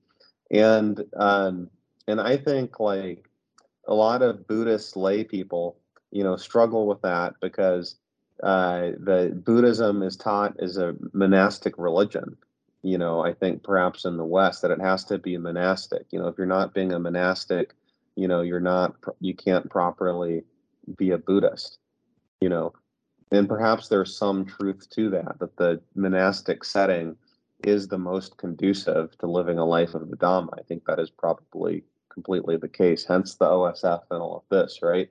and 0.51 1.05
um 1.17 1.71
and 2.09 2.21
i 2.21 2.37
think 2.37 2.81
like 2.81 3.30
a 3.91 3.95
lot 3.95 4.23
of 4.23 4.47
buddhist 4.47 4.97
lay 4.97 5.23
people 5.23 5.77
you 6.11 6.25
know 6.25 6.37
struggle 6.37 6.87
with 6.87 7.03
that 7.03 7.35
because 7.41 7.97
uh 8.43 8.93
the 8.99 9.39
buddhism 9.45 10.03
is 10.03 10.17
taught 10.17 10.59
as 10.61 10.79
a 10.79 10.95
monastic 11.13 11.75
religion 11.77 12.37
you 12.83 12.97
know, 12.97 13.21
I 13.25 13.35
think 13.35 13.63
perhaps 13.63 14.05
in 14.05 14.17
the 14.17 14.25
West 14.25 14.63
that 14.63 14.71
it 14.71 14.81
has 14.81 15.05
to 15.07 15.19
be 15.19 15.37
monastic. 15.37 16.07
You 16.11 16.19
know, 16.19 16.29
if 16.29 16.39
you're 16.39 16.47
not 16.47 16.73
being 16.73 16.93
a 16.93 16.99
monastic, 16.99 17.75
you 18.17 18.27
know, 18.27 18.41
you're 18.41 18.61
not, 18.61 18.95
you 19.21 19.35
can't 19.35 19.69
properly 19.71 20.45
be 20.97 21.11
a 21.11 21.19
Buddhist, 21.19 21.79
you 22.41 22.49
know, 22.49 22.73
and 23.31 23.49
perhaps 23.49 23.89
there's 23.89 24.17
some 24.17 24.47
truth 24.47 24.89
to 24.91 25.11
that, 25.11 25.39
that 25.39 25.57
the 25.57 25.81
monastic 25.95 26.65
setting 26.65 27.17
is 27.65 27.89
the 27.89 27.99
most 27.99 28.39
conducive 28.39 29.17
to 29.19 29.27
living 29.27 29.59
a 29.59 29.65
life 29.65 29.95
of 29.95 30.09
the 30.11 30.17
Dhamma. 30.17 30.59
I 30.59 30.63
think 30.63 30.87
that 30.87 30.99
is 30.99 31.11
probably 31.11 31.85
completely 32.11 32.57
the 32.57 32.69
case, 32.69 33.05
hence 33.07 33.37
the 33.37 33.47
OSF 33.47 34.03
and 34.11 34.21
all 34.21 34.37
of 34.39 34.45
this, 34.51 34.81
right? 34.83 35.11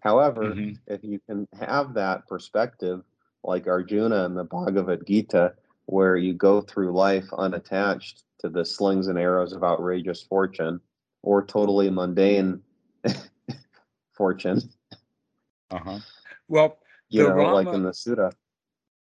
However, 0.00 0.54
Mhm. 0.54 0.78
if 0.86 1.04
you 1.04 1.20
can 1.28 1.46
have 1.54 1.94
that 1.94 2.26
perspective, 2.28 3.04
like 3.44 3.66
Arjuna 3.66 4.24
in 4.26 4.34
the 4.34 4.44
Bhagavad 4.44 5.06
Gita, 5.06 5.54
where 5.86 6.16
you 6.16 6.34
go 6.34 6.60
through 6.60 6.92
life 6.92 7.28
unattached 7.32 8.24
to 8.40 8.48
the 8.48 8.64
slings 8.64 9.08
and 9.08 9.18
arrows 9.18 9.52
of 9.52 9.64
outrageous 9.64 10.22
fortune 10.22 10.80
or 11.22 11.44
totally 11.44 11.90
mundane 11.90 12.62
fortune, 14.12 14.60
Uh-huh. 15.70 15.98
Well, 16.48 16.78
you 17.10 17.22
The 17.22 17.28
know, 17.30 17.54
like 17.54 17.72
in 17.72 17.82
the 17.82 17.90
Sutta. 17.90 18.32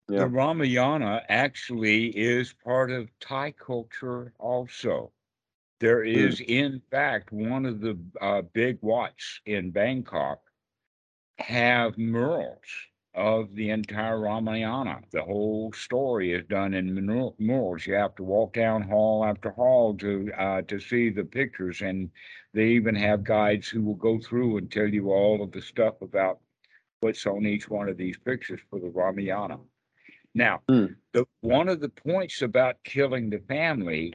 Yeah. 0.09 0.19
the 0.19 0.27
Ramayana 0.27 1.23
actually 1.30 2.18
is 2.18 2.53
part 2.53 2.91
of 2.91 3.09
Thai 3.19 3.51
culture 3.51 4.34
also. 4.39 5.11
There 5.79 6.03
Hmm. 6.13 6.33
is, 6.33 6.39
in 6.41 6.81
fact, 6.91 7.31
one 7.31 7.65
of 7.65 7.81
the 7.81 7.99
uh, 8.21 8.41
big 8.43 8.79
wats 8.81 9.41
in 9.45 9.71
Bangkok 9.71 10.41
have 11.39 11.97
murals 11.97 12.87
of 13.13 13.55
the 13.55 13.69
entire 13.71 14.19
Ramayana. 14.19 15.01
The 15.11 15.23
whole 15.23 15.71
story 15.73 16.33
is 16.33 16.45
done 16.45 16.73
in 16.73 16.93
murals. 17.39 17.87
You 17.87 17.95
have 17.95 18.15
to 18.15 18.23
walk 18.23 18.53
down 18.53 18.83
hall 18.83 19.25
after 19.25 19.51
hall 19.51 19.95
to 19.97 20.31
uh, 20.37 20.61
to 20.63 20.79
see 20.79 21.09
the 21.09 21.25
pictures, 21.25 21.81
and 21.81 22.11
they 22.53 22.69
even 22.69 22.95
have 22.95 23.23
guides 23.23 23.67
who 23.69 23.81
will 23.83 23.95
go 23.95 24.19
through 24.19 24.57
and 24.57 24.71
tell 24.71 24.87
you 24.87 25.11
all 25.11 25.41
of 25.43 25.51
the 25.51 25.61
stuff 25.61 26.01
about 26.01 26.41
what's 27.01 27.25
on 27.25 27.45
each 27.45 27.69
one 27.69 27.89
of 27.89 27.97
these 27.97 28.17
pictures 28.17 28.61
for 28.69 28.79
the 28.79 28.89
Ramayana. 28.89 29.59
Now, 30.33 30.63
Hmm. 30.69 30.97
the 31.13 31.25
one 31.41 31.67
of 31.69 31.79
the 31.81 31.89
points 31.89 32.41
about 32.41 32.83
killing 32.83 33.29
the 33.29 33.39
family 33.39 34.13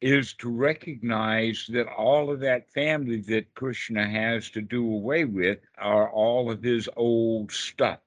is 0.00 0.32
to 0.34 0.48
recognize 0.50 1.66
that 1.72 1.86
all 1.88 2.30
of 2.30 2.40
that 2.40 2.70
family 2.72 3.20
that 3.22 3.54
Krishna 3.54 4.08
has 4.08 4.50
to 4.50 4.62
do 4.62 4.84
away 4.94 5.24
with 5.24 5.58
are 5.78 6.10
all 6.10 6.50
of 6.50 6.62
his 6.62 6.88
old 6.96 7.52
stuff. 7.52 8.00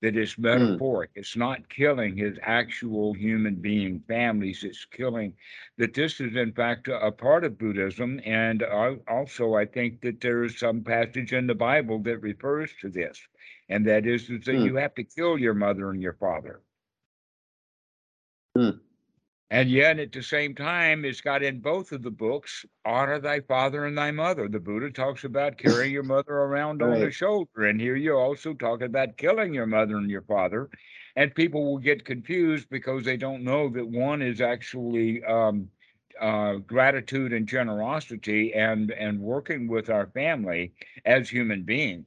That 0.00 0.16
is 0.16 0.38
metaphoric. 0.38 1.10
It's 1.16 1.36
not 1.36 1.68
killing 1.68 2.16
his 2.16 2.38
actual 2.42 3.14
human 3.14 3.56
being 3.56 4.00
families. 4.06 4.62
It's 4.62 4.84
killing 4.84 5.34
that 5.76 5.94
this 5.94 6.20
is, 6.20 6.36
in 6.36 6.52
fact, 6.52 6.86
a, 6.88 7.06
a 7.06 7.10
part 7.10 7.44
of 7.44 7.58
Buddhism. 7.58 8.20
And 8.24 8.62
also, 9.08 9.54
I 9.54 9.64
think 9.66 10.00
that 10.02 10.20
there 10.20 10.44
is 10.44 10.58
some 10.58 10.84
passage 10.84 11.32
in 11.32 11.46
the 11.48 11.54
Bible 11.54 11.98
that 12.04 12.18
refers 12.22 12.70
to 12.80 12.88
this. 12.88 13.20
And 13.68 13.86
that 13.86 14.06
is, 14.06 14.30
is 14.30 14.44
that 14.44 14.56
Hmm. 14.56 14.66
you 14.66 14.76
have 14.76 14.94
to 14.94 15.04
kill 15.04 15.36
your 15.38 15.54
mother 15.54 15.90
and 15.90 16.00
your 16.00 16.14
father. 16.14 16.60
Hmm. 18.56 18.70
And 19.50 19.70
yet, 19.70 19.98
at 19.98 20.12
the 20.12 20.22
same 20.22 20.54
time, 20.54 21.06
it's 21.06 21.22
got 21.22 21.42
in 21.42 21.60
both 21.60 21.92
of 21.92 22.02
the 22.02 22.10
books 22.10 22.66
honor 22.84 23.18
thy 23.18 23.40
father 23.40 23.86
and 23.86 23.96
thy 23.96 24.10
mother. 24.10 24.46
The 24.46 24.60
Buddha 24.60 24.90
talks 24.90 25.24
about 25.24 25.56
carrying 25.56 25.92
your 25.92 26.02
mother 26.02 26.34
around 26.34 26.82
on 26.82 27.00
the 27.00 27.10
shoulder. 27.10 27.64
And 27.64 27.80
here 27.80 27.96
you're 27.96 28.20
also 28.20 28.52
talking 28.52 28.86
about 28.86 29.16
killing 29.16 29.54
your 29.54 29.66
mother 29.66 29.96
and 29.96 30.10
your 30.10 30.22
father. 30.22 30.68
And 31.16 31.34
people 31.34 31.64
will 31.64 31.78
get 31.78 32.04
confused 32.04 32.68
because 32.68 33.04
they 33.04 33.16
don't 33.16 33.42
know 33.42 33.70
that 33.70 33.88
one 33.88 34.20
is 34.20 34.42
actually 34.42 35.24
um, 35.24 35.70
uh, 36.20 36.56
gratitude 36.56 37.32
and 37.32 37.48
generosity 37.48 38.52
and, 38.52 38.90
and 38.90 39.18
working 39.18 39.66
with 39.66 39.88
our 39.88 40.08
family 40.08 40.72
as 41.06 41.28
human 41.30 41.62
beings 41.62 42.06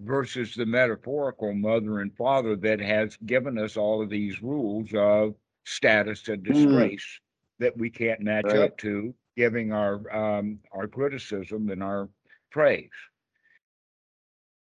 versus 0.00 0.54
the 0.54 0.66
metaphorical 0.66 1.54
mother 1.54 2.00
and 2.00 2.14
father 2.14 2.56
that 2.56 2.80
has 2.80 3.16
given 3.24 3.58
us 3.58 3.76
all 3.76 4.02
of 4.02 4.10
these 4.10 4.42
rules 4.42 4.90
of 4.94 5.34
status 5.68 6.28
and 6.28 6.46
Hmm. 6.46 6.52
disgrace 6.52 7.20
that 7.58 7.76
we 7.76 7.90
can't 7.90 8.20
match 8.20 8.46
Right. 8.46 8.60
up 8.60 8.78
to, 8.78 9.14
giving 9.36 9.72
our 9.72 9.94
um, 10.14 10.60
our 10.72 10.88
criticism 10.88 11.68
and 11.70 11.82
our 11.82 12.08
praise. 12.50 12.90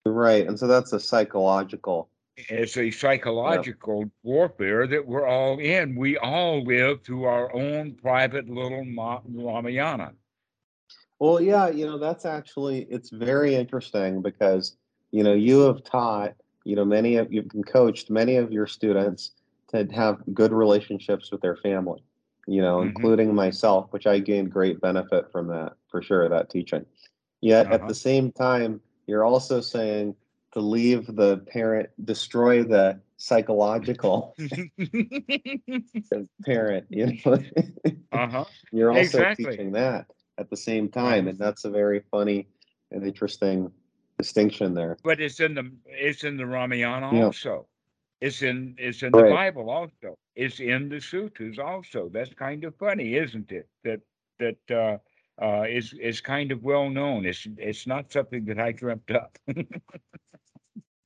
Right. 0.07 0.47
And 0.47 0.59
so 0.59 0.67
that's 0.67 0.93
a 0.93 1.01
psychological. 1.01 2.09
It's 2.37 2.77
a 2.79 2.91
psychological 2.91 4.11
warfare 4.23 4.87
that 4.87 5.07
we're 5.07 5.27
all 5.27 5.59
in. 5.59 5.95
We 5.95 6.17
all 6.17 6.63
live 6.65 7.03
through 7.03 7.25
our 7.25 7.55
own 7.55 7.95
private 7.97 8.49
little 8.49 8.85
Ma- 8.85 9.21
Ramayana. 9.29 10.15
Well, 11.19 11.39
yeah, 11.41 11.69
you 11.69 11.85
know, 11.85 11.99
that's 11.99 12.25
actually 12.25 12.85
it's 12.85 13.11
very 13.11 13.55
interesting 13.55 14.23
because, 14.23 14.79
you 15.11 15.23
know, 15.23 15.35
you 15.35 15.61
have 15.61 15.85
taught, 15.85 16.35
you 16.65 16.77
know, 16.77 16.85
many 16.85 17.17
of 17.17 17.31
you've 17.31 17.51
coached 17.67 18.09
many 18.11 18.37
of 18.37 18.51
your 18.53 18.67
students 18.67 19.33
to 19.71 19.85
have 19.95 20.19
good 20.35 20.53
relationships 20.53 21.31
with 21.31 21.41
their 21.41 21.57
family, 21.57 22.03
you 22.47 22.61
know, 22.63 22.81
Mhm. 22.81 22.87
including 22.89 23.35
myself, 23.35 23.93
which 23.93 24.07
I 24.07 24.19
gained 24.19 24.51
great 24.53 24.81
benefit 24.81 25.31
from 25.33 25.47
that 25.49 25.75
for 25.91 26.03
sure, 26.03 26.29
that 26.29 26.51
teaching. 26.51 26.85
Yet 27.41 27.67
at 27.67 27.81
Uh-huh. 27.81 27.89
the 27.89 27.95
same 27.95 28.33
time, 28.33 28.81
you're 29.07 29.25
also 29.25 29.61
saying 29.61 30.15
to 30.53 30.61
leave 30.61 31.07
the 31.17 31.39
parent, 31.39 31.89
destroy 32.05 32.63
the 32.65 33.01
psychological 33.17 34.35
parent, 36.45 36.87
you 36.91 37.07
know. 37.25 37.39
uh-huh. 38.13 38.45
You're 38.73 38.91
also 38.93 39.01
Exactly. 39.19 39.45
teaching 39.47 39.73
that 39.73 40.07
at 40.39 40.51
the 40.51 40.57
same 40.57 40.89
time, 40.89 41.21
Uh-huh. 41.27 41.31
and 41.31 41.39
that's 41.39 41.65
a 41.65 41.71
very 41.71 42.01
funny 42.11 42.49
and 42.91 43.07
interesting 43.07 43.71
distinction 44.19 44.75
there. 44.75 44.97
But 45.03 45.21
it's 45.21 45.41
in 45.41 45.55
the 45.55 45.71
it's 45.87 46.25
in 46.25 46.37
the 46.37 46.47
Ramayana 46.47 47.13
Yeah. 47.13 47.27
also. 47.27 47.67
It's 48.21 48.43
in 48.43 48.75
it's 48.79 49.03
in 49.03 49.13
the 49.13 49.23
Bible 49.23 49.71
also. 49.71 50.17
It's 50.37 50.61
in 50.61 50.89
the 50.89 51.01
sutras 51.01 51.59
also. 51.59 52.11
That's 52.13 52.35
kind 52.35 52.65
of 52.65 52.77
funny, 52.77 53.15
isn't 53.15 53.51
it? 53.51 53.69
That 53.85 54.01
that 54.39 54.59
uh 54.71 54.99
uh 55.43 55.63
is 55.63 55.95
is 55.95 56.21
kind 56.21 56.53
of 56.53 56.63
well 56.63 56.91
known. 56.91 57.25
It's 57.25 57.47
it's 57.57 57.87
not 57.87 58.13
something 58.13 58.45
that 58.47 58.59
I 58.59 58.73
dreamt 58.73 59.11
up. 59.11 59.39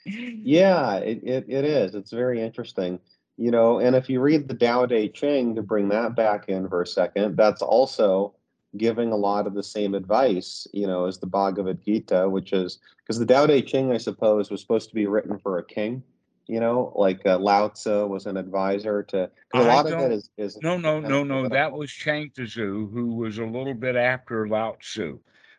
Yeah, 0.05 0.97
it, 0.97 1.21
it, 1.25 1.47
it 1.49 1.65
is. 1.65 1.95
It's 1.95 2.13
very 2.13 2.43
interesting. 2.43 3.01
You 3.37 3.51
know, 3.51 3.81
and 3.81 3.97
if 3.97 4.09
you 4.09 4.21
read 4.21 4.47
the 4.47 4.55
Tao 4.55 4.87
Te 4.87 5.09
Ching, 5.09 5.57
to 5.57 5.63
bring 5.63 5.89
that 5.89 6.15
back 6.15 6.49
in 6.49 6.69
for 6.69 6.83
a 6.83 6.87
second, 6.87 7.37
that's 7.37 7.63
also 7.63 8.35
giving 8.77 9.13
a 9.13 9.17
lot 9.17 9.47
of 9.47 9.55
the 9.55 9.63
same 9.63 9.95
advice, 9.95 10.67
you 10.73 10.87
know, 10.87 11.07
as 11.07 11.19
the 11.19 11.27
Bhagavad 11.27 11.83
Gita, 11.85 12.29
which 12.29 12.53
is 12.53 12.79
because 12.99 13.19
the 13.19 13.27
Tao 13.27 13.47
Te 13.47 13.63
Ching, 13.63 13.93
I 13.93 13.99
suppose, 13.99 14.51
was 14.51 14.61
supposed 14.61 14.89
to 14.91 14.95
be 14.95 15.07
written 15.07 15.39
for 15.39 15.59
a 15.59 15.65
king, 15.65 16.03
you 16.47 16.61
know, 16.61 16.93
like 16.95 17.25
uh, 17.27 17.39
Lao 17.39 17.69
Tzu 17.69 18.07
was 18.07 18.27
an 18.27 18.37
advisor 18.37 19.03
to, 19.05 19.31
a 19.55 19.63
lot 19.63 19.91
of 19.91 19.99
it 19.99 20.13
is, 20.13 20.31
is 20.37 20.59
No, 20.63 20.77
no, 20.77 21.01
no, 21.01 21.25
no. 21.25 21.49
That 21.49 21.73
was 21.73 21.91
Chuang 21.91 22.31
Tzu, 22.37 22.89
who 22.93 23.15
was 23.15 23.39
a 23.39 23.45
little 23.45 23.75
bit 23.75 23.97
after 23.97 24.49
Lao 24.49 24.77
Tzu. 24.81 25.19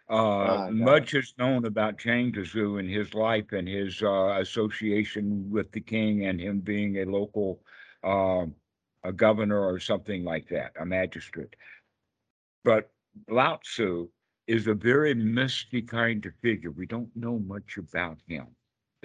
Ah, 0.10 0.16
Uh, 0.16 0.45
got 0.45 0.74
much 0.74 1.14
is 1.16 1.34
known 1.40 1.66
about 1.66 1.98
Chuang 1.98 2.32
Tzu 2.32 2.78
and 2.78 2.90
his 2.90 3.14
life 3.14 3.52
and 3.52 3.68
his 3.68 4.02
uh, 4.03 4.38
association 4.40 5.49
with 5.49 5.72
the 5.72 5.82
king 5.82 6.26
and 6.26 6.40
him 6.40 6.60
being 6.60 6.98
a 6.98 7.06
local 7.06 7.62
uh, 8.03 8.45
a 9.03 9.12
governor 9.14 9.60
or 9.60 9.80
something 9.80 10.24
like 10.24 10.48
that, 10.49 10.72
a 10.80 10.86
magistrate. 10.86 11.56
But 12.64 12.91
Lao 13.30 13.57
Tzu 13.64 14.10
is 14.48 14.68
a 14.68 14.74
very 14.74 15.14
misty 15.14 15.82
kind 15.82 16.26
of 16.26 16.34
figure. 16.41 16.72
We 16.72 16.86
don't 16.86 17.16
know 17.16 17.40
much 17.40 17.78
about 17.78 18.18
him. 18.28 18.48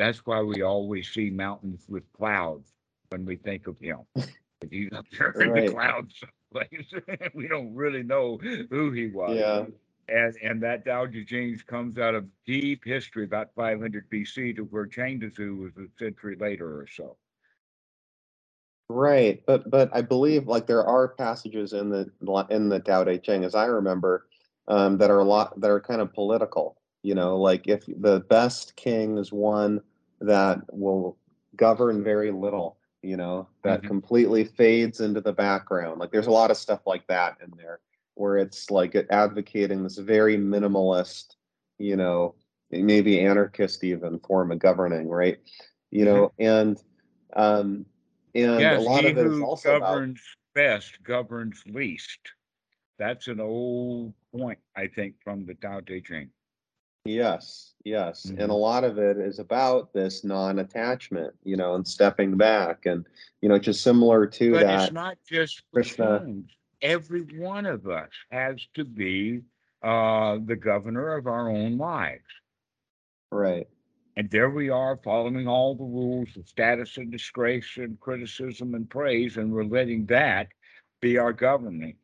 That's 0.01 0.25
why 0.25 0.41
we 0.41 0.63
always 0.63 1.11
see 1.11 1.29
mountains 1.29 1.85
with 1.87 2.11
clouds 2.15 2.73
when 3.11 3.27
we 3.27 3.37
think 3.37 3.67
of 3.67 3.79
him. 3.79 3.99
But 4.15 4.25
he's 4.71 4.89
up 4.95 5.05
there 5.19 5.33
in 5.33 5.51
Right. 5.51 5.67
the 5.67 5.75
clouds 5.75 6.15
someplace. 6.19 6.91
we 7.35 7.47
don't 7.49 7.75
really 7.75 8.03
know 8.03 8.39
who 8.39 8.93
he 8.93 9.09
was. 9.09 9.37
Yeah. 9.37 9.67
And 10.09 10.35
and 10.43 10.63
that 10.63 10.87
Tao 10.87 11.05
Te 11.05 11.23
Ching 11.27 11.61
comes 11.67 11.99
out 11.99 12.15
of 12.15 12.25
deep 12.47 12.83
history, 12.83 13.25
about 13.25 13.51
500 13.55 14.09
BC, 14.11 14.57
to 14.57 14.63
where 14.63 14.87
Chuang 14.87 15.21
Tzu 15.21 15.55
was 15.55 15.73
a 15.77 15.87
century 16.03 16.35
later 16.41 16.81
or 16.81 16.87
so. 16.87 17.19
Right, 18.89 19.45
but 19.47 19.69
but 19.71 19.91
I 19.93 20.01
believe 20.01 20.49
like 20.49 20.67
there 20.67 20.85
are 20.85 21.09
passages 21.09 21.75
in 21.75 21.91
the 21.91 22.11
in 22.49 22.71
the 22.71 22.81
Tao 22.81 23.05
Te 23.05 23.19
Ching, 23.19 23.45
as 23.45 23.55
I 23.55 23.67
remember, 23.67 24.27
um, 24.67 24.97
that 24.97 25.11
are 25.11 25.21
a 25.21 25.25
lot 25.25 25.61
that 25.61 25.71
are 25.71 25.79
kind 25.79 26.01
of 26.01 26.15
political. 26.15 26.80
You 27.03 27.15
know, 27.15 27.37
like 27.39 27.67
if 27.67 27.85
the 27.87 28.21
best 28.29 28.77
king 28.77 29.19
is 29.19 29.33
one 29.33 29.81
that 30.21 30.61
will 30.73 31.17
govern 31.57 32.03
very 32.05 32.31
little, 32.31 32.79
you 33.03 33.17
know, 33.17 33.49
that 33.63 33.83
Mhm. 33.83 33.87
completely 33.87 34.45
fades 34.45 35.01
into 35.01 35.21
the 35.21 35.33
background. 35.33 35.99
Like 36.01 36.11
there's 36.13 36.27
a 36.27 36.31
lot 36.33 36.51
of 36.51 36.57
stuff 36.57 36.87
like 36.87 37.07
that 37.09 37.39
in 37.43 37.53
there, 37.57 37.81
where 38.15 38.37
it's 38.37 38.71
like 38.71 38.95
advocating 39.11 39.83
this 39.83 39.99
very 39.99 40.37
minimalist, 40.37 41.37
you 41.79 41.97
know, 41.97 42.35
maybe 42.71 43.21
anarchist 43.21 43.83
even 43.85 44.19
form 44.21 44.53
of 44.53 44.59
governing, 44.59 45.09
right? 45.09 45.39
You 45.91 46.05
know, 46.05 46.33
and 46.39 46.83
um, 47.35 47.87
and 48.35 48.73
a 48.73 48.79
lot 48.79 49.05
of 49.07 49.17
it 49.17 49.27
is 49.27 49.41
also 49.41 49.77
about 49.77 50.07
best 50.55 51.03
governs 51.03 51.63
least. 51.67 52.33
That's 52.99 53.29
an 53.29 53.41
old 53.41 54.15
point, 54.33 54.59
I 54.77 54.89
think, 54.89 55.17
from 55.23 55.47
the 55.47 55.55
Tao 55.55 55.81
Te 55.81 56.01
Ching. 56.01 56.31
Yes, 57.05 57.75
yes. 57.85 58.27
And 58.27 58.41
a 58.41 58.47
Mhm. 58.49 58.61
lot 58.61 58.85
of 58.85 58.99
it 58.99 59.17
is 59.17 59.39
about 59.39 59.93
this 59.93 60.23
non-attachment, 60.23 61.35
you 61.45 61.57
know, 61.57 61.75
and 61.75 61.87
stepping 61.87 62.37
back 62.37 62.85
and, 62.87 63.07
you 63.41 63.49
know, 63.49 63.59
just 63.59 63.83
similar 63.83 64.27
to 64.27 64.53
that. 64.53 64.65
But 64.65 64.83
it's 64.85 64.93
not 64.93 65.19
just 65.27 65.63
Krishna-. 65.73 66.43
Every 66.83 67.23
one 67.23 67.67
of 67.67 67.89
us 67.89 68.11
has 68.31 68.67
to 68.75 68.85
be 68.85 69.43
uh, 69.83 70.39
the 70.45 70.57
governor 70.57 71.17
of 71.17 71.27
our 71.27 71.49
own 71.49 71.79
lives. 71.79 72.23
Right. 73.33 73.67
And 74.17 74.29
there 74.31 74.51
we 74.51 74.69
are 74.69 74.99
following 74.99 75.49
all 75.49 75.75
the 75.75 75.85
rules 75.85 76.37
of 76.37 76.47
status 76.47 76.99
and 76.99 77.11
disgrace 77.11 77.79
and 77.79 77.99
criticism 77.99 78.75
and 78.75 78.91
praise, 78.91 79.39
and 79.39 79.51
we're 79.51 79.65
letting 79.65 80.05
that 80.07 80.49
be 81.01 81.17
our 81.17 81.33
governing. 81.33 81.97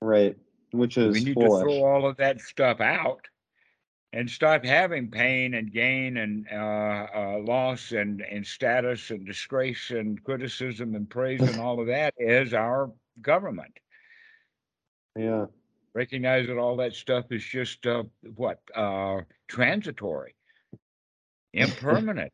Right. 0.00 0.38
Which 0.72 0.96
is 0.96 1.12
We 1.12 1.18
is 1.18 1.24
need 1.26 1.34
to 1.34 1.60
throw 1.60 1.84
all 1.84 2.06
of 2.06 2.16
that 2.16 2.40
stuff 2.40 2.80
out 2.80 3.28
and 4.12 4.28
stop 4.28 4.64
having 4.64 5.10
pain 5.10 5.54
and 5.54 5.72
gain 5.72 6.18
and 6.18 6.46
uh, 6.52 7.06
uh, 7.14 7.38
loss 7.42 7.92
and, 7.92 8.20
and 8.20 8.46
status 8.46 9.10
and 9.10 9.26
disgrace 9.26 9.90
and 9.90 10.22
criticism 10.22 10.94
and 10.94 11.08
praise 11.08 11.40
and 11.40 11.60
all 11.60 11.80
of 11.80 11.86
that 11.86 12.14
as 12.20 12.52
our 12.52 12.90
government. 13.20 13.78
Yeah. 15.16 15.46
Recognize 15.94 16.46
that 16.46 16.58
all 16.58 16.76
that 16.76 16.94
stuff 16.94 17.26
is 17.30 17.44
just 17.44 17.86
uh, 17.86 18.04
what 18.34 18.60
uh, 18.74 19.20
transitory, 19.48 20.34
impermanent, 21.52 22.32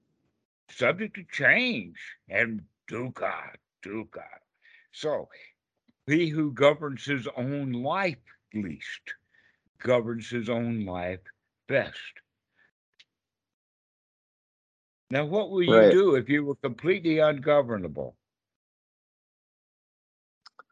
subject 0.71 1.17
to 1.17 1.25
change, 1.31 1.97
and 2.29 2.63
dukkha, 2.89 3.35
dukkha. 3.85 4.23
So, 4.93 5.29
he 6.09 6.29
who 6.29 6.53
governs 6.53 7.05
his 7.05 7.27
own 7.37 7.73
life 7.73 8.19
least 8.55 9.15
governs 9.79 10.29
his 10.29 10.49
own 10.49 10.85
life 10.85 11.21
best. 11.69 11.99
Now, 15.11 15.25
what 15.25 15.51
will 15.51 15.63
you 15.63 15.73
Right. 15.73 15.91
do 15.91 16.15
if 16.17 16.29
you 16.29 16.45
were 16.45 16.57
completely 16.57 17.19
ungovernable? 17.19 18.15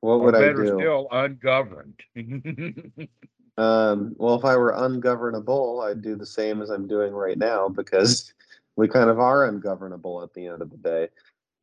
What 0.01 0.21
would 0.21 0.35
I 0.35 0.41
better 0.41 0.65
do? 0.65 0.77
still, 0.79 1.09
ungoverned? 1.11 2.01
Um, 3.59 4.15
well, 4.19 4.35
if 4.35 4.45
I 4.45 4.55
were 4.57 4.75
ungovernable, 4.77 5.81
I'd 5.81 6.03
do 6.03 6.15
the 6.15 6.27
same 6.27 6.61
as 6.61 6.69
I'm 6.69 6.87
doing 6.87 7.15
right 7.15 7.39
now 7.39 7.71
because 7.71 8.35
we 8.77 8.87
kind 8.87 9.09
of 9.09 9.19
are 9.19 9.47
ungovernable 9.47 10.23
at 10.23 10.35
the 10.35 10.47
end 10.47 10.61
of 10.61 10.71
the 10.71 10.77
day. 10.77 11.09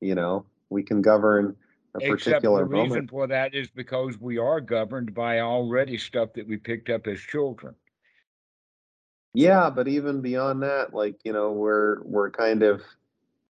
You 0.01 0.15
know, 0.15 0.43
we 0.71 0.81
can 0.81 1.03
govern 1.03 1.55
Except 1.99 2.41
the 2.41 2.65
reason 2.65 2.89
moment. 2.89 3.09
for 3.09 3.27
that 3.27 3.53
is 3.53 3.69
because 3.69 4.19
we 4.19 4.37
are 4.37 4.59
governed 4.59 5.13
by 5.13 5.41
already 5.41 5.97
stuff 5.97 6.33
that 6.33 6.47
we 6.47 6.57
picked 6.57 6.89
up 6.89 7.05
as 7.07 7.19
children. 7.19 7.75
Yeah, 9.35 9.69
but 9.69 9.87
even 9.87 10.21
beyond 10.21 10.63
that, 10.63 10.93
like, 10.93 11.15
you 11.23 11.33
know, 11.33 11.51
we're 11.51 12.01
we're 12.03 12.31
kind 12.31 12.63
of 12.63 12.81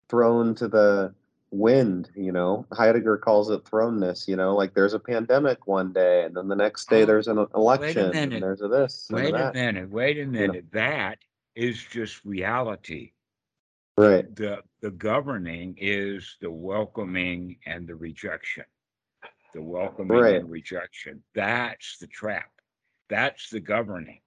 thrown 0.09 0.55
to 0.56 0.69
the 0.69 1.15
wind, 1.51 2.10
you 2.15 2.32
know. 2.32 2.66
Heidegger 2.73 3.16
calls 3.16 3.51
it 3.51 3.65
thrownness, 3.65 4.28
you 4.28 4.36
know, 4.36 4.55
like 4.55 4.74
there's 4.74 4.94
a 4.94 4.98
pandemic 4.98 5.66
one 5.66 5.93
day 5.93 6.24
and 6.24 6.36
then 6.36 6.48
the 6.48 6.56
next 6.56 6.89
day 6.89 7.02
Oh, 7.02 7.06
there's 7.06 7.28
an 7.28 7.47
election 7.55 8.15
and 8.15 8.43
there's 8.43 8.62
a 8.62 8.69
this 8.69 9.09
Wait 9.10 9.35
a 9.35 9.52
minute, 9.52 9.90
wait 9.90 10.19
a 10.19 10.27
know. 10.27 10.40
minute. 10.40 10.66
That 10.73 11.19
is 11.55 11.82
just 11.82 12.24
reality. 12.24 13.12
Right. 13.99 14.33
The 14.37 14.62
the 14.81 14.93
governing 14.93 15.75
is 15.77 16.37
the 16.41 16.51
welcoming 16.53 17.59
and 17.66 17.87
the 17.89 17.97
rejection. 17.97 18.65
The 19.55 19.62
welcoming 19.62 20.16
Right. 20.19 20.37
and 20.37 20.49
rejection. 20.49 21.25
That's 21.35 21.99
the 21.99 22.07
trap. 22.07 22.51
That's 23.09 23.51
the 23.51 23.61
governing. 23.61 24.20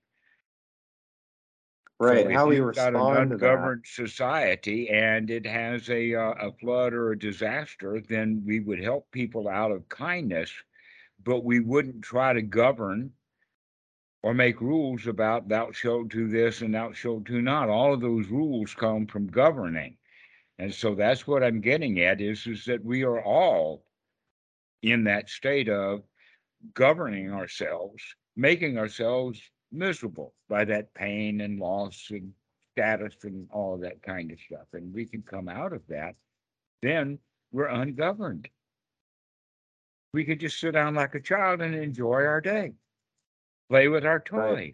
Right. 1.99 2.27
if 2.27 2.31
How 2.31 2.47
we 2.47 2.57
you've 2.57 2.75
got 2.75 2.95
an 2.95 2.95
respond 2.95 3.31
to 3.31 3.37
that. 3.37 3.45
ungoverned 3.45 3.85
society 3.87 4.89
and 4.89 5.29
it 5.29 5.45
has 5.45 5.89
a 5.89 6.15
uh, 6.15 6.33
a 6.33 6.51
flood 6.53 6.93
or 6.93 7.11
a 7.11 7.19
disaster, 7.19 8.01
then 8.01 8.43
we 8.45 8.59
would 8.59 8.83
help 8.83 9.09
people 9.11 9.47
out 9.47 9.71
of 9.71 9.87
kindness, 9.87 10.51
but 11.23 11.45
we 11.45 11.61
wouldn't 11.61 12.03
try 12.03 12.33
to 12.33 12.41
govern 12.41 13.13
or 14.23 14.33
make 14.33 14.61
rules 14.61 15.07
about 15.07 15.47
thou 15.47 15.71
shalt 15.71 16.09
do 16.09 16.27
this 16.27 16.61
and 16.61 16.73
thou 16.75 16.91
shalt 16.91 17.23
do 17.23 17.41
not. 17.41 17.69
All 17.69 17.93
of 17.93 18.01
those 18.01 18.27
rules 18.27 18.73
come 18.73 19.07
from 19.07 19.27
governing. 19.27 19.97
And 20.59 20.73
so 20.73 20.93
that's 20.93 21.25
what 21.25 21.43
I'm 21.43 21.59
getting 21.59 22.01
at 22.01 22.21
is, 22.21 22.45
is 22.45 22.65
that 22.65 22.83
we 22.85 23.03
are 23.03 23.23
all 23.23 23.83
in 24.83 25.03
that 25.05 25.29
state 25.29 25.69
of 25.69 26.03
governing 26.73 27.31
ourselves, 27.31 28.03
making 28.35 28.77
ourselves 28.77 29.41
miserable 29.71 30.33
by 30.49 30.65
that 30.65 30.93
pain 30.93 31.41
and 31.41 31.59
loss 31.59 32.07
and 32.11 32.31
status 32.71 33.15
and 33.23 33.47
all 33.51 33.77
that 33.77 34.01
kind 34.03 34.31
of 34.31 34.37
stuff. 34.39 34.67
And 34.73 34.93
we 34.93 35.05
can 35.05 35.23
come 35.23 35.49
out 35.49 35.73
of 35.73 35.81
that, 35.87 36.15
then 36.81 37.19
we're 37.51 37.67
ungoverned. 37.67 38.47
We 40.13 40.25
could 40.25 40.39
just 40.39 40.59
sit 40.59 40.71
down 40.71 40.95
like 40.95 41.15
a 41.15 41.21
child 41.21 41.61
and 41.61 41.73
enjoy 41.73 42.25
our 42.25 42.41
day, 42.41 42.73
play 43.71 43.87
with 43.87 44.05
our 44.05 44.19
toys, 44.19 44.73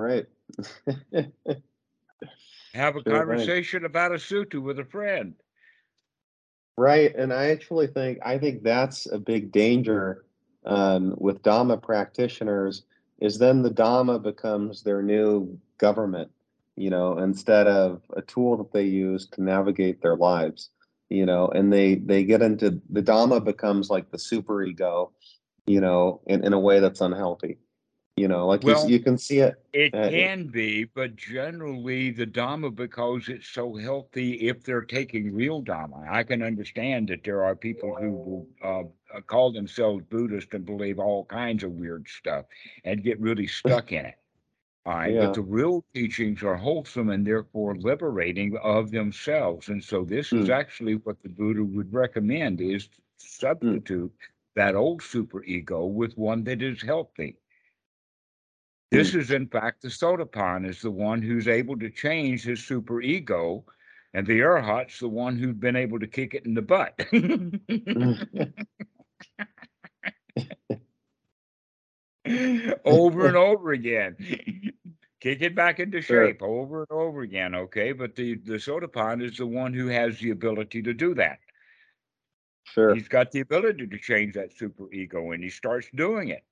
Right. 0.00 0.26
have 2.74 2.94
a 2.94 3.02
Sure 3.02 3.12
conversation 3.12 3.84
about 3.84 4.12
a 4.12 4.14
sutta 4.14 4.62
with 4.62 4.78
a 4.78 4.84
friend. 4.84 5.34
Right, 6.76 7.12
and 7.16 7.32
I 7.32 7.50
actually 7.50 7.88
think 7.88 8.20
I 8.24 8.38
think 8.38 8.62
that's 8.62 9.10
a 9.10 9.18
big 9.18 9.50
danger 9.50 10.26
um, 10.64 11.16
with 11.18 11.42
Dhamma 11.42 11.82
practitioners 11.82 12.84
is 13.20 13.36
then 13.38 13.62
the 13.62 13.70
Dhamma 13.70 14.22
becomes 14.22 14.84
their 14.84 15.02
new 15.02 15.58
government, 15.78 16.30
you 16.76 16.90
know, 16.90 17.18
instead 17.18 17.66
of 17.66 18.02
a 18.16 18.22
tool 18.22 18.56
that 18.58 18.72
they 18.72 18.84
use 18.84 19.26
to 19.32 19.42
navigate 19.42 20.00
their 20.02 20.14
lives, 20.14 20.70
you 21.08 21.26
know, 21.26 21.48
and 21.48 21.72
they 21.72 21.96
they 21.96 22.22
get 22.22 22.42
into 22.42 22.80
the 22.90 23.02
Dhamma 23.02 23.44
becomes 23.44 23.90
like 23.90 24.12
the 24.12 24.18
super 24.20 24.62
ego, 24.62 25.10
you 25.68 25.80
know, 25.80 26.20
in, 26.26 26.44
in 26.44 26.52
a 26.52 26.58
way 26.58 26.80
that's 26.80 27.00
unhealthy. 27.00 27.58
You 28.16 28.28
know, 28.28 28.46
like 28.46 28.62
you, 28.62 28.68
Well, 28.68 28.88
you 28.90 29.00
can 29.00 29.18
see 29.18 29.38
it. 29.40 29.62
It 29.72 29.92
Uh, 29.92 30.08
can 30.08 30.46
be, 30.48 30.84
but 30.84 31.14
generally 31.14 32.10
the 32.10 32.26
Dhamma, 32.26 32.74
because 32.74 33.28
it's 33.28 33.48
so 33.48 33.76
healthy, 33.76 34.48
if 34.48 34.64
they're 34.64 34.82
taking 34.82 35.34
real 35.34 35.62
Dhamma, 35.62 36.08
I 36.10 36.22
can 36.24 36.42
understand 36.42 37.08
that 37.08 37.22
there 37.22 37.44
are 37.44 37.54
people 37.54 37.94
who 37.94 38.10
will 38.10 38.46
uh, 38.64 39.16
uh, 39.16 39.20
call 39.20 39.52
themselves 39.52 40.04
Buddhist 40.08 40.54
and 40.54 40.64
believe 40.64 40.98
all 40.98 41.26
kinds 41.26 41.62
of 41.62 41.72
weird 41.72 42.08
stuff 42.08 42.46
and 42.84 43.04
get 43.04 43.20
really 43.20 43.46
stuck 43.46 43.92
in 43.92 44.06
it. 44.06 44.14
All 44.86 44.94
right, 44.94 45.14
Yeah. 45.14 45.26
but 45.26 45.34
the 45.34 45.42
real 45.42 45.84
teachings 45.92 46.42
are 46.42 46.56
wholesome 46.56 47.10
and 47.10 47.26
therefore 47.26 47.76
liberating 47.76 48.56
of 48.56 48.90
themselves. 48.90 49.68
And 49.68 49.84
so 49.84 50.04
this 50.04 50.32
is 50.32 50.48
Mm. 50.48 50.50
actually 50.50 50.94
what 50.94 51.22
the 51.22 51.28
Buddha 51.28 51.62
would 51.62 51.92
recommend 51.92 52.60
is 52.62 52.88
to 52.88 53.00
substitute 53.18 54.12
that 54.58 54.74
old 54.74 55.00
super 55.00 55.44
ego 55.44 55.86
with 55.86 56.18
one 56.18 56.42
that 56.42 56.60
is 56.62 56.82
healthy. 56.82 57.36
This 58.90 59.12
hmm. 59.12 59.20
is, 59.20 59.30
in 59.30 59.46
fact, 59.46 59.82
the 59.82 59.88
Sotapan 59.88 60.68
is 60.68 60.82
the 60.82 60.90
one 60.90 61.22
who's 61.22 61.46
able 61.46 61.78
to 61.78 61.90
change 61.90 62.42
his 62.42 62.64
super 62.64 63.00
ego, 63.00 63.64
and 64.14 64.26
the 64.26 64.40
Arhat's 64.40 64.98
the 64.98 65.06
one 65.06 65.38
who's 65.38 65.54
been 65.54 65.76
able 65.76 66.00
to 66.00 66.08
kick 66.08 66.34
it 66.34 66.44
in 66.44 66.54
the 66.54 66.62
butt. 66.62 66.98
over 72.84 73.28
and 73.28 73.36
over 73.36 73.70
again. 73.70 74.16
Kick 75.20 75.42
it 75.42 75.54
back 75.54 75.78
into 75.78 76.02
Sure. 76.02 76.26
shape 76.26 76.42
over 76.42 76.80
and 76.80 76.90
over 76.90 77.22
again, 77.22 77.54
okay? 77.54 77.92
But 77.92 78.16
the, 78.16 78.34
the 78.34 78.54
Sotapan 78.54 79.22
is 79.22 79.36
the 79.36 79.46
one 79.46 79.72
who 79.72 79.86
has 79.86 80.18
the 80.18 80.30
ability 80.30 80.82
to 80.82 80.94
do 80.94 81.14
that. 81.14 81.38
Sure. 82.74 82.94
He's 82.94 83.08
got 83.08 83.30
the 83.30 83.40
ability 83.40 83.86
to 83.86 83.98
change 83.98 84.34
that 84.34 84.56
super 84.56 84.92
ego, 84.92 85.32
and 85.32 85.42
he 85.42 85.50
starts 85.50 85.88
doing 85.94 86.28
it. 86.28 86.44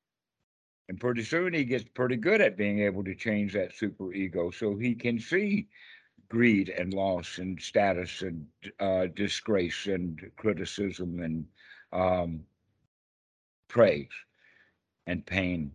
And 0.88 1.00
pretty 1.00 1.24
soon 1.24 1.52
he 1.52 1.64
gets 1.64 1.84
pretty 1.84 2.16
good 2.16 2.40
at 2.40 2.56
being 2.56 2.80
able 2.80 3.02
to 3.04 3.14
change 3.14 3.52
that 3.54 3.74
super 3.74 4.12
ego 4.12 4.50
so 4.50 4.76
he 4.76 4.94
can 4.94 5.18
see 5.18 5.68
greed 6.28 6.68
and 6.68 6.94
loss 6.94 7.38
and 7.38 7.60
status 7.60 8.22
and 8.22 8.46
uh, 8.80 9.06
disgrace 9.06 9.86
and 9.86 10.30
criticism 10.36 11.20
and 11.20 11.46
um, 11.92 12.46
praise 13.68 14.08
and 15.06 15.26
pain 15.26 15.74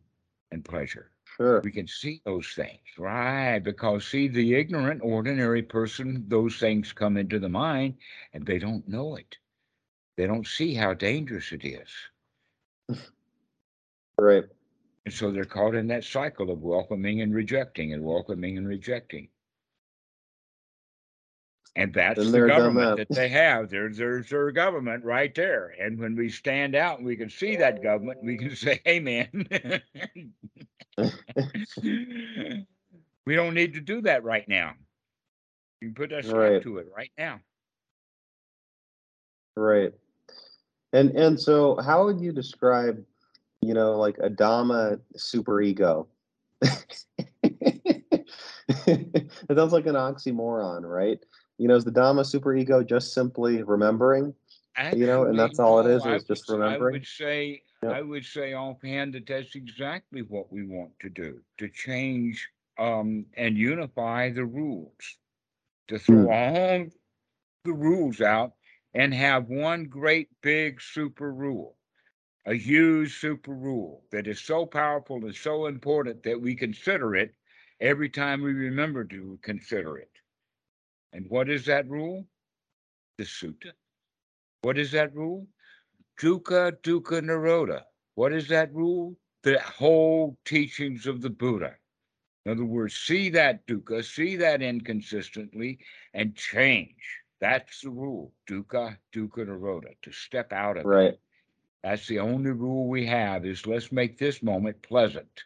and 0.52 0.64
pleasure. 0.64 1.12
Sure. 1.26 1.62
We 1.62 1.72
can 1.72 1.88
see 1.88 2.22
those 2.26 2.48
things, 2.54 2.82
right? 2.98 3.60
Because, 3.60 4.08
see, 4.08 4.28
the 4.28 4.56
ignorant, 4.56 5.02
ordinary 5.04 5.64
person, 5.64 6.26
those 6.28 6.58
things 6.58 6.94
come 6.94 7.18
into 7.18 7.40
the 7.40 7.50
mind 7.50 7.98
and 8.34 8.46
they 8.46 8.60
don't 8.60 8.88
know 8.88 9.16
it. 9.16 9.38
They 10.22 10.28
don't 10.28 10.46
see 10.46 10.76
how 10.76 10.94
dangerous 10.94 11.52
it 11.52 11.66
is. 11.66 11.90
Right. 14.20 14.44
And 15.08 15.12
so 15.12 15.32
they're 15.32 15.46
caught 15.46 15.74
in 15.74 15.88
that 15.88 16.04
cycle 16.04 16.52
of 16.52 16.62
welcoming 16.62 17.22
and 17.22 17.34
rejecting 17.34 17.94
and 17.94 18.04
welcoming 18.04 18.56
and 18.60 18.68
rejecting. 18.68 19.30
And 21.76 21.92
that's 21.92 22.20
Been 22.20 22.32
the 22.34 22.48
government 22.48 22.98
that. 22.98 23.10
that 23.10 23.16
they 23.16 23.30
have. 23.30 23.72
There's, 23.72 23.98
there's 23.98 24.30
their 24.30 24.52
government 24.52 25.04
right 25.04 25.34
there. 25.34 25.74
And 25.82 25.98
when 25.98 26.16
we 26.16 26.30
stand 26.30 26.76
out 26.76 27.00
and 27.00 27.08
we 27.08 27.16
can 27.16 27.32
see 27.32 27.56
that 27.56 27.82
government, 27.82 28.20
we 28.24 28.38
can 28.38 28.56
say, 28.56 28.80
hey, 28.86 29.00
man. 29.00 29.48
We 33.26 33.36
don't 33.36 33.56
need 33.56 33.74
to 33.74 33.82
do 33.82 34.02
that 34.04 34.24
right 34.24 34.48
now. 34.48 34.74
You 35.82 35.88
can 35.88 35.96
put 35.96 36.12
a 36.12 36.22
stop 36.22 36.36
Right. 36.36 36.62
to 36.62 36.78
it 36.78 36.88
right 36.96 37.12
now. 37.18 37.40
Right. 39.56 39.94
And 40.94 41.12
and 41.12 41.40
so 41.40 41.78
how 41.78 42.06
would 42.06 42.20
you 42.20 42.32
describe, 42.32 43.04
you 43.62 43.74
know, 43.74 43.98
like 43.98 44.18
a 44.20 44.30
Dhamma 44.30 45.00
superego? 45.18 46.08
it 47.44 48.28
sounds 49.56 49.74
like 49.74 49.86
an 49.88 49.96
oxymoron, 49.96 50.84
right? 50.84 51.20
You 51.58 51.68
know, 51.68 51.76
is 51.76 51.86
the 51.86 51.92
Dhamma 51.92 52.22
superego 52.22 52.86
just 52.88 53.14
simply 53.14 53.64
remembering? 53.64 54.34
You 54.94 55.06
know, 55.06 55.26
and 55.26 55.38
that's 55.40 55.60
all 55.60 55.80
it 55.80 55.92
Actually, 55.92 56.16
is, 56.16 56.22
is 56.22 56.24
just 56.28 56.50
would 56.50 56.58
remembering? 56.58 56.96
I 56.96 56.98
would 56.98 57.06
say, 57.08 57.62
Yeah. 57.84 57.90
I 57.92 58.02
would 58.02 58.26
say 58.26 58.54
offhand 58.54 59.14
that 59.14 59.28
that's 59.28 59.56
exactly 59.56 60.22
what 60.24 60.52
we 60.52 60.64
want 60.66 60.92
to 61.02 61.10
do, 61.10 61.42
to 61.58 61.70
change 61.70 62.50
um 62.78 63.26
and 63.38 63.58
unify 63.58 64.30
the 64.32 64.46
rules. 64.46 65.18
To 65.90 66.00
throw 66.00 66.26
Hmm. 66.26 66.32
all 66.32 66.86
the 67.66 67.74
rules 67.74 68.22
out 68.22 68.54
and 68.94 69.14
have 69.14 69.48
one 69.48 69.86
great 69.86 70.30
big 70.42 70.82
super 70.82 71.34
rule. 71.34 71.78
A 72.46 72.56
huge 72.56 73.20
super 73.20 73.54
rule 73.54 74.04
that 74.12 74.28
is 74.28 74.42
so 74.42 74.66
powerful 74.66 75.18
and 75.26 75.36
so 75.36 75.68
important 75.68 76.24
that 76.24 76.42
we 76.42 76.56
consider 76.56 77.16
it 77.16 77.36
every 77.80 78.10
time 78.10 78.42
we 78.42 78.54
remember 78.54 79.04
to 79.06 79.40
consider 79.44 79.98
it. 79.98 80.12
And 81.14 81.26
what 81.30 81.50
is 81.50 81.66
that 81.66 81.88
rule? 81.88 82.26
The 83.18 83.26
sutta. 83.26 83.74
What 84.62 84.78
is 84.78 84.92
that 84.92 85.14
rule? 85.16 85.48
Dukkha 86.20 86.74
Dukkha 86.82 87.22
nirodha. 87.22 87.84
What 88.16 88.34
is 88.34 88.48
that 88.50 88.74
rule? 88.74 89.18
The 89.44 89.60
whole 89.60 90.38
teachings 90.46 91.08
of 91.08 91.22
the 91.22 91.30
Buddha. 91.30 91.76
In 92.46 92.52
other 92.52 92.66
words, 92.66 92.96
see 92.96 93.30
that 93.32 93.66
dukkha, 93.68 94.04
see 94.04 94.36
that 94.38 94.62
inconsistently, 94.62 95.80
and 96.14 96.36
change. 96.36 97.21
That's 97.42 97.82
the 97.82 97.90
rule. 97.90 98.32
Dukkha, 98.48 98.98
Dukkha, 99.14 99.48
Nirodha. 99.48 99.96
To 100.04 100.12
step 100.12 100.54
out 100.54 100.78
of 100.78 100.86
it. 100.86 100.88
Right. 100.88 101.20
That's 101.84 102.08
the 102.08 102.20
only 102.20 102.52
rule 102.52 102.88
we 102.88 103.08
have 103.08 103.46
is 103.46 103.66
let's 103.66 103.92
make 103.92 104.18
this 104.18 104.44
moment 104.44 104.82
pleasant 104.84 105.46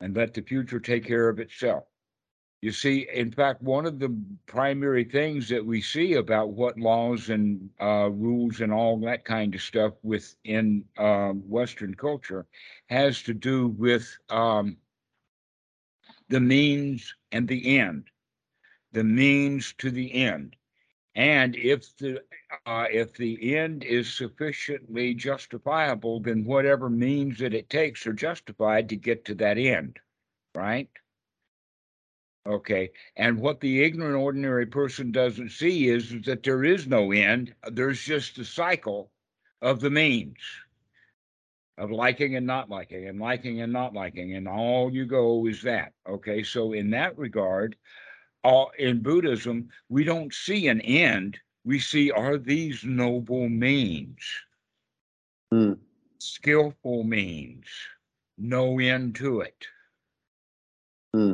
and 0.00 0.16
let 0.16 0.32
the 0.32 0.42
future 0.42 0.78
take 0.78 1.04
care 1.04 1.28
of 1.28 1.40
itself. 1.40 1.84
You 2.60 2.72
see, 2.72 3.08
in 3.12 3.30
fact, 3.30 3.62
one 3.62 3.86
of 3.86 4.00
the 4.00 4.16
primary 4.46 5.04
things 5.04 5.48
that 5.48 5.64
we 5.64 5.80
see 5.80 6.14
about 6.14 6.50
what 6.50 6.78
laws 6.78 7.30
and 7.30 7.70
uh, 7.80 8.10
rules 8.10 8.60
and 8.60 8.72
all 8.72 8.98
that 9.00 9.24
kind 9.24 9.54
of 9.54 9.62
stuff 9.62 9.92
within 10.02 10.84
um, 10.98 11.40
Western 11.48 11.94
culture 11.94 12.46
has 12.88 13.22
to 13.24 13.34
do 13.34 13.68
with 13.68 14.08
um, 14.28 14.76
the 16.28 16.40
means 16.40 17.14
and 17.30 17.46
the 17.46 17.78
end, 17.78 18.08
the 18.92 19.04
means 19.04 19.72
to 19.78 19.90
the 19.90 20.12
end. 20.12 20.56
And 21.18 21.56
if 21.56 21.96
the 21.96 22.22
uh, 22.64 22.86
if 22.92 23.14
the 23.14 23.56
end 23.56 23.82
is 23.82 24.08
sufficiently 24.08 25.14
justifiable, 25.14 26.20
then 26.20 26.44
whatever 26.44 26.88
means 26.88 27.38
that 27.38 27.54
it 27.54 27.68
takes 27.68 28.06
are 28.06 28.12
justified 28.12 28.88
to 28.88 28.96
get 28.96 29.24
to 29.24 29.34
that 29.34 29.58
end, 29.58 29.98
right? 30.54 30.88
Okay. 32.46 32.92
And 33.16 33.40
what 33.40 33.58
the 33.58 33.82
ignorant 33.82 34.14
ordinary 34.14 34.66
person 34.66 35.10
doesn't 35.10 35.50
see 35.50 35.88
is, 35.88 36.12
is 36.12 36.24
that 36.26 36.44
there 36.44 36.62
is 36.62 36.86
no 36.86 37.10
end. 37.10 37.52
There's 37.68 38.00
just 38.00 38.38
a 38.38 38.44
cycle 38.44 39.10
of 39.60 39.80
the 39.80 39.90
means 39.90 40.38
of 41.78 41.90
liking 41.90 42.36
and 42.36 42.46
not 42.46 42.70
liking 42.70 43.08
and 43.08 43.18
liking 43.18 43.60
and 43.60 43.72
not 43.72 43.92
liking. 43.92 44.36
And 44.36 44.46
all 44.46 44.92
you 44.92 45.04
go 45.04 45.48
is 45.48 45.62
that. 45.62 45.94
Okay. 46.08 46.44
So 46.44 46.74
in 46.74 46.90
that 46.90 47.18
regard, 47.18 47.74
all 48.48 48.70
in 48.78 49.02
Buddhism, 49.02 49.68
we 49.90 50.04
don't 50.04 50.32
see 50.32 50.68
an 50.68 50.80
end. 50.80 51.38
We 51.64 51.78
see 51.78 52.10
are 52.10 52.38
these 52.38 52.82
noble 52.82 53.48
means, 53.48 54.18
Hmm. 55.52 55.74
skillful 56.18 57.04
means, 57.04 57.66
no 58.38 58.78
end 58.78 59.16
to 59.16 59.42
it. 59.42 59.66
Hmm. 61.14 61.32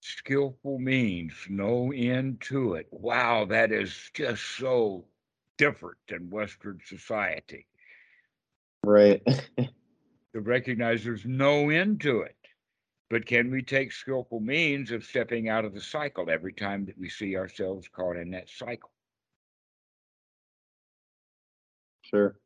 skillful 0.00 0.78
means, 0.78 1.34
no 1.48 1.92
end 1.92 2.40
to 2.42 2.74
it. 2.74 2.88
Wow, 2.90 3.44
that 3.46 3.70
is 3.70 4.10
just 4.14 4.42
so 4.56 5.04
different 5.58 5.98
than 6.08 6.30
Western 6.30 6.80
society 6.84 7.66
Right. 8.84 9.22
to 10.34 10.40
recognize 10.40 11.04
there's 11.04 11.24
no 11.24 11.68
end 11.70 12.00
to 12.00 12.22
it. 12.22 12.36
But 13.12 13.26
can 13.26 13.50
we 13.50 13.60
take 13.60 13.92
skillful 13.92 14.40
means 14.40 14.90
of 14.90 15.04
stepping 15.04 15.50
out 15.50 15.66
of 15.66 15.74
the 15.74 15.82
cycle 15.82 16.30
every 16.30 16.54
time 16.54 16.86
that 16.86 16.96
we 16.96 17.10
see 17.10 17.36
ourselves 17.36 17.86
caught 17.86 18.16
in 18.16 18.30
that 18.30 18.48
cycle? 18.48 18.90
sure. 22.00 22.36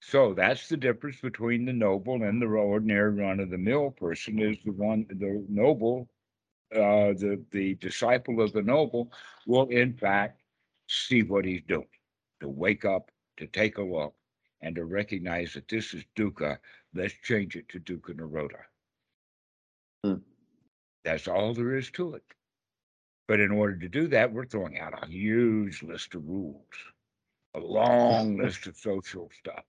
So 0.00 0.34
that's 0.34 0.68
the 0.68 0.76
difference 0.76 1.20
between 1.20 1.64
the 1.64 1.72
noble 1.72 2.24
and 2.24 2.42
the 2.42 2.46
ordinary 2.46 3.12
run 3.12 3.38
of 3.38 3.50
the 3.50 3.56
mill 3.56 3.92
person 3.92 4.40
is 4.40 4.56
the 4.64 4.72
one, 4.72 5.06
the 5.08 5.46
noble, 5.48 6.08
uh, 6.74 7.14
the, 7.14 7.40
the 7.52 7.76
disciple 7.76 8.40
of 8.40 8.52
the 8.52 8.62
noble 8.62 9.12
will 9.46 9.68
in 9.68 9.94
fact 9.94 10.42
see 10.88 11.22
what 11.22 11.44
he's 11.44 11.62
doing, 11.68 11.86
to 12.40 12.48
wake 12.48 12.84
up, 12.84 13.12
to 13.36 13.46
take 13.46 13.78
a 13.78 13.82
look, 13.82 14.16
and 14.60 14.74
to 14.74 14.84
recognize 14.86 15.54
that 15.54 15.68
this 15.68 15.94
is 15.94 16.02
dukkha. 16.16 16.58
Let's 16.92 17.14
change 17.22 17.54
it 17.54 17.68
to 17.68 17.78
dukkha 17.78 18.16
nirodha. 18.16 18.64
That's 21.04 21.28
all 21.28 21.54
there 21.54 21.76
is 21.76 21.90
to 21.92 22.14
it. 22.14 22.24
But 23.28 23.40
in 23.40 23.50
order 23.50 23.76
to 23.78 23.88
do 23.88 24.08
that, 24.08 24.32
we're 24.32 24.46
throwing 24.46 24.78
out 24.78 25.02
a 25.02 25.06
huge 25.06 25.82
list 25.82 26.14
of 26.14 26.28
rules, 26.28 26.66
a 27.54 27.60
long 27.60 28.36
list 28.42 28.66
of 28.66 28.76
social 28.76 29.30
stuff 29.38 29.64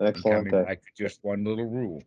Excellent. 0.00 0.50
coming 0.50 0.64
back 0.64 0.82
to 0.82 0.88
just 0.96 1.22
one 1.22 1.44
little 1.44 1.66
rule. 1.68 2.02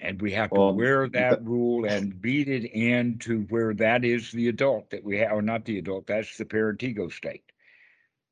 And 0.00 0.20
we 0.22 0.32
have 0.32 0.50
to 0.50 0.56
Well, 0.56 0.74
wear 0.74 1.08
that 1.08 1.44
rule 1.44 1.84
and 1.84 2.20
beat 2.20 2.48
it 2.48 2.64
into 2.64 3.42
where 3.46 3.74
that 3.74 4.04
is 4.04 4.30
the 4.30 4.48
adult 4.48 4.90
that 4.90 5.02
we 5.02 5.18
have, 5.18 5.32
or 5.32 5.42
not 5.42 5.64
the 5.64 5.78
adult, 5.78 6.06
that's 6.06 6.36
the 6.36 6.44
parent 6.44 6.82
ego 6.82 7.08
state. 7.08 7.44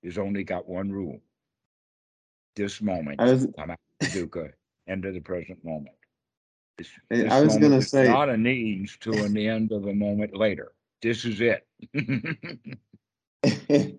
Is 0.02 0.18
only 0.18 0.44
got 0.44 0.68
one 0.68 0.90
rule. 0.92 1.20
This 2.54 2.80
moment, 2.80 3.20
was 3.20 3.46
I'm 3.58 3.70
out 3.72 3.78
of 4.00 4.08
dukkha, 4.08 4.52
end 4.86 5.04
of 5.04 5.14
the 5.14 5.20
present 5.20 5.64
moment. 5.64 5.95
This, 6.78 6.88
I- 7.10 7.40
was 7.40 7.54
moment 7.54 7.62
gonna 7.62 7.76
is 7.76 7.90
say- 7.90 8.08
Not 8.08 8.28
a 8.28 8.36
means 8.36 8.96
to 8.98 9.12
an 9.24 9.36
end 9.36 9.72
of 9.72 9.86
a 9.86 9.94
moment 9.94 10.36
later. 10.36 10.72
This 11.00 11.24
is 11.24 11.40
it. 11.40 11.66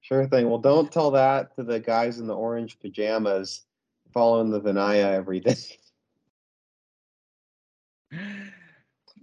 sure 0.00 0.26
thing. 0.28 0.48
Well, 0.48 0.58
don't 0.58 0.90
tell 0.90 1.10
that 1.12 1.54
to 1.56 1.62
the 1.62 1.78
guys 1.80 2.18
in 2.18 2.26
the 2.26 2.34
orange 2.34 2.80
pajamas 2.80 3.62
following 4.12 4.50
the 4.50 4.60
Vinaya 4.60 5.12
every 5.12 5.40
day. 5.40 5.54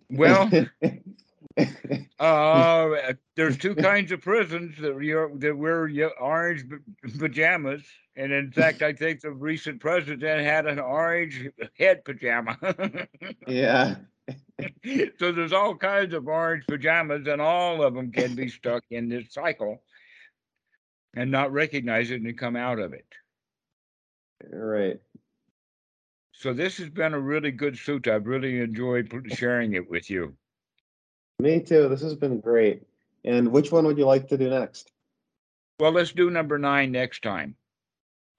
Well, 0.09 0.49
Uh, 2.19 3.13
there's 3.35 3.57
two 3.57 3.75
kinds 3.75 4.11
of 4.11 4.21
prisons 4.21 4.75
that 4.79 4.95
wear 4.95 5.29
that 5.35 5.57
wear 5.57 6.11
orange 6.19 6.63
pajamas, 7.19 7.83
and 8.15 8.31
in 8.31 8.51
fact, 8.51 8.81
I 8.81 8.93
think 8.93 9.21
the 9.21 9.31
recent 9.31 9.79
president 9.79 10.41
had 10.41 10.65
an 10.65 10.79
orange 10.79 11.49
head 11.77 12.03
pajama. 12.05 12.57
yeah. 13.47 13.95
so 15.19 15.31
there's 15.31 15.53
all 15.53 15.75
kinds 15.75 16.13
of 16.13 16.27
orange 16.27 16.65
pajamas, 16.67 17.27
and 17.27 17.41
all 17.41 17.83
of 17.83 17.93
them 17.93 18.11
can 18.11 18.35
be 18.35 18.49
stuck 18.49 18.83
in 18.89 19.09
this 19.09 19.33
cycle 19.33 19.81
and 21.15 21.31
not 21.31 21.51
recognize 21.51 22.11
it 22.11 22.21
and 22.21 22.37
come 22.37 22.55
out 22.55 22.79
of 22.79 22.93
it. 22.93 23.07
Right. 24.51 24.99
So 26.33 26.53
this 26.53 26.77
has 26.77 26.89
been 26.89 27.13
a 27.13 27.19
really 27.19 27.51
good 27.51 27.75
sutta. 27.75 28.13
I've 28.13 28.27
really 28.27 28.59
enjoyed 28.59 29.09
sharing 29.33 29.73
it 29.73 29.89
with 29.89 30.09
you. 30.09 30.35
Me 31.39 31.59
too. 31.59 31.89
This 31.89 32.01
has 32.01 32.15
been 32.15 32.39
great. 32.39 32.83
And 33.23 33.51
which 33.51 33.71
one 33.71 33.85
would 33.85 33.97
you 33.97 34.05
like 34.05 34.27
to 34.29 34.37
do 34.37 34.49
next? 34.49 34.91
Well, 35.79 35.91
let's 35.91 36.11
do 36.13 36.29
number 36.29 36.57
nine 36.57 36.91
next 36.91 37.23
time. 37.23 37.55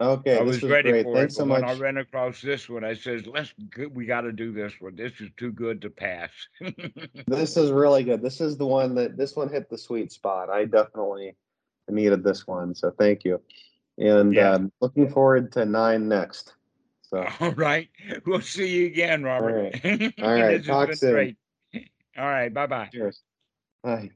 Okay, 0.00 0.36
I 0.38 0.42
was 0.42 0.62
was 0.62 0.70
ready 0.70 0.90
great. 0.90 1.04
for 1.04 1.14
Thanks 1.14 1.34
it, 1.34 1.36
so 1.38 1.44
when 1.46 1.62
much. 1.62 1.70
I 1.70 1.72
ran 1.80 1.96
across 1.96 2.42
this 2.42 2.68
one, 2.68 2.84
I 2.84 2.94
says, 2.94 3.26
"Let's 3.26 3.54
we 3.92 4.04
got 4.04 4.22
to 4.22 4.32
do 4.32 4.52
this 4.52 4.74
one. 4.78 4.94
This 4.94 5.12
is 5.20 5.30
too 5.38 5.52
good 5.52 5.80
to 5.82 5.90
pass." 5.90 6.30
This 7.26 7.56
is 7.56 7.70
really 7.72 8.04
good. 8.04 8.22
This 8.22 8.40
is 8.40 8.56
the 8.56 8.66
one 8.66 8.94
that 8.96 9.16
this 9.16 9.34
one 9.34 9.48
hit 9.48 9.68
the 9.70 9.78
sweet 9.78 10.12
spot. 10.12 10.48
I 10.50 10.64
definitely 10.66 11.34
needed 11.88 12.22
this 12.22 12.46
one, 12.46 12.74
so 12.74 12.90
thank 12.90 13.24
you. 13.24 13.40
And 13.98 14.34
Yeah. 14.34 14.52
um, 14.52 14.72
looking 14.80 15.08
forward 15.08 15.50
to 15.52 15.64
nine 15.64 16.08
next. 16.08 16.54
So 17.02 17.26
All 17.40 17.52
right, 17.52 17.88
we'll 18.26 18.42
see 18.42 18.68
you 18.80 18.86
again, 18.86 19.22
Robert. 19.22 19.74
right. 19.82 20.14
All 20.22 20.30
right, 20.30 20.48
This 20.58 20.58
has 20.58 20.66
talk 20.66 20.88
been 20.88 20.96
soon. 20.96 21.12
great. 21.12 21.36
All 22.18 22.26
right, 22.26 22.52
bye-bye. 22.52 22.90
Cheers. 22.92 23.22
Bye. 23.82 24.10